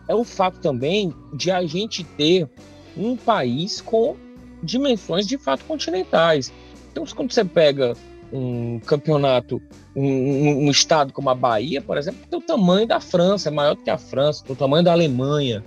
é 0.06 0.14
o 0.14 0.24
fato 0.24 0.58
também 0.58 1.14
de 1.32 1.50
a 1.50 1.64
gente 1.64 2.04
ter 2.04 2.48
um 2.96 3.16
país 3.16 3.80
com 3.80 4.16
dimensões 4.64 5.26
de 5.26 5.38
fato 5.38 5.64
continentais. 5.64 6.52
Então, 6.90 7.04
quando 7.14 7.32
você 7.32 7.44
pega 7.44 7.94
um 8.32 8.80
campeonato, 8.80 9.62
um, 9.94 10.66
um, 10.66 10.70
estado 10.70 11.12
como 11.12 11.30
a 11.30 11.34
Bahia, 11.34 11.80
por 11.80 11.96
exemplo, 11.96 12.20
tem 12.28 12.38
o 12.38 12.42
tamanho 12.42 12.86
da 12.86 13.00
França, 13.00 13.48
é 13.48 13.52
maior 13.52 13.76
do 13.76 13.82
que 13.82 13.90
a 13.90 13.98
França, 13.98 14.44
tem 14.44 14.52
o 14.52 14.58
tamanho 14.58 14.84
da 14.84 14.92
Alemanha. 14.92 15.62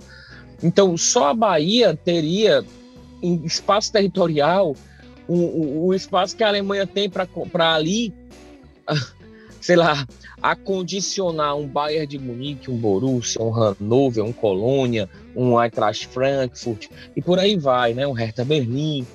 Então, 0.62 0.96
só 0.96 1.28
a 1.28 1.34
Bahia 1.34 1.94
teria 1.96 2.64
em 3.22 3.44
espaço 3.44 3.92
territorial 3.92 4.74
o, 5.26 5.34
o, 5.34 5.86
o 5.86 5.94
espaço 5.94 6.36
que 6.36 6.42
a 6.42 6.48
Alemanha 6.48 6.86
tem 6.86 7.08
para 7.08 7.28
ali, 7.74 8.12
sei 9.60 9.76
lá, 9.76 10.06
acondicionar 10.42 11.56
um 11.56 11.66
Bayern 11.66 12.06
de 12.06 12.18
Munique, 12.18 12.70
um 12.70 12.76
Borussia, 12.76 13.42
um 13.42 13.50
Hannover, 13.50 14.24
um 14.24 14.32
Colônia, 14.32 15.08
um 15.34 15.60
Eintracht 15.60 16.06
Frankfurt 16.08 16.88
e 17.16 17.22
por 17.22 17.38
aí 17.38 17.56
vai, 17.56 17.94
né? 17.94 18.06
Um 18.06 18.12
Hertha 18.12 18.44
Berlim. 18.44 19.06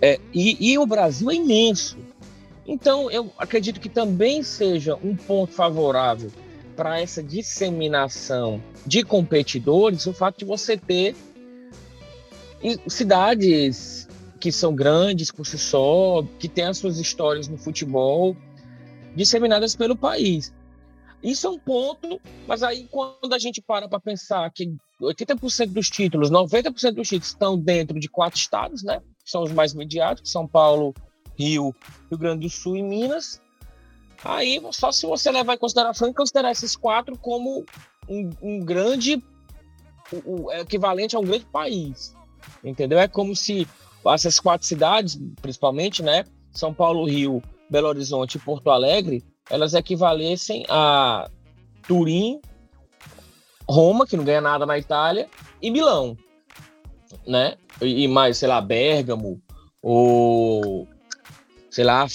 É, 0.00 0.18
e, 0.32 0.72
e 0.72 0.78
o 0.78 0.86
Brasil 0.86 1.30
é 1.30 1.34
imenso. 1.34 1.96
Então, 2.66 3.10
eu 3.10 3.30
acredito 3.38 3.80
que 3.80 3.88
também 3.88 4.42
seja 4.42 4.96
um 5.02 5.16
ponto 5.16 5.52
favorável 5.52 6.30
para 6.76 7.00
essa 7.00 7.22
disseminação 7.22 8.62
de 8.86 9.02
competidores 9.02 10.06
o 10.06 10.12
fato 10.12 10.38
de 10.38 10.44
você 10.44 10.76
ter 10.76 11.14
cidades 12.86 14.08
que 14.38 14.50
são 14.50 14.74
grandes 14.74 15.30
por 15.30 15.46
si 15.46 15.58
só, 15.58 16.24
que 16.38 16.48
têm 16.48 16.64
as 16.64 16.78
suas 16.78 16.98
histórias 16.98 17.46
no 17.48 17.56
futebol 17.56 18.36
disseminadas 19.14 19.74
pelo 19.76 19.96
país. 19.96 20.52
Isso 21.22 21.46
é 21.46 21.50
um 21.50 21.58
ponto, 21.58 22.20
mas 22.48 22.62
aí 22.62 22.88
quando 22.90 23.32
a 23.32 23.38
gente 23.38 23.62
para 23.62 23.88
para 23.88 24.00
pensar 24.00 24.50
que 24.50 24.74
80% 25.00 25.68
dos 25.68 25.88
títulos, 25.88 26.30
90% 26.30 26.94
dos 26.94 27.08
títulos 27.08 27.28
estão 27.28 27.56
dentro 27.56 27.98
de 28.00 28.08
quatro 28.08 28.38
estados, 28.38 28.82
né? 28.82 29.00
São 29.24 29.42
os 29.42 29.52
mais 29.52 29.72
mediáticos, 29.72 30.32
São 30.32 30.48
Paulo, 30.48 30.92
Rio, 31.38 31.74
Rio 32.10 32.18
Grande 32.18 32.46
do 32.46 32.50
Sul 32.50 32.76
e 32.76 32.82
Minas. 32.82 33.40
Aí, 34.24 34.60
só 34.72 34.90
se 34.90 35.06
você 35.06 35.30
levar 35.30 35.54
em 35.54 35.58
consideração 35.58 36.08
e 36.08 36.14
considerar 36.14 36.50
esses 36.50 36.76
quatro 36.76 37.16
como 37.16 37.64
um, 38.08 38.30
um 38.40 38.60
grande, 38.60 39.22
o, 40.24 40.50
equivalente 40.52 41.14
a 41.14 41.20
um 41.20 41.24
grande 41.24 41.44
país, 41.46 42.14
entendeu? 42.64 42.98
É 42.98 43.06
como 43.06 43.34
se 43.34 43.66
essas 44.06 44.40
quatro 44.40 44.66
cidades, 44.66 45.18
principalmente, 45.40 46.02
né, 46.02 46.24
São 46.52 46.74
Paulo, 46.74 47.04
Rio, 47.04 47.42
Belo 47.72 47.88
Horizonte 47.88 48.36
e 48.36 48.40
Porto 48.40 48.68
Alegre, 48.68 49.24
elas 49.48 49.72
equivalessem 49.72 50.66
a 50.68 51.28
Turim, 51.88 52.38
Roma, 53.66 54.06
que 54.06 54.14
não 54.14 54.24
ganha 54.24 54.42
nada 54.42 54.66
na 54.66 54.78
Itália, 54.78 55.26
e 55.60 55.70
Milão, 55.70 56.14
né? 57.26 57.56
E 57.80 58.06
mais, 58.06 58.36
sei 58.36 58.48
lá, 58.48 58.60
Bérgamo, 58.60 59.40
ou 59.82 60.86
sei 61.70 61.84
lá, 61.84 62.06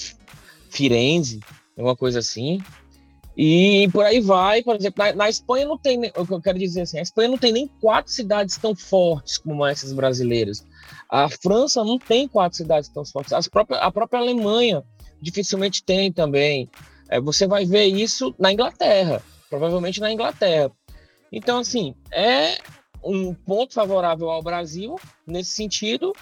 Firenze, 0.70 1.40
alguma 1.76 1.96
coisa 1.96 2.20
assim. 2.20 2.62
E 3.36 3.88
por 3.92 4.04
aí 4.04 4.20
vai, 4.20 4.62
por 4.62 4.76
exemplo, 4.76 5.04
na, 5.04 5.12
na, 5.12 5.28
Espanha 5.28 5.66
não 5.66 5.76
tem, 5.76 6.00
o 6.16 6.26
que 6.26 6.32
eu 6.32 6.40
quero 6.40 6.58
dizer 6.58 6.82
assim, 6.82 6.98
a 6.98 7.02
Espanha 7.02 7.28
não 7.28 7.38
tem 7.38 7.52
nem 7.52 7.66
quatro 7.80 8.12
cidades 8.12 8.56
tão 8.56 8.74
fortes 8.76 9.38
como 9.38 9.66
essas 9.66 9.92
brasileiras. 9.92 10.64
A 11.08 11.28
França 11.28 11.82
não 11.84 11.98
tem 11.98 12.28
quatro 12.28 12.56
cidades 12.56 12.88
tão 12.88 13.04
fortes. 13.04 13.32
As 13.32 13.48
próprias, 13.48 13.80
a 13.82 13.90
própria 13.90 14.20
Alemanha 14.20 14.84
dificilmente 15.20 15.82
tem 15.82 16.12
também. 16.12 16.68
É, 17.08 17.20
você 17.20 17.46
vai 17.46 17.64
ver 17.64 17.86
isso 17.86 18.34
na 18.38 18.52
Inglaterra, 18.52 19.22
provavelmente 19.48 20.00
na 20.00 20.12
Inglaterra. 20.12 20.70
Então, 21.32 21.58
assim, 21.58 21.94
é 22.10 22.58
um 23.02 23.34
ponto 23.34 23.74
favorável 23.74 24.30
ao 24.30 24.42
Brasil 24.42 24.96
nesse 25.26 25.50
sentido, 25.52 26.12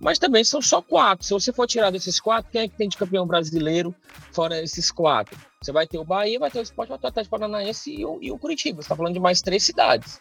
mas 0.00 0.18
também 0.18 0.44
são 0.44 0.60
só 0.60 0.82
quatro. 0.82 1.24
Se 1.24 1.32
você 1.32 1.52
for 1.52 1.66
tirar 1.66 1.90
desses 1.90 2.20
quatro, 2.20 2.50
quem 2.50 2.62
é 2.62 2.68
que 2.68 2.76
tem 2.76 2.88
de 2.88 2.96
campeão 2.96 3.26
brasileiro 3.26 3.94
fora 4.32 4.60
esses 4.62 4.90
quatro? 4.90 5.38
Você 5.62 5.72
vai 5.72 5.86
ter 5.86 5.98
o 5.98 6.04
Bahia, 6.04 6.38
vai 6.38 6.50
ter 6.50 6.58
o 6.58 6.62
Sport, 6.62 6.88
vai 6.88 6.98
ter 6.98 7.06
o 7.06 7.08
Atlético 7.08 7.38
Paranaense 7.38 7.90
e 7.90 8.04
o, 8.04 8.18
e 8.20 8.30
o 8.30 8.38
Curitiba. 8.38 8.82
Você 8.82 8.86
está 8.86 8.96
falando 8.96 9.14
de 9.14 9.20
mais 9.20 9.40
três 9.40 9.62
cidades. 9.62 10.20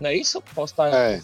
Não 0.00 0.10
é 0.10 0.16
isso? 0.16 0.42
Posso 0.54 0.72
estar 0.72 0.92
é. 0.92 1.20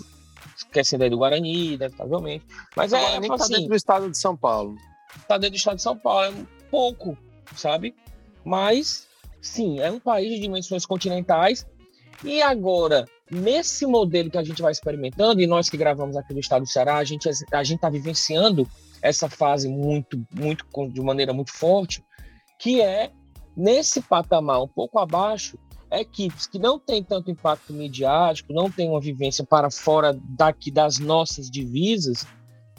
esquecendo 0.56 1.04
aí 1.04 1.10
do 1.10 1.18
Guarani, 1.18 1.74
inevitavelmente. 1.74 2.46
Mas 2.76 2.92
é, 2.92 2.98
Guarani 2.98 3.26
assim, 3.26 3.36
tá 3.36 3.46
dentro 3.48 3.68
do 3.68 3.76
estado 3.76 4.10
de 4.10 4.16
São 4.16 4.36
Paulo. 4.36 4.76
Está 5.16 5.38
dentro 5.38 5.52
do 5.52 5.56
estado 5.56 5.76
de 5.76 5.82
São 5.82 5.96
Paulo. 5.96 6.24
É 6.24 6.30
um 6.30 6.46
pouco, 6.70 7.16
sabe? 7.54 7.94
Mas, 8.44 9.06
sim, 9.40 9.80
é 9.80 9.90
um 9.90 10.00
país 10.00 10.30
de 10.30 10.40
dimensões 10.40 10.84
continentais. 10.86 11.66
E 12.24 12.42
agora, 12.42 13.04
nesse 13.30 13.86
modelo 13.86 14.30
que 14.30 14.38
a 14.38 14.42
gente 14.42 14.62
vai 14.62 14.72
experimentando, 14.72 15.40
e 15.40 15.46
nós 15.46 15.68
que 15.68 15.76
gravamos 15.76 16.16
aqui 16.16 16.34
do 16.34 16.40
estado 16.40 16.62
do 16.62 16.68
Ceará, 16.68 16.96
a 16.96 17.04
gente 17.04 17.28
a 17.28 17.62
está 17.62 17.88
vivenciando 17.88 18.68
essa 19.00 19.28
fase 19.28 19.68
muito, 19.68 20.20
muito, 20.34 20.64
de 20.90 21.00
maneira 21.00 21.32
muito 21.32 21.52
forte, 21.52 22.02
que 22.58 22.80
é 22.80 23.12
nesse 23.56 24.00
patamar 24.00 24.62
um 24.62 24.68
pouco 24.68 24.98
abaixo, 24.98 25.58
equipes 25.90 26.46
que 26.46 26.58
não 26.58 26.78
têm 26.78 27.02
tanto 27.02 27.30
impacto 27.30 27.72
midiático, 27.72 28.52
não 28.52 28.70
têm 28.70 28.90
uma 28.90 29.00
vivência 29.00 29.44
para 29.44 29.70
fora 29.70 30.18
daqui 30.36 30.70
das 30.70 30.98
nossas 30.98 31.50
divisas, 31.50 32.26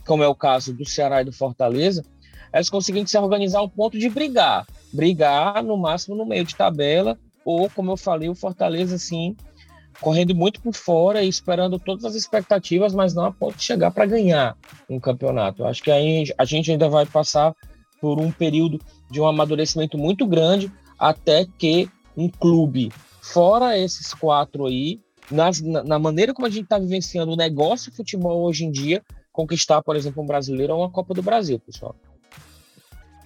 como 0.06 0.24
é 0.24 0.28
o 0.28 0.36
caso 0.36 0.74
do 0.74 0.88
Ceará 0.88 1.22
e 1.22 1.26
do 1.26 1.34
Fortaleza, 1.34 2.04
elas 2.52 2.70
conseguindo 2.70 3.10
se 3.10 3.18
organizar 3.18 3.60
ao 3.60 3.70
ponto 3.70 3.97
de 3.97 4.10
brigar, 4.10 4.66
brigar 4.91 5.64
no 5.64 5.78
máximo 5.78 6.16
no 6.16 6.26
meio 6.26 6.45
de 6.45 6.56
tabela, 6.56 7.18
ou 7.45 7.70
como 7.70 7.91
eu 7.91 7.97
falei, 7.97 8.30
o 8.30 8.36
Fortaleza 8.36 8.95
assim 8.95 9.36
correndo 10.00 10.34
muito 10.34 10.62
por 10.62 10.74
fora 10.74 11.24
e 11.24 11.30
esperando 11.30 11.78
todas 11.78 12.06
as 12.06 12.16
expectativas, 12.16 12.93
mas 12.93 13.14
não 13.14 13.26
a 13.26 13.32
ponto 13.32 13.58
de 13.58 13.64
chegar 13.64 13.91
para 13.91 14.06
ganhar 14.06 14.58
um 14.89 15.00
campeonato. 15.00 15.64
Eu 15.64 15.68
acho 15.68 15.84
que 15.84 15.91
aí 15.91 16.26
a 16.38 16.45
gente 16.45 16.72
ainda 16.72 16.88
vai 16.89 17.06
passar 17.06 17.54
por 18.00 18.20
um 18.20 18.32
período 18.32 18.80
de 19.12 19.20
um 19.20 19.28
amadurecimento 19.28 19.97
muito 19.97 20.26
grande 20.26 20.72
até 20.97 21.45
que 21.58 21.89
um 22.16 22.30
clube, 22.30 22.91
fora 23.22 23.78
esses 23.78 24.14
quatro 24.14 24.66
aí, 24.66 25.00
nas, 25.30 25.62
na, 25.62 25.84
na 25.84 26.00
maneira 26.00 26.34
como 26.34 26.47
a 26.47 26.50
gente 26.50 26.64
está 26.64 26.80
vivenciando 26.80 27.34
o 27.34 27.38
negócio 27.38 27.91
de 27.91 27.97
futebol 27.97 28.43
hoje 28.43 28.66
em 28.66 28.72
dia, 28.72 29.04
conquistar, 29.32 29.82
por 29.82 29.95
exemplo, 29.95 30.24
um 30.24 30.26
brasileiro 30.26 30.74
ou 30.74 30.82
uma 30.82 30.89
Copa 30.89 31.14
do 31.14 31.22
Brasil, 31.22 31.60
pessoal. 31.60 31.95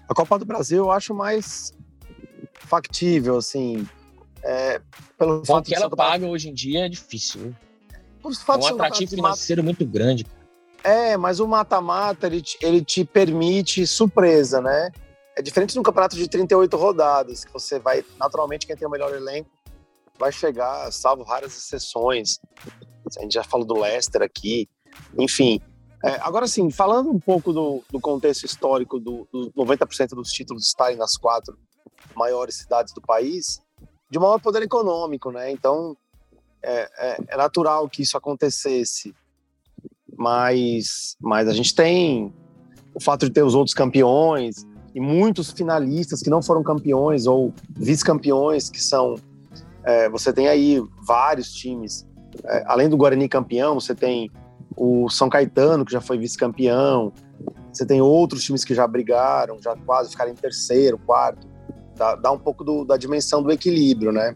A 0.07 0.13
Copa 0.13 0.37
do 0.37 0.45
Brasil 0.45 0.79
eu 0.79 0.91
acho 0.91 1.13
mais 1.13 1.73
factível, 2.59 3.37
assim, 3.37 3.87
é, 4.43 4.81
pelo 5.17 5.45
fato 5.45 5.65
que 5.65 5.75
ela 5.75 5.89
paga 5.89 6.25
hoje 6.25 6.49
em 6.49 6.53
dia 6.53 6.85
é 6.85 6.89
difícil. 6.89 7.55
Por 8.21 8.33
fato 8.35 8.65
é 8.65 8.71
um 8.71 8.75
atrativo 8.75 9.15
financeiro 9.15 9.63
muito 9.63 9.85
grande. 9.85 10.25
É, 10.83 11.15
mas 11.15 11.39
o 11.39 11.47
mata-mata 11.47 12.27
ele, 12.27 12.43
ele 12.61 12.83
te 12.83 13.05
permite 13.05 13.87
surpresa, 13.87 14.61
né? 14.61 14.91
é 15.35 15.41
diferente 15.41 15.73
de 15.73 15.79
um 15.79 15.83
campeonato 15.83 16.15
de 16.15 16.27
38 16.27 16.77
rodadas, 16.77 17.43
que 17.43 17.51
você 17.51 17.79
vai, 17.79 18.05
naturalmente, 18.19 18.67
quem 18.67 18.75
tem 18.75 18.87
o 18.87 18.91
melhor 18.91 19.13
elenco 19.13 19.49
vai 20.19 20.31
chegar, 20.31 20.91
salvo 20.91 21.23
raras 21.23 21.57
exceções. 21.57 22.39
A 23.17 23.21
gente 23.21 23.33
já 23.33 23.43
falou 23.43 23.65
do 23.65 23.79
Leicester 23.79 24.21
aqui, 24.21 24.69
enfim. 25.17 25.59
É, 26.03 26.19
agora 26.21 26.45
sim, 26.47 26.69
falando 26.69 27.09
um 27.09 27.19
pouco 27.19 27.53
do, 27.53 27.81
do 27.89 27.99
contexto 27.99 28.45
histórico 28.45 28.99
do, 28.99 29.25
do 29.31 29.51
90% 29.53 30.09
dos 30.09 30.31
títulos 30.31 30.67
estarem 30.67 30.97
nas 30.97 31.15
quatro 31.15 31.57
maiores 32.13 32.55
cidades 32.55 32.93
do 32.93 33.01
país, 33.01 33.61
de 34.09 34.19
maior 34.19 34.39
poder 34.39 34.61
econômico, 34.61 35.31
né? 35.31 35.49
Então, 35.49 35.95
é, 36.61 36.89
é, 36.97 37.17
é 37.29 37.37
natural 37.37 37.87
que 37.87 38.01
isso 38.01 38.17
acontecesse. 38.17 39.15
Mas, 40.15 41.15
mas 41.19 41.47
a 41.47 41.53
gente 41.53 41.73
tem 41.73 42.33
o 42.93 43.01
fato 43.01 43.25
de 43.25 43.31
ter 43.31 43.41
os 43.41 43.55
outros 43.55 43.73
campeões 43.73 44.67
e 44.93 44.99
muitos 44.99 45.51
finalistas 45.51 46.21
que 46.21 46.29
não 46.29 46.41
foram 46.41 46.61
campeões 46.61 47.25
ou 47.25 47.53
vice-campeões 47.69 48.69
que 48.69 48.81
são 48.81 49.15
é, 49.83 50.07
você 50.09 50.31
tem 50.31 50.47
aí 50.47 50.79
vários 51.01 51.51
times 51.51 52.07
é, 52.45 52.63
além 52.67 52.87
do 52.87 52.95
Guarani 52.95 53.27
campeão 53.27 53.73
você 53.73 53.95
tem 53.95 54.29
o 54.75 55.09
São 55.09 55.29
Caetano 55.29 55.85
que 55.85 55.91
já 55.91 56.01
foi 56.01 56.17
vice-campeão 56.17 57.11
você 57.71 57.85
tem 57.85 58.01
outros 58.01 58.43
times 58.43 58.63
que 58.63 58.73
já 58.73 58.87
brigaram 58.87 59.57
já 59.61 59.75
quase 59.85 60.11
ficaram 60.11 60.31
em 60.31 60.35
terceiro 60.35 60.97
quarto 60.97 61.47
dá, 61.95 62.15
dá 62.15 62.31
um 62.31 62.39
pouco 62.39 62.63
do, 62.63 62.83
da 62.83 62.97
dimensão 62.97 63.41
do 63.41 63.51
equilíbrio 63.51 64.11
né 64.11 64.35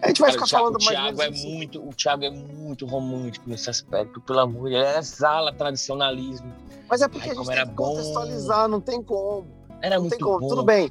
a 0.00 0.08
gente 0.08 0.20
vai 0.20 0.30
Cara, 0.30 0.46
ficar 0.46 0.58
falando 0.58 0.76
o 0.76 0.78
Thiago 0.78 1.18
mais. 1.18 1.30
É 1.30 1.32
assim. 1.32 1.54
muito, 1.56 1.82
o 1.82 1.92
Thiago 1.92 2.24
é 2.24 2.30
muito 2.30 2.86
romântico 2.86 3.48
nesse 3.50 3.68
aspecto, 3.68 4.20
pelo 4.20 4.38
amor 4.38 4.68
de 4.68 4.76
Deus. 4.76 4.86
Ele 4.86 4.98
exala 4.98 5.52
tradicionalismo. 5.52 6.52
Mas 6.88 7.02
é 7.02 7.08
porque 7.08 7.28
Ai, 7.28 7.34
a 7.34 7.38
gente 7.38 7.46
tem 7.48 7.66
que 7.66 7.72
bom. 7.72 7.84
contextualizar, 7.84 8.68
não 8.68 8.80
tem 8.80 9.02
como. 9.02 9.46
Era 9.82 9.96
não 9.96 10.02
muito 10.02 10.18
como. 10.18 10.40
bom. 10.40 10.48
Tudo 10.48 10.64
bem. 10.64 10.90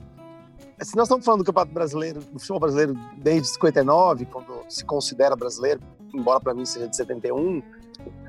Se 0.81 0.95
nós 0.95 1.07
estamos 1.07 1.25
falando 1.25 1.41
do 1.41 1.45
Campeonato 1.45 1.73
Brasileiro, 1.73 2.19
do 2.19 2.39
futebol 2.39 2.59
brasileiro 2.59 2.93
desde 3.17 3.47
59, 3.47 4.25
quando 4.25 4.63
se 4.69 4.83
considera 4.85 5.35
brasileiro, 5.35 5.79
embora 6.13 6.39
para 6.39 6.53
mim 6.53 6.65
seja 6.65 6.87
de 6.87 6.95
71, 6.95 7.63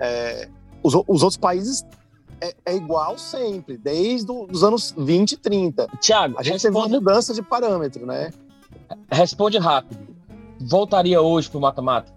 é, 0.00 0.48
os, 0.82 0.94
os 0.94 1.22
outros 1.22 1.36
países 1.36 1.84
é, 2.40 2.54
é, 2.66 2.76
igual 2.76 3.18
sempre, 3.18 3.76
desde 3.76 4.30
os 4.30 4.62
anos 4.62 4.94
20 4.96 5.32
e 5.32 5.36
30. 5.36 5.88
Tiago, 6.00 6.38
a 6.38 6.42
gente 6.42 6.54
responde... 6.54 6.74
teve 6.74 6.76
uma 6.76 7.00
mudança 7.00 7.34
de 7.34 7.42
parâmetro, 7.42 8.06
né? 8.06 8.30
Responde 9.10 9.58
rápido. 9.58 9.98
Voltaria 10.60 11.20
hoje 11.20 11.50
pro 11.50 11.60
mata-mata? 11.60 12.12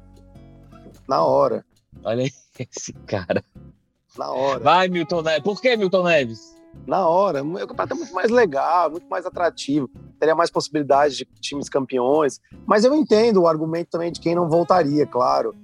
Na 1.08 1.24
hora. 1.24 1.66
Olha 2.04 2.24
esse 2.60 2.94
cara. 3.06 3.44
Na 4.18 4.32
hora. 4.32 4.60
Vai, 4.60 4.88
Milton 4.88 5.22
Neves. 5.22 5.44
Por 5.44 5.62
que 5.62 5.76
Milton 5.76 6.04
Neves? 6.04 6.56
Na 6.86 7.08
hora. 7.08 7.44
O 7.44 7.68
campeonato 7.68 7.94
é 7.94 7.98
muito 7.98 8.14
mais 8.14 8.30
legal, 8.30 8.92
muito 8.92 9.08
mais 9.10 9.26
atrativo. 9.26 9.90
Teria 10.20 10.36
mais 10.36 10.50
possibilidades 10.50 11.18
de 11.18 11.26
times 11.40 11.70
campeões. 11.70 12.40
Mas 12.66 12.84
eu 12.84 12.94
entendo 12.94 13.42
o 13.42 13.48
argumento 13.48 13.90
também 13.90 14.12
de 14.12 14.20
quem 14.20 14.36
não 14.36 14.50
voltaria, 14.50 15.06
claro. 15.06 15.56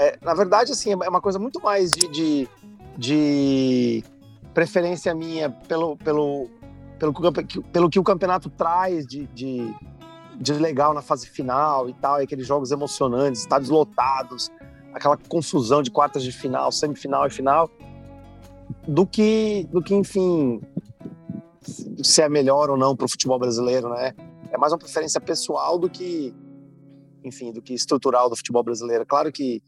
É, 0.00 0.16
na 0.22 0.32
verdade, 0.32 0.72
assim, 0.72 0.92
é 0.92 1.08
uma 1.10 1.20
coisa 1.20 1.38
muito 1.38 1.60
mais 1.60 1.90
de, 1.90 2.08
de, 2.08 2.48
de 2.96 4.02
preferência 4.54 5.14
minha 5.14 5.50
pelo, 5.50 5.94
pelo, 5.98 6.48
pelo, 6.98 7.12
pelo 7.70 7.90
que 7.90 7.98
o 7.98 8.02
campeonato 8.02 8.48
traz 8.48 9.06
de, 9.06 9.26
de, 9.26 9.70
de 10.40 10.54
legal 10.54 10.94
na 10.94 11.02
fase 11.02 11.28
final 11.28 11.86
e 11.86 11.92
tal, 11.92 12.18
e 12.18 12.24
aqueles 12.24 12.46
jogos 12.46 12.70
emocionantes, 12.70 13.42
estádios 13.42 13.68
lotados, 13.68 14.50
aquela 14.94 15.18
confusão 15.18 15.82
de 15.82 15.90
quartas 15.90 16.22
de 16.22 16.32
final, 16.32 16.72
semifinal 16.72 17.26
e 17.26 17.30
final, 17.30 17.68
do 18.88 19.06
que, 19.06 19.68
do 19.70 19.82
que 19.82 19.94
enfim, 19.94 20.62
se 22.02 22.22
é 22.22 22.28
melhor 22.30 22.70
ou 22.70 22.76
não 22.78 22.96
para 22.96 23.04
o 23.04 23.08
futebol 23.08 23.38
brasileiro, 23.38 23.90
né? 23.90 24.14
É 24.50 24.56
mais 24.56 24.72
uma 24.72 24.78
preferência 24.78 25.20
pessoal 25.20 25.78
do 25.78 25.90
que, 25.90 26.34
enfim, 27.22 27.52
do 27.52 27.60
que 27.60 27.74
estrutural 27.74 28.30
do 28.30 28.36
futebol 28.36 28.62
brasileiro. 28.62 29.04
Claro 29.04 29.30
que 29.30 29.62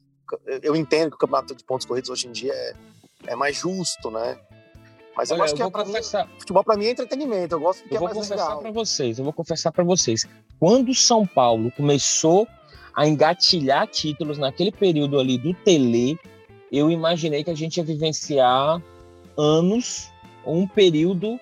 eu 0.62 0.74
entendo 0.76 1.10
que 1.10 1.16
o 1.16 1.18
campeonato 1.18 1.54
de 1.54 1.64
pontos 1.64 1.86
corridos 1.86 2.10
hoje 2.10 2.28
em 2.28 2.32
dia 2.32 2.52
é, 2.52 2.74
é 3.28 3.36
mais 3.36 3.56
justo, 3.56 4.10
né? 4.10 4.38
Mas 5.16 5.30
Olha, 5.30 5.40
eu 5.40 5.44
acho 5.44 5.54
que 5.54 5.62
é 5.62 5.70
pra 5.70 5.84
confessar... 5.84 6.26
mim, 6.26 6.32
futebol 6.38 6.64
para 6.64 6.76
mim 6.76 6.86
é 6.86 6.90
entretenimento. 6.90 7.54
Eu 7.54 7.60
gosto 7.60 7.82
porque 7.82 7.96
eu 7.96 8.00
é 8.00 8.04
mais. 8.04 8.16
Eu 8.16 8.22
vou 8.22 8.28
confessar 8.28 8.56
para 8.56 8.70
vocês. 8.70 9.18
Eu 9.18 9.24
vou 9.24 9.32
confessar 9.32 9.72
para 9.72 9.84
vocês. 9.84 10.26
Quando 10.58 10.90
o 10.90 10.94
São 10.94 11.26
Paulo 11.26 11.70
começou 11.72 12.48
a 12.94 13.06
engatilhar 13.06 13.86
títulos 13.86 14.38
naquele 14.38 14.72
período 14.72 15.18
ali 15.18 15.38
do 15.38 15.52
Tele, 15.54 16.18
eu 16.70 16.90
imaginei 16.90 17.44
que 17.44 17.50
a 17.50 17.54
gente 17.54 17.76
ia 17.76 17.84
vivenciar 17.84 18.82
anos, 19.36 20.10
um 20.46 20.66
período 20.66 21.38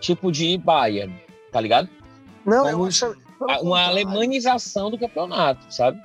tipo 0.00 0.30
de 0.30 0.58
Bayern, 0.58 1.14
tá 1.50 1.60
ligado? 1.60 1.88
Não, 2.44 2.64
Como 2.64 2.84
eu 2.84 2.84
acho 2.84 3.16
uma 3.62 3.84
alemanização 3.84 4.90
do 4.90 4.98
campeonato, 4.98 5.72
sabe? 5.72 6.00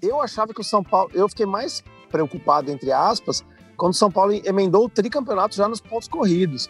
Eu 0.00 0.20
achava 0.20 0.54
que 0.54 0.60
o 0.60 0.64
São 0.64 0.82
Paulo, 0.82 1.10
eu 1.14 1.28
fiquei 1.28 1.46
mais 1.46 1.82
preocupado 2.10 2.70
entre 2.70 2.92
aspas 2.92 3.44
quando 3.76 3.92
o 3.92 3.96
São 3.96 4.10
Paulo 4.10 4.32
emendou 4.44 4.84
o 4.84 4.88
tricampeonato 4.88 5.54
já 5.54 5.68
nos 5.68 5.80
pontos 5.80 6.08
corridos. 6.08 6.68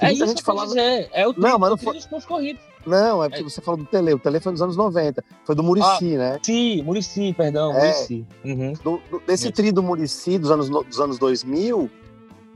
é 0.00 0.12
isso 0.12 0.26
gente 0.26 0.42
falava... 0.42 0.68
dizer, 0.68 1.10
é 1.12 1.26
o 1.26 1.32
tri, 1.32 1.42
não, 1.42 1.58
mas 1.58 1.70
não 1.70 1.76
foi... 1.76 1.94
dos 1.94 2.06
pontos 2.06 2.24
corridos. 2.24 2.62
Não, 2.86 3.22
é 3.22 3.28
porque 3.28 3.42
é. 3.42 3.44
você 3.44 3.60
falou 3.60 3.78
do 3.78 3.84
Tele, 3.84 4.14
o 4.14 4.18
Tele 4.18 4.40
foi 4.40 4.52
nos 4.52 4.62
anos 4.62 4.76
90, 4.76 5.22
foi 5.44 5.54
do 5.54 5.62
Murici, 5.62 6.14
ah, 6.14 6.18
né? 6.18 6.38
Sim, 6.42 6.82
Murici, 6.82 7.34
perdão, 7.34 7.76
é, 7.76 7.88
Murici. 7.88 8.26
Uhum. 8.42 8.72
Do, 8.82 9.02
do, 9.10 9.22
desse 9.26 9.52
tri 9.52 9.70
do 9.70 9.82
Murici 9.82 10.38
dos 10.38 10.50
anos, 10.50 10.70
dos 10.70 11.00
anos 11.00 11.18
2000, 11.18 11.90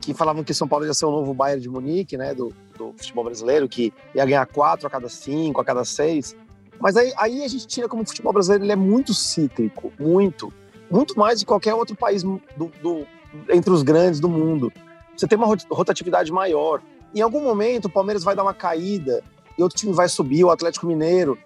que 0.01 0.13
falavam 0.13 0.43
que 0.43 0.53
São 0.53 0.67
Paulo 0.67 0.85
ia 0.85 0.93
ser 0.93 1.05
o 1.05 1.11
novo 1.11 1.33
Bayern 1.33 1.61
de 1.61 1.69
Munique, 1.69 2.17
né, 2.17 2.33
do, 2.33 2.51
do 2.77 2.93
futebol 2.97 3.25
brasileiro, 3.25 3.69
que 3.69 3.93
ia 4.15 4.25
ganhar 4.25 4.45
quatro 4.47 4.87
a 4.87 4.89
cada 4.89 5.07
cinco, 5.07 5.61
a 5.61 5.65
cada 5.65 5.85
seis. 5.85 6.35
Mas 6.83 6.97
aí, 6.97 7.13
aí 7.15 7.45
a 7.45 7.47
gente 7.47 7.65
tira 7.65 7.87
como 7.87 8.03
o 8.03 8.05
futebol 8.05 8.33
brasileiro 8.33 8.65
ele 8.65 8.73
é 8.73 8.75
muito 8.75 9.13
cíclico, 9.13 9.93
muito. 9.97 10.51
Muito 10.91 11.17
mais 11.17 11.39
de 11.39 11.45
qualquer 11.45 11.73
outro 11.73 11.95
país 11.95 12.23
do, 12.23 12.41
do 12.57 13.07
entre 13.49 13.71
os 13.71 13.83
grandes 13.83 14.19
do 14.19 14.27
mundo. 14.27 14.69
Você 15.15 15.25
tem 15.25 15.37
uma 15.37 15.47
rotatividade 15.71 16.29
maior. 16.29 16.81
Em 17.15 17.21
algum 17.21 17.41
momento, 17.41 17.85
o 17.85 17.89
Palmeiras 17.89 18.21
vai 18.21 18.35
dar 18.35 18.43
uma 18.43 18.53
caída 18.53 19.23
e 19.57 19.63
outro 19.63 19.77
time 19.77 19.93
vai 19.93 20.09
subir, 20.09 20.43
o 20.43 20.51
Atlético 20.51 20.85
Mineiro, 20.85 21.37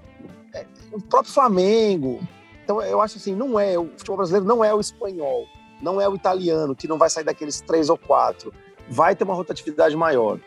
é, 0.55 0.65
o 0.91 0.99
próprio 0.99 1.31
Flamengo. 1.31 2.19
Então, 2.63 2.81
eu 2.81 2.99
acho 2.99 3.17
assim, 3.17 3.35
não 3.35 3.59
é, 3.59 3.77
o 3.77 3.85
futebol 3.95 4.17
brasileiro 4.17 4.47
não 4.47 4.65
é 4.65 4.73
o 4.73 4.79
espanhol, 4.79 5.45
não 5.79 6.01
é 6.01 6.09
o 6.09 6.15
italiano, 6.15 6.75
que 6.75 6.88
não 6.88 6.97
vai 6.97 7.11
sair 7.11 7.23
daqueles 7.23 7.61
três 7.61 7.89
ou 7.89 7.97
quatro. 7.97 8.51
Vai 8.89 9.15
ter 9.15 9.23
uma 9.23 9.35
rotatividade 9.35 9.95
maior. 9.95 10.39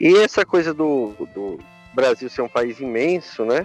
E 0.00 0.16
essa 0.16 0.44
coisa 0.44 0.74
do, 0.74 1.12
do 1.32 1.56
Brasil 1.94 2.28
ser 2.28 2.42
um 2.42 2.48
país 2.48 2.80
imenso, 2.80 3.44
né? 3.44 3.64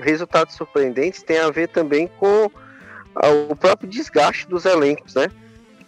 Resultados 0.00 0.54
surpreendentes 0.54 1.22
tem 1.22 1.38
a 1.38 1.50
ver 1.50 1.68
também 1.68 2.08
com 2.18 2.50
o 3.50 3.56
próprio 3.56 3.88
desgaste 3.88 4.46
dos 4.48 4.64
elencos, 4.64 5.14
né? 5.14 5.28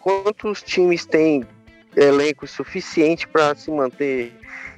quantos 0.01 0.63
times 0.63 1.07
têm 1.07 1.47
elenco 1.95 2.47
suficiente 2.47 3.29
para 3.29 3.55
se 3.55 3.71
manter 3.71 4.33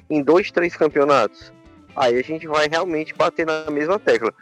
em 0.09 0.21
dois, 0.21 0.51
três 0.51 0.75
campeonatos? 0.75 1.51
Aí 1.95 2.19
a 2.19 2.23
gente 2.23 2.45
vai 2.47 2.67
realmente 2.67 3.13
bater 3.13 3.45
na 3.45 3.71
mesma 3.71 3.97
tecla. 3.97 4.33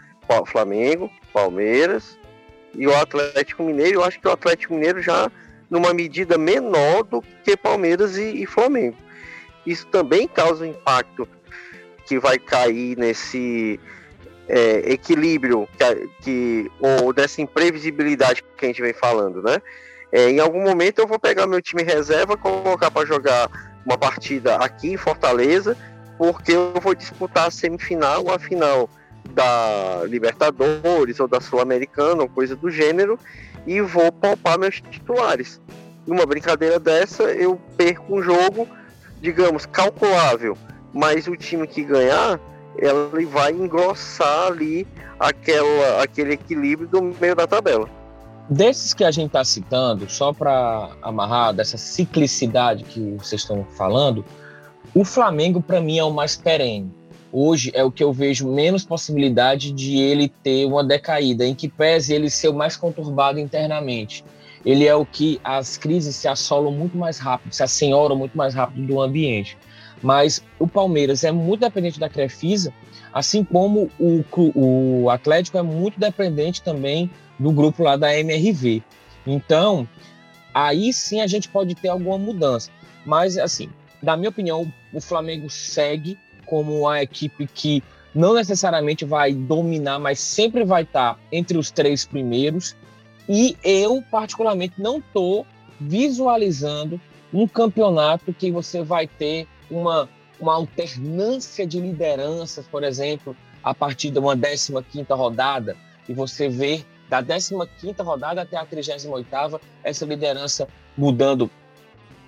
Flamengo, 0.46 1.12
Palmeiras 1.34 2.18
e 2.74 2.88
o 2.88 2.96
Atlético 2.96 3.64
Mineiro. 3.64 4.00
Eu 4.00 4.04
acho 4.06 4.18
que 4.18 4.28
o 4.30 4.32
Atlético 4.32 4.74
Mineiro 4.74 5.02
já 5.02 5.30
numa 5.70 5.94
medida 5.94 6.38
menor 6.38 7.04
do 7.04 7.22
que 7.44 7.58
Palmeiras 7.58 8.18
e, 8.18 8.42
e 8.42 8.46
Flamengo. 8.46 8.96
Isso 9.66 9.86
também 9.88 10.30
causa 10.30 10.64
um 10.64 10.70
impacto 10.70 11.28
que 12.06 12.18
vai 12.18 12.40
cair 12.40 12.98
nesse 12.98 13.78
é, 14.52 14.92
equilíbrio 14.92 15.68
que, 15.78 16.10
que, 16.22 16.72
ou 16.82 17.14
dessa 17.14 17.42
imprevisibilidade 17.42 18.44
que 18.58 18.66
a 18.66 18.68
gente 18.68 18.82
vem 18.82 18.94
falando, 18.94 19.42
né? 19.42 19.62
É, 20.12 20.30
em 20.30 20.42
algum 20.42 20.62
momento 20.62 21.00
eu 21.00 21.08
vou 21.08 21.18
pegar 21.18 21.48
meu 21.48 21.62
time 21.62 21.84
reserva, 21.84 22.36
colocar 22.36 22.92
para 22.92 23.08
jogar 23.08 23.50
uma 23.86 23.98
partida 23.98 24.58
aqui 24.58 24.92
em 24.92 24.98
Fortaleza, 24.98 25.78
porque 26.18 26.52
eu 26.52 26.74
vou 26.82 26.94
disputar 26.94 27.48
a 27.48 27.52
semifinal 27.52 28.26
ou 28.26 28.34
a 28.34 28.38
final 28.38 28.90
da 29.30 30.02
Libertadores 30.06 31.22
ou 31.22 31.30
da 31.30 31.40
Sul-Americana, 31.40 32.24
ou 32.24 32.28
coisa 32.28 32.54
do 32.54 32.70
gênero, 32.70 33.18
e 33.66 33.80
vou 33.80 34.12
poupar 34.12 34.60
meus 34.60 34.82
titulares. 34.82 35.62
Numa 36.06 36.26
brincadeira 36.26 36.78
dessa, 36.78 37.24
eu 37.32 37.60
perco 37.78 38.14
um 38.14 38.22
jogo, 38.22 38.68
digamos, 39.22 39.66
calculável, 39.66 40.58
mas 40.92 41.26
o 41.28 41.38
time 41.38 41.66
que 41.66 41.84
ganhar, 41.86 42.38
ele 42.82 43.26
vai 43.26 43.52
engrossar 43.52 44.48
ali 44.48 44.88
aquela, 45.20 46.02
aquele 46.02 46.34
equilíbrio 46.34 46.88
do 46.88 47.02
meio 47.02 47.36
da 47.36 47.46
tabela. 47.46 47.88
Desses 48.50 48.94
que 48.94 49.04
a 49.04 49.12
gente 49.12 49.28
está 49.28 49.46
citando, 49.46 50.10
só 50.10 50.34
para 50.34 50.90
amarrar 51.02 51.54
dessa 51.54 51.78
ciclicidade 51.78 52.84
que 52.84 53.16
vocês 53.18 53.42
estão 53.42 53.64
falando, 53.78 54.26
o 54.94 55.06
Flamengo 55.06 55.62
para 55.62 55.80
mim 55.80 56.00
é 56.00 56.04
o 56.04 56.12
mais 56.12 56.36
perene. 56.36 56.92
Hoje 57.32 57.72
é 57.74 57.84
o 57.84 57.92
que 57.92 58.04
eu 58.04 58.12
vejo 58.12 58.52
menos 58.52 58.84
possibilidade 58.84 59.72
de 59.72 59.98
ele 59.98 60.28
ter 60.28 60.66
uma 60.66 60.84
decaída, 60.84 61.46
em 61.46 61.56
que 61.56 61.70
pese 61.70 62.14
ele 62.14 62.30
ser 62.30 62.50
o 62.50 62.54
mais 62.54 62.76
conturbado 62.76 63.40
internamente. 63.40 64.26
Ele 64.66 64.86
é 64.86 64.94
o 64.94 65.06
que 65.06 65.40
as 65.44 65.78
crises 65.78 66.16
se 66.16 66.28
assolam 66.28 66.74
muito 66.74 66.98
mais 66.98 67.20
rápido, 67.20 67.54
se 67.54 67.64
assenhoram 67.64 68.16
muito 68.16 68.38
mais 68.38 68.54
rápido 68.54 68.86
do 68.86 69.02
ambiente. 69.02 69.58
Mas 70.02 70.44
o 70.58 70.68
Palmeiras 70.68 71.24
é 71.24 71.32
muito 71.32 71.62
dependente 71.62 72.00
da 72.00 72.10
Crefisa, 72.10 72.74
assim 73.14 73.44
como 73.44 73.90
o, 74.00 74.24
o 74.56 75.10
Atlético 75.10 75.58
é 75.58 75.62
muito 75.62 76.00
dependente 76.00 76.62
também 76.62 77.10
do 77.38 77.52
grupo 77.52 77.84
lá 77.84 77.96
da 77.96 78.18
MRV. 78.18 78.82
Então, 79.26 79.88
aí 80.54 80.92
sim 80.92 81.22
a 81.22 81.28
gente 81.28 81.50
pode 81.50 81.76
ter 81.76 81.90
alguma 81.90 82.18
mudança. 82.18 82.72
Mas, 83.06 83.38
assim, 83.38 83.70
na 84.02 84.18
minha 84.18 84.30
opinião, 84.30 84.72
o 84.94 85.02
Flamengo 85.02 85.50
segue 85.50 86.18
como 86.46 86.80
uma 86.80 87.02
equipe 87.02 87.48
que 87.48 87.84
não 88.14 88.34
necessariamente 88.34 89.06
vai 89.06 89.34
dominar, 89.34 90.00
mas 90.00 90.20
sempre 90.20 90.66
vai 90.66 90.84
estar 90.84 91.18
entre 91.32 91.58
os 91.58 91.72
três 91.72 92.06
primeiros. 92.06 92.76
E 93.30 93.56
eu, 93.64 94.04
particularmente, 94.12 94.76
não 94.78 94.98
estou 94.98 95.46
visualizando 95.80 97.00
um 97.34 97.48
campeonato 97.48 98.34
que 98.34 98.52
você 98.52 98.84
vai 98.84 99.08
ter 99.08 99.48
uma, 99.72 100.08
uma 100.40 100.54
alternância 100.54 101.66
de 101.66 101.80
lideranças, 101.80 102.68
por 102.68 102.84
exemplo, 102.84 103.36
a 103.64 103.74
partir 103.74 104.12
de 104.12 104.20
uma 104.20 104.36
15 104.84 105.06
rodada, 105.10 105.76
e 106.08 106.14
você 106.14 106.50
vê 106.50 106.84
da 107.10 107.22
15 107.80 107.96
rodada 108.00 108.42
até 108.42 108.58
a 108.58 108.66
38 108.66 109.62
essa 109.84 110.06
liderança 110.06 110.68
mudando 110.98 111.50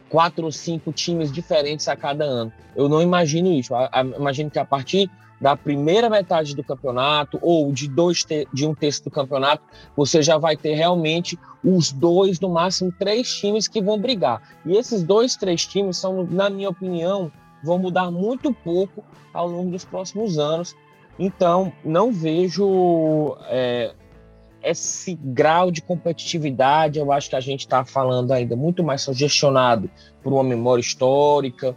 quatro 0.10 0.46
ou 0.46 0.52
cinco 0.52 0.92
times 0.92 1.32
diferentes 1.32 1.88
a 1.88 1.96
cada 1.96 2.24
ano. 2.24 2.54
Eu 2.76 2.88
não 2.88 3.02
imagino 3.02 3.52
isso. 3.52 3.74
Eu 3.74 4.20
imagino 4.20 4.52
que 4.52 4.60
a 4.60 4.66
partir 4.66 5.10
da 5.44 5.58
primeira 5.58 6.10
metade 6.10 6.56
do 6.56 6.64
campeonato 6.64 7.38
ou 7.42 7.70
de 7.74 7.90
dois 7.90 8.26
de 8.54 8.66
um 8.66 8.74
terço 8.74 9.04
do 9.04 9.12
campeonato, 9.12 9.62
você 9.94 10.24
já 10.24 10.38
vai 10.38 10.56
ter 10.56 10.74
realmente 10.74 11.38
os 11.62 11.92
dois, 11.92 12.40
no 12.40 12.48
máximo 12.48 12.94
três 12.98 13.28
times 13.36 13.68
que 13.68 13.82
vão 13.82 14.00
brigar. 14.00 14.42
E 14.66 14.78
esses 14.78 15.04
dois, 15.04 15.36
três 15.36 15.66
times 15.66 15.98
são, 15.98 16.24
na 16.24 16.50
minha 16.50 16.70
opinião, 16.70 17.30
vão 17.62 17.78
mudar 17.78 18.10
muito 18.10 18.54
pouco 18.54 19.04
ao 19.34 19.46
longo 19.50 19.70
dos 19.70 19.84
próximos 19.84 20.40
anos. 20.40 20.78
Então, 21.20 21.74
não 21.84 22.10
vejo 22.10 23.36
é, 23.50 23.94
esse 24.64 25.14
grau 25.14 25.70
de 25.70 25.82
competitividade. 25.82 27.00
Eu 27.00 27.12
acho 27.12 27.30
que 27.30 27.36
a 27.36 27.42
gente 27.42 27.62
está 27.62 27.84
falando 27.84 28.32
ainda 28.32 28.56
muito 28.56 28.82
mais 28.82 29.02
sugestionado 29.02 29.90
por 30.24 30.32
uma 30.32 30.44
memória 30.44 30.80
histórica, 30.80 31.76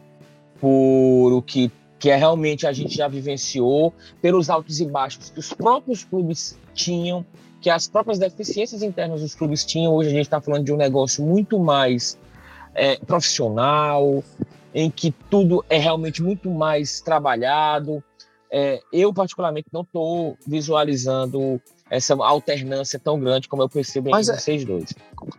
por 0.60 1.32
o 1.32 1.42
que, 1.42 1.68
que 1.98 2.10
é 2.10 2.16
realmente 2.16 2.66
a 2.66 2.72
gente 2.72 2.94
já 2.96 3.08
vivenciou, 3.08 3.92
pelos 4.20 4.50
altos 4.50 4.80
e 4.80 4.86
baixos 4.86 5.30
que 5.30 5.38
os 5.38 5.52
próprios 5.52 6.04
clubes 6.04 6.58
tinham, 6.74 7.24
que 7.60 7.70
as 7.70 7.88
próprias 7.88 8.18
deficiências 8.18 8.82
internas 8.82 9.22
dos 9.22 9.34
clubes 9.34 9.64
tinham. 9.64 9.94
Hoje 9.94 10.10
a 10.10 10.12
gente 10.12 10.26
está 10.26 10.40
falando 10.40 10.64
de 10.64 10.72
um 10.72 10.76
negócio 10.76 11.24
muito 11.24 11.58
mais 11.58 12.18
é, 12.74 12.96
profissional, 12.96 14.22
em 14.74 14.90
que 14.90 15.10
tudo 15.30 15.64
é 15.70 15.78
realmente 15.78 16.22
muito 16.22 16.50
mais 16.50 17.00
trabalhado. 17.00 18.04
É, 18.52 18.80
eu, 18.92 19.12
particularmente, 19.12 19.68
não 19.72 19.80
estou 19.80 20.36
visualizando 20.46 21.60
essa 21.90 22.14
alternância 22.14 22.98
tão 22.98 23.18
grande 23.18 23.48
como 23.48 23.62
eu 23.62 23.68
percebo 23.68 24.10
mas 24.10 24.28
em 24.28 24.32
é, 24.32 24.36
vocês 24.36 24.64
dois. 24.64 24.92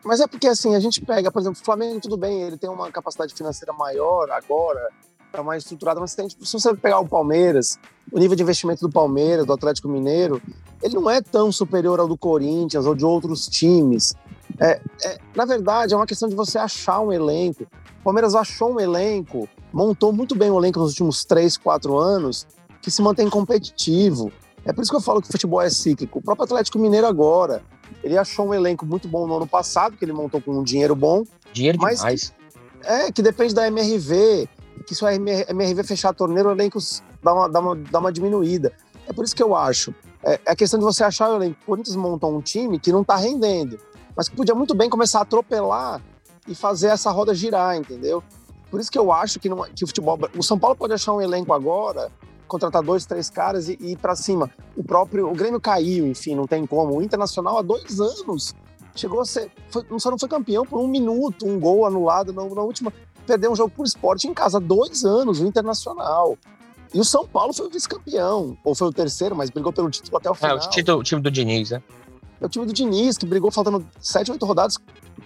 Mas 0.04 0.20
é 0.20 0.28
porque, 0.28 0.48
assim, 0.48 0.76
a 0.76 0.80
gente 0.80 1.02
pega, 1.02 1.32
por 1.32 1.40
exemplo, 1.40 1.60
o 1.62 1.64
Flamengo, 1.64 2.00
tudo 2.02 2.18
bem, 2.18 2.42
ele 2.42 2.58
tem 2.58 2.70
uma 2.70 2.92
capacidade 2.92 3.34
financeira 3.34 3.72
maior 3.74 4.30
agora, 4.32 4.90
está 5.38 5.44
mais 5.44 5.64
estruturado, 5.64 6.02
mas 6.02 6.16
tem, 6.16 6.28
se 6.30 6.38
você 6.40 6.76
pegar 6.76 7.00
o 7.00 7.08
Palmeiras, 7.08 7.78
o 8.12 8.18
nível 8.18 8.36
de 8.36 8.42
investimento 8.42 8.82
do 8.82 8.92
Palmeiras, 8.92 9.46
do 9.46 9.54
Atlético 9.54 9.88
Mineiro, 9.88 10.42
ele 10.82 10.96
não 10.96 11.10
é 11.10 11.22
tão 11.22 11.52
superior 11.52 12.00
ao 12.00 12.08
do 12.08 12.18
Corinthians 12.18 12.86
ou 12.86 12.96
de 12.96 13.06
outros 13.06 13.48
times. 13.48 14.16
É, 14.60 14.82
é, 15.04 15.20
na 15.36 15.46
verdade, 15.46 15.94
é 15.94 15.98
uma 15.98 16.08
questão 16.08 16.28
de 16.28 16.36
você 16.36 16.58
achar 16.58 17.00
um 17.02 17.14
elenco. 17.14 17.64
O 18.02 18.04
Palmeiras 18.04 18.34
achou 18.34 18.74
um 18.74 18.80
elenco, 18.80 19.48
montou 19.72 20.12
muito 20.12 20.36
bem 20.36 20.50
o 20.50 20.58
elenco 20.58 20.80
nos 20.80 20.92
últimos 20.92 21.24
três, 21.24 21.56
quatro 21.56 21.98
anos, 21.98 22.48
que 22.82 22.90
se 22.90 23.02
mantém 23.02 23.30
competitivo. 23.30 24.32
É 24.66 24.74
por 24.74 24.82
isso 24.82 24.92
que 24.92 24.98
eu 24.98 25.02
falo 25.02 25.22
que 25.22 25.30
o 25.30 25.32
futebol 25.32 25.62
é 25.62 25.70
cíclico. 25.70 26.20
O 26.20 26.22
próprio 26.22 26.46
Atlético 26.46 26.80
Mineiro 26.80 27.06
agora, 27.06 27.62
ele 28.04 28.18
achou 28.18 28.48
um 28.48 28.54
elenco 28.54 28.86
muito 28.86 29.08
bom 29.08 29.28
no 29.28 29.38
ano 29.38 29.48
passado, 29.48 29.96
que 29.96 30.04
ele 30.04 30.14
montou 30.14 30.42
com 30.42 30.52
um 30.52 30.64
dinheiro 30.64 30.96
bom. 30.96 31.24
Dinheiro 31.54 31.78
mas 31.80 32.00
demais. 32.00 32.34
Que, 32.82 32.88
é, 32.88 33.12
que 33.12 33.22
depende 33.22 33.54
da 33.54 33.68
MRV, 33.68 34.50
que 34.86 34.96
se 34.96 35.06
a 35.06 35.14
MRV 35.14 35.84
fechar 35.84 36.10
a 36.10 36.14
torneira, 36.14 36.50
o 36.50 36.52
elenco 36.52 36.80
dá 37.24 37.34
uma, 37.34 37.50
dá 37.50 37.60
uma, 37.60 37.76
dá 37.76 38.00
uma 38.00 38.12
diminuída. 38.12 38.72
É 39.08 39.14
por 39.14 39.24
isso 39.24 39.36
que 39.36 39.44
eu 39.44 39.56
acho. 39.56 39.94
É, 40.24 40.40
é 40.46 40.52
a 40.52 40.56
questão 40.56 40.80
de 40.80 40.86
você 40.86 41.04
achar 41.04 41.30
o 41.30 41.36
elenco. 41.36 41.58
O 41.64 41.66
Corinthians 41.66 41.96
montou 41.96 42.36
um 42.36 42.42
time 42.42 42.80
que 42.80 42.92
não 42.92 43.02
está 43.02 43.16
rendendo 43.16 43.80
mas 44.18 44.28
que 44.28 44.36
podia 44.36 44.56
muito 44.56 44.74
bem 44.74 44.90
começar 44.90 45.20
a 45.20 45.22
atropelar 45.22 46.02
e 46.48 46.56
fazer 46.56 46.88
essa 46.88 47.12
roda 47.12 47.36
girar, 47.36 47.78
entendeu? 47.78 48.24
Por 48.72 48.80
isso 48.82 48.92
que 48.92 48.98
eu 48.98 49.12
acho 49.12 49.40
que, 49.40 49.48
não, 49.48 49.64
que 49.64 49.84
o 49.84 49.88
futebol. 49.88 50.18
O 50.36 50.42
São 50.42 50.58
Paulo 50.58 50.76
pode 50.76 50.92
achar 50.92 51.14
um 51.14 51.22
elenco 51.22 51.54
agora, 51.54 52.12
contratar 52.48 52.82
dois, 52.82 53.06
três 53.06 53.30
caras 53.30 53.70
e, 53.70 53.78
e 53.80 53.92
ir 53.92 53.98
para 53.98 54.16
cima. 54.16 54.50
O 54.76 54.84
próprio. 54.84 55.30
O 55.30 55.36
Grêmio 55.36 55.62
caiu, 55.62 56.08
enfim, 56.08 56.34
não 56.34 56.48
tem 56.48 56.66
como. 56.66 56.98
O 56.98 57.02
Internacional 57.02 57.60
há 57.60 57.62
dois 57.62 58.02
anos 58.02 58.56
chegou 58.96 59.22
a 59.22 59.26
ser. 59.26 59.52
Foi, 59.70 59.86
só 60.00 60.10
não 60.10 60.18
foi 60.18 60.28
campeão 60.28 60.66
por 60.66 60.80
um 60.80 60.88
minuto, 60.88 61.46
um 61.46 61.60
gol 61.60 61.86
anulado 61.86 62.34
na, 62.34 62.44
na 62.44 62.62
última. 62.62 62.92
Perdeu 63.28 63.52
um 63.52 63.56
jogo 63.56 63.70
por 63.70 63.86
esporte 63.86 64.26
em 64.26 64.34
casa 64.34 64.58
há 64.58 64.62
dois 64.62 65.04
anos, 65.04 65.42
o 65.42 65.46
Internacional. 65.46 66.38
E 66.94 67.00
o 67.00 67.04
São 67.04 67.28
Paulo 67.28 67.52
foi 67.54 67.68
o 67.68 67.70
vice-campeão, 67.70 68.58
ou 68.64 68.74
foi 68.74 68.88
o 68.88 68.94
terceiro, 68.94 69.36
mas 69.36 69.50
brigou 69.50 69.74
pelo 69.74 69.90
título 69.90 70.18
até 70.18 70.30
o 70.30 70.34
final. 70.34 70.58
É, 70.58 70.60
o, 70.60 70.70
título, 70.70 71.00
o 71.00 71.04
time 71.04 71.22
do 71.22 71.30
Diniz, 71.30 71.72
né? 71.72 71.84
É 72.40 72.46
o 72.46 72.50
time 72.50 72.66
do 72.66 72.72
Diniz, 72.72 73.18
que 73.18 73.26
brigou 73.26 73.52
faltando 73.52 73.86
sete, 74.00 74.32
oito 74.32 74.46
rodadas, 74.46 74.78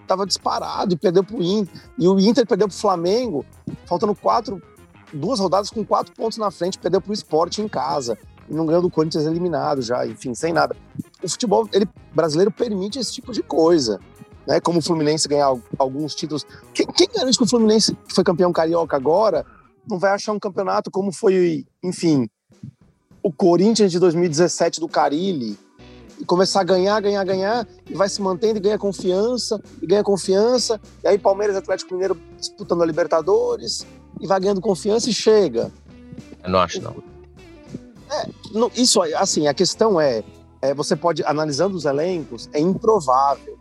estava 0.01 0.25
disparado 0.25 0.93
e 0.93 0.97
perdeu 0.97 1.23
para 1.23 1.35
o 1.35 1.43
Inter. 1.43 1.81
E 1.99 2.07
o 2.07 2.19
Inter 2.19 2.47
perdeu 2.47 2.67
para 2.67 2.75
o 2.75 2.77
Flamengo, 2.77 3.45
faltando 3.85 4.15
quatro, 4.15 4.61
duas 5.13 5.39
rodadas 5.39 5.69
com 5.69 5.85
quatro 5.85 6.11
pontos 6.15 6.39
na 6.39 6.49
frente, 6.49 6.79
perdeu 6.79 6.99
para 6.99 7.11
o 7.11 7.13
Esporte 7.13 7.61
em 7.61 7.67
casa. 7.67 8.17
E 8.49 8.53
não 8.53 8.65
ganhou 8.65 8.81
do 8.81 8.89
Corinthians 8.89 9.25
eliminado 9.25 9.81
já, 9.83 10.05
enfim, 10.07 10.33
sem 10.33 10.51
nada. 10.51 10.75
O 11.21 11.29
futebol 11.29 11.69
ele, 11.71 11.87
brasileiro 12.13 12.49
permite 12.49 12.97
esse 12.97 13.13
tipo 13.13 13.31
de 13.31 13.43
coisa. 13.43 13.99
Né? 14.47 14.59
Como 14.59 14.79
o 14.79 14.81
Fluminense 14.81 15.27
ganhar 15.27 15.53
alguns 15.77 16.15
títulos. 16.15 16.45
Quem, 16.73 16.85
quem 16.87 17.07
garante 17.07 17.37
que 17.37 17.43
o 17.43 17.47
Fluminense, 17.47 17.95
que 18.07 18.15
foi 18.15 18.23
campeão 18.23 18.51
carioca 18.51 18.95
agora, 18.95 19.45
não 19.89 19.99
vai 19.99 20.11
achar 20.11 20.31
um 20.31 20.39
campeonato 20.39 20.89
como 20.89 21.11
foi, 21.11 21.65
enfim, 21.83 22.29
o 23.23 23.31
Corinthians 23.31 23.91
de 23.91 23.99
2017 23.99 24.79
do 24.79 24.87
Carilli, 24.87 25.57
e 26.21 26.25
começar 26.25 26.61
a 26.61 26.63
ganhar, 26.63 26.99
ganhar, 27.01 27.23
ganhar, 27.23 27.67
e 27.89 27.95
vai 27.95 28.07
se 28.07 28.21
mantendo 28.21 28.57
e 28.57 28.61
ganha 28.61 28.77
confiança, 28.77 29.59
e 29.81 29.87
ganha 29.87 30.03
confiança, 30.03 30.79
e 31.03 31.07
aí 31.07 31.17
Palmeiras 31.17 31.55
e 31.55 31.59
Atlético 31.59 31.93
Mineiro 31.93 32.15
disputando 32.37 32.83
a 32.83 32.85
Libertadores, 32.85 33.87
e 34.19 34.27
vai 34.27 34.39
ganhando 34.39 34.61
confiança 34.61 35.09
e 35.09 35.13
chega. 35.13 35.71
Eu 36.43 36.49
não 36.51 36.59
acho, 36.59 36.79
não. 36.79 36.95
É, 38.11 38.29
não, 38.51 38.71
isso, 38.75 39.01
assim, 39.15 39.47
a 39.47 39.53
questão 39.53 39.99
é, 39.99 40.23
é, 40.61 40.75
você 40.75 40.95
pode, 40.95 41.23
analisando 41.25 41.75
os 41.75 41.85
elencos, 41.85 42.47
é 42.53 42.59
improvável, 42.59 43.57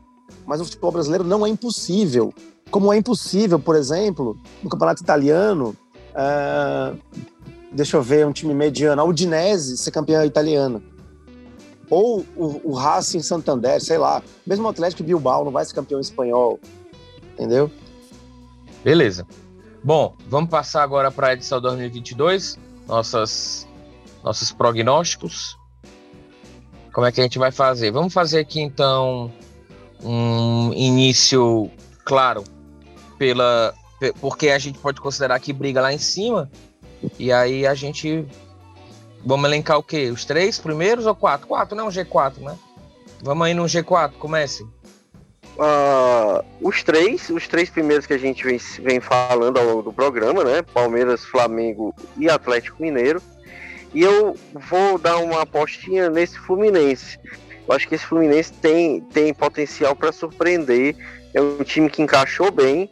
mas 0.47 0.61
o 0.61 0.65
futebol 0.65 0.93
brasileiro 0.93 1.25
não 1.25 1.47
é 1.47 1.49
impossível. 1.49 2.33
Como 2.71 2.93
é 2.93 2.97
impossível, 2.97 3.59
por 3.59 3.77
exemplo, 3.77 4.39
no 4.63 4.71
campeonato 4.71 5.03
italiano, 5.03 5.77
uh, 6.13 6.99
deixa 7.73 7.97
eu 7.97 8.03
ver, 8.03 8.27
um 8.27 8.33
time 8.33 8.55
mediano, 8.55 9.01
a 9.01 9.05
Udinese 9.05 9.77
ser 9.77 9.91
campeã 9.91 10.25
italiana 10.25 10.83
ou 11.91 12.25
o, 12.37 12.71
o 12.71 12.73
Racing 12.73 13.21
Santander, 13.21 13.83
sei 13.83 13.99
lá. 13.99 14.23
Mesmo 14.47 14.67
o 14.67 14.71
Atlético 14.71 15.03
Bilbao 15.03 15.45
não 15.45 15.51
vai 15.51 15.65
ser 15.65 15.75
campeão 15.75 16.01
espanhol, 16.01 16.61
entendeu? 17.33 17.71
Beleza. 18.85 19.27
Bom, 19.83 20.15
vamos 20.29 20.49
passar 20.49 20.83
agora 20.83 21.11
para 21.11 21.29
a 21.29 21.33
edição 21.33 21.61
2022, 21.61 22.59
nossas, 22.87 23.67
nossos 24.23 24.53
prognósticos. 24.53 25.59
Como 26.93 27.07
é 27.07 27.13
que 27.13 27.21
a 27.21 27.25
gente 27.25 27.39
vai 27.39 27.51
fazer? 27.51 27.91
Vamos 27.91 28.13
fazer 28.13 28.39
aqui 28.39 28.61
então 28.61 29.33
um 30.03 30.73
início, 30.73 31.71
claro, 32.05 32.45
pela 33.19 33.75
porque 34.19 34.49
a 34.49 34.59
gente 34.59 34.79
pode 34.79 34.99
considerar 34.99 35.39
que 35.41 35.53
briga 35.53 35.83
lá 35.83 35.93
em 35.93 35.99
cima 35.99 36.51
e 37.19 37.31
aí 37.31 37.67
a 37.67 37.75
gente 37.75 38.27
Vamos 39.25 39.49
elencar 39.49 39.79
o 39.79 39.83
quê? 39.83 40.11
Os 40.11 40.25
três 40.25 40.59
primeiros 40.59 41.07
ou 41.07 41.15
quatro? 41.15 41.47
Quatro, 41.47 41.77
não, 41.77 41.89
G4, 41.89 42.39
né? 42.39 42.57
Vamos 43.23 43.47
aí 43.47 43.55
no 43.55 43.65
G4, 43.65 44.13
comece. 44.19 44.63
Uh, 45.59 46.43
os 46.63 46.83
três, 46.83 47.29
os 47.29 47.47
três 47.47 47.69
primeiros 47.69 48.07
que 48.07 48.15
a 48.15 48.19
gente 48.19 48.43
vem, 48.45 48.59
vem 48.83 48.99
falando 48.99 49.59
ao 49.59 49.65
longo 49.65 49.83
do 49.83 49.93
programa, 49.93 50.43
né? 50.43 50.63
Palmeiras, 50.63 51.25
Flamengo 51.25 51.95
e 52.17 52.31
Atlético 52.31 52.83
Mineiro. 52.83 53.21
E 53.93 54.01
eu 54.01 54.37
vou 54.55 54.97
dar 54.97 55.19
uma 55.19 55.43
apostinha 55.43 56.09
nesse 56.09 56.39
Fluminense. 56.39 57.19
Eu 57.69 57.75
acho 57.75 57.89
que 57.89 57.95
esse 57.95 58.07
Fluminense 58.07 58.53
tem, 58.53 59.01
tem 59.01 59.33
potencial 59.33 59.95
para 59.95 60.13
surpreender. 60.13 60.97
É 61.33 61.41
um 61.41 61.63
time 61.63 61.89
que 61.89 62.03
encaixou 62.03 62.51
bem. 62.51 62.91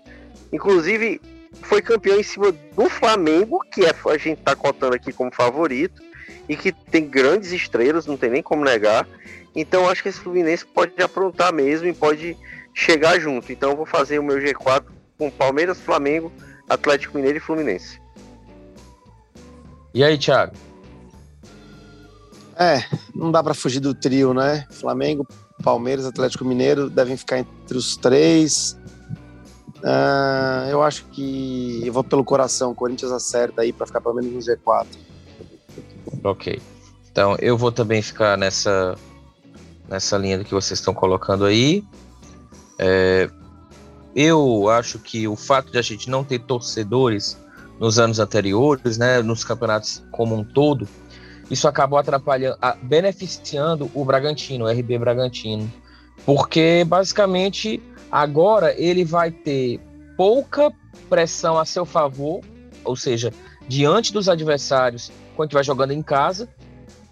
Inclusive, 0.53 1.21
foi 1.63 1.83
campeão 1.83 2.19
em 2.19 2.23
cima 2.23 2.53
do 2.53 2.89
Flamengo, 2.89 3.61
que 3.73 3.85
é, 3.85 3.91
a 3.91 4.19
gente 4.19 4.39
está 4.39 4.55
cotando 4.55 4.95
aqui 4.95 5.13
como 5.13 5.35
favorito 5.35 6.03
e 6.49 6.57
que 6.57 6.73
tem 6.73 7.07
grandes 7.07 7.53
estrelas, 7.53 8.07
não 8.07 8.17
tem 8.17 8.31
nem 8.31 8.43
como 8.43 8.65
negar. 8.65 9.07
Então 9.55 9.89
acho 9.89 10.03
que 10.03 10.09
esse 10.09 10.21
Fluminense 10.21 10.65
pode 10.65 11.01
aprontar 11.03 11.53
mesmo 11.53 11.89
e 11.89 11.93
pode 11.93 12.37
chegar 12.73 13.19
junto. 13.19 13.53
Então 13.53 13.77
vou 13.77 13.87
fazer 13.87 14.19
o 14.19 14.23
meu 14.23 14.39
G4 14.39 14.85
com 15.19 15.31
Palmeiras, 15.31 15.81
Flamengo, 15.81 16.33
Atlético 16.69 17.17
Mineiro 17.17 17.39
e 17.39 17.41
Fluminense. 17.41 18.01
E 19.93 20.05
aí, 20.05 20.17
Thiago? 20.17 20.53
É, 22.59 22.85
não 23.15 23.31
dá 23.31 23.43
para 23.43 23.55
fugir 23.55 23.79
do 23.79 23.95
trio, 23.95 24.35
né? 24.35 24.67
Flamengo, 24.71 25.27
Palmeiras, 25.63 26.05
Atlético 26.05 26.45
Mineiro 26.45 26.91
devem 26.91 27.17
ficar 27.17 27.39
entre 27.39 27.79
os 27.79 27.97
três. 27.97 28.77
Uh, 29.77 30.69
eu 30.69 30.83
acho 30.83 31.05
que 31.07 31.87
eu 31.87 31.93
vou 31.93 32.03
pelo 32.03 32.25
coração. 32.25 32.75
Corinthians 32.75 33.13
acerta 33.13 33.63
aí 33.63 33.73
para 33.73 33.87
ficar 33.87 34.01
pelo 34.01 34.17
menos 34.17 34.33
no 34.33 34.41
G4. 34.41 34.87
Ok. 36.25 36.61
Então 37.11 37.37
eu 37.41 37.57
vou 37.57 37.71
também 37.71 38.03
ficar 38.03 38.37
nessa 38.37 38.97
nessa 39.89 40.19
linha 40.19 40.39
do 40.39 40.45
que 40.45 40.53
vocês 40.53 40.81
estão 40.81 40.93
colocando 40.93 41.45
aí. 41.45 41.85
É, 42.79 43.31
eu 44.15 44.69
acho 44.69 44.99
que 44.99 45.29
o 45.29 45.37
fato 45.37 45.71
de 45.71 45.79
a 45.79 45.83
gente 45.83 46.11
não 46.11 46.25
ter 46.25 46.41
torcedores 46.41 47.39
nos 47.79 47.99
anos 47.99 48.19
anteriores, 48.19 48.99
né, 48.99 49.23
nos 49.23 49.45
campeonatos 49.45 50.05
como 50.11 50.35
um 50.35 50.45
todo, 50.45 50.89
isso 51.51 51.67
acabou 51.67 51.99
atrapalhando, 51.99 52.59
beneficiando 52.83 53.91
o 53.95 54.05
Bragantino, 54.05 54.67
o 54.67 54.69
RB 54.69 54.99
Bragantino, 54.99 55.71
porque 56.25 56.85
basicamente 56.87 57.83
agora 58.11 58.75
ele 58.79 59.05
vai 59.05 59.31
ter 59.31 59.81
pouca 60.17 60.73
pressão 61.09 61.59
a 61.59 61.65
seu 61.65 61.85
favor, 61.85 62.41
ou 62.85 62.97
seja, 62.97 63.33
diante 63.67 64.13
dos 64.13 64.29
adversários 64.29 65.11
quando 65.37 65.51
estiver 65.51 65.65
jogando 65.65 65.93
em 65.93 66.03
casa, 66.03 66.49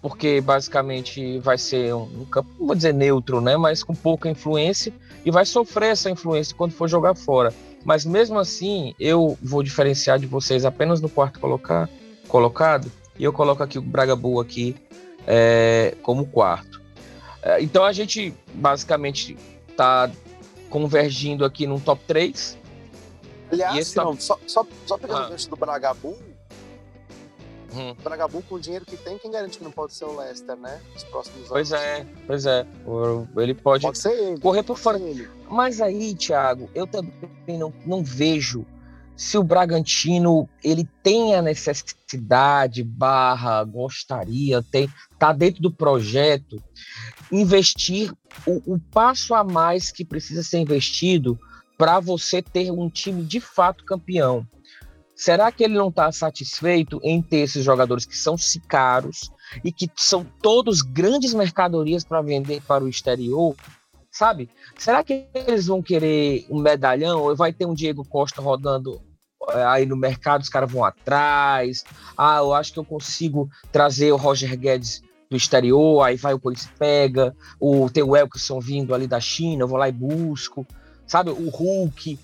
porque 0.01 0.41
basicamente 0.41 1.39
vai 1.39 1.57
ser 1.57 1.93
um, 1.93 2.25
campo, 2.25 2.49
vou 2.59 2.75
dizer 2.75 2.93
neutro, 2.93 3.41
né, 3.41 3.57
mas 3.57 3.83
com 3.83 3.95
pouca 3.95 4.29
influência 4.29 4.93
e 5.25 5.31
vai 5.31 5.45
sofrer 5.45 5.91
essa 5.91 6.09
influência 6.09 6.55
quando 6.55 6.71
for 6.71 6.87
jogar 6.87 7.15
fora. 7.15 7.53
Mas 7.83 8.05
mesmo 8.05 8.37
assim, 8.37 8.93
eu 8.99 9.37
vou 9.41 9.63
diferenciar 9.63 10.19
de 10.19 10.25
vocês 10.25 10.65
apenas 10.65 11.01
no 11.01 11.09
quarto 11.09 11.39
colocar, 11.39 11.89
colocado, 12.27 12.91
e 13.17 13.23
eu 13.23 13.33
coloco 13.33 13.63
aqui 13.63 13.77
o 13.77 13.81
Braga 13.81 14.15
Bull 14.15 14.39
aqui 14.39 14.75
é, 15.25 15.95
como 16.01 16.25
quarto. 16.27 16.81
É, 17.41 17.61
então 17.61 17.83
a 17.83 17.91
gente 17.91 18.33
basicamente 18.53 19.37
está 19.69 20.09
convergindo 20.69 21.45
aqui 21.45 21.65
num 21.65 21.79
top 21.79 22.01
3. 22.07 22.57
Aliás, 23.51 23.95
não, 23.95 24.05
top... 24.05 24.23
só, 24.23 24.39
só, 24.45 24.65
só 24.85 24.97
pegando 24.97 25.23
ah. 25.23 25.27
o 25.27 25.29
gancho 25.29 25.49
do 25.49 25.55
Braga 25.55 25.93
Bull, 25.93 26.17
Hum. 27.77 27.91
O 27.91 28.01
Bragabun, 28.01 28.41
com 28.41 28.55
o 28.55 28.59
dinheiro 28.59 28.85
que 28.85 28.97
tem, 28.97 29.17
quem 29.17 29.29
garante 29.29 29.57
que 29.57 29.63
não 29.63 29.71
pode 29.71 29.93
ser 29.93 30.05
o 30.05 30.17
Leicester, 30.17 30.55
né? 30.55 30.81
Nos 30.93 31.03
próximos 31.03 31.37
anos. 31.37 31.49
Pois 31.49 31.71
é, 31.71 32.05
pois 32.25 32.45
é. 32.45 32.65
Ele 33.37 33.53
pode, 33.53 33.83
pode 33.83 33.99
ser 33.99 34.13
ele, 34.13 34.39
correr 34.39 34.63
por 34.63 34.77
fora. 34.77 34.99
Mas 35.49 35.79
aí, 35.79 36.15
Thiago, 36.15 36.69
eu 36.73 36.87
também 36.87 37.11
não, 37.47 37.73
não 37.85 38.03
vejo 38.03 38.65
se 39.17 39.35
o 39.35 39.43
Bragantino 39.43 40.47
ele 40.63 40.87
tem 41.01 41.35
a 41.35 41.41
necessidade, 41.41 42.83
barra, 42.83 43.63
gostaria, 43.63 44.61
tem, 44.61 44.87
tá 45.17 45.33
dentro 45.33 45.59
do 45.59 45.71
projeto, 45.71 46.61
investir 47.31 48.13
o, 48.45 48.75
o 48.75 48.79
passo 48.79 49.33
a 49.33 49.43
mais 49.43 49.91
que 49.91 50.05
precisa 50.05 50.43
ser 50.43 50.59
investido 50.59 51.37
para 51.75 51.99
você 51.99 52.43
ter 52.43 52.71
um 52.71 52.89
time 52.89 53.23
de 53.23 53.39
fato 53.39 53.83
campeão. 53.83 54.47
Será 55.15 55.51
que 55.51 55.63
ele 55.63 55.73
não 55.73 55.89
está 55.89 56.11
satisfeito 56.11 56.99
em 57.03 57.19
ter 57.19 57.37
esses 57.37 57.65
jogadores 57.65 58.05
que 58.05 58.15
são 58.15 58.35
caros 58.67 59.31
e 59.63 59.71
que 59.71 59.89
são 59.95 60.23
todos 60.43 60.83
grandes 60.83 61.33
mercadorias 61.33 62.03
para 62.03 62.21
vender 62.21 62.61
para 62.61 62.83
o 62.83 62.87
exterior? 62.87 63.55
Sabe? 64.11 64.47
Será 64.77 65.03
que 65.03 65.27
eles 65.33 65.65
vão 65.65 65.81
querer 65.81 66.45
um 66.51 66.59
medalhão? 66.59 67.21
Ou 67.21 67.35
vai 67.35 67.51
ter 67.51 67.65
um 67.65 67.73
Diego 67.73 68.07
Costa 68.07 68.43
rodando 68.43 69.06
aí 69.49 69.85
no 69.85 69.95
mercado, 69.95 70.41
os 70.41 70.49
caras 70.49 70.71
vão 70.71 70.83
atrás. 70.83 71.83
Ah, 72.17 72.37
eu 72.37 72.53
acho 72.53 72.73
que 72.73 72.79
eu 72.79 72.85
consigo 72.85 73.49
trazer 73.71 74.11
o 74.11 74.17
Roger 74.17 74.57
Guedes 74.57 75.01
do 75.29 75.35
exterior, 75.35 76.03
aí 76.03 76.15
vai 76.15 76.33
o 76.33 76.39
Corinthians 76.39 76.71
pega, 76.79 77.35
o, 77.59 77.89
tem 77.89 78.03
o 78.03 78.15
Elkerson 78.15 78.59
vindo 78.59 78.95
ali 78.95 79.07
da 79.07 79.19
China, 79.19 79.63
eu 79.63 79.67
vou 79.67 79.77
lá 79.77 79.89
e 79.89 79.91
busco, 79.91 80.65
sabe? 81.05 81.31
O 81.31 81.49
Hulk, 81.49 82.17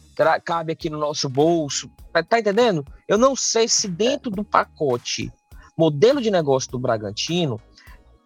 cabe 0.43 0.71
aqui 0.71 0.89
no 0.89 0.97
nosso 0.97 1.27
bolso. 1.27 1.89
Tá, 2.13 2.23
tá 2.23 2.39
entendendo? 2.39 2.85
Eu 3.07 3.17
não 3.17 3.35
sei 3.35 3.67
se 3.67 3.87
dentro 3.87 4.31
do 4.31 4.43
pacote 4.43 5.31
modelo 5.77 6.21
de 6.21 6.31
negócio 6.31 6.71
do 6.71 6.79
Bragantino, 6.79 7.59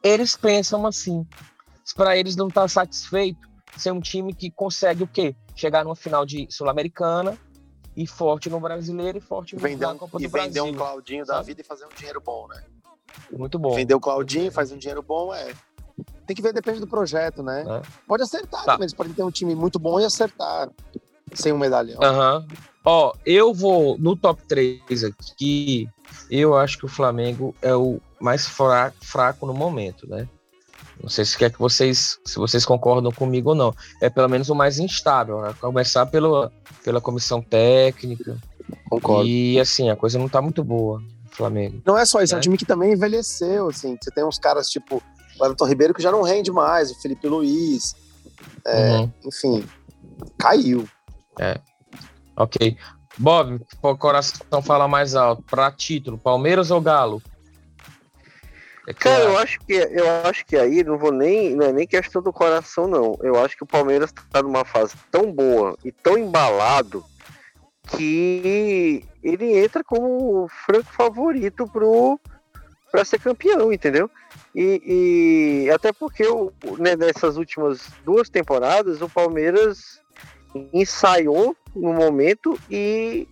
eles 0.03 0.35
pensam 0.35 0.85
assim. 0.85 1.25
Para 1.95 2.17
eles 2.17 2.35
não 2.35 2.49
estar 2.49 2.63
tá 2.63 2.67
satisfeito 2.67 3.47
ser 3.77 3.91
um 3.91 4.01
time 4.01 4.33
que 4.33 4.51
consegue 4.51 5.03
o 5.03 5.07
quê? 5.07 5.35
Chegar 5.55 5.83
numa 5.83 5.95
final 5.95 6.25
de 6.25 6.47
Sul-Americana 6.49 7.37
e 7.97 8.05
forte 8.05 8.47
no 8.47 8.59
brasileiro 8.59 9.17
e 9.17 9.21
forte 9.21 9.55
no 9.55 9.61
vender 9.61 9.87
um, 9.87 9.97
Copa 9.97 10.19
do 10.19 10.23
e 10.23 10.27
Brasil. 10.27 10.63
vender 10.63 10.75
um 10.75 10.77
Claudinho 10.77 11.25
sabe? 11.25 11.37
da 11.39 11.43
vida 11.43 11.61
e 11.61 11.63
fazer 11.63 11.85
um 11.85 11.95
dinheiro 11.97 12.21
bom, 12.21 12.47
né? 12.47 12.63
Muito 13.31 13.57
bom. 13.57 13.73
Vender 13.73 13.95
o 13.95 13.99
Claudinho, 13.99 14.51
faz 14.51 14.71
um 14.71 14.77
dinheiro 14.77 15.01
bom, 15.01 15.33
é. 15.33 15.51
Tem 16.27 16.35
que 16.35 16.41
ver, 16.41 16.53
depende 16.53 16.79
do 16.79 16.85
projeto, 16.85 17.41
né? 17.41 17.65
É. 17.67 17.81
Pode 18.07 18.21
acertar, 18.21 18.63
tá. 18.63 18.75
eles 18.75 18.93
podem 18.93 19.13
ter 19.13 19.23
um 19.23 19.31
time 19.31 19.55
muito 19.55 19.79
bom 19.79 19.99
e 19.99 20.05
acertar 20.05 20.69
sem 21.33 21.51
um 21.51 21.57
medalhão. 21.57 21.99
Aham. 22.01 22.45
Uhum. 22.47 22.57
Ó, 22.85 23.13
eu 23.25 23.53
vou 23.53 23.97
no 23.97 24.15
top 24.15 24.43
3 24.47 25.03
aqui. 25.03 25.89
Eu 26.29 26.55
acho 26.55 26.77
que 26.77 26.85
o 26.85 26.89
Flamengo 26.89 27.53
é 27.61 27.75
o 27.75 27.99
mais 28.21 28.47
fraco, 28.47 28.95
fraco 29.01 29.45
no 29.45 29.53
momento, 29.53 30.07
né? 30.07 30.29
Não 31.07 31.09
sei 31.09 31.23
se 31.23 31.37
quer 31.37 31.49
que 31.49 31.57
vocês, 31.57 32.19
se 32.25 32.35
vocês 32.35 32.65
concordam 32.65 33.13
comigo 33.13 33.51
ou 33.51 33.55
não. 33.55 33.73
É 34.01 34.09
pelo 34.09 34.27
menos 34.27 34.49
o 34.49 34.55
mais 34.55 34.77
instável, 34.77 35.39
né? 35.39 35.55
Começar 35.57 36.05
pela, 36.07 36.51
pela 36.83 36.99
comissão 36.99 37.41
técnica. 37.41 38.37
Concordo. 38.89 39.25
E 39.25 39.57
assim, 39.57 39.89
a 39.89 39.95
coisa 39.95 40.19
não 40.19 40.27
tá 40.27 40.41
muito 40.41 40.65
boa, 40.65 41.01
Flamengo. 41.31 41.81
Não 41.85 41.97
é 41.97 42.03
só 42.03 42.21
isso, 42.21 42.33
né? 42.33 42.35
é 42.35 42.35
um 42.35 42.39
né? 42.39 42.43
time 42.43 42.57
que 42.57 42.65
também 42.65 42.91
envelheceu, 42.91 43.69
assim. 43.69 43.97
Você 44.01 44.11
tem 44.11 44.25
uns 44.25 44.37
caras 44.37 44.67
tipo 44.67 45.01
o 45.39 45.45
Everton 45.45 45.65
Ribeiro 45.65 45.93
que 45.93 46.01
já 46.01 46.11
não 46.11 46.23
rende 46.23 46.51
mais, 46.51 46.91
o 46.91 47.01
Felipe 47.01 47.25
Luiz. 47.25 47.95
É, 48.65 48.97
uhum. 48.97 49.11
Enfim, 49.27 49.65
caiu. 50.37 50.85
É. 51.39 51.57
Ok. 52.35 52.75
Bob, 53.17 53.61
o 53.81 53.97
coração 53.97 54.61
fala 54.61 54.89
mais 54.89 55.15
alto. 55.15 55.41
Para 55.43 55.71
título, 55.71 56.17
Palmeiras 56.17 56.69
ou 56.69 56.81
Galo? 56.81 57.23
É 58.87 58.93
Cara, 58.93 59.25
eu 59.25 59.37
acho 59.37 59.59
que 59.59 59.73
eu 59.73 60.05
acho 60.23 60.45
que 60.45 60.55
aí 60.55 60.81
não 60.81 60.97
vou 60.97 61.11
nem 61.11 61.53
não 61.53 61.65
é 61.65 61.73
nem 61.73 61.85
questão 61.85 62.21
do 62.21 62.31
coração 62.31 62.87
não. 62.87 63.19
Eu 63.21 63.35
acho 63.43 63.57
que 63.57 63.63
o 63.63 63.67
Palmeiras 63.67 64.11
está 64.11 64.41
numa 64.41 64.63
fase 64.63 64.95
tão 65.11 65.29
boa 65.29 65.77
e 65.83 65.91
tão 65.91 66.17
embalado 66.17 67.03
que 67.89 69.03
ele 69.21 69.57
entra 69.57 69.83
como 69.83 70.47
franco 70.65 70.89
favorito 70.93 71.67
pro 71.67 72.17
para 72.89 73.03
ser 73.03 73.19
campeão, 73.19 73.73
entendeu? 73.73 74.09
E, 74.55 75.65
e 75.65 75.69
até 75.69 75.91
porque 75.91 76.25
o, 76.25 76.53
né, 76.79 76.95
nessas 76.95 77.35
últimas 77.35 77.89
duas 78.05 78.29
temporadas 78.29 79.01
o 79.01 79.09
Palmeiras 79.09 79.99
ensaiou 80.71 81.57
no 81.75 81.91
momento 81.91 82.57
e 82.71 83.27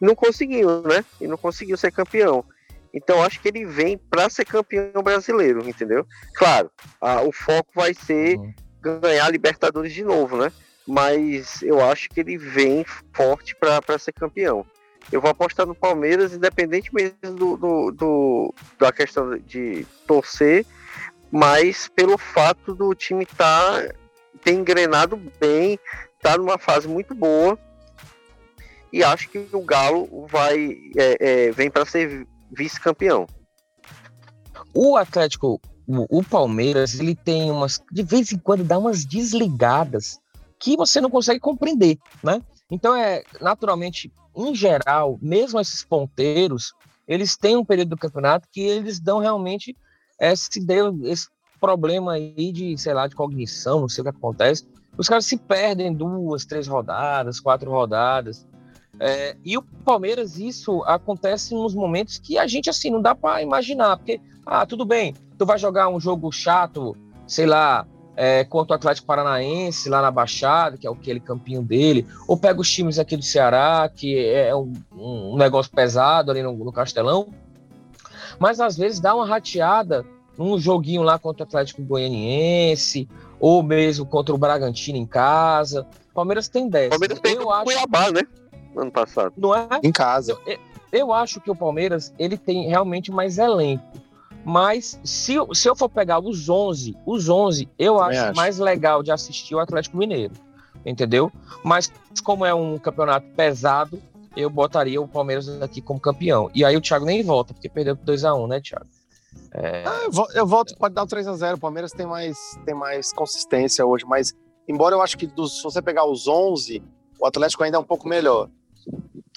não 0.00 0.16
conseguiu, 0.16 0.82
né? 0.82 1.04
E 1.20 1.28
não 1.28 1.36
conseguiu 1.36 1.76
ser 1.76 1.92
campeão. 1.92 2.44
Então 2.92 3.22
acho 3.22 3.40
que 3.40 3.48
ele 3.48 3.64
vem 3.64 3.96
para 3.96 4.28
ser 4.28 4.44
campeão 4.44 5.02
brasileiro, 5.02 5.68
entendeu? 5.68 6.06
Claro, 6.34 6.70
a, 7.00 7.22
o 7.22 7.32
foco 7.32 7.70
vai 7.74 7.94
ser 7.94 8.36
uhum. 8.36 8.52
ganhar 9.00 9.26
a 9.26 9.30
Libertadores 9.30 9.92
de 9.92 10.04
novo, 10.04 10.36
né? 10.36 10.52
Mas 10.86 11.62
eu 11.62 11.84
acho 11.84 12.08
que 12.08 12.20
ele 12.20 12.36
vem 12.36 12.84
forte 13.12 13.54
para 13.54 13.98
ser 13.98 14.12
campeão. 14.12 14.66
Eu 15.12 15.20
vou 15.20 15.30
apostar 15.30 15.66
no 15.66 15.74
Palmeiras, 15.74 16.32
independente 16.32 16.92
mesmo 16.92 17.14
do, 17.22 17.56
do, 17.56 17.90
do, 17.92 18.54
da 18.78 18.92
questão 18.92 19.38
de 19.38 19.86
torcer, 20.06 20.66
mas 21.30 21.88
pelo 21.88 22.18
fato 22.18 22.74
do 22.74 22.94
time 22.94 23.24
estar 23.24 23.82
tá, 23.82 23.94
ter 24.42 24.52
engrenado 24.52 25.16
bem, 25.38 25.78
tá 26.20 26.36
numa 26.36 26.58
fase 26.58 26.88
muito 26.88 27.14
boa 27.14 27.58
e 28.92 29.04
acho 29.04 29.28
que 29.28 29.38
o 29.52 29.62
Galo 29.62 30.26
vai 30.28 30.76
é, 30.96 31.16
é, 31.20 31.50
vem 31.52 31.70
para 31.70 31.86
ser 31.86 32.26
vice-campeão. 32.50 33.26
O 34.74 34.96
Atlético, 34.96 35.60
o, 35.86 36.18
o, 36.18 36.24
Palmeiras, 36.24 36.98
ele 36.98 37.14
tem 37.14 37.50
umas 37.50 37.82
de 37.90 38.02
vez 38.02 38.32
em 38.32 38.38
quando 38.38 38.64
dá 38.64 38.78
umas 38.78 39.04
desligadas 39.04 40.18
que 40.58 40.76
você 40.76 41.00
não 41.00 41.10
consegue 41.10 41.40
compreender, 41.40 41.98
né? 42.22 42.42
Então 42.70 42.94
é 42.94 43.22
naturalmente, 43.40 44.12
em 44.36 44.54
geral, 44.54 45.18
mesmo 45.20 45.58
esses 45.58 45.84
ponteiros, 45.84 46.72
eles 47.08 47.36
têm 47.36 47.56
um 47.56 47.64
período 47.64 47.90
do 47.90 47.96
campeonato 47.96 48.46
que 48.52 48.60
eles 48.60 49.00
dão 49.00 49.18
realmente 49.18 49.76
esse, 50.20 50.48
esse 51.04 51.28
problema 51.58 52.12
aí 52.12 52.52
de, 52.52 52.76
sei 52.78 52.94
lá, 52.94 53.08
de 53.08 53.16
cognição, 53.16 53.80
não 53.80 53.88
sei 53.88 54.02
o 54.02 54.04
que 54.04 54.16
acontece, 54.16 54.66
os 54.96 55.08
caras 55.08 55.24
se 55.24 55.36
perdem 55.36 55.92
duas, 55.92 56.44
três 56.44 56.66
rodadas, 56.66 57.40
quatro 57.40 57.70
rodadas. 57.70 58.46
É, 59.02 59.34
e 59.42 59.56
o 59.56 59.62
Palmeiras, 59.62 60.38
isso 60.38 60.84
acontece 60.84 61.54
nos 61.54 61.74
momentos 61.74 62.18
que 62.18 62.36
a 62.36 62.46
gente, 62.46 62.68
assim, 62.68 62.90
não 62.90 63.00
dá 63.00 63.14
para 63.14 63.42
imaginar. 63.42 63.96
Porque, 63.96 64.20
ah, 64.44 64.66
tudo 64.66 64.84
bem, 64.84 65.14
tu 65.38 65.46
vai 65.46 65.58
jogar 65.58 65.88
um 65.88 65.98
jogo 65.98 66.30
chato, 66.30 66.94
sei 67.26 67.46
lá, 67.46 67.86
é, 68.14 68.44
contra 68.44 68.74
o 68.74 68.76
Atlético 68.76 69.06
Paranaense, 69.06 69.88
lá 69.88 70.02
na 70.02 70.10
Baixada, 70.10 70.76
que 70.76 70.86
é 70.86 70.90
aquele 70.90 71.18
campinho 71.18 71.62
dele, 71.62 72.06
ou 72.28 72.36
pega 72.36 72.60
os 72.60 72.70
times 72.70 72.98
aqui 72.98 73.16
do 73.16 73.24
Ceará, 73.24 73.88
que 73.88 74.22
é 74.26 74.54
um, 74.54 74.70
um 74.92 75.36
negócio 75.36 75.72
pesado 75.72 76.30
ali 76.30 76.42
no, 76.42 76.52
no 76.52 76.70
Castelão. 76.70 77.28
Mas 78.38 78.60
às 78.60 78.76
vezes 78.76 79.00
dá 79.00 79.14
uma 79.14 79.24
rateada 79.24 80.04
num 80.36 80.58
joguinho 80.58 81.02
lá 81.02 81.18
contra 81.18 81.44
o 81.44 81.46
Atlético 81.46 81.82
Goianiense, 81.82 83.08
ou 83.38 83.62
mesmo 83.62 84.04
contra 84.04 84.34
o 84.34 84.38
Bragantino 84.38 84.98
em 84.98 85.06
casa. 85.06 85.86
Palmeiras 86.12 86.48
tem 86.48 86.68
10. 86.68 86.90
Palmeiras 86.90 87.18
tem 87.20 87.36
eu 87.36 87.50
acho, 87.50 87.64
Cuiabá, 87.64 88.10
né? 88.10 88.22
Ano 88.76 88.90
passado. 88.90 89.32
não 89.36 89.54
é? 89.54 89.68
Em 89.82 89.92
casa. 89.92 90.38
Eu 90.92 91.12
acho 91.12 91.40
que 91.40 91.50
o 91.50 91.54
Palmeiras 91.56 92.12
ele 92.18 92.36
tem 92.36 92.68
realmente 92.68 93.10
mais 93.12 93.38
elenco. 93.38 93.84
Mas 94.44 94.98
se, 95.04 95.34
eu- 95.34 95.54
se 95.54 95.68
eu 95.68 95.76
for 95.76 95.88
pegar 95.88 96.18
os 96.18 96.48
11, 96.48 96.96
os 97.04 97.28
11, 97.28 97.68
eu 97.78 98.00
acho, 98.00 98.18
acho. 98.20 98.36
mais 98.36 98.58
legal 98.58 99.02
de 99.02 99.12
assistir 99.12 99.54
o 99.54 99.58
Atlético 99.60 99.96
Mineiro. 99.96 100.32
Entendeu? 100.84 101.30
Mas 101.62 101.92
como 102.24 102.44
é 102.46 102.54
um 102.54 102.78
campeonato 102.78 103.26
pesado, 103.36 104.00
eu 104.34 104.48
botaria 104.48 105.00
o 105.00 105.06
Palmeiras 105.06 105.46
aqui 105.60 105.80
como 105.82 106.00
campeão. 106.00 106.50
E 106.54 106.64
aí 106.64 106.74
o 106.76 106.80
Thiago 106.80 107.04
nem 107.04 107.22
volta, 107.22 107.52
porque 107.52 107.68
perdeu 107.68 107.94
por 107.96 108.04
2x1, 108.06 108.48
né, 108.48 108.60
Thiago? 108.60 108.86
É, 109.52 109.84
Ah, 109.86 110.00
eu, 110.04 110.26
eu 110.34 110.46
volto, 110.46 110.74
pode 110.78 110.94
dar 110.94 111.02
o 111.02 111.06
3x0. 111.06 111.54
O 111.56 111.58
Palmeiras 111.58 111.92
tem 111.92 112.06
mais, 112.06 112.36
tem 112.64 112.74
mais 112.74 113.12
consistência 113.12 113.84
hoje, 113.84 114.04
mas 114.06 114.32
embora 114.66 114.94
eu 114.94 115.02
acho 115.02 115.18
que 115.18 115.26
dos- 115.26 115.58
se 115.58 115.62
você 115.62 115.82
pegar 115.82 116.06
os 116.06 116.26
11, 116.26 116.82
o 117.20 117.26
Atlético 117.26 117.62
ainda 117.62 117.76
é 117.76 117.80
um 117.80 117.84
pouco 117.84 118.08
melhor. 118.08 118.48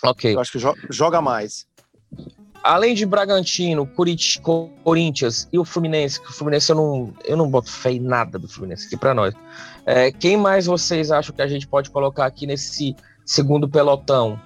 Ok. 0.04 0.36
Eu 0.36 0.40
acho 0.40 0.52
que 0.52 0.60
jo- 0.60 0.76
joga 0.90 1.22
mais. 1.22 1.66
Além 2.64 2.96
de 2.96 3.06
Bragantino, 3.06 3.86
Curit- 3.86 4.40
Corinthians 4.84 5.50
e 5.52 5.60
o 5.60 5.66
Fluminense, 5.66 6.22
que 6.22 6.30
o 6.30 6.34
Fluminense 6.34 6.70
eu 6.72 6.76
não, 6.78 7.14
eu 7.26 7.36
não 7.36 7.50
boto 7.50 7.70
fé 7.70 7.92
em 7.92 8.00
nada 8.00 8.40
do 8.40 8.48
Fluminense 8.48 8.88
aqui 8.88 8.96
pra 8.96 9.14
nós. 9.14 9.34
É, 9.86 10.12
quem 10.14 10.38
mais 10.38 10.66
vocês 10.66 11.12
acham 11.12 11.36
que 11.36 11.42
a 11.42 11.48
gente 11.48 11.68
pode 11.68 11.90
colocar 11.90 12.26
aqui 12.26 12.48
nesse 12.48 12.96
segundo 13.26 13.68
pelotão? 13.68 14.40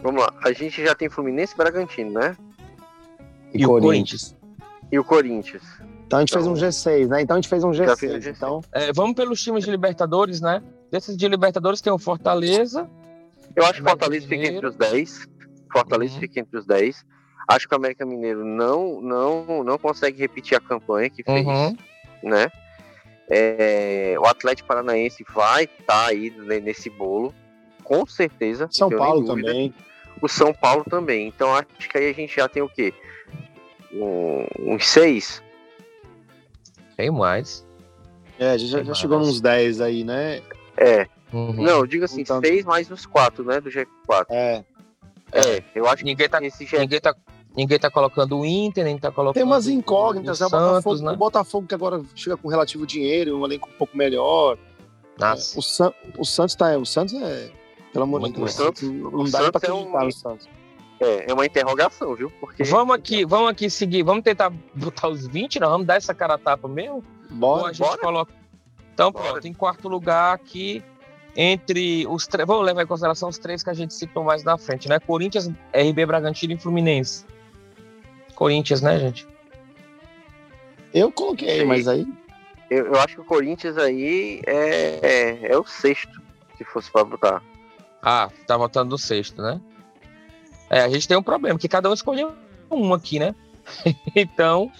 Vamos 0.00 0.20
lá. 0.22 0.32
A 0.44 0.52
gente 0.52 0.84
já 0.84 0.94
tem 0.94 1.08
Fluminense 1.08 1.54
e 1.54 1.56
Bragantino, 1.56 2.12
né? 2.12 2.36
E, 3.54 3.62
E 3.62 3.66
o 3.66 3.68
Corinthians. 3.80 4.36
E 4.92 4.98
o 4.98 5.04
Corinthians. 5.04 5.62
Então 6.06 6.18
a 6.18 6.22
gente 6.22 6.32
fez 6.34 6.46
um 6.46 6.54
G6, 6.54 7.08
né? 7.08 7.22
Então 7.22 7.36
a 7.36 7.40
gente 7.40 7.48
fez 7.48 7.64
um 7.64 7.72
Já 7.72 7.84
G6. 7.86 7.98
fez 7.98 8.12
um 8.12 8.18
G6. 8.18 8.36
Então, 8.36 8.60
É, 8.72 8.92
vamos 8.92 9.14
pelos 9.14 9.42
times 9.42 9.64
de 9.64 9.70
Libertadores, 9.70 10.40
né? 10.42 10.62
Desses 10.90 11.16
de 11.16 11.26
Libertadores 11.26 11.80
tem 11.80 11.92
o 11.92 11.98
Fortaleza. 11.98 12.88
Eu 13.56 13.64
acho 13.64 13.74
que 13.74 13.82
o 13.82 13.88
Fortaleza 13.88 14.24
fica 14.26 14.36
Mineiro. 14.36 14.56
entre 14.56 14.68
os 14.68 14.76
10. 14.76 15.28
Fortaleza 15.72 16.14
Uhum. 16.14 16.20
fica 16.20 16.40
entre 16.40 16.58
os 16.58 16.66
10. 16.66 17.04
Acho 17.48 17.68
que 17.68 17.74
o 17.74 17.76
América 17.78 18.04
Mineiro 18.06 18.44
não, 18.44 19.00
não, 19.00 19.64
não 19.64 19.78
consegue 19.78 20.18
repetir 20.18 20.56
a 20.56 20.60
campanha 20.60 21.08
que 21.10 21.22
fez, 21.22 21.46
Uhum. 21.46 21.76
né? 22.22 22.48
É, 23.30 24.14
o 24.18 24.26
Atlético 24.26 24.68
Paranaense 24.68 25.24
vai 25.34 25.64
estar 25.64 26.06
aí 26.08 26.30
ne- 26.30 26.60
nesse 26.60 26.88
bolo, 26.90 27.34
com 27.84 28.06
certeza. 28.06 28.68
São 28.70 28.88
Paulo 28.90 29.24
também. 29.26 29.74
O 30.20 30.28
São 30.28 30.52
Paulo 30.52 30.84
também. 30.88 31.26
Então 31.28 31.54
acho 31.54 31.88
que 31.90 31.98
aí 31.98 32.10
a 32.10 32.14
gente 32.14 32.34
já 32.36 32.48
tem 32.48 32.62
o 32.62 32.68
quê? 32.68 32.92
Um, 33.92 34.46
uns 34.74 34.86
seis? 34.88 35.42
Tem 36.96 37.10
mais. 37.10 37.66
É, 38.38 38.50
a 38.50 38.56
gente 38.58 38.70
já, 38.70 38.82
já 38.82 38.94
chegou 38.94 39.18
mais. 39.18 39.28
nos 39.28 39.40
10 39.40 39.80
aí, 39.80 40.04
né? 40.04 40.40
É. 40.76 41.06
Uhum. 41.32 41.52
Não, 41.52 41.78
eu 41.80 41.86
digo 41.86 42.04
assim, 42.04 42.20
Então- 42.22 42.40
seis 42.40 42.64
mais 42.64 42.90
os 42.90 43.04
quatro, 43.06 43.44
né? 43.44 43.60
Do 43.60 43.70
G4. 43.70 44.26
É. 44.30 44.64
É, 45.32 45.62
eu 45.74 45.86
acho 45.86 45.98
que 45.98 46.04
Ninguém 46.04 46.28
tá, 46.28 46.38
esse 46.42 46.64
G 46.64 46.78
ninguém, 46.78 47.00
tá, 47.00 47.14
ninguém 47.54 47.78
tá 47.78 47.90
colocando 47.90 48.38
o 48.38 48.46
Inter, 48.46 48.84
nem 48.84 48.96
tá 48.98 49.10
colocando 49.12 49.34
Tem 49.34 49.42
umas 49.44 49.66
o- 49.66 49.70
incógnitas, 49.70 50.40
o 50.40 50.42
né? 50.42 50.46
O 50.46 50.50
Botafogo, 50.50 50.82
Santos, 50.82 51.00
né? 51.02 51.12
o 51.12 51.16
Botafogo 51.16 51.66
que 51.66 51.74
agora 51.74 52.02
chega 52.14 52.36
com 52.38 52.48
relativo 52.48 52.86
dinheiro, 52.86 53.36
um 53.38 53.44
elenco 53.44 53.68
um 53.68 53.76
pouco 53.76 53.94
melhor. 53.96 54.56
Nossa. 55.18 55.58
O, 55.58 55.62
San, 55.62 55.92
o 56.16 56.24
Santos 56.24 56.54
tá. 56.54 56.76
O 56.78 56.86
Santos 56.86 57.12
é. 57.14 57.50
Pelo 57.92 58.04
amor 58.04 58.22
de 58.22 58.32
Deus. 58.32 58.52
Santos, 58.54 58.82
não 58.82 59.08
o 59.20 59.30
dá 59.30 59.40
nem 59.42 59.50
pra 59.50 59.60
Santos 59.60 59.68
é 59.68 59.72
um- 59.72 60.04
no 60.04 60.12
Santos. 60.12 60.48
é, 61.00 61.30
é 61.30 61.34
uma 61.34 61.44
interrogação, 61.44 62.14
viu? 62.14 62.30
Porque 62.40 62.62
Vamos 62.64 62.94
aqui, 62.94 63.24
vamos 63.26 63.50
aqui 63.50 63.68
seguir. 63.68 64.02
Vamos 64.02 64.22
tentar 64.22 64.50
botar 64.74 65.08
os 65.08 65.26
20, 65.26 65.58
não? 65.60 65.68
Vamos 65.70 65.86
dar 65.86 65.96
essa 65.96 66.14
cara 66.14 66.34
a 66.34 66.38
tapa 66.38 66.68
mesmo? 66.68 66.96
Ou 67.30 67.36
Bora. 67.36 67.64
a 67.68 67.72
gente 67.72 67.86
bora. 67.86 67.98
coloca. 67.98 68.32
Então, 68.94 69.10
Bora. 69.12 69.32
pronto, 69.32 69.46
em 69.46 69.52
quarto 69.52 69.88
lugar 69.88 70.34
aqui, 70.34 70.82
entre 71.40 72.04
os 72.08 72.26
três. 72.26 72.44
Vamos 72.48 72.66
levar 72.66 72.82
em 72.82 72.86
consideração 72.86 73.28
os 73.28 73.38
três 73.38 73.62
que 73.62 73.70
a 73.70 73.72
gente 73.72 73.94
citou 73.94 74.24
mais 74.24 74.42
na 74.42 74.58
frente, 74.58 74.88
né? 74.88 74.98
Corinthians, 74.98 75.48
RB 75.72 76.04
Bragantino 76.04 76.52
e 76.54 76.58
Fluminense. 76.58 77.24
Corinthians, 78.34 78.82
né, 78.82 78.98
gente? 78.98 79.24
Eu 80.92 81.12
coloquei, 81.12 81.60
Sim. 81.60 81.64
mas 81.66 81.86
aí. 81.86 82.04
eu, 82.68 82.86
eu 82.86 82.94
acho 83.00 83.14
que 83.14 83.20
o 83.20 83.24
Corinthians 83.24 83.78
aí 83.78 84.42
é, 84.46 84.98
é, 85.00 85.52
é 85.52 85.56
o 85.56 85.64
sexto, 85.64 86.20
se 86.56 86.64
fosse 86.64 86.90
pra 86.90 87.04
botar. 87.04 87.40
Ah, 88.02 88.28
tá 88.46 88.56
votando 88.56 88.90
no 88.90 88.98
sexto, 88.98 89.40
né? 89.40 89.60
É, 90.68 90.80
a 90.80 90.88
gente 90.88 91.06
tem 91.06 91.16
um 91.16 91.22
problema, 91.22 91.56
que 91.58 91.68
cada 91.68 91.88
um 91.88 91.94
escolheu 91.94 92.32
um 92.68 92.92
aqui, 92.92 93.20
né? 93.20 93.32
então, 94.16 94.72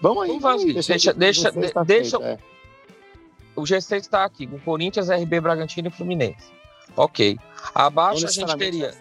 Vamos 0.00 0.22
aí. 0.24 0.28
Vamos 0.28 0.42
vamos 0.42 0.62
aí, 0.64 0.74
fazer. 0.74 0.88
Deixa- 0.88 1.12
deixa- 1.14 1.52
você 1.52 1.70
tá 1.70 1.82
deixa- 1.84 2.18
feito, 2.18 2.32
é. 2.42 2.57
O 3.58 3.62
G6 3.62 3.96
está 3.98 4.24
aqui, 4.24 4.46
com 4.46 4.58
Corinthians, 4.58 5.08
RB 5.10 5.40
Bragantino 5.40 5.88
e 5.88 5.90
Fluminense. 5.90 6.50
Ok. 6.96 7.38
Abaixo 7.74 8.26
a 8.26 8.30
gente 8.30 8.56
teria, 8.56 8.92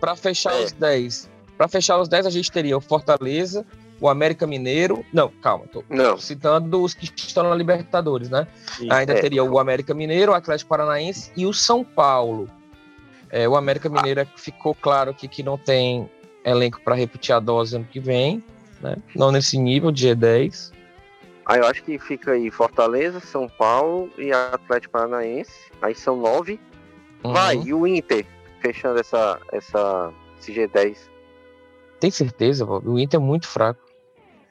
para 0.00 0.16
fechar 0.16 0.54
É. 0.54 0.64
os 0.64 0.72
10, 0.72 1.30
para 1.56 1.68
fechar 1.68 1.98
os 2.00 2.08
10 2.08 2.26
a 2.26 2.30
gente 2.30 2.50
teria 2.50 2.76
o 2.76 2.80
Fortaleza, 2.80 3.64
o 4.00 4.08
América 4.08 4.46
Mineiro, 4.46 5.04
não, 5.12 5.28
calma, 5.28 5.64
tô 5.72 5.84
Não, 5.88 6.18
citando 6.18 6.82
os 6.82 6.92
que 6.92 7.04
estão 7.16 7.44
na 7.48 7.54
Libertadores, 7.54 8.28
né? 8.28 8.48
Isso. 8.80 8.92
Ainda 8.92 9.12
É. 9.12 9.20
teria 9.20 9.44
o 9.44 9.58
América 9.60 9.94
Mineiro, 9.94 10.32
o 10.32 10.34
Atlético 10.34 10.68
Paranaense 10.70 11.30
e 11.36 11.46
o 11.46 11.52
São 11.52 11.84
Paulo. 11.84 12.50
É, 13.30 13.48
o 13.48 13.54
América 13.56 13.88
Mineiro 13.88 14.20
é 14.20 14.24
que 14.24 14.40
ficou 14.40 14.74
claro 14.74 15.10
aqui 15.12 15.28
que 15.28 15.42
não 15.42 15.56
tem 15.56 16.10
elenco 16.44 16.80
para 16.82 16.94
repetir 16.96 17.32
a 17.34 17.38
dose 17.38 17.76
ano 17.76 17.86
que 17.90 18.00
vem, 18.00 18.42
né? 18.80 18.96
Não 19.14 19.30
nesse 19.30 19.56
nível 19.56 19.92
de 19.92 20.08
G10. 20.08 20.72
Aí 21.52 21.60
eu 21.60 21.66
acho 21.66 21.82
que 21.84 21.98
fica 21.98 22.32
aí 22.32 22.50
Fortaleza, 22.50 23.20
São 23.20 23.48
Paulo 23.48 24.10
e 24.18 24.32
Atlético 24.32 24.92
Paranaense. 24.92 25.52
Aí 25.80 25.94
são 25.94 26.16
nove. 26.16 26.58
Uhum. 27.24 27.32
Vai, 27.32 27.56
e 27.56 27.72
o 27.72 27.86
Inter, 27.86 28.26
fechando 28.60 28.98
essa, 28.98 29.38
essa, 29.52 30.12
esse 30.38 30.52
G10. 30.52 30.96
Tem 32.00 32.10
certeza, 32.10 32.66
Bob? 32.66 32.88
O 32.88 32.98
Inter 32.98 33.20
é 33.20 33.22
muito 33.22 33.46
fraco. 33.46 33.80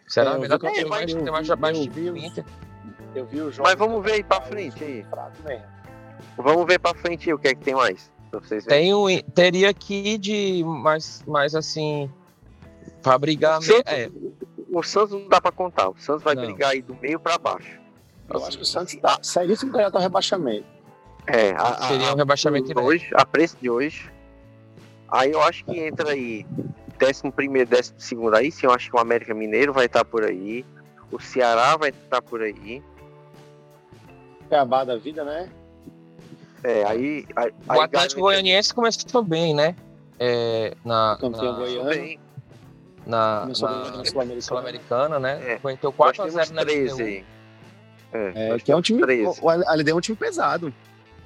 Será 0.08 0.32
É, 0.32 0.38
melhor 0.38 0.58
que 0.60 0.72
tem 0.72 0.86
mais, 0.86 1.14
tem 1.14 1.24
mais, 1.32 1.48
mais 1.50 1.78
vi 1.78 1.90
time 1.90 2.26
Inter. 2.26 2.46
Eu 3.14 3.26
vi 3.26 3.42
o 3.42 3.52
jogo. 3.52 3.68
Mas 3.68 3.78
vamos 3.78 4.04
ver 4.04 4.14
aí 4.14 4.24
pra 4.24 4.42
frente 4.42 4.84
aí. 4.84 5.04
Fraco 5.10 5.36
mesmo. 5.44 5.66
Vamos 6.38 6.66
ver 6.66 6.80
pra 6.80 6.94
frente 6.94 7.30
aí 7.30 7.34
o 7.34 7.40
que 7.40 7.48
é 7.50 7.56
que 7.56 7.62
tem 7.64 7.76
mais. 7.76 8.10
Tem 8.68 8.94
o, 8.94 9.10
In- 9.10 9.22
teria 9.36 9.74
que 9.74 9.94
ir 10.14 10.18
de 10.18 10.64
mais, 10.64 11.22
mais 11.28 11.54
assim. 11.54 12.10
Pra 13.04 13.18
brigar. 13.18 13.60
É, 13.86 14.10
O 14.72 14.82
Santos 14.82 15.12
não 15.12 15.28
dá 15.28 15.42
pra 15.42 15.52
contar. 15.52 15.90
O 15.90 15.96
Santos 15.98 16.24
vai 16.24 16.34
Não. 16.36 16.46
brigar 16.46 16.72
aí 16.72 16.82
do 16.82 16.96
meio 16.96 17.20
pra 17.20 17.38
baixo. 17.38 17.80
Eu 18.34 18.44
acho 18.46 18.58
que 18.58 18.64
o 18.64 18.66
Santos 18.66 18.96
tá 18.96 19.20
seríssimo 19.22 19.72
candidato 19.72 19.96
ao 19.96 20.02
rebaixamento. 20.02 20.66
É, 21.28 21.52
a, 21.52 21.62
a, 21.64 21.88
seria 21.88 22.14
um 22.14 22.16
rebaixamento 22.16 22.80
a, 22.80 22.82
hoje, 22.82 23.10
a 23.14 23.26
preço 23.26 23.58
de 23.62 23.70
hoje. 23.70 24.10
Aí 25.10 25.32
eu 25.32 25.42
acho 25.42 25.66
que 25.66 25.78
entra 25.78 26.12
aí 26.12 26.46
décimo 26.98 27.32
primeiro, 27.32 27.70
décimo 27.70 28.00
segundo 28.00 28.36
aí, 28.36 28.52
sim, 28.52 28.66
eu 28.66 28.72
acho 28.72 28.90
que 28.90 28.96
o 28.96 29.00
América 29.00 29.34
Mineiro 29.34 29.74
vai 29.74 29.88
estar 29.88 30.06
por 30.06 30.24
aí. 30.24 30.66
O 31.12 31.20
Ceará 31.20 31.76
vai 31.76 31.90
estar 31.90 32.22
por 32.22 32.42
aí. 32.42 32.82
Cuiabá 34.48 34.84
da 34.84 34.96
vida, 34.98 35.24
né? 35.26 35.50
É, 36.64 36.84
aí. 36.86 37.26
aí 37.36 37.50
O 37.68 37.72
aí 37.72 37.80
Atlético 37.80 37.92
garante- 37.92 38.16
Goianiense 38.16 38.74
começou 38.74 39.24
bem, 39.24 39.54
né? 39.54 39.76
É, 40.20 40.76
na, 40.86 41.18
Campeão 41.20 41.52
na, 41.54 41.58
goiano. 41.60 41.90
Bem, 41.90 42.20
na, 43.06 43.42
na 43.42 43.46
na 43.48 43.56
Sul-Americana. 43.56 44.42
Sul-Americana, 44.42 45.20
né? 45.20 45.54
É. 45.54 45.60
Nós 45.64 45.80
4x0 45.80 46.16
temos 46.34 46.52
na 46.52 46.62
13 46.66 46.94
LDU. 46.94 47.26
É, 48.14 48.50
É, 48.56 48.60
que 48.60 48.72
é 48.72 48.76
um 48.76 48.82
time. 48.82 49.02
13. 49.02 49.40
O 49.42 49.52
LD 49.52 49.92
é 49.92 49.96
um 49.96 50.02
time 50.02 50.18
pesado. 50.18 50.74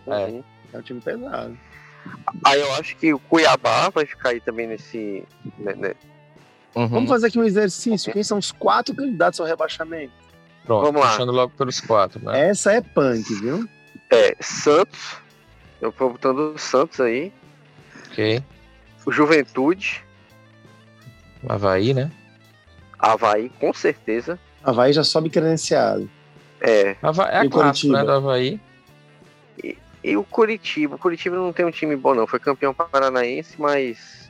É. 0.08 0.26
Uhum. 0.26 0.44
É 0.74 0.78
um 0.78 0.82
time 0.82 1.02
pesado. 1.02 1.58
Aí 2.44 2.60
eu 2.62 2.74
acho 2.76 2.96
que 2.98 3.14
o 3.14 3.20
Cuiabá 3.20 3.90
vai 3.90 4.06
ficar 4.06 4.30
aí 4.30 4.40
também 4.40 4.68
nesse. 4.68 5.24
né, 5.58 5.74
né. 5.74 5.94
Uhum. 6.76 6.88
Vamos 6.88 7.10
fazer 7.10 7.28
aqui 7.28 7.40
um 7.40 7.44
exercício. 7.44 8.14
Quem 8.14 8.22
são 8.24 8.38
os 8.38 8.52
quatro 8.52 8.94
candidatos 8.94 9.40
ao 9.40 9.46
rebaixamento? 9.48 10.14
Pronto, 10.66 10.86
vamos 10.86 11.02
lá. 11.02 11.10
puxando 11.12 11.32
logo 11.32 11.54
pelos 11.56 11.80
quatro, 11.80 12.24
né? 12.24 12.50
Essa 12.50 12.74
é 12.74 12.82
punk, 12.82 13.34
viu? 13.36 13.68
É, 14.12 14.36
Santos. 14.40 15.18
Eu 15.82 15.92
vou 15.92 16.12
botando 16.12 16.54
o 16.54 16.58
Santos 16.58 17.00
aí. 17.00 17.32
Ok. 18.12 18.44
O 19.06 19.12
Juventude. 19.12 20.05
Havaí, 21.48 21.94
né? 21.94 22.12
Havaí, 22.98 23.50
com 23.60 23.74
certeza. 23.74 24.40
Havaí 24.64 24.94
já 24.94 25.04
sobe 25.04 25.30
credenciado. 25.30 26.10
É. 26.62 26.96
Havaí, 27.02 27.30
é 27.30 27.36
E 27.36 27.38
a 27.38 27.44
o 27.44 27.50
clássico, 27.50 27.94
né? 27.94 28.00
Coritiba? 28.00 28.04
Do 28.04 28.12
Havaí. 28.12 28.60
E 30.04 30.18
o 30.18 30.24
Curitiba. 30.24 30.96
O 30.96 31.00
Curitiba 31.00 31.36
não 31.36 31.52
tem 31.52 31.66
um 31.66 31.72
time 31.72 31.96
bom, 31.96 32.14
não. 32.14 32.28
Foi 32.28 32.40
campeão 32.40 32.74
paranaense, 32.74 33.60
mas. 33.60 34.30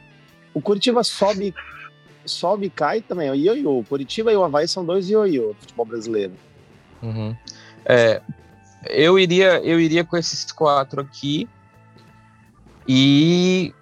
O 0.53 0.61
Curitiba 0.61 1.03
sobe, 1.03 1.53
sobe 2.25 2.67
e 2.67 2.69
cai 2.69 3.01
também. 3.01 3.29
O 3.29 3.35
ioiô. 3.35 3.79
O 3.79 3.83
Curitiba 3.83 4.31
e 4.31 4.35
o 4.35 4.43
Havaí 4.43 4.67
são 4.67 4.85
dois 4.85 5.09
ioiô 5.09 5.49
do 5.49 5.55
futebol 5.55 5.85
brasileiro. 5.85 6.33
Uhum. 7.01 7.35
É, 7.85 8.21
eu 8.89 9.19
iria, 9.19 9.59
eu 9.63 9.79
iria 9.79 10.03
com 10.03 10.17
esses 10.17 10.51
quatro 10.51 11.01
aqui 11.01 11.47
e 12.87 13.73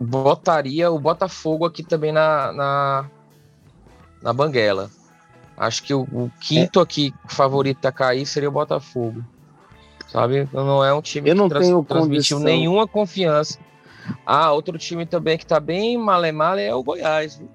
botaria 0.00 0.90
o 0.90 0.98
Botafogo 0.98 1.64
aqui 1.64 1.82
também 1.82 2.12
na, 2.12 2.52
na, 2.52 3.10
na 4.22 4.32
Banguela. 4.32 4.90
Acho 5.56 5.82
que 5.82 5.94
o, 5.94 6.02
o 6.02 6.30
quinto 6.40 6.80
é. 6.80 6.82
aqui 6.82 7.14
favorito 7.28 7.84
a 7.86 7.92
cair 7.92 8.26
seria 8.26 8.48
o 8.48 8.52
Botafogo. 8.52 9.24
Sabe? 10.08 10.48
Não 10.52 10.84
é 10.84 10.92
um 10.94 11.02
time 11.02 11.30
eu 11.30 11.34
não 11.34 11.48
que 11.48 11.54
trans, 11.54 11.66
tenho 11.66 11.84
transmitiu 11.84 12.36
condição. 12.36 12.40
nenhuma 12.40 12.86
confiança. 12.86 13.58
Ah, 14.24 14.52
outro 14.52 14.78
time 14.78 15.04
também 15.04 15.36
que 15.36 15.46
tá 15.46 15.58
bem 15.58 15.98
male-male 15.98 16.62
é 16.62 16.74
o 16.74 16.82
Goiás. 16.82 17.36
Viu? 17.36 17.48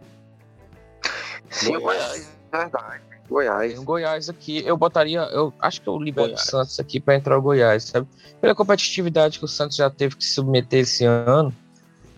Sim, 1.50 1.78
o 1.78 1.82
Goiás, 1.82 2.30
verdade. 2.52 3.02
Goiás. 3.30 3.74
Tem 3.74 3.84
Goiás 3.84 4.30
aqui. 4.30 4.62
Eu 4.66 4.76
botaria. 4.76 5.22
Eu 5.32 5.54
acho 5.60 5.82
que 5.82 5.88
eu 5.88 5.98
libero 5.98 6.34
o 6.34 6.38
Santos 6.38 6.78
aqui 6.80 7.00
para 7.00 7.16
entrar 7.16 7.38
o 7.38 7.42
Goiás, 7.42 7.86
sabe? 7.86 8.08
Pela 8.42 8.54
competitividade 8.54 9.40
que 9.40 9.46
o 9.46 9.48
Santos 9.48 9.78
já 9.78 9.90
teve 9.90 10.18
que 10.18 10.24
se 10.24 10.34
submeter 10.34 10.82
esse 10.82 11.06
ano, 11.06 11.56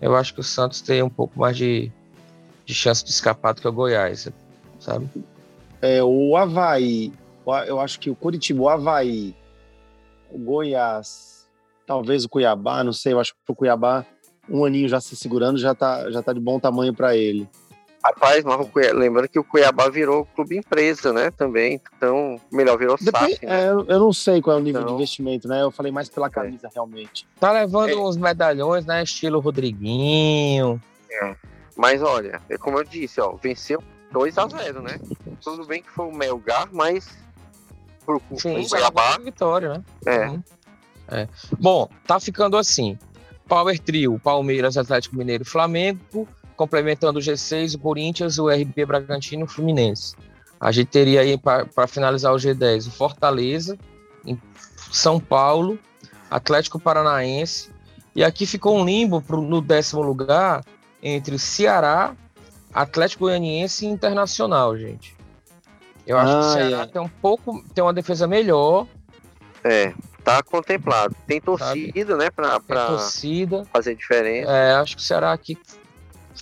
eu 0.04 0.14
acho 0.14 0.34
que 0.34 0.40
o 0.40 0.44
Santos 0.44 0.82
tem 0.82 1.02
um 1.02 1.08
pouco 1.08 1.40
mais 1.40 1.56
de, 1.56 1.90
de 2.66 2.74
chance 2.74 3.02
de 3.02 3.10
escapar 3.10 3.54
do 3.54 3.62
que 3.62 3.66
o 3.66 3.72
Goiás, 3.72 4.28
sabe? 4.78 5.08
É, 5.80 6.04
o 6.04 6.36
Havaí, 6.36 7.10
eu 7.66 7.80
acho 7.80 7.98
que 7.98 8.10
o 8.10 8.14
Curitiba, 8.14 8.60
o 8.60 8.68
Havaí, 8.68 9.34
o 10.30 10.38
Goiás, 10.38 11.48
talvez 11.86 12.22
o 12.26 12.28
Cuiabá, 12.28 12.84
não 12.84 12.92
sei, 12.92 13.14
eu 13.14 13.20
acho 13.20 13.32
que 13.32 13.52
o 13.52 13.54
Cuiabá, 13.54 14.04
um 14.46 14.66
aninho 14.66 14.90
já 14.90 15.00
se 15.00 15.16
segurando, 15.16 15.56
já 15.58 15.74
tá, 15.74 16.10
já 16.10 16.22
tá 16.22 16.34
de 16.34 16.40
bom 16.40 16.60
tamanho 16.60 16.92
para 16.92 17.16
ele. 17.16 17.48
Rapaz, 18.04 18.44
mas 18.44 18.60
lembrando 18.92 19.28
que 19.28 19.38
o 19.38 19.44
Cuiabá 19.44 19.88
virou 19.88 20.26
clube 20.26 20.58
empresa, 20.58 21.10
né? 21.10 21.30
Também. 21.30 21.80
Então, 21.96 22.38
melhor 22.52 22.76
virou 22.76 22.98
Depende, 23.00 23.32
SAF. 23.36 23.46
Né? 23.46 23.64
É, 23.64 23.68
eu 23.70 23.98
não 23.98 24.12
sei 24.12 24.42
qual 24.42 24.58
é 24.58 24.60
o 24.60 24.62
nível 24.62 24.82
então, 24.82 24.94
de 24.94 25.02
investimento, 25.02 25.48
né? 25.48 25.62
Eu 25.62 25.70
falei 25.70 25.90
mais 25.90 26.10
pela 26.10 26.26
é. 26.26 26.30
camisa, 26.30 26.66
é. 26.66 26.70
realmente. 26.74 27.26
Tá 27.40 27.50
levando 27.50 27.92
é. 27.92 27.96
uns 27.96 28.18
medalhões, 28.18 28.84
né? 28.84 29.02
Estilo 29.02 29.40
Rodriguinho. 29.40 30.78
É. 31.10 31.34
Mas 31.74 32.02
olha, 32.02 32.42
é 32.50 32.58
como 32.58 32.78
eu 32.78 32.84
disse, 32.84 33.22
ó, 33.22 33.36
venceu 33.42 33.82
2 34.12 34.36
a 34.36 34.48
0 34.48 34.82
né? 34.82 35.00
Tudo 35.42 35.64
bem 35.64 35.82
que 35.82 35.90
foi 35.90 36.06
o 36.06 36.12
Melgar, 36.12 36.68
mas 36.70 37.08
pro, 38.04 38.20
Sim, 38.36 38.60
pro 38.60 38.68
Cuiabá. 38.68 39.16
vitória, 39.16 39.68
né? 39.70 39.84
É. 40.04 40.26
Uhum. 40.28 40.42
é. 41.08 41.28
Bom, 41.58 41.88
tá 42.06 42.20
ficando 42.20 42.58
assim. 42.58 42.98
Power 43.48 43.78
Trio, 43.78 44.18
Palmeiras, 44.18 44.76
Atlético 44.76 45.16
Mineiro 45.16 45.44
Flamengo 45.44 46.28
complementando 46.56 47.18
o 47.18 47.22
G6, 47.22 47.74
o 47.74 47.78
Corinthians, 47.78 48.38
o 48.38 48.48
RB 48.48 48.84
Bragantino 48.86 49.42
e 49.42 49.44
o 49.44 49.48
Fluminense. 49.48 50.14
A 50.60 50.72
gente 50.72 50.88
teria 50.88 51.20
aí, 51.20 51.36
para 51.36 51.86
finalizar 51.86 52.32
o 52.32 52.36
G10, 52.36 52.88
o 52.88 52.90
Fortaleza, 52.90 53.76
São 54.90 55.20
Paulo, 55.20 55.78
Atlético 56.30 56.78
Paranaense, 56.78 57.70
e 58.14 58.22
aqui 58.22 58.46
ficou 58.46 58.78
um 58.78 58.84
limbo 58.84 59.20
pro, 59.20 59.42
no 59.42 59.60
décimo 59.60 60.02
lugar 60.02 60.64
entre 61.02 61.38
Ceará, 61.38 62.16
Atlético 62.72 63.24
Goianiense 63.24 63.84
e 63.84 63.88
Internacional, 63.88 64.76
gente. 64.78 65.14
Eu 66.06 66.18
acho 66.18 66.32
ah, 66.32 66.40
que 66.40 66.46
o 66.46 66.52
Ceará 66.52 66.82
é. 66.82 66.86
tem 66.86 67.02
um 67.02 67.08
pouco, 67.08 67.64
tem 67.74 67.82
uma 67.82 67.92
defesa 67.92 68.26
melhor. 68.26 68.86
É, 69.62 69.92
tá 70.22 70.42
contemplado. 70.42 71.14
Tem 71.26 71.40
torcida, 71.40 72.12
sabe? 72.12 72.24
né, 72.24 72.30
pra, 72.30 72.60
pra 72.60 72.86
torcida. 72.86 73.64
fazer 73.72 73.94
diferença. 73.94 74.50
É, 74.50 74.74
acho 74.74 74.96
que 74.96 75.02
o 75.02 75.04
Ceará 75.04 75.32
aqui 75.32 75.58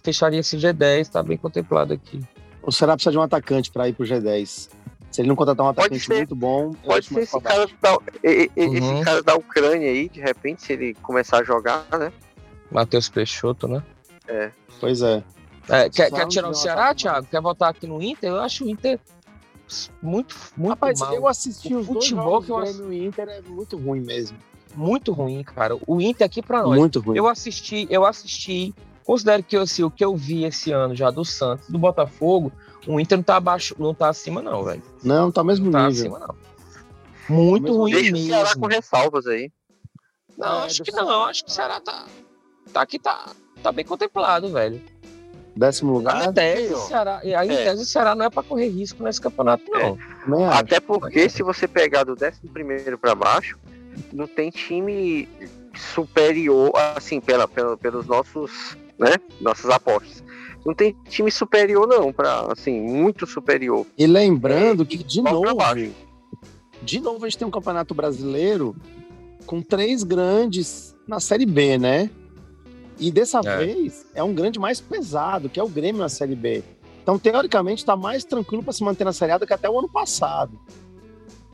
fecharia 0.00 0.40
esse 0.40 0.56
G10, 0.56 1.00
está 1.00 1.22
bem 1.22 1.36
contemplado 1.36 1.92
aqui. 1.92 2.20
O 2.62 2.70
Ceará 2.70 2.94
precisa 2.94 3.10
de 3.10 3.18
um 3.18 3.22
atacante 3.22 3.70
para 3.70 3.88
ir 3.88 3.92
para 3.92 4.04
o 4.04 4.06
G10. 4.06 4.70
Se 5.10 5.20
ele 5.20 5.28
não 5.28 5.36
contratar 5.36 5.66
um 5.66 5.68
atacante 5.68 6.08
muito 6.08 6.34
bom. 6.34 6.72
Pode 6.72 7.06
ser 7.06 7.20
esse 7.20 7.40
cara, 7.40 7.66
da, 7.82 7.98
esse 8.22 8.80
uhum. 8.80 9.02
cara 9.02 9.22
da 9.22 9.34
Ucrânia 9.34 9.90
aí, 9.90 10.08
de 10.08 10.20
repente, 10.20 10.62
se 10.62 10.72
ele 10.72 10.94
começar 10.94 11.40
a 11.40 11.44
jogar, 11.44 11.86
né? 11.98 12.10
Matheus 12.70 13.10
Peixoto, 13.10 13.68
né? 13.68 13.82
É. 14.26 14.50
Pois 14.80 15.02
é. 15.02 15.22
é 15.68 15.90
quer, 15.90 16.10
quer 16.10 16.26
tirar 16.28 16.48
o 16.48 16.54
Ceará, 16.54 16.94
Thiago? 16.94 17.26
Quer 17.30 17.42
votar 17.42 17.70
aqui 17.70 17.86
no 17.86 18.02
Inter? 18.02 18.30
Eu 18.30 18.40
acho 18.40 18.64
o 18.64 18.70
Inter 18.70 18.98
muito, 20.02 20.36
muito 20.56 20.70
Rapaz, 20.70 21.00
mal. 21.00 21.14
eu 21.14 21.26
assisti 21.26 21.74
o 21.74 21.80
os 21.80 21.86
futebol 21.86 22.40
dois 22.40 22.46
jogos 22.46 22.76
que 22.76 22.82
eu... 22.82 22.86
no 22.86 22.92
Inter 22.92 23.28
é 23.28 23.40
muito 23.42 23.76
ruim 23.76 24.00
mesmo. 24.00 24.38
Muito 24.74 25.12
ruim, 25.12 25.42
cara. 25.42 25.76
O 25.86 26.00
Inter 26.00 26.26
aqui 26.26 26.40
para 26.42 26.62
nós. 26.62 26.78
Muito 26.78 27.00
ruim. 27.00 27.16
Eu 27.16 27.26
assisti, 27.28 27.86
eu 27.90 28.04
assisti 28.04 28.74
Considero 29.04 29.42
que 29.42 29.56
assim, 29.56 29.82
o 29.82 29.90
que 29.90 30.04
eu 30.04 30.16
vi 30.16 30.44
esse 30.44 30.72
ano 30.72 30.94
já 30.94 31.10
do 31.10 31.24
Santos, 31.24 31.68
do 31.68 31.78
Botafogo, 31.78 32.52
o 32.86 33.00
Inter 33.00 33.18
não 33.18 33.22
tá 33.22 33.36
abaixo, 33.36 33.74
não 33.78 33.94
tá 33.94 34.08
acima, 34.08 34.42
não, 34.42 34.64
velho. 34.64 34.82
Não, 35.02 35.30
tá 35.30 35.42
mesmo 35.44 35.66
não 35.66 35.72
tá 35.72 35.88
nível. 35.88 36.16
Acima, 36.16 36.26
não. 36.26 36.52
Muito 37.36 37.66
tá 37.66 37.72
ruim 37.72 37.92
Deixa 37.92 38.12
mesmo. 38.12 38.28
Deixa 38.28 38.42
o 38.42 38.46
Ceará 38.46 38.60
com 38.60 38.66
ressalvas 38.66 39.26
aí. 39.26 39.52
Não, 40.36 40.62
é, 40.62 40.66
acho 40.66 40.82
que 40.82 40.92
não. 40.92 41.24
Acho 41.24 41.44
que 41.44 41.50
o 41.50 41.54
Ceará 41.54 41.80
tá, 41.80 42.06
tá 42.72 42.82
aqui, 42.82 42.98
tá, 42.98 43.30
tá 43.62 43.72
bem 43.72 43.84
contemplado, 43.84 44.50
velho. 44.50 44.80
Décimo 45.54 45.92
lugar. 45.92 46.28
Em 46.28 46.32
tese, 46.32 46.74
Ceará, 46.86 47.20
aí, 47.22 47.32
é. 47.32 47.44
em 47.44 47.48
tese, 47.48 47.82
o 47.82 47.86
Ceará 47.86 48.14
não 48.14 48.24
é 48.24 48.30
para 48.30 48.42
correr 48.42 48.68
risco 48.68 49.02
nesse 49.02 49.20
campeonato, 49.20 49.64
não. 50.26 50.40
É. 50.40 50.48
Até 50.48 50.80
porque, 50.80 51.28
se 51.28 51.42
você 51.42 51.68
pegar 51.68 52.04
do 52.04 52.16
décimo 52.16 52.50
primeiro 52.50 52.96
para 52.96 53.14
baixo, 53.14 53.58
não 54.12 54.26
tem 54.26 54.50
time 54.50 55.28
superior, 55.74 56.72
assim, 56.96 57.20
pela, 57.20 57.46
pela, 57.46 57.76
pelos 57.76 58.06
nossos 58.06 58.76
né? 59.02 59.16
Nossas 59.40 59.70
apostas. 59.70 60.22
Não 60.64 60.72
tem 60.74 60.96
time 61.08 61.30
superior, 61.30 61.88
não, 61.88 62.12
para 62.12 62.52
assim, 62.52 62.80
muito 62.80 63.26
superior. 63.26 63.84
E 63.98 64.06
lembrando 64.06 64.84
é, 64.84 64.86
que, 64.86 64.98
de 64.98 65.20
novo, 65.20 65.44
de 66.82 67.00
novo, 67.00 67.24
a 67.24 67.28
gente 67.28 67.38
tem 67.38 67.48
um 67.48 67.50
campeonato 67.50 67.94
brasileiro 67.94 68.76
com 69.44 69.60
três 69.60 70.04
grandes 70.04 70.94
na 71.06 71.18
Série 71.18 71.46
B, 71.46 71.78
né? 71.78 72.10
E 72.98 73.10
dessa 73.10 73.40
é. 73.44 73.56
vez 73.58 74.06
é 74.14 74.22
um 74.22 74.32
grande 74.32 74.60
mais 74.60 74.80
pesado, 74.80 75.48
que 75.48 75.58
é 75.58 75.62
o 75.62 75.68
Grêmio 75.68 76.00
na 76.00 76.08
Série 76.08 76.36
B. 76.36 76.62
Então, 77.02 77.18
teoricamente, 77.18 77.82
está 77.82 77.96
mais 77.96 78.22
tranquilo 78.24 78.62
para 78.62 78.72
se 78.72 78.84
manter 78.84 79.04
na 79.04 79.12
Série 79.12 79.32
A 79.32 79.38
do 79.38 79.46
que 79.46 79.52
até 79.52 79.68
o 79.68 79.76
ano 79.76 79.88
passado. 79.88 80.58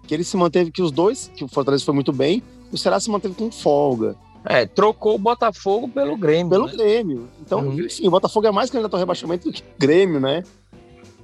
Que 0.06 0.14
ele 0.14 0.24
se 0.24 0.36
manteve, 0.36 0.70
que 0.70 0.82
os 0.82 0.90
dois, 0.90 1.30
que 1.34 1.44
o 1.44 1.48
Fortaleza 1.48 1.84
foi 1.84 1.94
muito 1.94 2.12
bem, 2.12 2.42
o 2.70 2.76
Ceará 2.76 3.00
se 3.00 3.10
manteve 3.10 3.34
com 3.34 3.50
folga. 3.50 4.14
É, 4.44 4.66
trocou 4.66 5.14
o 5.14 5.18
Botafogo 5.18 5.88
pelo 5.88 6.16
Grêmio. 6.16 6.50
Pelo 6.50 6.66
né? 6.66 6.72
Grêmio. 6.72 7.28
Então, 7.40 7.60
uhum. 7.60 7.80
enfim, 7.80 8.06
o 8.06 8.10
Botafogo 8.10 8.46
é 8.46 8.50
mais 8.50 8.70
candidato 8.70 8.94
ao 8.94 9.00
rebaixamento 9.00 9.48
do 9.48 9.52
que 9.52 9.62
o 9.62 9.64
Grêmio, 9.78 10.20
né? 10.20 10.42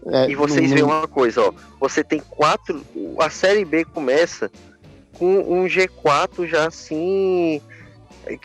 É, 0.06 0.30
e 0.30 0.34
vocês 0.34 0.68
no... 0.68 0.74
veem 0.74 0.84
uma 0.84 1.08
coisa, 1.08 1.40
ó. 1.42 1.52
Você 1.80 2.04
tem 2.04 2.20
quatro. 2.20 2.84
A 3.18 3.30
Série 3.30 3.64
B 3.64 3.84
começa 3.84 4.50
com 5.18 5.38
um 5.38 5.64
G4 5.64 6.46
já 6.46 6.66
assim. 6.66 7.60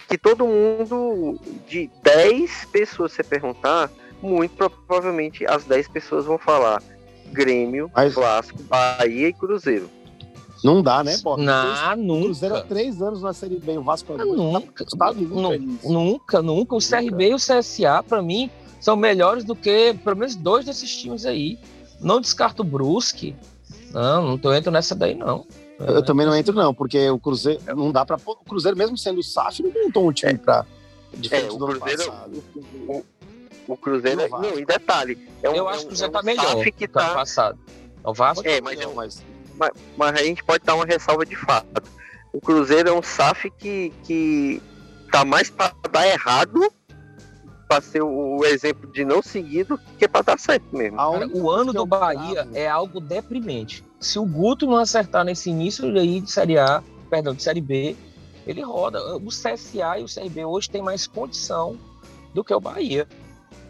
Que 0.08 0.18
todo 0.18 0.46
mundo, 0.46 1.40
de 1.68 1.90
10 2.04 2.66
pessoas 2.66 3.14
você 3.14 3.24
perguntar, 3.24 3.90
muito 4.22 4.70
provavelmente 4.70 5.46
as 5.46 5.64
10 5.64 5.88
pessoas 5.88 6.26
vão 6.26 6.38
falar 6.38 6.84
Grêmio, 7.32 7.90
Mas... 7.96 8.14
Clássico, 8.14 8.62
Bahia 8.64 9.30
e 9.30 9.34
Cruzeiro. 9.34 9.90
Não 10.64 10.81
dá, 10.81 11.03
né, 11.03 11.18
Bob? 11.18 11.41
Não, 11.41 11.95
nunca. 11.95 12.23
Cruzeiro 12.26 12.56
há 12.56 12.61
três 12.61 13.02
anos 13.02 13.22
na 13.22 13.34
Série 13.34 13.57
B, 13.57 13.77
o 13.77 13.84
Vasco 13.84 14.14
é 14.14 14.18
nunca, 14.26 14.86
tá 14.86 15.14
nunca, 15.84 16.41
nunca. 16.41 16.76
O 16.76 16.80
CRB 16.80 17.30
e 17.30 17.34
o 17.34 17.38
CSA, 17.38 18.03
para 18.07 18.22
mim, 18.22 18.49
são 18.80 18.95
melhores 18.95 19.44
do 19.44 19.56
que 19.56 19.94
pelo 20.03 20.18
menos 20.18 20.36
dois 20.36 20.65
desses 20.65 20.95
times 20.95 21.26
aí. 21.26 21.57
Não 22.02 22.19
descarto 22.19 22.61
o 22.61 22.65
Brusque. 22.65 23.36
Não, 23.91 24.26
não 24.26 24.38
tô 24.38 24.53
entro 24.53 24.72
nessa 24.72 24.95
daí, 24.95 25.15
não. 25.15 25.45
Eu, 25.80 25.95
eu 25.95 26.03
também 26.03 26.26
não 26.26 26.36
entro, 26.36 26.53
não, 26.53 26.73
porque 26.73 27.10
o 27.10 27.18
Cruzeiro 27.18 27.61
não 27.76 27.91
dá 27.91 28.06
para 28.06 28.18
O 28.26 28.36
Cruzeiro, 28.36 28.77
mesmo 28.77 28.98
sendo 28.98 29.23
SAF, 29.23 29.64
não 29.64 29.72
montou 29.72 30.07
um 30.07 30.11
time 30.11 30.34
é. 30.34 30.38
pra. 30.38 30.65
Diferente 31.14 31.49
é, 31.49 31.52
o 31.52 31.57
Cruzeiro. 31.57 32.14
O, 32.88 33.06
o, 33.68 33.77
Cruzeiro. 33.77 34.30
Não, 34.30 34.41
não, 34.41 34.60
em 34.60 34.65
detalhe. 34.65 35.18
É 35.41 35.49
um, 35.49 35.56
eu 35.56 35.68
acho 35.68 35.80
que 35.80 35.86
o 35.86 35.88
Cruzeiro 35.88 36.14
é 36.14 36.18
um, 36.18 36.19
tá 36.19 36.26
melhor 36.26 36.65
que 36.65 36.88
tá... 36.88 37.14
passado. 37.14 37.57
O 38.03 38.14
Vasco. 38.14 38.48
É, 38.48 38.61
mas, 38.61 38.80
não, 38.80 38.94
mas 38.94 39.23
mas, 39.60 39.72
mas 39.98 40.14
a 40.15 40.23
gente 40.23 40.44
pode 40.44 40.64
dar 40.64 40.76
uma 40.76 40.86
ressalva 40.86 41.26
de 41.26 41.36
fato. 41.36 41.84
O 42.31 42.40
Cruzeiro 42.40 42.90
é 42.90 42.94
um 42.94 43.03
SAF 43.03 43.52
que, 43.52 43.91
que 44.03 44.61
tá 45.11 45.26
mais 45.26 45.49
para 45.49 45.73
dar 45.91 46.07
errado, 46.07 46.72
para 47.68 47.81
ser 47.81 48.02
o, 48.02 48.44
exemplo 48.45 48.91
de 48.91 49.03
não 49.03 49.22
seguido, 49.22 49.80
que 49.98 50.07
para 50.07 50.22
dar 50.22 50.40
certo 50.40 50.76
mesmo. 50.76 50.98
Cara, 50.98 51.27
o 51.27 51.49
ano 51.49 51.73
do 51.73 51.86
Bahia 51.86 52.48
é 52.53 52.68
algo 52.68 52.99
deprimente. 52.99 53.84
Se 53.99 54.18
o 54.18 54.26
Guto 54.26 54.65
não 54.65 54.77
acertar 54.77 55.26
nesse 55.26 55.49
início 55.49 55.86
aí 55.98 56.22
de 56.22 56.31
Série 56.31 56.57
A, 56.57 56.81
perdão, 57.10 57.34
de 57.34 57.44
Série 57.44 57.61
B, 57.61 57.95
ele 58.48 58.61
roda. 58.61 59.18
O 59.18 59.27
CSA 59.27 59.99
e 59.99 60.03
o 60.03 60.07
CRB 60.07 60.45
hoje 60.45 60.69
tem 60.69 60.81
mais 60.81 61.06
condição 61.06 61.77
do 62.34 62.44
que 62.44 62.53
o 62.53 62.60
Bahia. 62.60 63.07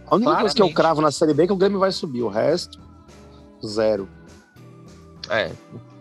A 0.06 0.16
única 0.16 0.32
Claramente. 0.32 0.41
coisa 0.41 0.56
que 0.56 0.61
eu 0.61 0.74
cravo 0.74 1.02
na 1.02 1.11
Série 1.11 1.34
B 1.34 1.44
é 1.44 1.48
que 1.48 1.53
o 1.53 1.57
Grêmio 1.57 1.80
vai 1.80 1.91
subir, 1.91 2.22
o 2.22 2.30
resto, 2.30 2.80
zero. 3.66 4.07
É, 5.30 5.52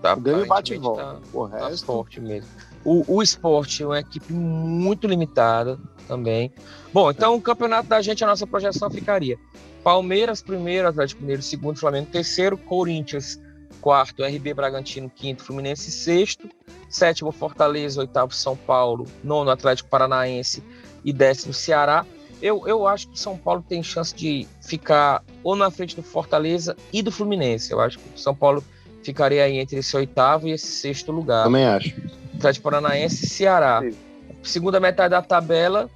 tá, 0.01 0.15
o 0.15 0.21
Grêmio 0.21 0.47
bate 0.47 0.75
e 0.75 0.79
volta. 0.79 1.03
Tá, 1.03 1.19
o 1.33 1.45
resto... 1.45 1.81
Tá 1.81 1.87
forte 1.87 2.21
mesmo. 2.21 2.49
O, 2.85 3.17
o 3.17 3.23
esporte 3.23 3.83
é 3.83 3.87
uma 3.87 4.01
equipe 4.01 4.33
muito 4.33 5.07
limitada 5.07 5.79
também. 6.07 6.53
Bom, 6.93 7.11
então 7.11 7.35
o 7.35 7.41
campeonato 7.41 7.89
da 7.89 8.01
gente, 8.01 8.25
a 8.25 8.27
nossa 8.27 8.47
projeção 8.47 8.91
ficaria 8.91 9.39
Palmeiras 9.85 10.43
primeiro, 10.43 10.89
Atlético 10.89 11.21
Mineiro 11.21 11.43
segundo, 11.43 11.79
Flamengo 11.79 12.09
terceiro, 12.11 12.57
Corinthians 12.57 13.39
quarto, 13.81 14.25
RB 14.25 14.55
Bragantino 14.55 15.09
quinto, 15.09 15.43
Fluminense 15.43 15.91
sexto, 15.91 16.49
sétimo 16.89 17.31
Fortaleza, 17.31 18.01
oitavo 18.01 18.35
São 18.35 18.57
Paulo, 18.57 19.07
nono 19.23 19.51
Atlético 19.51 19.89
Paranaense 19.89 20.63
e 21.05 21.13
décimo 21.13 21.53
Ceará. 21.53 22.05
Eu, 22.41 22.67
eu 22.69 22.87
acho 22.87 23.09
que 23.09 23.19
São 23.19 23.37
Paulo 23.37 23.65
tem 23.69 23.83
chance 23.83 24.15
de 24.15 24.47
ficar 24.61 25.25
ou 25.43 25.57
na 25.57 25.71
frente 25.71 25.97
do 25.97 26.03
Fortaleza 26.03 26.77
e 26.93 27.03
do 27.03 27.11
Fluminense. 27.11 27.73
Eu 27.73 27.81
acho 27.81 27.99
que 27.99 28.21
São 28.21 28.35
Paulo 28.35 28.63
ficaria 29.09 29.43
aí 29.43 29.59
entre 29.59 29.79
esse 29.79 29.97
oitavo 29.97 30.49
e 30.49 30.53
esse 30.53 30.67
sexto 30.67 31.11
lugar. 31.11 31.45
Também 31.45 31.65
acho. 31.65 31.95
Atlético 32.37 32.65
Paranaense 32.65 33.25
e 33.25 33.29
Ceará. 33.29 33.81
Sim. 33.83 33.97
Segunda 34.43 34.79
metade 34.79 35.11
da 35.11 35.23
tabela, 35.23 35.91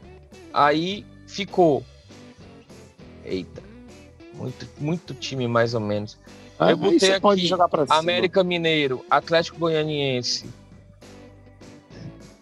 aí 0.53 1.05
ficou. 1.27 1.85
Eita. 3.25 3.63
Muito, 4.35 4.67
muito 4.79 5.15
time, 5.15 5.47
mais 5.47 5.75
ou 5.75 5.81
menos. 5.81 6.19
Ah, 6.59 6.71
eu 6.71 6.77
botei 6.77 7.13
aqui 7.13 7.51
América 7.91 8.43
Mineiro, 8.43 9.05
Atlético 9.11 9.59
Goianiense, 9.59 10.47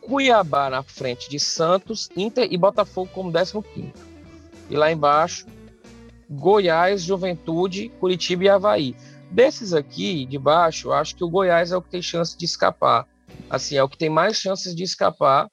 Cuiabá 0.00 0.70
na 0.70 0.82
frente 0.82 1.28
de 1.28 1.40
Santos, 1.40 2.10
Inter 2.16 2.48
e 2.50 2.56
Botafogo 2.56 3.10
como 3.12 3.32
15. 3.32 3.62
E 4.68 4.76
lá 4.76 4.90
embaixo, 4.90 5.46
Goiás, 6.28 7.02
Juventude, 7.02 7.90
Curitiba 8.00 8.44
e 8.44 8.48
Havaí. 8.48 8.96
Desses 9.30 9.72
aqui, 9.72 10.26
de 10.26 10.38
baixo, 10.38 10.88
eu 10.88 10.92
acho 10.92 11.14
que 11.14 11.24
o 11.24 11.28
Goiás 11.28 11.72
é 11.72 11.76
o 11.76 11.82
que 11.82 11.90
tem 11.90 12.02
chance 12.02 12.36
de 12.36 12.44
escapar. 12.44 13.06
Assim, 13.48 13.76
é 13.76 13.82
o 13.82 13.88
que 13.88 13.96
tem 13.96 14.10
mais 14.10 14.36
chances 14.36 14.74
de 14.74 14.82
escapar. 14.82 15.48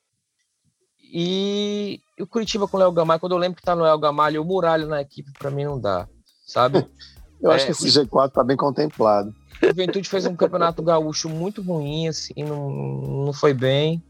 E 1.02 2.02
o 2.20 2.28
Curitiba 2.28 2.68
com 2.68 2.76
o 2.76 2.80
Léo 2.80 2.92
Gamalho, 2.92 3.20
quando 3.20 3.32
eu 3.34 3.38
lembro 3.38 3.58
que 3.58 3.64
tá 3.64 3.76
no 3.76 3.84
Léo 3.84 3.98
Gamalho, 4.00 4.42
o 4.42 4.46
Muralha 4.46 4.86
na 4.86 5.02
equipe, 5.02 5.32
para 5.38 5.52
mim 5.52 5.64
não 5.64 5.80
dá, 5.80 6.08
sabe? 6.46 6.86
eu 7.42 7.52
é, 7.52 7.56
acho 7.56 7.66
que 7.66 7.72
esse 7.72 7.88
G4 7.88 8.32
tá 8.32 8.44
bem 8.44 8.58
contemplado. 8.58 9.34
O 9.62 9.68
Juventude 9.68 10.10
fez 10.10 10.26
um 10.26 10.36
campeonato 10.36 10.84
gaúcho 10.84 11.30
muito 11.30 11.62
ruim, 11.62 12.08
assim, 12.08 12.34
não, 12.44 12.70
não 13.26 13.34
foi 13.34 13.54
bem 13.54 14.04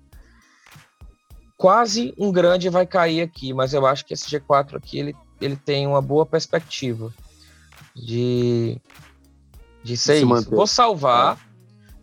quase 1.57 2.14
um 2.18 2.31
grande 2.31 2.69
vai 2.69 2.85
cair 2.85 3.22
aqui, 3.22 3.52
mas 3.53 3.73
eu 3.73 3.85
acho 3.85 4.06
que 4.06 4.14
esse 4.14 4.30
G4 4.30 4.76
aqui 4.76 4.99
ele, 4.99 5.15
ele 5.41 5.56
tem 5.56 5.88
uma 5.88 6.02
boa 6.02 6.26
perspectiva 6.26 7.11
de, 7.95 8.80
de 9.88 9.97
ser 9.97 10.18
isso. 10.18 10.49
Vou 10.49 10.68
salvar, 10.68 11.35
é. 11.35 11.39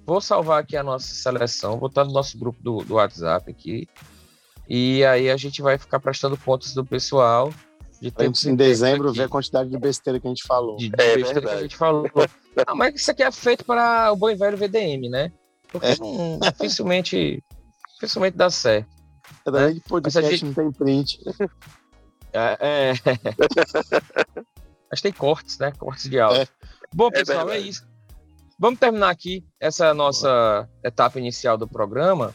vou 0.07 0.21
salvar 0.21 0.63
aqui 0.63 0.77
a 0.77 0.83
nossa 0.83 1.15
seleção, 1.15 1.79
vou 1.79 1.89
estar 1.89 2.05
no 2.05 2.13
nosso 2.13 2.39
grupo 2.39 2.59
do, 2.63 2.79
do 2.79 2.95
WhatsApp 2.95 3.51
aqui. 3.51 3.87
E 4.69 5.05
aí 5.05 5.31
a 5.31 5.37
gente 5.37 5.61
vai 5.61 5.77
ficar 5.77 6.01
prestando 6.01 6.37
contas 6.39 6.73
do 6.73 6.85
pessoal. 6.85 7.53
De 8.01 8.13
em 8.49 8.57
dezembro 8.57 9.13
ver 9.13 9.25
a 9.25 9.29
quantidade 9.29 9.71
de 9.71 9.79
besteira 9.79 10.19
que 10.19 10.27
a 10.27 10.31
gente 10.31 10.43
falou. 10.47 10.77
De, 10.77 10.89
de 10.89 10.95
é, 10.99 11.15
besteira 11.17 11.41
verdade. 11.41 11.47
que 11.47 11.59
a 11.59 11.63
gente 11.63 11.77
falou. 11.77 12.11
Não, 12.67 12.77
mas 12.77 12.95
isso 12.95 13.11
aqui 13.11 13.23
é 13.23 13.31
feito 13.31 13.65
para 13.65 14.13
o 14.13 14.17
bom 14.17 14.31
e 14.31 14.35
velho 14.35 14.57
VDM, 14.57 15.09
né? 15.11 15.33
Porque 15.69 15.87
é. 15.87 15.97
não, 15.99 16.39
dificilmente, 16.39 17.43
dificilmente 17.95 18.37
dá 18.37 18.49
certo. 18.49 18.89
Cada 19.45 19.69
né? 19.69 19.81
podcast 19.89 20.31
gente... 20.31 20.45
não 20.45 20.55
tem 20.55 20.71
print. 20.71 21.19
É, 22.33 22.57
é... 22.61 22.93
Mas 24.95 25.01
tem 25.01 25.11
cortes, 25.11 25.59
né? 25.59 25.73
Cortes 25.77 26.09
de 26.09 26.21
áudio. 26.21 26.43
É. 26.43 26.49
Bom, 26.95 27.09
é 27.09 27.11
pessoal, 27.11 27.51
é, 27.51 27.57
é, 27.57 27.59
isso. 27.59 27.85
Vamos 28.57 28.79
terminar 28.79 29.11
aqui 29.11 29.45
essa 29.59 29.93
nossa 29.93 30.69
etapa 30.85 31.19
inicial 31.19 31.59
do 31.59 31.67
programa. 31.67 32.33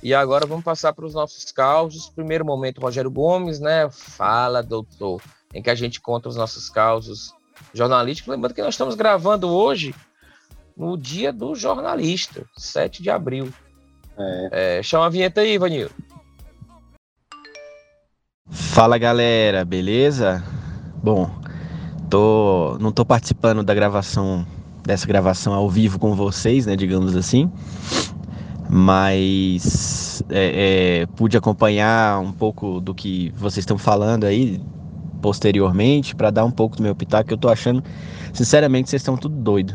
E 0.00 0.14
agora 0.14 0.46
vamos 0.46 0.64
passar 0.64 0.92
para 0.92 1.04
os 1.04 1.14
nossos 1.14 1.50
causos. 1.50 2.08
Primeiro 2.08 2.44
momento, 2.44 2.80
Rogério 2.80 3.10
Gomes, 3.10 3.58
né? 3.58 3.90
Fala, 3.90 4.62
doutor, 4.62 5.20
em 5.52 5.60
que 5.60 5.68
a 5.68 5.74
gente 5.74 6.00
conta 6.00 6.28
os 6.28 6.36
nossos 6.36 6.70
causos 6.70 7.34
jornalísticos. 7.74 8.30
Lembrando 8.30 8.54
que 8.54 8.62
nós 8.62 8.74
estamos 8.74 8.94
gravando 8.94 9.48
hoje 9.48 9.92
no 10.76 10.96
dia 10.96 11.32
do 11.32 11.56
jornalista, 11.56 12.46
7 12.56 13.02
de 13.02 13.10
abril. 13.10 13.52
É. 14.16 14.78
É, 14.78 14.82
chama 14.84 15.06
a 15.06 15.10
vinheta 15.10 15.40
aí, 15.40 15.58
Vanil. 15.58 15.90
Fala 18.48 18.96
galera, 18.96 19.64
beleza? 19.64 20.44
Bom, 21.02 21.30
tô, 22.16 22.78
não 22.80 22.90
tô 22.90 23.04
participando 23.04 23.62
da 23.62 23.74
gravação 23.74 24.46
dessa 24.82 25.06
gravação 25.06 25.52
ao 25.52 25.68
vivo 25.68 25.98
com 25.98 26.14
vocês, 26.14 26.64
né, 26.64 26.74
digamos 26.74 27.14
assim, 27.14 27.50
mas 28.70 30.22
é, 30.30 31.02
é, 31.02 31.06
pude 31.14 31.36
acompanhar 31.36 32.20
um 32.20 32.32
pouco 32.32 32.80
do 32.80 32.94
que 32.94 33.34
vocês 33.36 33.58
estão 33.58 33.76
falando 33.76 34.24
aí 34.24 34.62
posteriormente 35.20 36.14
para 36.14 36.30
dar 36.30 36.44
um 36.44 36.50
pouco 36.50 36.76
do 36.76 36.82
meu 36.82 36.94
pitaco. 36.94 37.30
Eu 37.32 37.36
tô 37.36 37.48
achando, 37.48 37.82
sinceramente, 38.32 38.88
vocês 38.88 39.02
estão 39.02 39.16
tudo 39.16 39.34
doido, 39.34 39.74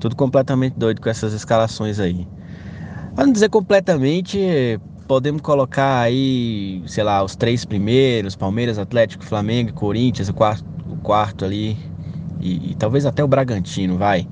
tudo 0.00 0.16
completamente 0.16 0.74
doido 0.76 1.00
com 1.00 1.08
essas 1.08 1.34
escalações 1.34 2.00
aí. 2.00 2.26
Para 3.14 3.26
não 3.26 3.32
dizer 3.32 3.50
completamente, 3.50 4.80
podemos 5.06 5.42
colocar 5.42 6.00
aí, 6.00 6.82
sei 6.86 7.04
lá, 7.04 7.22
os 7.22 7.36
três 7.36 7.64
primeiros, 7.64 8.34
Palmeiras, 8.34 8.78
Atlético, 8.78 9.24
Flamengo, 9.24 9.72
Corinthians, 9.74 10.28
o 10.28 10.34
quarto, 10.34 10.75
quarto 11.06 11.44
ali, 11.44 11.78
e, 12.40 12.72
e 12.72 12.74
talvez 12.74 13.06
até 13.06 13.22
o 13.22 13.28
Bragantino, 13.28 13.96
vai. 13.96 14.26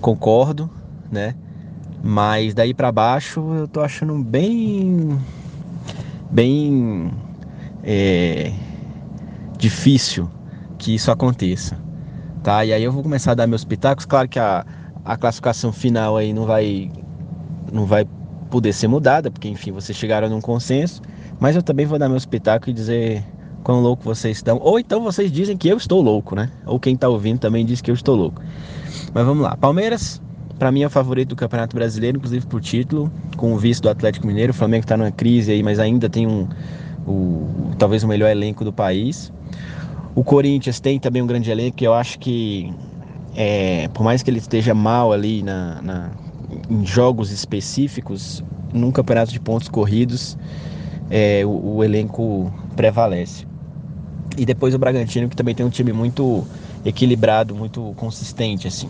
Concordo, 0.00 0.68
né? 1.12 1.36
Mas 2.02 2.54
daí 2.54 2.74
para 2.74 2.90
baixo 2.90 3.40
eu 3.54 3.68
tô 3.68 3.80
achando 3.80 4.18
bem, 4.18 5.16
bem 6.28 7.12
é, 7.84 8.52
difícil 9.56 10.28
que 10.76 10.92
isso 10.92 11.12
aconteça, 11.12 11.78
tá? 12.42 12.64
E 12.64 12.72
aí 12.72 12.82
eu 12.82 12.90
vou 12.90 13.04
começar 13.04 13.32
a 13.32 13.34
dar 13.34 13.46
meus 13.46 13.64
pitacos. 13.64 14.04
Claro 14.04 14.28
que 14.28 14.40
a, 14.40 14.66
a 15.04 15.16
classificação 15.16 15.72
final 15.72 16.16
aí 16.16 16.32
não 16.32 16.46
vai, 16.46 16.90
não 17.72 17.86
vai 17.86 18.04
poder 18.50 18.72
ser 18.72 18.88
mudada, 18.88 19.30
porque 19.30 19.48
enfim, 19.48 19.70
vocês 19.70 19.96
chegaram 19.96 20.28
num 20.28 20.40
consenso, 20.40 21.00
mas 21.38 21.54
eu 21.54 21.62
também 21.62 21.86
vou 21.86 21.96
dar 21.96 22.08
meu 22.08 22.18
espetáculo 22.18 22.72
e 22.72 22.74
dizer 22.74 23.24
quão 23.62 23.80
louco 23.80 24.02
vocês 24.02 24.36
estão. 24.36 24.58
Ou 24.62 24.78
então 24.78 25.00
vocês 25.00 25.30
dizem 25.30 25.56
que 25.56 25.68
eu 25.68 25.76
estou 25.76 26.00
louco, 26.00 26.34
né? 26.34 26.50
Ou 26.66 26.78
quem 26.78 26.94
está 26.94 27.08
ouvindo 27.08 27.38
também 27.38 27.64
diz 27.64 27.80
que 27.80 27.90
eu 27.90 27.94
estou 27.94 28.16
louco. 28.16 28.42
Mas 29.12 29.24
vamos 29.24 29.42
lá. 29.42 29.56
Palmeiras, 29.56 30.20
para 30.58 30.70
mim 30.70 30.82
é 30.82 30.86
o 30.86 30.90
favorito 30.90 31.30
do 31.30 31.36
Campeonato 31.36 31.74
Brasileiro, 31.74 32.18
inclusive 32.18 32.46
por 32.46 32.60
título, 32.60 33.10
com 33.36 33.52
o 33.52 33.58
vice 33.58 33.80
do 33.80 33.88
Atlético 33.88 34.26
Mineiro. 34.26 34.52
O 34.52 34.54
Flamengo 34.54 34.84
está 34.84 34.96
numa 34.96 35.10
crise 35.10 35.52
aí, 35.52 35.62
mas 35.62 35.78
ainda 35.78 36.08
tem 36.08 36.26
um 36.26 36.48
o, 37.06 37.70
talvez 37.78 38.02
o 38.04 38.08
melhor 38.08 38.30
elenco 38.30 38.64
do 38.64 38.72
país. 38.72 39.32
O 40.14 40.24
Corinthians 40.24 40.80
tem 40.80 40.98
também 40.98 41.22
um 41.22 41.26
grande 41.26 41.50
elenco 41.50 41.76
que 41.76 41.86
eu 41.86 41.94
acho 41.94 42.18
que 42.18 42.72
é, 43.34 43.88
por 43.88 44.02
mais 44.02 44.22
que 44.22 44.30
ele 44.30 44.38
esteja 44.38 44.74
mal 44.74 45.12
ali 45.12 45.42
na, 45.42 45.80
na 45.82 46.10
em 46.68 46.84
jogos 46.84 47.30
específicos, 47.30 48.42
num 48.72 48.90
campeonato 48.90 49.32
de 49.32 49.40
pontos 49.40 49.68
corridos, 49.68 50.36
é, 51.08 51.44
o, 51.44 51.76
o, 51.76 51.84
elenco 51.84 52.52
prevalece. 52.76 53.46
E 54.40 54.46
depois 54.46 54.74
o 54.74 54.78
Bragantino, 54.78 55.28
que 55.28 55.36
também 55.36 55.54
tem 55.54 55.66
um 55.66 55.68
time 55.68 55.92
muito 55.92 56.46
equilibrado, 56.82 57.54
muito 57.54 57.92
consistente. 57.98 58.66
assim. 58.66 58.88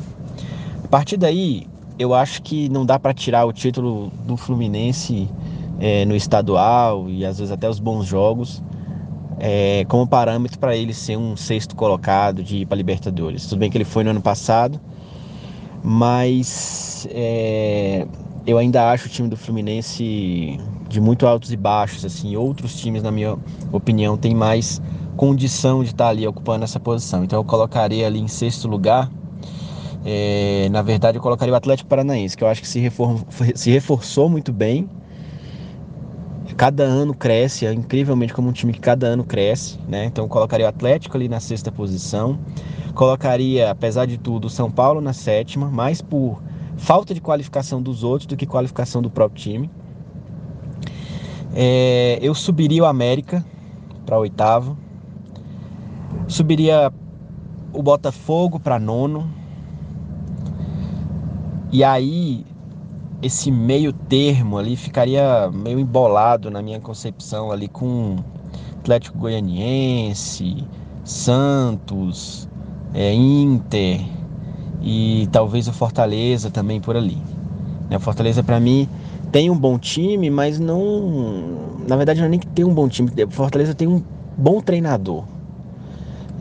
A 0.85 0.86
partir 0.86 1.16
daí, 1.16 1.66
eu 1.98 2.14
acho 2.14 2.40
que 2.40 2.68
não 2.68 2.86
dá 2.86 3.01
para 3.01 3.12
tirar 3.12 3.44
o 3.44 3.52
título 3.52 4.12
do 4.24 4.36
Fluminense 4.36 5.28
é, 5.81 6.05
no 6.05 6.14
estadual 6.14 7.10
e 7.10 7.27
às 7.27 7.39
vezes 7.39 7.51
até 7.51 7.68
os 7.68 7.81
bons 7.81 8.06
jogos 8.06 8.62
é, 9.40 9.85
como 9.89 10.06
parâmetro 10.06 10.56
para 10.56 10.77
ele 10.77 10.94
ser 10.94 11.16
um 11.16 11.35
sexto 11.36 11.74
colocado 11.74 12.44
de 12.44 12.59
ir 12.59 12.66
para 12.66 12.77
Libertadores. 12.77 13.47
Tudo 13.47 13.59
bem 13.59 13.70
que 13.70 13.77
ele 13.77 13.85
foi 13.85 14.05
no 14.05 14.10
ano 14.10 14.22
passado, 14.22 14.78
mas 15.82 17.09
é, 17.10 18.06
eu 18.47 18.56
ainda 18.56 18.89
acho 18.93 19.06
o 19.06 19.10
time 19.10 19.28
do 19.28 19.36
Fluminense 19.36 20.60
de 20.89 21.01
muito 21.01 21.27
altos 21.27 21.52
e 21.52 21.56
baixos. 21.56 22.05
Assim, 22.05 22.36
outros 22.36 22.78
times, 22.78 23.02
na 23.02 23.10
minha 23.10 23.36
opinião, 23.72 24.16
têm 24.16 24.35
mais 24.35 24.81
condição 25.16 25.82
de 25.82 25.90
estar 25.90 26.08
ali 26.08 26.26
ocupando 26.26 26.64
essa 26.64 26.80
posição. 26.80 27.24
Então 27.24 27.38
eu 27.38 27.44
colocaria 27.44 28.06
ali 28.06 28.20
em 28.20 28.28
sexto 28.28 28.68
lugar. 28.68 29.10
É, 30.04 30.68
na 30.70 30.82
verdade, 30.82 31.18
eu 31.18 31.22
colocaria 31.22 31.52
o 31.52 31.56
Atlético 31.56 31.88
Paranaense, 31.88 32.36
que 32.36 32.42
eu 32.42 32.48
acho 32.48 32.62
que 32.62 32.68
se, 32.68 32.90
se 33.54 33.70
reforçou 33.70 34.28
muito 34.28 34.52
bem. 34.52 34.88
Cada 36.56 36.82
ano 36.82 37.14
cresce, 37.14 37.64
é 37.64 37.72
incrivelmente 37.72 38.34
como 38.34 38.48
um 38.48 38.52
time 38.52 38.72
que 38.72 38.80
cada 38.80 39.06
ano 39.06 39.24
cresce, 39.24 39.78
né? 39.88 40.04
Então 40.06 40.24
eu 40.24 40.28
colocaria 40.28 40.66
o 40.66 40.68
Atlético 40.68 41.16
ali 41.16 41.28
na 41.28 41.40
sexta 41.40 41.70
posição. 41.70 42.38
Colocaria, 42.94 43.70
apesar 43.70 44.06
de 44.06 44.18
tudo, 44.18 44.46
o 44.46 44.50
São 44.50 44.70
Paulo 44.70 45.00
na 45.00 45.12
sétima, 45.12 45.70
mais 45.70 46.02
por 46.02 46.42
falta 46.76 47.14
de 47.14 47.20
qualificação 47.20 47.80
dos 47.80 48.02
outros 48.02 48.26
do 48.26 48.36
que 48.36 48.46
qualificação 48.46 49.00
do 49.00 49.10
próprio 49.10 49.40
time. 49.40 49.70
É, 51.54 52.18
eu 52.22 52.34
subiria 52.34 52.82
o 52.82 52.86
América 52.86 53.44
para 54.04 54.18
oitavo. 54.18 54.76
Subiria 56.31 56.93
o 57.73 57.82
Botafogo 57.82 58.61
para 58.61 58.78
nono. 58.78 59.28
E 61.73 61.82
aí, 61.82 62.47
esse 63.20 63.51
meio 63.51 63.93
termo 63.93 64.57
ali 64.57 64.77
ficaria 64.77 65.51
meio 65.51 65.81
embolado 65.81 66.48
na 66.48 66.62
minha 66.62 66.78
concepção 66.78 67.51
ali 67.51 67.66
com 67.66 68.15
Atlético 68.78 69.19
Goianiense, 69.19 70.65
Santos, 71.02 72.48
é, 72.94 73.12
Inter 73.12 74.01
e 74.81 75.28
talvez 75.32 75.66
o 75.66 75.73
Fortaleza 75.73 76.48
também 76.48 76.81
por 76.81 76.97
ali. 76.97 77.19
Né, 77.90 77.97
o 77.97 78.01
Fortaleza 78.01 78.40
para 78.44 78.61
mim 78.61 78.89
tem 79.32 79.51
um 79.51 79.59
bom 79.59 79.77
time, 79.77 80.31
mas 80.31 80.61
não, 80.61 81.57
na 81.89 81.97
verdade 81.97 82.20
não 82.20 82.27
é 82.27 82.31
nem 82.31 82.39
que 82.39 82.47
tem 82.47 82.65
um 82.65 82.73
bom 82.73 82.89
time. 82.89 83.11
O 83.24 83.31
Fortaleza 83.32 83.74
tem 83.74 83.89
um 83.89 84.01
bom 84.39 84.61
treinador. 84.61 85.24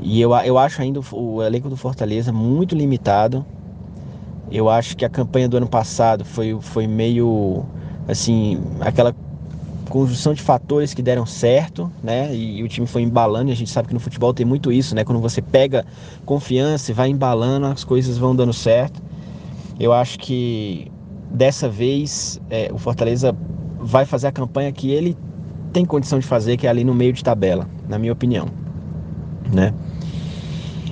E 0.02 0.22
eu, 0.22 0.34
eu 0.34 0.58
acho 0.58 0.82
ainda 0.82 1.00
o, 1.00 1.36
o 1.36 1.44
elenco 1.44 1.70
do 1.70 1.78
Fortaleza 1.78 2.32
muito 2.32 2.76
limitado. 2.76 3.46
Eu 4.52 4.70
acho 4.70 4.98
que 4.98 5.06
a 5.06 5.10
campanha 5.10 5.48
do 5.48 5.58
ano 5.58 5.68
passado 5.68 6.26
foi, 6.26 6.58
foi 6.62 6.88
meio 6.88 7.66
assim, 8.08 8.60
aquela 8.80 9.14
conjunção 9.90 10.34
de 10.34 10.42
fatores 10.42 10.94
que 10.94 11.02
deram 11.02 11.26
certo, 11.26 11.92
né? 12.02 12.34
E, 12.34 12.60
e, 12.60 12.64
o 12.64 12.68
time 12.68 12.88
foi 12.88 13.02
embalando, 13.02 13.50
e 13.50 13.54
a 13.54 13.56
gente 13.56 13.70
sabe 13.70 13.88
que 13.88 13.94
no 13.94 14.00
futebol 14.00 14.34
tem 14.34 14.46
muito 14.46 14.72
isso, 14.72 14.96
né? 14.96 15.04
Quando 15.04 15.20
você 15.20 15.42
pega 15.42 15.86
confiança 16.26 16.92
e 16.92 16.94
vai 16.94 17.10
embalando, 17.10 17.66
as 17.66 17.84
coisas 17.84 18.18
vão 18.18 18.36
dando 18.36 18.54
certo. 18.54 19.02
Eu 19.80 19.92
acho 19.92 20.20
que 20.20 20.92
dessa 21.32 21.68
vez 21.68 22.40
é, 22.50 22.70
o 22.72 22.78
Fortaleza 22.78 23.36
vai 23.80 24.06
fazer 24.06 24.28
a 24.28 24.32
campanha 24.32 24.72
que 24.72 24.92
ele 24.92 25.18
tem 25.74 25.86
condição 25.86 26.20
de 26.20 26.26
fazer, 26.26 26.58
que 26.58 26.68
é 26.68 26.70
ali 26.70 26.84
no 26.84 26.94
meio 26.94 27.14
de 27.14 27.24
tabela, 27.24 27.68
na 27.88 28.00
minha 28.00 28.14
opinião, 28.14 28.48
né? 29.52 29.74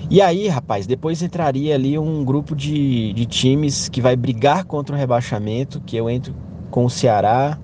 E 0.09 0.21
aí, 0.21 0.47
rapaz, 0.47 0.87
depois 0.87 1.21
entraria 1.21 1.75
ali 1.75 1.99
um 1.99 2.23
grupo 2.23 2.55
de, 2.55 3.11
de 3.11 3.25
times 3.25 3.89
que 3.89 4.01
vai 4.01 4.15
brigar 4.15 4.63
contra 4.63 4.95
o 4.95 4.97
rebaixamento, 4.97 5.81
que 5.81 5.97
eu 5.97 6.09
entro 6.09 6.33
com 6.71 6.85
o 6.85 6.89
Ceará. 6.89 7.59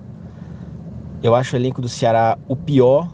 Eu 1.22 1.34
acho 1.34 1.56
o 1.56 1.58
elenco 1.58 1.80
do 1.80 1.88
Ceará 1.88 2.36
o 2.46 2.54
pior 2.54 3.10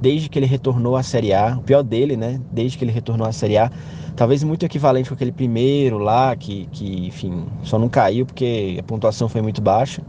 desde 0.00 0.30
que 0.30 0.38
ele 0.38 0.46
retornou 0.46 0.96
à 0.96 1.02
Série 1.02 1.34
A, 1.34 1.58
o 1.58 1.62
pior 1.62 1.82
dele, 1.82 2.16
né? 2.16 2.40
Desde 2.50 2.78
que 2.78 2.84
ele 2.84 2.92
retornou 2.92 3.26
à 3.26 3.32
Série 3.32 3.58
A. 3.58 3.70
Talvez 4.16 4.42
muito 4.42 4.64
equivalente 4.64 5.10
com 5.10 5.14
aquele 5.14 5.32
primeiro 5.32 5.98
lá, 5.98 6.34
que, 6.34 6.66
que 6.72 7.06
enfim, 7.06 7.44
só 7.62 7.78
não 7.78 7.90
caiu 7.90 8.24
porque 8.24 8.78
a 8.80 8.82
pontuação 8.82 9.28
foi 9.28 9.42
muito 9.42 9.60
baixa. 9.60 10.02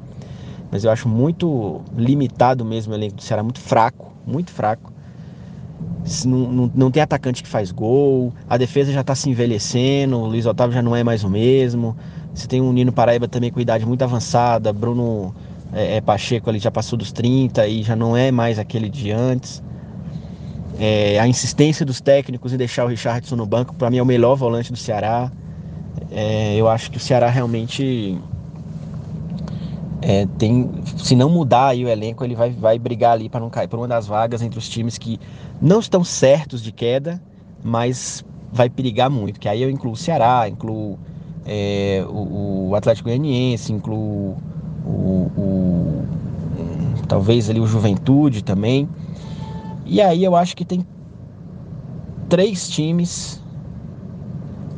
Mas 0.71 0.85
eu 0.85 0.91
acho 0.91 1.09
muito 1.09 1.81
limitado 1.97 2.63
mesmo 2.63 2.93
o 2.93 2.95
elenco 2.95 3.17
do 3.17 3.21
Ceará, 3.21 3.43
muito 3.43 3.59
fraco, 3.59 4.13
muito 4.25 4.51
fraco. 4.51 4.90
Não, 6.25 6.51
não, 6.51 6.71
não 6.73 6.91
tem 6.91 7.01
atacante 7.01 7.43
que 7.43 7.49
faz 7.49 7.71
gol, 7.71 8.33
a 8.49 8.57
defesa 8.57 8.91
já 8.91 9.01
está 9.01 9.13
se 9.13 9.29
envelhecendo, 9.29 10.17
o 10.17 10.25
Luiz 10.25 10.45
Otávio 10.45 10.73
já 10.73 10.81
não 10.81 10.95
é 10.95 11.03
mais 11.03 11.23
o 11.23 11.29
mesmo. 11.29 11.95
Você 12.33 12.47
tem 12.47 12.61
um 12.61 12.71
Nino 12.73 12.91
Paraíba 12.91 13.27
também 13.27 13.51
com 13.51 13.59
idade 13.59 13.85
muito 13.85 14.01
avançada, 14.01 14.73
Bruno 14.73 15.33
é, 15.73 15.97
é, 15.97 16.01
Pacheco 16.01 16.49
ali 16.49 16.59
já 16.59 16.71
passou 16.71 16.97
dos 16.97 17.11
30 17.11 17.67
e 17.67 17.83
já 17.83 17.95
não 17.95 18.15
é 18.15 18.31
mais 18.31 18.59
aquele 18.59 18.89
de 18.89 19.11
antes. 19.11 19.61
É, 20.79 21.19
a 21.19 21.27
insistência 21.27 21.85
dos 21.85 22.01
técnicos 22.01 22.53
em 22.53 22.57
deixar 22.57 22.85
o 22.85 22.87
Richardson 22.87 23.35
no 23.35 23.45
banco, 23.45 23.75
para 23.75 23.89
mim 23.89 23.97
é 23.97 24.01
o 24.01 24.05
melhor 24.05 24.35
volante 24.35 24.71
do 24.71 24.77
Ceará. 24.77 25.31
É, 26.09 26.55
eu 26.55 26.67
acho 26.67 26.89
que 26.89 26.97
o 26.97 26.99
Ceará 26.99 27.29
realmente 27.29 28.17
é, 30.01 30.25
tem, 30.37 30.69
se 30.97 31.15
não 31.15 31.29
mudar 31.29 31.67
aí 31.67 31.85
o 31.85 31.87
elenco, 31.87 32.23
ele 32.23 32.35
vai, 32.35 32.49
vai 32.49 32.79
brigar 32.79 33.11
ali 33.13 33.29
para 33.29 33.39
não 33.39 33.49
cair 33.51 33.67
por 33.67 33.77
uma 33.77 33.87
das 33.87 34.07
vagas 34.07 34.41
entre 34.41 34.57
os 34.57 34.67
times 34.67 34.97
que 34.97 35.19
não 35.61 35.79
estão 35.79 36.03
certos 36.03 36.63
de 36.63 36.71
queda, 36.71 37.21
mas 37.63 38.25
vai 38.51 38.67
perigar 38.67 39.11
muito. 39.11 39.39
Que 39.39 39.47
aí 39.47 39.61
eu 39.61 39.69
incluo 39.69 39.93
o 39.93 39.97
Ceará, 39.97 40.49
incluo 40.49 40.97
é, 41.45 42.03
o, 42.09 42.69
o, 42.69 42.75
Atlético 42.75 43.09
Goianiense, 43.09 43.71
incluo 43.71 44.37
o, 44.83 45.31
o, 45.37 46.03
talvez 47.07 47.47
ali 47.47 47.59
o 47.59 47.67
Juventude 47.67 48.43
também. 48.43 48.89
E 49.85 50.01
aí 50.01 50.23
eu 50.23 50.35
acho 50.35 50.57
que 50.57 50.65
tem 50.65 50.83
três 52.27 52.67
times. 52.67 53.39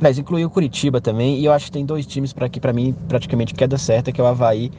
Mas 0.01 0.17
incluiu 0.17 0.47
o 0.47 0.51
Curitiba 0.51 0.99
também. 0.99 1.39
E 1.39 1.45
eu 1.45 1.53
acho 1.53 1.67
que 1.67 1.71
tem 1.71 1.85
dois 1.85 2.05
times 2.05 2.33
para 2.33 2.49
que 2.49 2.59
para 2.59 2.73
mim 2.73 2.93
praticamente 3.07 3.53
queda 3.53 3.77
certa, 3.77 4.11
que 4.11 4.19
é 4.19 4.23
o 4.23 4.27
Havaí 4.27 4.69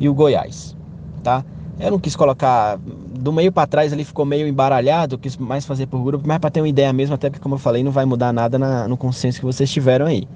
e 0.00 0.08
o 0.08 0.14
Goiás, 0.14 0.74
tá? 1.22 1.44
Eu 1.78 1.92
não 1.92 1.98
quis 1.98 2.16
colocar 2.16 2.78
do 3.20 3.32
meio 3.32 3.52
para 3.52 3.66
trás 3.66 3.92
ali 3.92 4.04
ficou 4.04 4.24
meio 4.24 4.48
embaralhado, 4.48 5.18
quis 5.18 5.36
mais 5.36 5.66
fazer 5.66 5.86
por 5.86 6.02
grupo, 6.02 6.26
mas 6.26 6.38
para 6.38 6.50
ter 6.50 6.60
uma 6.60 6.68
ideia 6.68 6.92
mesmo, 6.92 7.14
até 7.14 7.28
porque 7.28 7.42
como 7.42 7.54
eu 7.54 7.58
falei, 7.58 7.84
não 7.84 7.92
vai 7.92 8.04
mudar 8.04 8.32
nada 8.32 8.58
na, 8.58 8.88
no 8.88 8.96
consenso 8.96 9.38
que 9.38 9.46
vocês 9.46 9.70
tiveram 9.70 10.06
aí. 10.06 10.26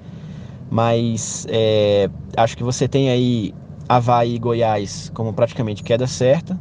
Mas 0.69 1.45
é, 1.49 2.09
acho 2.37 2.55
que 2.55 2.63
você 2.63 2.87
tem 2.87 3.09
aí 3.09 3.53
Havaí 3.89 4.35
e 4.35 4.39
Goiás 4.39 5.11
como 5.13 5.33
praticamente 5.33 5.83
queda 5.83 6.07
certa. 6.07 6.59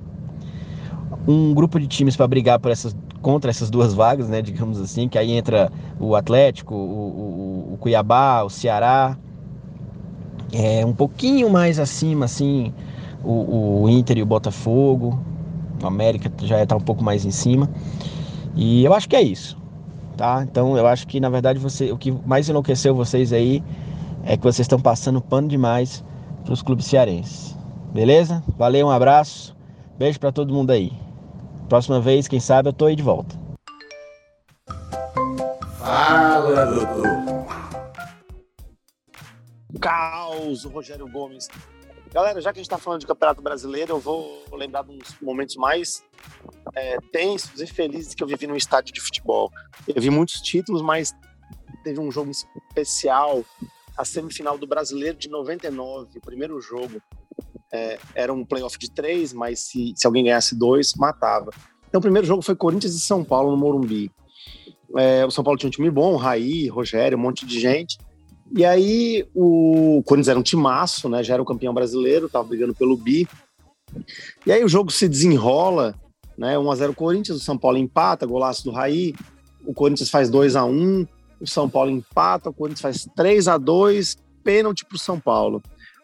Um 1.26 1.54
grupo 1.54 1.78
de 1.78 1.86
times 1.86 2.16
para 2.16 2.26
brigar 2.26 2.58
por 2.58 2.70
essas, 2.70 2.94
contra 3.22 3.50
essas 3.50 3.70
duas 3.70 3.94
vagas, 3.94 4.28
né, 4.28 4.42
digamos 4.42 4.80
assim, 4.80 5.08
que 5.08 5.18
aí 5.18 5.32
entra 5.32 5.70
o 5.98 6.14
Atlético, 6.14 6.74
o, 6.74 6.78
o, 6.78 7.74
o 7.74 7.78
Cuiabá, 7.78 8.42
o 8.42 8.50
Ceará. 8.50 9.16
É, 10.52 10.84
um 10.84 10.92
pouquinho 10.92 11.50
mais 11.50 11.78
acima, 11.78 12.26
assim, 12.26 12.72
o, 13.24 13.82
o 13.82 13.88
Inter 13.88 14.18
e 14.18 14.22
o 14.22 14.26
Botafogo. 14.26 15.18
O 15.82 15.86
América 15.86 16.30
já 16.42 16.62
está 16.62 16.76
um 16.76 16.80
pouco 16.80 17.02
mais 17.02 17.24
em 17.24 17.30
cima. 17.30 17.68
E 18.54 18.84
eu 18.84 18.94
acho 18.94 19.08
que 19.08 19.16
é 19.16 19.22
isso. 19.22 19.58
Tá? 20.16 20.42
Então 20.42 20.76
eu 20.76 20.86
acho 20.86 21.06
que 21.06 21.18
na 21.18 21.28
verdade 21.28 21.58
você, 21.58 21.90
o 21.90 21.98
que 21.98 22.12
mais 22.24 22.48
enlouqueceu 22.48 22.94
vocês 22.94 23.32
aí 23.32 23.62
é 24.22 24.36
que 24.36 24.42
vocês 24.42 24.60
estão 24.60 24.78
passando 24.78 25.20
pano 25.20 25.48
demais 25.48 26.04
para 26.44 26.52
os 26.52 26.62
clubes 26.62 26.86
cearenses. 26.86 27.56
Beleza? 27.92 28.42
Valeu, 28.56 28.86
um 28.86 28.90
abraço. 28.90 29.56
Beijo 29.98 30.18
para 30.20 30.32
todo 30.32 30.52
mundo 30.52 30.70
aí. 30.70 30.92
Próxima 31.68 32.00
vez, 32.00 32.28
quem 32.28 32.40
sabe, 32.40 32.68
eu 32.68 32.72
tô 32.72 32.86
aí 32.86 32.96
de 32.96 33.02
volta. 33.02 33.38
Fala, 35.78 36.66
doutor. 36.66 37.24
Caos, 39.80 40.64
Rogério 40.64 41.08
Gomes. 41.08 41.48
Galera, 42.14 42.40
já 42.40 42.52
que 42.52 42.60
a 42.60 42.62
gente 42.62 42.66
está 42.66 42.78
falando 42.78 43.00
de 43.00 43.08
Campeonato 43.08 43.42
Brasileiro, 43.42 43.94
eu 43.94 43.98
vou 43.98 44.44
lembrar 44.52 44.88
uns 44.88 45.16
momentos 45.20 45.56
mais 45.56 46.04
é, 46.72 46.96
tensos 47.10 47.60
e 47.60 47.66
felizes 47.66 48.14
que 48.14 48.22
eu 48.22 48.26
vivi 48.28 48.46
no 48.46 48.56
estádio 48.56 48.94
de 48.94 49.00
futebol. 49.00 49.50
Eu 49.88 50.00
vi 50.00 50.10
muitos 50.10 50.40
títulos, 50.40 50.80
mas 50.80 51.12
teve 51.82 51.98
um 51.98 52.12
jogo 52.12 52.30
especial, 52.30 53.44
a 53.96 54.04
semifinal 54.04 54.56
do 54.56 54.64
Brasileiro 54.64 55.18
de 55.18 55.28
99, 55.28 56.18
o 56.18 56.20
primeiro 56.20 56.60
jogo. 56.60 57.02
É, 57.72 57.98
era 58.14 58.32
um 58.32 58.44
playoff 58.44 58.78
de 58.78 58.92
três, 58.92 59.32
mas 59.32 59.58
se, 59.58 59.92
se 59.96 60.06
alguém 60.06 60.22
ganhasse 60.22 60.56
dois, 60.56 60.94
matava. 60.94 61.50
Então 61.88 61.98
o 61.98 62.02
primeiro 62.02 62.28
jogo 62.28 62.42
foi 62.42 62.54
Corinthians 62.54 62.94
e 62.94 63.00
São 63.00 63.24
Paulo 63.24 63.50
no 63.50 63.56
Morumbi. 63.56 64.08
É, 64.96 65.26
o 65.26 65.32
São 65.32 65.42
Paulo 65.42 65.58
tinha 65.58 65.66
um 65.66 65.72
time 65.72 65.90
bom, 65.90 66.14
Raí, 66.14 66.68
Rogério, 66.68 67.18
um 67.18 67.20
monte 67.20 67.44
de 67.44 67.58
gente. 67.58 67.98
E 68.52 68.64
aí 68.64 69.26
o 69.34 70.02
Corinthians 70.04 70.28
era 70.28 70.38
um 70.38 70.42
timaço, 70.42 71.08
né? 71.08 71.22
Já 71.22 71.34
era 71.34 71.42
o 71.42 71.46
campeão 71.46 71.74
brasileiro, 71.74 72.28
tava 72.28 72.48
brigando 72.48 72.74
pelo 72.74 72.96
bi. 72.96 73.28
E 74.46 74.52
aí 74.52 74.64
o 74.64 74.68
jogo 74.68 74.90
se 74.90 75.08
desenrola, 75.08 75.94
né? 76.36 76.58
1 76.58 76.70
a 76.70 76.74
0 76.74 76.94
Corinthians, 76.94 77.38
o 77.38 77.44
São 77.44 77.56
Paulo 77.56 77.78
empata, 77.78 78.26
golaço 78.26 78.64
do 78.64 78.70
Raí. 78.70 79.14
O 79.66 79.72
Corinthians 79.72 80.10
faz 80.10 80.28
2 80.28 80.56
a 80.56 80.64
1, 80.64 81.06
o 81.40 81.46
São 81.46 81.68
Paulo 81.68 81.90
empata, 81.90 82.50
o 82.50 82.52
Corinthians 82.52 82.80
faz 82.80 83.08
3 83.16 83.48
a 83.48 83.56
2, 83.56 84.16
pênalti 84.42 84.84
pro 84.84 84.98
São 84.98 85.18
Paulo. 85.18 85.62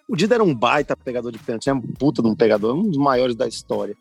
O 0.08 0.16
Dida 0.16 0.34
era 0.34 0.44
um 0.44 0.54
baita 0.54 0.96
pegador 0.96 1.30
de 1.30 1.38
pênalti, 1.38 1.68
é 1.68 1.74
um 1.74 1.80
puta 1.80 2.22
de 2.22 2.28
um 2.28 2.34
pegador, 2.34 2.74
um 2.74 2.88
dos 2.88 2.98
maiores 2.98 3.36
da 3.36 3.46
história. 3.46 3.96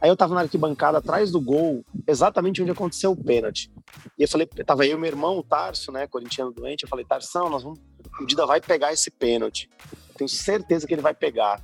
Aí 0.00 0.08
eu 0.08 0.16
tava 0.16 0.34
na 0.34 0.40
arquibancada 0.40 0.98
atrás 0.98 1.30
do 1.30 1.40
gol, 1.40 1.84
exatamente 2.06 2.62
onde 2.62 2.70
aconteceu 2.70 3.12
o 3.12 3.16
pênalti. 3.16 3.70
E 4.18 4.22
eu 4.22 4.28
falei, 4.28 4.46
tava 4.46 4.86
eu 4.86 4.96
e 4.96 5.00
meu 5.00 5.08
irmão, 5.08 5.38
o 5.38 5.42
Tarso, 5.42 5.92
né, 5.92 6.06
corintiano 6.06 6.52
doente, 6.52 6.84
eu 6.84 6.88
falei, 6.88 7.04
Tarsão, 7.04 7.50
nós 7.50 7.62
vamos, 7.62 7.78
o 8.20 8.26
Dida 8.26 8.46
vai 8.46 8.60
pegar 8.60 8.92
esse 8.92 9.10
pênalti. 9.10 9.68
Tenho 10.16 10.28
certeza 10.28 10.86
que 10.86 10.94
ele 10.94 11.02
vai 11.02 11.14
pegar. 11.14 11.62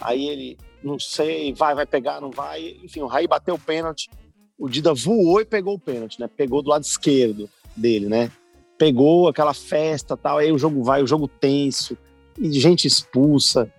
Aí 0.00 0.28
ele, 0.28 0.58
não 0.82 0.98
sei, 0.98 1.52
vai, 1.52 1.74
vai 1.74 1.86
pegar, 1.86 2.20
não 2.20 2.30
vai. 2.30 2.78
Enfim, 2.82 3.00
o 3.00 3.06
Raí 3.06 3.26
bateu 3.26 3.54
o 3.54 3.58
pênalti. 3.58 4.10
O 4.58 4.68
Dida 4.68 4.94
voou 4.94 5.40
e 5.40 5.44
pegou 5.44 5.74
o 5.74 5.78
pênalti, 5.78 6.20
né? 6.20 6.28
Pegou 6.28 6.62
do 6.62 6.70
lado 6.70 6.84
esquerdo 6.84 7.48
dele, 7.76 8.06
né? 8.06 8.30
Pegou 8.78 9.28
aquela 9.28 9.54
festa 9.54 10.16
tal. 10.16 10.38
Aí 10.38 10.52
o 10.52 10.58
jogo 10.58 10.82
vai, 10.82 11.02
o 11.02 11.06
jogo 11.06 11.26
tenso, 11.26 11.96
e 12.38 12.52
gente 12.52 12.86
expulsa. 12.86 13.72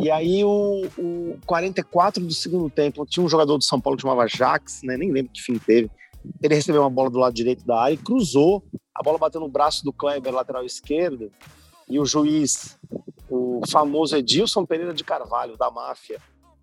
E 0.00 0.10
aí, 0.10 0.44
o, 0.44 0.86
o 0.98 1.38
44 1.46 2.24
do 2.24 2.32
segundo 2.32 2.70
tempo, 2.70 3.04
tinha 3.06 3.24
um 3.24 3.28
jogador 3.28 3.58
do 3.58 3.64
São 3.64 3.80
Paulo 3.80 3.96
que 3.96 4.02
chamava 4.02 4.26
Jax, 4.26 4.80
né? 4.82 4.96
Nem 4.96 5.12
lembro 5.12 5.32
que 5.32 5.42
fim 5.42 5.58
teve. 5.58 5.90
Ele 6.42 6.54
recebeu 6.54 6.82
uma 6.82 6.90
bola 6.90 7.10
do 7.10 7.18
lado 7.18 7.34
direito 7.34 7.64
da 7.64 7.80
área 7.80 7.94
e 7.94 7.98
cruzou. 7.98 8.64
A 8.94 9.02
bola 9.02 9.18
bateu 9.18 9.40
no 9.40 9.48
braço 9.48 9.84
do 9.84 9.92
Kleber, 9.92 10.32
lateral 10.32 10.64
esquerdo. 10.64 11.30
E 11.88 11.98
o 11.98 12.04
juiz, 12.04 12.78
o 13.30 13.60
famoso 13.68 14.16
Edilson 14.16 14.66
Pereira 14.66 14.92
de 14.92 15.04
Carvalho, 15.04 15.56
da 15.56 15.70
máfia, 15.70 16.20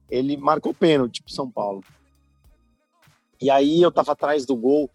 ele 0.10 0.38
marcou 0.38 0.74
pênalti 0.74 1.24
pro 1.24 1.34
São 1.34 1.50
Paulo. 1.50 1.84
E 3.42 3.50
aí 3.50 3.82
eu 3.82 3.92
tava 3.92 4.12
atrás 4.12 4.46
do 4.46 4.56
gol. 4.56 4.90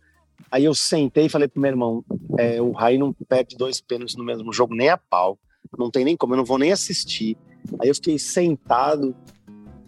Aí 0.50 0.64
eu 0.64 0.74
sentei 0.74 1.26
e 1.26 1.28
falei 1.28 1.48
pro 1.48 1.60
meu 1.60 1.70
irmão: 1.70 2.04
é, 2.38 2.60
o 2.60 2.72
Raí 2.72 2.98
não 2.98 3.12
perde 3.12 3.56
dois 3.56 3.80
pênaltis 3.80 4.16
no 4.16 4.24
mesmo 4.24 4.52
jogo, 4.52 4.74
nem 4.74 4.88
a 4.88 4.96
pau. 4.96 5.38
Não 5.78 5.90
tem 5.90 6.04
nem 6.04 6.16
como, 6.16 6.34
eu 6.34 6.38
não 6.38 6.44
vou 6.44 6.58
nem 6.58 6.72
assistir. 6.72 7.36
Aí 7.78 7.88
eu 7.88 7.94
fiquei 7.94 8.18
sentado, 8.18 9.14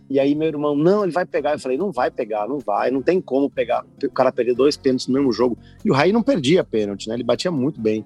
e 0.09 0.21
aí 0.21 0.35
meu 0.35 0.49
irmão, 0.49 0.77
não, 0.77 1.03
ele 1.03 1.13
vai 1.13 1.25
pegar. 1.25 1.53
Eu 1.53 1.59
falei, 1.59 1.79
não 1.79 1.91
vai 1.91 2.11
pegar, 2.11 2.47
não 2.47 2.59
vai, 2.59 2.91
não 2.91 3.01
tem 3.01 3.21
como 3.21 3.49
pegar. 3.49 3.85
O 4.03 4.11
cara 4.11 4.31
perder 4.31 4.55
dois 4.55 4.77
pênaltis 4.77 5.07
no 5.07 5.15
mesmo 5.15 5.33
jogo. 5.33 5.57
E 5.85 5.91
o 5.91 5.95
Raí 5.95 6.13
não 6.13 6.23
perdia 6.23 6.63
pênalti, 6.63 7.09
né? 7.09 7.15
Ele 7.15 7.25
batia 7.25 7.51
muito 7.51 7.81
bem. 7.81 8.05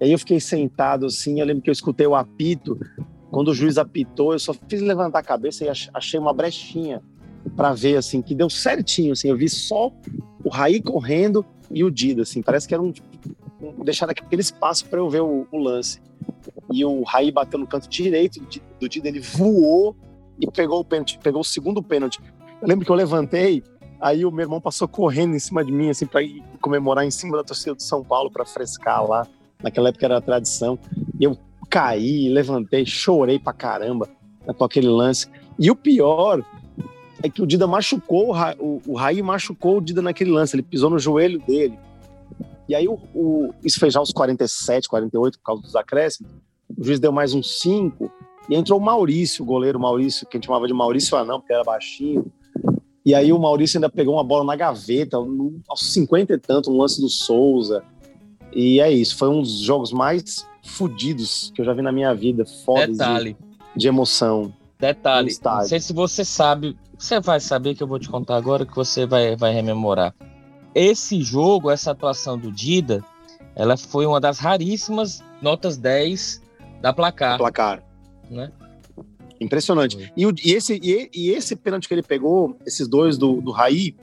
E 0.00 0.04
aí 0.04 0.12
eu 0.12 0.18
fiquei 0.18 0.38
sentado 0.38 1.06
assim, 1.06 1.40
eu 1.40 1.46
lembro 1.46 1.62
que 1.62 1.70
eu 1.70 1.72
escutei 1.72 2.06
o 2.06 2.14
apito. 2.14 2.78
Quando 3.30 3.48
o 3.48 3.54
juiz 3.54 3.78
apitou, 3.78 4.32
eu 4.32 4.38
só 4.38 4.54
fiz 4.68 4.80
levantar 4.80 5.20
a 5.20 5.22
cabeça 5.22 5.64
e 5.64 5.68
achei 5.68 6.20
uma 6.20 6.32
brechinha 6.32 7.02
para 7.54 7.72
ver 7.72 7.96
assim 7.96 8.20
que 8.20 8.34
deu 8.34 8.50
certinho, 8.50 9.12
assim, 9.12 9.28
eu 9.28 9.36
vi 9.36 9.48
só 9.48 9.92
o 10.44 10.48
Raí 10.48 10.80
correndo 10.80 11.44
e 11.70 11.84
o 11.84 11.90
Dida, 11.90 12.22
assim, 12.22 12.42
parece 12.42 12.66
que 12.66 12.74
era 12.74 12.82
um, 12.82 12.92
um 13.60 13.84
deixar 13.84 14.08
aquele 14.10 14.40
espaço 14.40 14.86
para 14.86 14.98
eu 14.98 15.08
ver 15.08 15.22
o, 15.22 15.46
o, 15.50 15.58
lance. 15.58 16.00
E 16.70 16.84
o 16.84 17.02
Raí 17.02 17.30
bateu 17.30 17.58
no 17.58 17.66
canto 17.66 17.88
direito 17.88 18.40
do 18.80 18.88
Dida, 18.88 19.08
ele 19.08 19.20
voou 19.20 19.96
e 20.38 20.50
pegou 20.50 20.80
o 20.80 20.84
pênalti, 20.84 21.18
pegou 21.22 21.40
o 21.40 21.44
segundo 21.44 21.82
pênalti. 21.82 22.20
Eu 22.60 22.68
lembro 22.68 22.84
que 22.84 22.90
eu 22.90 22.96
levantei, 22.96 23.62
aí 24.00 24.24
o 24.24 24.30
meu 24.30 24.44
irmão 24.44 24.60
passou 24.60 24.86
correndo 24.86 25.34
em 25.34 25.38
cima 25.38 25.64
de 25.64 25.72
mim, 25.72 25.90
assim, 25.90 26.06
para 26.06 26.20
comemorar 26.60 27.04
em 27.04 27.10
cima 27.10 27.36
da 27.36 27.44
torcida 27.44 27.74
do 27.74 27.82
São 27.82 28.02
Paulo 28.04 28.30
para 28.30 28.44
frescar 28.44 29.06
lá. 29.06 29.26
Naquela 29.62 29.88
época 29.88 30.04
era 30.04 30.18
a 30.18 30.20
tradição. 30.20 30.78
E 31.18 31.24
eu 31.24 31.38
caí, 31.70 32.28
levantei, 32.28 32.84
chorei 32.84 33.38
pra 33.38 33.52
caramba 33.52 34.08
né, 34.46 34.52
com 34.52 34.64
aquele 34.64 34.88
lance. 34.88 35.28
E 35.58 35.70
o 35.70 35.76
pior 35.76 36.44
é 37.22 37.28
que 37.28 37.42
o 37.42 37.46
Dida 37.46 37.66
machucou, 37.66 38.34
o, 38.58 38.82
o 38.86 38.94
Raí 38.94 39.22
machucou 39.22 39.78
o 39.78 39.80
Dida 39.80 40.02
naquele 40.02 40.30
lance, 40.30 40.54
ele 40.54 40.62
pisou 40.62 40.90
no 40.90 40.98
joelho 40.98 41.40
dele. 41.40 41.78
E 42.68 42.74
aí, 42.74 42.88
o, 42.88 42.98
o, 43.14 43.54
isso 43.62 43.78
foi 43.78 43.90
já 43.90 43.98
aos 43.98 44.10
47, 44.12 44.88
48, 44.88 45.38
por 45.38 45.44
causa 45.44 45.62
dos 45.62 45.76
acréscimos. 45.76 46.30
O 46.76 46.84
juiz 46.84 46.98
deu 46.98 47.12
mais 47.12 47.32
uns 47.32 47.60
5. 47.60 48.10
E 48.48 48.54
entrou 48.54 48.78
o 48.78 48.82
Maurício, 48.82 49.42
o 49.42 49.46
goleiro 49.46 49.78
Maurício, 49.78 50.26
que 50.26 50.36
a 50.36 50.38
gente 50.38 50.46
chamava 50.46 50.66
de 50.66 50.74
Maurício 50.74 51.16
Anão, 51.16 51.40
porque 51.40 51.52
era 51.52 51.64
baixinho. 51.64 52.26
E 53.04 53.14
aí 53.14 53.32
o 53.32 53.38
Maurício 53.38 53.78
ainda 53.78 53.88
pegou 53.88 54.14
uma 54.14 54.24
bola 54.24 54.44
na 54.44 54.56
gaveta, 54.56 55.16
aos 55.16 55.92
50 55.92 56.32
e 56.32 56.38
tanto, 56.38 56.70
um 56.70 56.76
lance 56.76 57.00
do 57.00 57.08
Souza. 57.08 57.84
E 58.52 58.80
é 58.80 58.90
isso, 58.90 59.16
foi 59.16 59.28
um 59.28 59.42
dos 59.42 59.60
jogos 59.60 59.92
mais 59.92 60.46
fodidos 60.64 61.52
que 61.54 61.60
eu 61.60 61.64
já 61.64 61.72
vi 61.72 61.82
na 61.82 61.92
minha 61.92 62.12
vida. 62.14 62.44
Foda 62.64 62.88
Detalhe. 62.88 63.36
De, 63.74 63.80
de 63.80 63.88
emoção. 63.88 64.52
Detalhe, 64.78 65.30
não 65.42 65.62
sei 65.62 65.80
se 65.80 65.92
você 65.92 66.24
sabe, 66.24 66.76
você 66.98 67.18
vai 67.18 67.40
saber 67.40 67.74
que 67.74 67.82
eu 67.82 67.86
vou 67.86 67.98
te 67.98 68.08
contar 68.08 68.36
agora 68.36 68.66
que 68.66 68.74
você 68.74 69.06
vai, 69.06 69.34
vai 69.34 69.52
rememorar. 69.52 70.14
Esse 70.76 71.22
jogo, 71.22 71.70
essa 71.70 71.92
atuação 71.92 72.36
do 72.36 72.52
Dida, 72.52 73.02
ela 73.54 73.78
foi 73.78 74.04
uma 74.04 74.20
das 74.20 74.38
raríssimas 74.38 75.24
notas 75.40 75.78
10 75.78 76.42
da 76.82 76.92
placar. 76.92 77.38
Placar. 77.38 77.82
Né? 78.30 78.52
Impressionante. 79.40 80.12
E, 80.14 80.26
o, 80.26 80.34
e, 80.44 80.52
esse, 80.52 80.78
e, 80.82 81.08
e, 81.14 81.30
esse 81.30 81.56
pênalti 81.56 81.88
que 81.88 81.94
ele 81.94 82.02
pegou, 82.02 82.58
esses 82.66 82.86
dois 82.86 83.16
do, 83.16 83.40
do 83.40 83.52
Raí, 83.52 83.96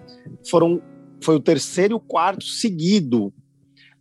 foram, 0.49 0.81
foi 1.21 1.35
o 1.35 1.39
terceiro 1.39 1.93
e 1.93 1.95
o 1.95 1.99
quarto 1.99 2.43
seguido. 2.43 3.31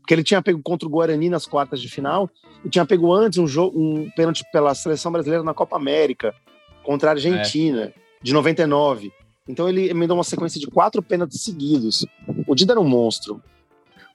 Porque 0.01 0.15
ele 0.15 0.25
tinha 0.25 0.41
pego 0.41 0.63
contra 0.63 0.89
o 0.89 0.91
Guarani 0.91 1.29
nas 1.29 1.47
quartas 1.47 1.79
de 1.79 1.91
final 1.91 2.31
e 2.65 2.71
tinha 2.71 2.87
pego 2.87 3.13
antes 3.13 3.39
um, 3.39 3.47
jogo, 3.47 3.79
um 3.79 4.11
pênalti 4.17 4.45
pela 4.51 4.75
seleção 4.75 5.13
brasileira 5.13 5.45
na 5.45 5.53
Copa 5.53 5.77
América 5.77 6.35
contra 6.83 7.11
a 7.11 7.13
Argentina, 7.13 7.83
é. 7.83 7.93
de 8.23 8.33
99. 8.33 9.13
Então 9.49 9.69
ele 9.69 9.91
emendou 9.91 10.17
uma 10.17 10.25
sequência 10.25 10.61
de 10.61 10.67
quatro 10.67 11.03
pênaltis 11.03 11.43
seguidos. 11.43 12.07
O 12.47 12.55
Dida 12.55 12.73
era 12.73 12.81
um 12.81 12.89
monstro. 12.89 13.43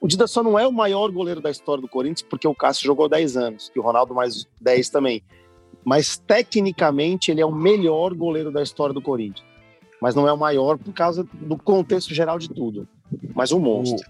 O 0.00 0.06
Dida 0.06 0.26
só 0.26 0.42
não 0.42 0.58
é 0.58 0.66
o 0.66 0.72
maior 0.72 1.10
goleiro 1.10 1.40
da 1.40 1.50
história 1.50 1.82
do 1.82 1.88
Corinthians 1.88 2.22
porque 2.22 2.46
o 2.46 2.54
Cássio 2.54 2.86
jogou 2.86 3.08
10 3.08 3.36
anos, 3.36 3.68
que 3.68 3.78
o 3.78 3.82
Ronaldo 3.82 4.14
mais 4.14 4.46
10 4.60 4.90
também. 4.90 5.22
Mas 5.84 6.18
tecnicamente 6.18 7.30
ele 7.30 7.40
é 7.40 7.46
o 7.46 7.52
melhor 7.52 8.14
goleiro 8.14 8.50
da 8.50 8.62
história 8.62 8.94
do 8.94 9.02
Corinthians. 9.02 9.46
Mas 10.00 10.14
não 10.14 10.28
é 10.28 10.32
o 10.32 10.38
maior 10.38 10.78
por 10.78 10.92
causa 10.94 11.26
do 11.32 11.56
contexto 11.56 12.14
geral 12.14 12.38
de 12.38 12.48
tudo. 12.48 12.88
Mas 13.34 13.52
um 13.52 13.58
monstro. 13.58 14.08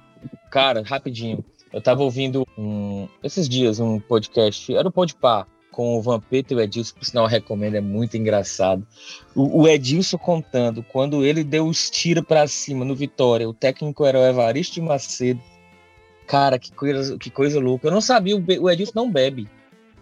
Cara, 0.50 0.82
rapidinho. 0.82 1.44
Eu 1.72 1.80
tava 1.80 2.02
ouvindo 2.02 2.46
um, 2.56 3.08
esses 3.22 3.48
dias 3.48 3.80
um 3.80 4.00
podcast, 4.00 4.74
era 4.74 4.88
o 4.88 4.92
Podpah, 4.92 5.46
com 5.78 5.96
o 5.96 6.02
Vampeta 6.02 6.52
e 6.52 6.56
o 6.56 6.60
Edilson, 6.60 6.96
por 6.96 7.04
sinal 7.04 7.24
eu 7.26 7.30
recomendo, 7.30 7.76
é 7.76 7.80
muito 7.80 8.16
engraçado. 8.16 8.84
O, 9.32 9.62
o 9.62 9.68
Edilson 9.68 10.18
contando, 10.18 10.82
quando 10.82 11.24
ele 11.24 11.44
deu 11.44 11.68
os 11.68 11.88
tiros 11.88 12.24
para 12.24 12.48
cima 12.48 12.84
no 12.84 12.96
Vitória, 12.96 13.48
o 13.48 13.54
técnico 13.54 14.04
era 14.04 14.18
o 14.18 14.26
Evaristo 14.26 14.74
de 14.74 14.80
Macedo. 14.80 15.40
Cara, 16.26 16.58
que 16.58 16.72
coisa, 16.72 17.16
que 17.16 17.30
coisa 17.30 17.60
louca. 17.60 17.86
Eu 17.86 17.92
não 17.92 18.00
sabia, 18.00 18.34
o 18.36 18.68
Edilson 18.68 18.92
não 18.92 19.08
bebe. 19.08 19.48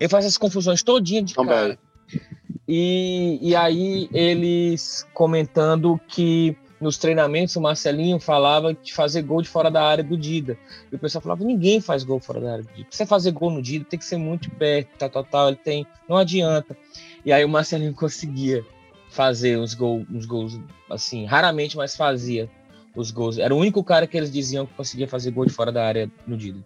Ele 0.01 0.09
faz 0.09 0.25
essas 0.25 0.39
confusões 0.39 0.83
todinha 0.83 1.21
de 1.21 1.37
não 1.37 1.45
cara. 1.45 1.69
Bebe. 1.69 2.23
E, 2.67 3.39
e 3.43 3.55
aí 3.55 4.09
eles 4.15 5.07
comentando 5.13 6.01
que 6.09 6.57
nos 6.81 6.99
treinamentos, 6.99 7.57
o 7.57 7.61
Marcelinho 7.61 8.21
falava 8.21 8.75
de 8.75 8.93
fazer 8.93 9.23
gol 9.23 9.41
de 9.41 9.49
fora 9.49 9.71
da 9.71 9.83
área 9.83 10.05
do 10.05 10.17
Dida. 10.17 10.59
E 10.91 10.97
o 10.97 10.99
pessoal 10.99 11.23
falava: 11.23 11.45
ninguém 11.45 11.81
faz 11.81 12.05
gol 12.05 12.21
fora 12.21 12.41
da 12.41 12.53
área 12.53 12.65
do 12.65 12.73
Dida. 12.73 12.89
Você 12.91 13.07
fazer 13.07 13.33
gol 13.33 13.51
no 13.51 13.63
Dida, 13.63 13.85
tem 13.85 13.99
que 13.99 14.05
ser 14.05 14.17
muito 14.17 14.51
perto, 14.51 14.89
tal, 14.99 15.09
tal, 15.09 15.25
tal. 15.25 15.49
Ele 15.49 15.57
tem. 15.57 15.87
Não 16.09 16.17
adianta. 16.17 16.77
E 17.25 17.33
aí 17.33 17.45
o 17.45 17.49
Marcelinho 17.49 17.95
conseguia 17.97 18.65
fazer 19.09 19.57
os 19.59 19.73
gols, 19.73 20.07
uns 20.11 20.27
gols 20.27 20.61
assim, 20.91 21.25
raramente, 21.25 21.77
mas 21.77 21.97
fazia 21.97 22.51
os 22.95 23.11
gols. 23.11 23.39
Era 23.39 23.55
o 23.55 23.59
único 23.59 23.83
cara 23.83 24.07
que 24.07 24.17
eles 24.17 24.31
diziam 24.31 24.67
que 24.67 24.75
conseguia 24.75 25.09
fazer 25.09 25.31
gol 25.31 25.47
de 25.47 25.53
fora 25.53 25.73
da 25.73 25.87
área 25.87 26.11
no 26.27 26.37
Dida. 26.37 26.63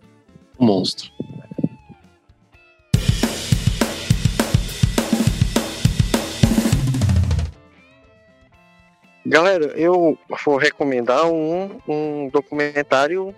Monstro. 0.59 1.11
Galera, 9.31 9.67
eu 9.77 10.19
vou 10.45 10.57
recomendar 10.57 11.25
um, 11.25 11.81
um 11.87 12.29
documentário 12.33 13.33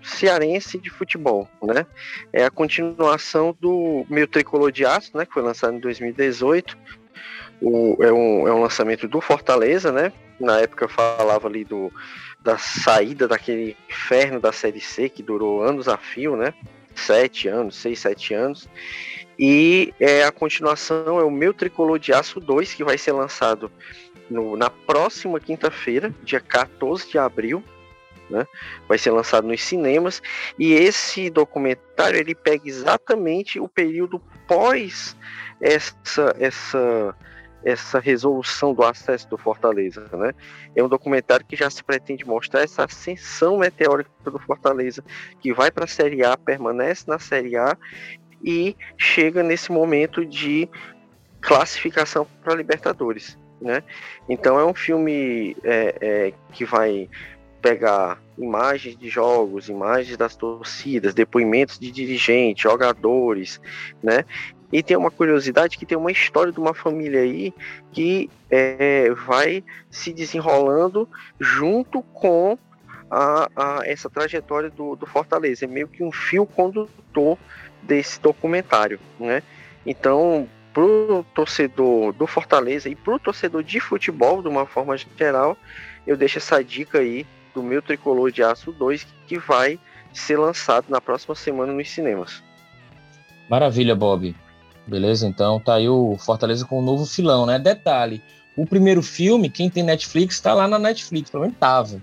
cearense 0.00 0.78
de 0.78 0.88
futebol, 0.88 1.48
né? 1.60 1.84
É 2.32 2.44
a 2.44 2.50
continuação 2.50 3.52
do 3.60 4.06
Meu 4.08 4.28
Tricolor 4.28 4.70
de 4.70 4.86
Aço, 4.86 5.18
né? 5.18 5.26
Que 5.26 5.32
foi 5.32 5.42
lançado 5.42 5.74
em 5.74 5.80
2018. 5.80 6.78
O, 7.60 7.96
é, 8.04 8.12
um, 8.12 8.46
é 8.46 8.54
um 8.54 8.60
lançamento 8.60 9.08
do 9.08 9.20
Fortaleza, 9.20 9.90
né? 9.90 10.12
Na 10.38 10.60
época 10.60 10.84
eu 10.84 10.88
falava 10.88 11.48
ali 11.48 11.64
do, 11.64 11.92
da 12.40 12.56
saída 12.56 13.26
daquele 13.26 13.76
inferno 13.90 14.38
da 14.38 14.52
Série 14.52 14.80
C, 14.80 15.08
que 15.08 15.24
durou 15.24 15.60
anos 15.60 15.88
a 15.88 15.96
fio, 15.96 16.36
né? 16.36 16.54
Sete 16.94 17.48
anos, 17.48 17.74
seis, 17.74 17.98
sete 17.98 18.32
anos. 18.32 18.68
E 19.36 19.92
é, 19.98 20.22
a 20.22 20.30
continuação 20.30 21.18
é 21.18 21.24
o 21.24 21.30
Meu 21.32 21.52
Tricolor 21.52 21.98
de 21.98 22.12
Aço 22.12 22.38
2, 22.38 22.74
que 22.74 22.84
vai 22.84 22.96
ser 22.96 23.10
lançado 23.10 23.72
no, 24.32 24.56
na 24.56 24.70
próxima 24.70 25.38
quinta-feira, 25.38 26.12
dia 26.24 26.40
14 26.40 27.10
de 27.10 27.18
abril, 27.18 27.62
né? 28.30 28.46
Vai 28.88 28.98
ser 28.98 29.10
lançado 29.10 29.46
nos 29.46 29.62
cinemas 29.62 30.22
e 30.58 30.72
esse 30.72 31.28
documentário 31.28 32.18
ele 32.18 32.34
pega 32.34 32.66
exatamente 32.66 33.60
o 33.60 33.68
período 33.68 34.20
pós 34.48 35.14
essa 35.60 36.34
essa 36.38 37.14
essa 37.64 38.00
resolução 38.00 38.74
do 38.74 38.82
acesso 38.82 39.28
do 39.28 39.38
Fortaleza, 39.38 40.08
né? 40.14 40.32
É 40.74 40.82
um 40.82 40.88
documentário 40.88 41.46
que 41.46 41.54
já 41.54 41.70
se 41.70 41.84
pretende 41.84 42.26
mostrar 42.26 42.62
essa 42.62 42.84
ascensão 42.84 43.58
meteórica 43.58 44.10
do 44.24 44.38
Fortaleza, 44.40 45.04
que 45.40 45.52
vai 45.52 45.70
para 45.70 45.84
a 45.84 45.88
Série 45.88 46.24
A, 46.24 46.36
permanece 46.36 47.04
na 47.06 47.20
Série 47.20 47.56
A 47.56 47.76
e 48.42 48.76
chega 48.96 49.44
nesse 49.44 49.70
momento 49.70 50.26
de 50.26 50.68
classificação 51.40 52.26
para 52.42 52.56
Libertadores 52.56 53.38
né? 53.62 53.82
Então 54.28 54.58
é 54.58 54.64
um 54.64 54.74
filme 54.74 55.56
é, 55.64 55.94
é, 56.00 56.32
que 56.52 56.64
vai 56.64 57.08
pegar 57.60 58.20
imagens 58.36 58.98
de 58.98 59.08
jogos, 59.08 59.68
imagens 59.68 60.16
das 60.16 60.34
torcidas, 60.34 61.14
depoimentos 61.14 61.78
de 61.78 61.90
dirigentes, 61.90 62.62
jogadores, 62.62 63.60
né? 64.02 64.24
E 64.72 64.82
tem 64.82 64.96
uma 64.96 65.10
curiosidade 65.10 65.76
que 65.76 65.86
tem 65.86 65.96
uma 65.96 66.10
história 66.10 66.50
de 66.50 66.58
uma 66.58 66.74
família 66.74 67.20
aí 67.20 67.52
que 67.92 68.30
é, 68.50 69.10
vai 69.10 69.62
se 69.90 70.12
desenrolando 70.12 71.08
junto 71.38 72.02
com 72.02 72.58
a, 73.10 73.50
a 73.54 73.80
essa 73.84 74.08
trajetória 74.08 74.70
do, 74.70 74.96
do, 74.96 75.06
Fortaleza. 75.06 75.66
É 75.66 75.68
meio 75.68 75.86
que 75.86 76.02
um 76.02 76.10
fio 76.10 76.46
condutor 76.46 77.36
desse 77.82 78.18
documentário, 78.18 78.98
né? 79.20 79.42
Então, 79.84 80.48
pro 80.72 81.24
torcedor 81.34 82.12
do 82.12 82.26
Fortaleza 82.26 82.88
e 82.88 82.96
pro 82.96 83.18
torcedor 83.18 83.62
de 83.62 83.80
futebol, 83.80 84.42
de 84.42 84.48
uma 84.48 84.66
forma 84.66 84.96
geral, 84.96 85.56
eu 86.06 86.16
deixo 86.16 86.38
essa 86.38 86.62
dica 86.62 86.98
aí 86.98 87.26
do 87.54 87.62
meu 87.62 87.82
Tricolor 87.82 88.30
de 88.30 88.42
Aço 88.42 88.72
2, 88.72 89.06
que 89.26 89.38
vai 89.38 89.78
ser 90.12 90.38
lançado 90.38 90.86
na 90.88 91.00
próxima 91.00 91.34
semana 91.34 91.72
nos 91.72 91.90
cinemas. 91.90 92.42
Maravilha, 93.48 93.94
Bob. 93.94 94.34
Beleza, 94.86 95.26
então 95.26 95.60
tá 95.60 95.74
aí 95.74 95.88
o 95.88 96.16
Fortaleza 96.18 96.64
com 96.64 96.80
um 96.80 96.84
novo 96.84 97.06
filão, 97.06 97.46
né? 97.46 97.58
Detalhe, 97.58 98.22
o 98.56 98.66
primeiro 98.66 99.02
filme, 99.02 99.48
quem 99.48 99.70
tem 99.70 99.82
Netflix, 99.82 100.40
tá 100.40 100.52
lá 100.54 100.66
na 100.66 100.78
Netflix, 100.78 101.30
pelo 101.30 101.42
menos 101.42 101.56
tava. 101.58 102.02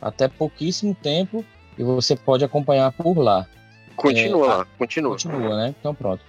Até 0.00 0.28
pouquíssimo 0.28 0.94
tempo 0.94 1.44
e 1.78 1.82
você 1.82 2.14
pode 2.14 2.44
acompanhar 2.44 2.92
por 2.92 3.18
lá. 3.18 3.46
Continua 3.96 4.46
é, 4.46 4.48
lá, 4.48 4.66
continua. 4.78 5.12
Continua, 5.12 5.56
né? 5.56 5.74
Então 5.78 5.94
pronto. 5.94 6.22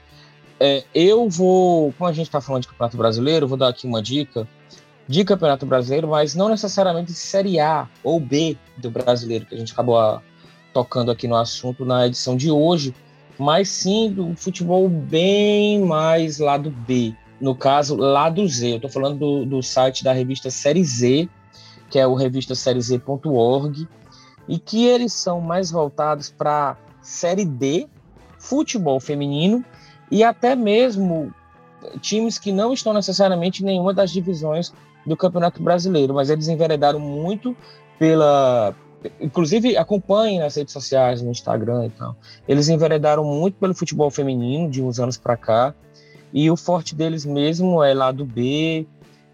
É, 0.64 0.84
eu 0.94 1.28
vou, 1.28 1.92
como 1.94 2.08
a 2.08 2.14
gente 2.14 2.28
está 2.28 2.40
falando 2.40 2.62
de 2.62 2.68
Campeonato 2.68 2.96
Brasileiro, 2.96 3.48
vou 3.48 3.58
dar 3.58 3.70
aqui 3.70 3.88
uma 3.88 4.00
dica 4.00 4.48
de 5.08 5.26
Campeonato 5.26 5.66
Brasileiro, 5.66 6.08
mas 6.08 6.36
não 6.36 6.50
necessariamente 6.50 7.12
de 7.12 7.18
Série 7.18 7.60
A 7.60 7.90
ou 8.04 8.20
B 8.20 8.56
do 8.78 8.92
Brasileiro, 8.92 9.48
que 9.48 9.56
a 9.56 9.58
gente 9.58 9.74
acabou 9.74 9.98
a, 9.98 10.18
ah, 10.18 10.22
tocando 10.72 11.10
aqui 11.10 11.28
no 11.28 11.36
assunto 11.36 11.84
na 11.84 12.06
edição 12.06 12.38
de 12.38 12.52
hoje, 12.52 12.94
mas 13.40 13.70
sim 13.70 14.12
do 14.12 14.36
futebol 14.36 14.88
bem 14.88 15.82
mais 15.84 16.38
lado 16.38 16.70
B. 16.70 17.16
No 17.40 17.56
caso, 17.56 17.96
lado 17.96 18.48
Z. 18.48 18.74
Eu 18.74 18.76
estou 18.76 18.92
falando 18.92 19.18
do, 19.18 19.46
do 19.48 19.64
site 19.64 20.04
da 20.04 20.14
revista 20.14 20.52
Série 20.52 20.84
Z, 20.84 21.28
que 21.90 21.98
é 21.98 22.06
o 22.06 22.14
revista 22.14 22.54
e 24.48 24.60
que 24.60 24.86
eles 24.86 25.12
são 25.12 25.42
mais 25.42 25.72
voltados 25.72 26.30
para 26.30 26.78
Série 27.02 27.46
D, 27.46 27.88
futebol 28.38 29.00
feminino 29.00 29.66
e 30.12 30.24
até 30.24 30.56
mesmo 30.56 31.34
times 32.02 32.38
que 32.38 32.52
não 32.52 32.74
estão 32.74 32.94
necessariamente 32.94 33.64
em 33.64 33.66
nenhuma 33.66 33.94
das 33.94 34.12
divisões 34.12 34.74
do 35.06 35.18
Campeonato 35.18 35.64
Brasileiro, 35.64 36.14
mas 36.14 36.30
eles 36.30 36.48
enveredaram 36.48 37.00
muito 37.00 37.56
pela. 37.98 38.76
Inclusive, 39.20 39.76
acompanhem 39.78 40.40
nas 40.40 40.56
redes 40.56 40.74
sociais, 40.74 41.24
no 41.24 41.32
Instagram 41.32 41.88
e 41.88 41.90
tal. 41.90 42.16
Eles 42.48 42.70
enveredaram 42.70 43.24
muito 43.24 43.56
pelo 43.56 43.74
futebol 43.74 44.12
feminino 44.12 44.70
de 44.70 44.84
uns 44.84 45.00
anos 45.00 45.18
para 45.18 45.36
cá. 45.36 45.74
E 46.32 46.50
o 46.52 46.56
forte 46.56 46.94
deles 46.94 47.26
mesmo 47.26 47.84
é 47.84 47.94
lá 47.94 48.12
do 48.12 48.24
B, 48.24 48.86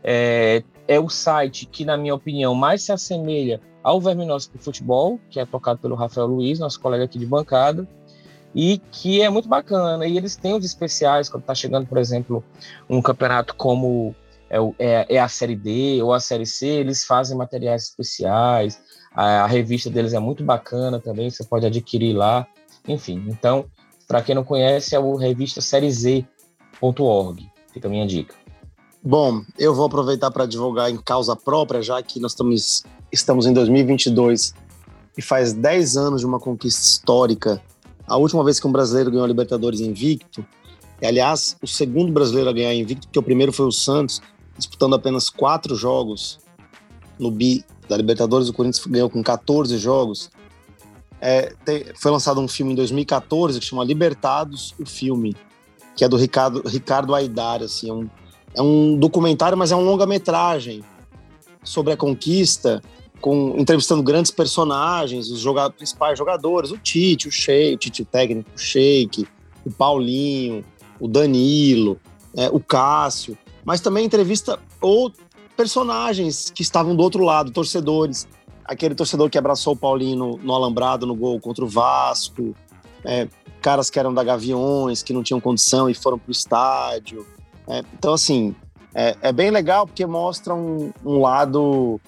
é, 0.03 0.63
é 0.87 0.99
o 0.99 1.09
site 1.09 1.65
que, 1.65 1.85
na 1.85 1.97
minha 1.97 2.15
opinião, 2.15 2.55
mais 2.55 2.81
se 2.81 2.91
assemelha 2.91 3.59
ao 3.83 4.01
Verminócio 4.01 4.51
do 4.51 4.57
Futebol, 4.57 5.19
que 5.29 5.39
é 5.39 5.45
tocado 5.45 5.79
pelo 5.79 5.95
Rafael 5.95 6.27
Luiz, 6.27 6.59
nosso 6.59 6.79
colega 6.79 7.03
aqui 7.03 7.19
de 7.19 7.25
bancada, 7.25 7.87
e 8.53 8.79
que 8.91 9.21
é 9.21 9.29
muito 9.29 9.47
bacana. 9.47 10.05
E 10.05 10.17
eles 10.17 10.35
têm 10.35 10.55
os 10.55 10.65
especiais, 10.65 11.29
quando 11.29 11.43
está 11.43 11.55
chegando, 11.55 11.87
por 11.87 11.97
exemplo, 11.97 12.43
um 12.89 13.01
campeonato 13.01 13.55
como 13.55 14.15
é, 14.49 14.57
é, 14.79 15.15
é, 15.15 15.19
a 15.19 15.27
Série 15.27 15.55
D 15.55 16.01
ou 16.01 16.13
a 16.13 16.19
Série 16.19 16.45
C, 16.45 16.65
eles 16.67 17.05
fazem 17.05 17.37
materiais 17.37 17.83
especiais, 17.83 18.79
a, 19.13 19.43
a 19.43 19.47
revista 19.47 19.89
deles 19.89 20.13
é 20.13 20.19
muito 20.19 20.43
bacana 20.43 20.99
também, 20.99 21.29
você 21.29 21.43
pode 21.43 21.65
adquirir 21.65 22.13
lá. 22.13 22.47
Enfim, 22.87 23.25
então, 23.27 23.65
para 24.07 24.21
quem 24.21 24.33
não 24.33 24.43
conhece, 24.43 24.95
é 24.95 24.99
o 24.99 25.15
revista 25.15 25.59
Série 25.59 25.91
Z.org, 25.91 27.45
fica 27.73 27.87
a 27.87 27.91
minha 27.91 28.07
dica. 28.07 28.35
Bom, 29.03 29.43
eu 29.57 29.73
vou 29.73 29.85
aproveitar 29.85 30.31
para 30.31 30.45
divulgar 30.45 30.89
em 30.89 30.97
causa 30.97 31.35
própria, 31.35 31.81
já 31.81 32.01
que 32.01 32.19
nós 32.19 32.31
estamos, 32.31 32.83
estamos 33.11 33.45
em 33.45 33.53
2022 33.53 34.53
e 35.17 35.21
faz 35.21 35.53
10 35.53 35.97
anos 35.97 36.21
de 36.21 36.27
uma 36.27 36.39
conquista 36.39 36.81
histórica. 36.81 37.61
A 38.07 38.17
última 38.17 38.43
vez 38.43 38.59
que 38.59 38.67
um 38.67 38.71
brasileiro 38.71 39.11
ganhou 39.11 39.25
a 39.25 39.27
Libertadores 39.27 39.79
invicto, 39.79 40.45
e, 41.01 41.05
aliás, 41.05 41.57
o 41.61 41.67
segundo 41.67 42.11
brasileiro 42.11 42.49
a 42.49 42.53
ganhar 42.53 42.73
invicto, 42.73 43.07
porque 43.07 43.19
o 43.19 43.23
primeiro 43.23 43.51
foi 43.51 43.65
o 43.65 43.71
Santos, 43.71 44.21
disputando 44.57 44.95
apenas 44.95 45.29
quatro 45.29 45.75
jogos 45.75 46.39
no 47.19 47.29
bi 47.29 47.63
da 47.88 47.95
Libertadores, 47.97 48.49
o 48.49 48.53
Corinthians 48.53 48.85
ganhou 48.85 49.09
com 49.09 49.21
14 49.21 49.77
jogos. 49.77 50.31
É, 51.19 51.53
tem, 51.65 51.85
foi 51.95 52.11
lançado 52.11 52.39
um 52.39 52.47
filme 52.47 52.73
em 52.73 52.75
2014 52.75 53.59
que 53.59 53.65
chama 53.65 53.84
Libertados, 53.84 54.73
o 54.79 54.85
filme, 54.85 55.35
que 55.95 56.03
é 56.03 56.09
do 56.09 56.17
Ricardo, 56.17 56.61
Ricardo 56.67 57.13
Aidar, 57.13 57.61
assim, 57.61 57.89
é 57.89 57.93
um 57.93 58.09
é 58.57 58.61
um 58.61 58.97
documentário, 58.97 59.55
mas 59.55 59.71
é 59.71 59.75
um 59.75 59.84
longa-metragem 59.84 60.84
sobre 61.63 61.93
a 61.93 61.97
conquista, 61.97 62.81
com 63.22 63.56
entrevistando 63.57 64.03
grandes 64.03 64.31
personagens, 64.31 65.30
os 65.30 65.39
joga 65.39 65.69
principais 65.69 66.18
jogadores, 66.18 66.72
o 66.72 66.77
Tite, 66.77 67.27
o 67.27 67.31
Sheik, 67.31 67.76
o 67.76 67.77
Tite 67.77 68.06
técnico, 68.06 68.49
o 68.56 68.60
Sheik, 68.60 69.27
o 69.65 69.72
Paulinho, 69.72 70.64
o 70.99 71.07
Danilo, 71.07 71.99
é, 72.35 72.49
o 72.49 72.60
Cássio, 72.60 73.38
mas 73.65 73.81
também 73.81 74.06
entrevista 74.06 74.60
ou 74.80 75.11
personagens 75.56 76.52
que 76.52 76.61
estavam 76.61 76.95
do 76.95 77.02
outro 77.02 77.23
lado, 77.23 77.52
torcedores, 77.52 78.27
aquele 78.64 78.94
torcedor 78.94 79.30
que 79.30 79.38
abraçou 79.38 79.73
o 79.73 79.77
Paulinho 79.77 80.18
no, 80.18 80.38
no 80.38 80.53
alambrado 80.53 81.06
no 81.06 81.15
gol 81.15 81.39
contra 81.39 81.65
o 81.65 81.68
Vasco, 81.68 82.56
é, 83.03 83.27
caras 83.61 83.89
que 83.89 83.99
eram 83.99 84.14
da 84.14 84.23
Gaviões, 84.23 85.02
que 85.02 85.14
não 85.14 85.23
tinham 85.23 85.39
condição 85.39 85.89
e 85.89 85.94
foram 85.94 86.19
para 86.19 86.30
o 86.30 86.31
estádio, 86.31 87.26
é, 87.68 87.84
então, 87.94 88.14
assim, 88.14 88.56
é, 88.95 89.15
é, 89.22 89.31
bem 89.31 89.52
legal 89.52 89.85
porque 89.85 90.06
mostra 90.06 90.56
um, 90.56 90.91
um, 91.06 91.19
lado 91.19 91.99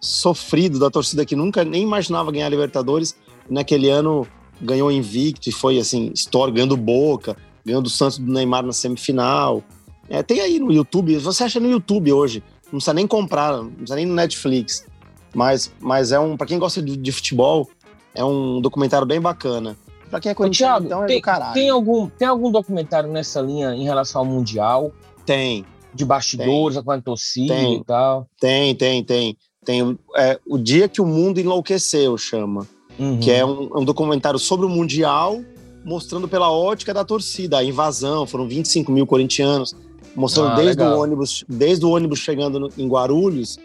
sofrido 0.00 0.78
da 0.78 0.90
torcida 0.90 1.24
que 1.24 1.36
nunca 1.36 1.64
nem 1.64 1.82
imaginava 1.82 2.32
ganhar 2.32 2.46
a 2.46 2.50
Libertadores. 2.50 3.16
Naquele 3.48 3.88
ano 3.88 4.26
ganhou 4.60 4.90
invicto 4.90 5.48
e 5.48 5.52
foi, 5.52 5.78
assim, 5.78 6.10
histórico, 6.14 6.56
ganhando 6.56 6.76
Boca, 6.76 7.36
ganhando 7.64 7.86
o 7.86 7.90
Santos 7.90 8.18
do 8.18 8.32
Neymar 8.32 8.64
na 8.64 8.72
semifinal. 8.72 9.62
É, 10.08 10.22
tem 10.22 10.40
aí 10.40 10.58
no 10.58 10.72
YouTube, 10.72 11.16
você 11.18 11.44
acha 11.44 11.58
no 11.58 11.68
YouTube 11.68 12.12
hoje, 12.12 12.42
não 12.64 12.72
precisa 12.72 12.94
nem 12.94 13.06
comprar, 13.06 13.56
não 13.56 13.70
precisa 13.70 13.96
nem 13.96 14.06
no 14.06 14.14
Netflix. 14.14 14.86
Mas, 15.34 15.72
mas 15.80 16.12
é 16.12 16.18
um, 16.18 16.36
para 16.36 16.46
quem 16.46 16.58
gosta 16.58 16.80
de, 16.80 16.96
de 16.96 17.12
futebol, 17.12 17.68
é 18.14 18.24
um 18.24 18.60
documentário 18.60 19.06
bem 19.06 19.20
bacana. 19.20 19.76
Pra 20.08 20.20
quem 20.20 20.30
é 20.30 20.34
corintiano, 20.34 20.86
então 20.86 21.04
é 21.04 21.06
tem, 21.06 21.18
do 21.18 21.22
caralho. 21.22 21.54
Tem 21.54 21.68
algum, 21.68 22.08
tem 22.08 22.28
algum 22.28 22.50
documentário 22.50 23.10
nessa 23.10 23.40
linha 23.40 23.74
em 23.74 23.84
relação 23.84 24.20
ao 24.20 24.24
Mundial? 24.24 24.92
Tem. 25.24 25.64
De 25.92 26.04
bastidores, 26.04 26.78
com 26.78 26.90
a 26.90 27.00
torcida 27.00 27.54
tem, 27.54 27.76
e 27.76 27.84
tal? 27.84 28.28
Tem, 28.38 28.74
tem, 28.74 29.02
tem. 29.02 29.36
Tem 29.66 29.98
é, 30.16 30.40
O 30.46 30.56
Dia 30.56 30.88
que 30.88 31.02
o 31.02 31.06
Mundo 31.06 31.38
Enlouqueceu, 31.38 32.16
chama. 32.16 32.66
Uhum. 32.98 33.20
Que 33.20 33.30
é 33.30 33.44
um, 33.44 33.68
um, 33.76 33.84
documentário 33.84 34.38
sobre 34.38 34.64
o 34.64 34.68
Mundial, 34.70 35.42
mostrando 35.84 36.26
pela 36.26 36.50
ótica 36.50 36.94
da 36.94 37.04
torcida, 37.04 37.58
a 37.58 37.64
invasão, 37.64 38.26
foram 38.26 38.48
25 38.48 38.90
mil 38.90 39.06
corintianos, 39.06 39.76
mostrando 40.14 40.52
ah, 40.52 40.54
desde, 40.54 40.82
o 40.82 40.98
ônibus, 40.98 41.44
desde 41.46 41.84
o 41.84 41.90
ônibus 41.90 42.20
chegando 42.20 42.58
no, 42.58 42.70
em 42.78 42.88
Guarulhos 42.88 43.58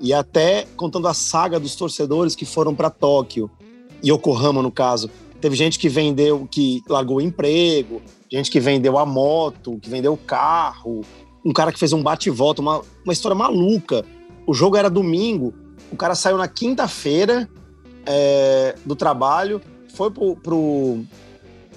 e 0.00 0.12
até 0.12 0.66
contando 0.74 1.06
a 1.06 1.14
saga 1.14 1.60
dos 1.60 1.76
torcedores 1.76 2.34
que 2.34 2.44
foram 2.44 2.74
para 2.74 2.90
Tóquio, 2.90 3.48
e 4.02 4.10
Yokohama, 4.10 4.60
no 4.60 4.72
caso, 4.72 5.08
Teve 5.42 5.56
gente 5.56 5.76
que 5.76 5.88
vendeu, 5.88 6.46
que 6.48 6.84
largou 6.88 7.16
o 7.16 7.20
emprego, 7.20 8.00
gente 8.30 8.48
que 8.48 8.60
vendeu 8.60 8.96
a 8.96 9.04
moto, 9.04 9.76
que 9.82 9.90
vendeu 9.90 10.12
o 10.12 10.16
carro, 10.16 11.00
um 11.44 11.52
cara 11.52 11.72
que 11.72 11.80
fez 11.80 11.92
um 11.92 12.00
bate-volta, 12.00 12.62
uma, 12.62 12.80
uma 13.04 13.12
história 13.12 13.34
maluca. 13.34 14.04
O 14.46 14.54
jogo 14.54 14.76
era 14.76 14.90
domingo, 14.90 15.54
o 15.90 15.96
cara 15.96 16.14
saiu 16.14 16.36
na 16.36 16.48
quinta-feira 16.48 17.48
é, 18.06 18.74
do 18.84 18.96
trabalho, 18.96 19.60
foi 19.94 20.10
pro, 20.10 20.36
pro, 20.36 21.00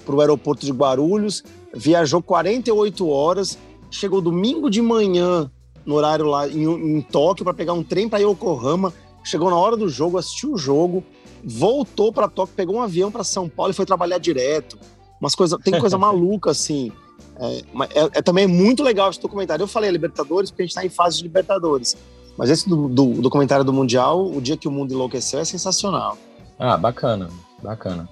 pro 0.04 0.20
aeroporto 0.20 0.64
de 0.64 0.72
Guarulhos, 0.72 1.44
viajou 1.74 2.22
48 2.22 3.08
horas, 3.08 3.58
chegou 3.90 4.20
domingo 4.20 4.70
de 4.70 4.82
manhã 4.82 5.50
no 5.84 5.94
horário 5.94 6.26
lá 6.26 6.48
em, 6.48 6.64
em 6.64 7.00
Tóquio 7.00 7.44
para 7.44 7.54
pegar 7.54 7.72
um 7.72 7.82
trem 7.82 8.08
para 8.08 8.18
Yokohama, 8.18 8.92
chegou 9.22 9.50
na 9.50 9.56
hora 9.56 9.76
do 9.76 9.88
jogo, 9.88 10.18
assistiu 10.18 10.54
o 10.54 10.58
jogo, 10.58 11.04
voltou 11.44 12.12
para 12.12 12.28
Tóquio, 12.28 12.56
pegou 12.56 12.76
um 12.76 12.82
avião 12.82 13.10
para 13.10 13.22
São 13.22 13.48
Paulo 13.48 13.70
e 13.70 13.74
foi 13.74 13.86
trabalhar 13.86 14.18
direto. 14.18 14.78
Umas 15.20 15.34
coisas, 15.34 15.58
tem 15.62 15.78
coisa 15.78 15.96
maluca 15.98 16.50
assim. 16.50 16.90
É, 17.38 17.58
é, 17.58 18.10
é, 18.14 18.22
também 18.22 18.46
muito 18.46 18.82
legal 18.82 19.10
esse 19.10 19.20
documentário. 19.20 19.62
Eu 19.62 19.68
falei 19.68 19.90
Libertadores 19.90 20.50
porque 20.50 20.62
a 20.62 20.64
gente 20.64 20.72
está 20.72 20.84
em 20.84 20.88
fase 20.88 21.18
de 21.18 21.22
Libertadores. 21.22 21.96
Mas 22.36 22.50
esse 22.50 22.68
do, 22.68 22.88
do, 22.88 23.20
documentário 23.22 23.64
do 23.64 23.72
Mundial, 23.72 24.26
O 24.26 24.40
Dia 24.40 24.56
que 24.56 24.68
o 24.68 24.70
Mundo 24.70 24.92
Enlouqueceu, 24.92 25.40
é 25.40 25.44
sensacional. 25.44 26.18
Ah, 26.58 26.76
bacana, 26.76 27.28
bacana. 27.62 28.08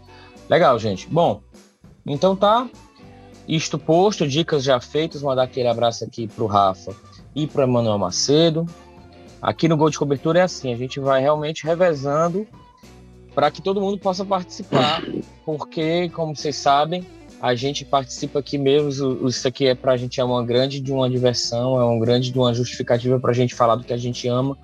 Legal, 0.48 0.78
gente. 0.78 1.08
Bom, 1.08 1.42
então 2.06 2.34
tá. 2.34 2.68
Isto 3.46 3.78
posto, 3.78 4.26
dicas 4.26 4.64
já 4.64 4.80
feitas. 4.80 5.22
Mandar 5.22 5.42
aquele 5.42 5.68
abraço 5.68 6.04
aqui 6.04 6.26
pro 6.26 6.46
Rafa 6.46 6.94
e 7.34 7.46
pro 7.46 7.62
Emanuel 7.62 7.98
Macedo. 7.98 8.66
Aqui 9.40 9.68
no 9.68 9.76
Gol 9.76 9.90
de 9.90 9.98
Cobertura 9.98 10.38
é 10.38 10.42
assim, 10.42 10.72
a 10.72 10.76
gente 10.76 10.98
vai 10.98 11.20
realmente 11.20 11.64
revezando 11.64 12.46
para 13.34 13.50
que 13.50 13.60
todo 13.60 13.80
mundo 13.80 13.98
possa 13.98 14.24
participar, 14.24 15.02
porque, 15.44 16.08
como 16.10 16.34
vocês 16.34 16.56
sabem, 16.56 17.04
a 17.44 17.54
gente 17.54 17.84
participa 17.84 18.38
aqui 18.38 18.56
mesmo. 18.56 19.28
Isso 19.28 19.46
aqui 19.46 19.66
é 19.66 19.74
para 19.74 19.92
a 19.92 19.96
gente 19.98 20.18
é 20.18 20.24
uma 20.24 20.42
grande 20.42 20.80
de 20.80 20.90
uma 20.90 21.10
diversão, 21.10 21.78
é 21.78 21.84
um 21.84 21.98
grande 21.98 22.30
de 22.30 22.38
uma 22.38 22.54
justificativa 22.54 23.20
para 23.20 23.32
a 23.32 23.34
gente 23.34 23.54
falar 23.54 23.76
do 23.76 23.84
que 23.84 23.92
a 23.92 23.98
gente 23.98 24.26
ama, 24.26 24.56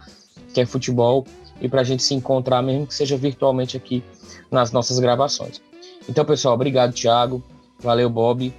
que 0.55 0.63
é 0.63 0.65
futebol, 0.65 1.27
e 1.61 1.69
para 1.69 1.83
a 1.83 1.85
gente 1.85 2.03
se 2.03 2.15
encontrar, 2.15 2.63
mesmo 2.63 2.87
que 2.87 2.95
seja 2.95 3.19
virtualmente 3.19 3.77
aqui 3.77 4.03
nas 4.51 4.73
nossas 4.73 4.99
gravações. 4.99 5.61
Então, 6.09 6.25
pessoal, 6.25 6.55
obrigado, 6.55 6.95
Thiago. 6.95 7.45
Valeu, 7.81 8.09
Bob. 8.09 8.51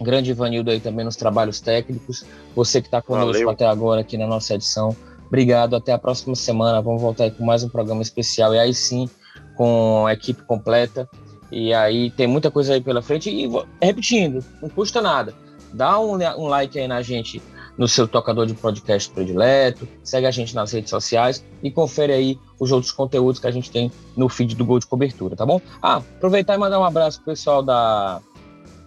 Grande 0.00 0.30
Ivanildo 0.30 0.70
aí 0.70 0.80
também 0.80 1.04
nos 1.04 1.16
trabalhos 1.16 1.60
técnicos. 1.60 2.24
Você 2.54 2.80
que 2.80 2.88
está 2.88 3.02
conosco 3.02 3.34
Valeu. 3.34 3.50
até 3.50 3.66
agora 3.66 4.00
aqui 4.00 4.16
na 4.16 4.26
nossa 4.26 4.54
edição. 4.54 4.96
Obrigado, 5.26 5.76
até 5.76 5.92
a 5.92 5.98
próxima 5.98 6.34
semana. 6.34 6.80
Vamos 6.80 7.02
voltar 7.02 7.24
aí 7.24 7.30
com 7.30 7.44
mais 7.44 7.62
um 7.62 7.68
programa 7.68 8.00
especial. 8.00 8.54
E 8.54 8.58
aí 8.58 8.72
sim, 8.72 9.10
com 9.54 10.06
a 10.06 10.14
equipe 10.14 10.42
completa. 10.44 11.06
E 11.50 11.72
aí 11.72 12.10
tem 12.10 12.26
muita 12.26 12.50
coisa 12.50 12.74
aí 12.74 12.80
pela 12.80 13.02
frente. 13.02 13.30
E 13.30 13.48
repetindo, 13.80 14.44
não 14.60 14.68
custa 14.68 15.00
nada. 15.00 15.34
Dá 15.72 15.98
um, 15.98 16.14
um 16.14 16.46
like 16.46 16.78
aí 16.78 16.88
na 16.88 17.02
gente 17.02 17.42
no 17.76 17.86
seu 17.86 18.08
tocador 18.08 18.46
de 18.46 18.54
podcast 18.54 19.10
predileto, 19.10 19.86
segue 20.02 20.26
a 20.26 20.30
gente 20.30 20.54
nas 20.54 20.72
redes 20.72 20.90
sociais 20.90 21.44
e 21.62 21.70
confere 21.70 22.12
aí 22.12 22.38
os 22.58 22.72
outros 22.72 22.90
conteúdos 22.90 23.38
que 23.38 23.46
a 23.46 23.50
gente 23.50 23.70
tem 23.70 23.92
no 24.16 24.28
feed 24.28 24.54
do 24.56 24.64
Gol 24.64 24.78
de 24.78 24.86
Cobertura, 24.86 25.36
tá 25.36 25.44
bom? 25.44 25.60
Ah, 25.82 25.96
aproveitar 25.96 26.54
e 26.54 26.58
mandar 26.58 26.80
um 26.80 26.84
abraço 26.84 27.18
pro 27.18 27.32
pessoal 27.32 27.62
da, 27.62 28.20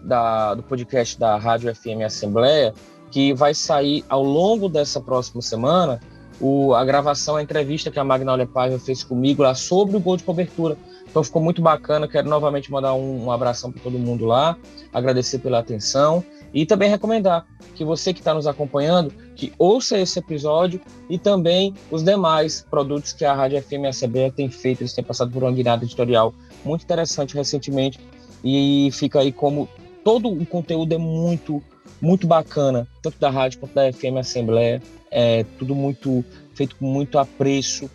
da, 0.02 0.56
do 0.56 0.64
podcast 0.64 1.19
da 1.19 1.38
Rádio 1.38 1.73
FM 1.76 2.02
Assembleia, 2.03 2.73
que 3.11 3.34
vai 3.34 3.53
sair 3.53 4.03
ao 4.10 4.23
longo 4.23 4.68
dessa 4.68 4.99
próxima 4.99 5.41
semana 5.41 5.99
o, 6.40 6.73
a 6.73 6.86
gravação, 6.86 7.36
a 7.36 7.44
entrevista 7.44 7.91
que 7.91 7.99
a 7.99 8.03
Magnólia 8.03 8.48
Paiva 8.48 8.80
fez 8.80 9.03
comigo 9.03 9.44
lá 9.44 9.53
sobre 9.53 9.98
o 9.98 9.99
gol 9.99 10.18
de 10.18 10.23
cobertura. 10.23 10.77
Então 11.10 11.23
ficou 11.23 11.41
muito 11.41 11.61
bacana. 11.61 12.07
Quero 12.07 12.30
novamente 12.30 12.72
mandar 12.72 12.94
um, 12.94 13.26
um 13.26 13.31
abração 13.31 13.72
para 13.72 13.81
todo 13.81 13.98
mundo 13.98 14.26
lá, 14.26 14.57
agradecer 14.94 15.40
pela 15.40 15.60
atenção 15.60 16.23
e 16.53 16.65
também 16.65 16.90
recomendar 16.90 17.45
que 17.76 17.84
você 17.84 18.14
que 18.14 18.19
está 18.19 18.34
nos 18.34 18.48
acompanhando, 18.48 19.11
que 19.36 19.53
ouça 19.57 19.98
esse 19.98 20.19
episódio 20.19 20.81
e 21.10 21.18
também 21.18 21.73
os 21.90 22.03
demais 22.03 22.65
produtos 22.69 23.14
que 23.14 23.23
a 23.23 23.34
Rádio 23.34 23.61
FM 23.61 23.86
a 23.88 23.91
CBE 23.91 24.31
tem 24.36 24.49
feito. 24.49 24.81
Eles 24.81 24.94
têm 24.94 25.03
passado 25.03 25.31
por 25.31 25.44
uma 25.44 25.52
guinada 25.52 25.84
editorial 25.84 26.34
muito 26.64 26.84
interessante 26.84 27.36
recentemente 27.36 27.99
e 28.44 28.90
fica 28.91 29.19
aí 29.19 29.31
como 29.31 29.68
todo 30.03 30.30
o 30.30 30.45
conteúdo 30.45 30.94
é 30.94 30.98
muito, 30.98 31.61
muito 32.02 32.27
bacana, 32.27 32.88
tanto 33.02 33.19
da 33.19 33.30
rádio 33.30 33.60
quanto 33.60 33.73
da 33.73 33.91
FM 33.91 34.18
Assembleia. 34.19 34.81
É 35.11 35.44
tudo 35.57 35.73
muito 35.73 36.23
feito 36.53 36.76
com 36.76 36.86
muito 36.86 37.18
apreço, 37.18 37.90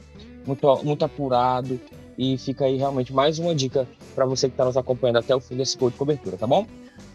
muito, 0.47 0.85
muito 0.85 1.05
apurado. 1.05 1.79
E 2.17 2.39
fica 2.39 2.65
aí 2.65 2.77
realmente 2.77 3.13
mais 3.13 3.39
uma 3.39 3.55
dica 3.55 3.87
para 4.15 4.25
você 4.25 4.49
que 4.49 4.55
está 4.55 4.65
nos 4.65 4.77
acompanhando 4.77 5.19
até 5.19 5.35
o 5.35 5.41
fim 5.41 5.57
desse 5.57 5.77
curso 5.77 5.93
de 5.93 5.99
cobertura, 5.99 6.37
tá 6.37 6.47
bom? 6.47 6.67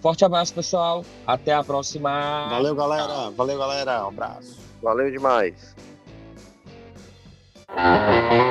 Forte 0.02 0.26
abraço, 0.26 0.54
pessoal. 0.54 1.06
Até 1.26 1.54
a 1.54 1.64
próxima. 1.64 2.48
Valeu, 2.50 2.76
galera. 2.76 3.30
Valeu, 3.32 3.58
galera. 3.58 4.06
Um 4.06 4.10
abraço. 4.10 4.58
Valeu 4.82 5.12
demais. 5.12 5.76
Thank 7.72 8.44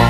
you. 0.00 0.05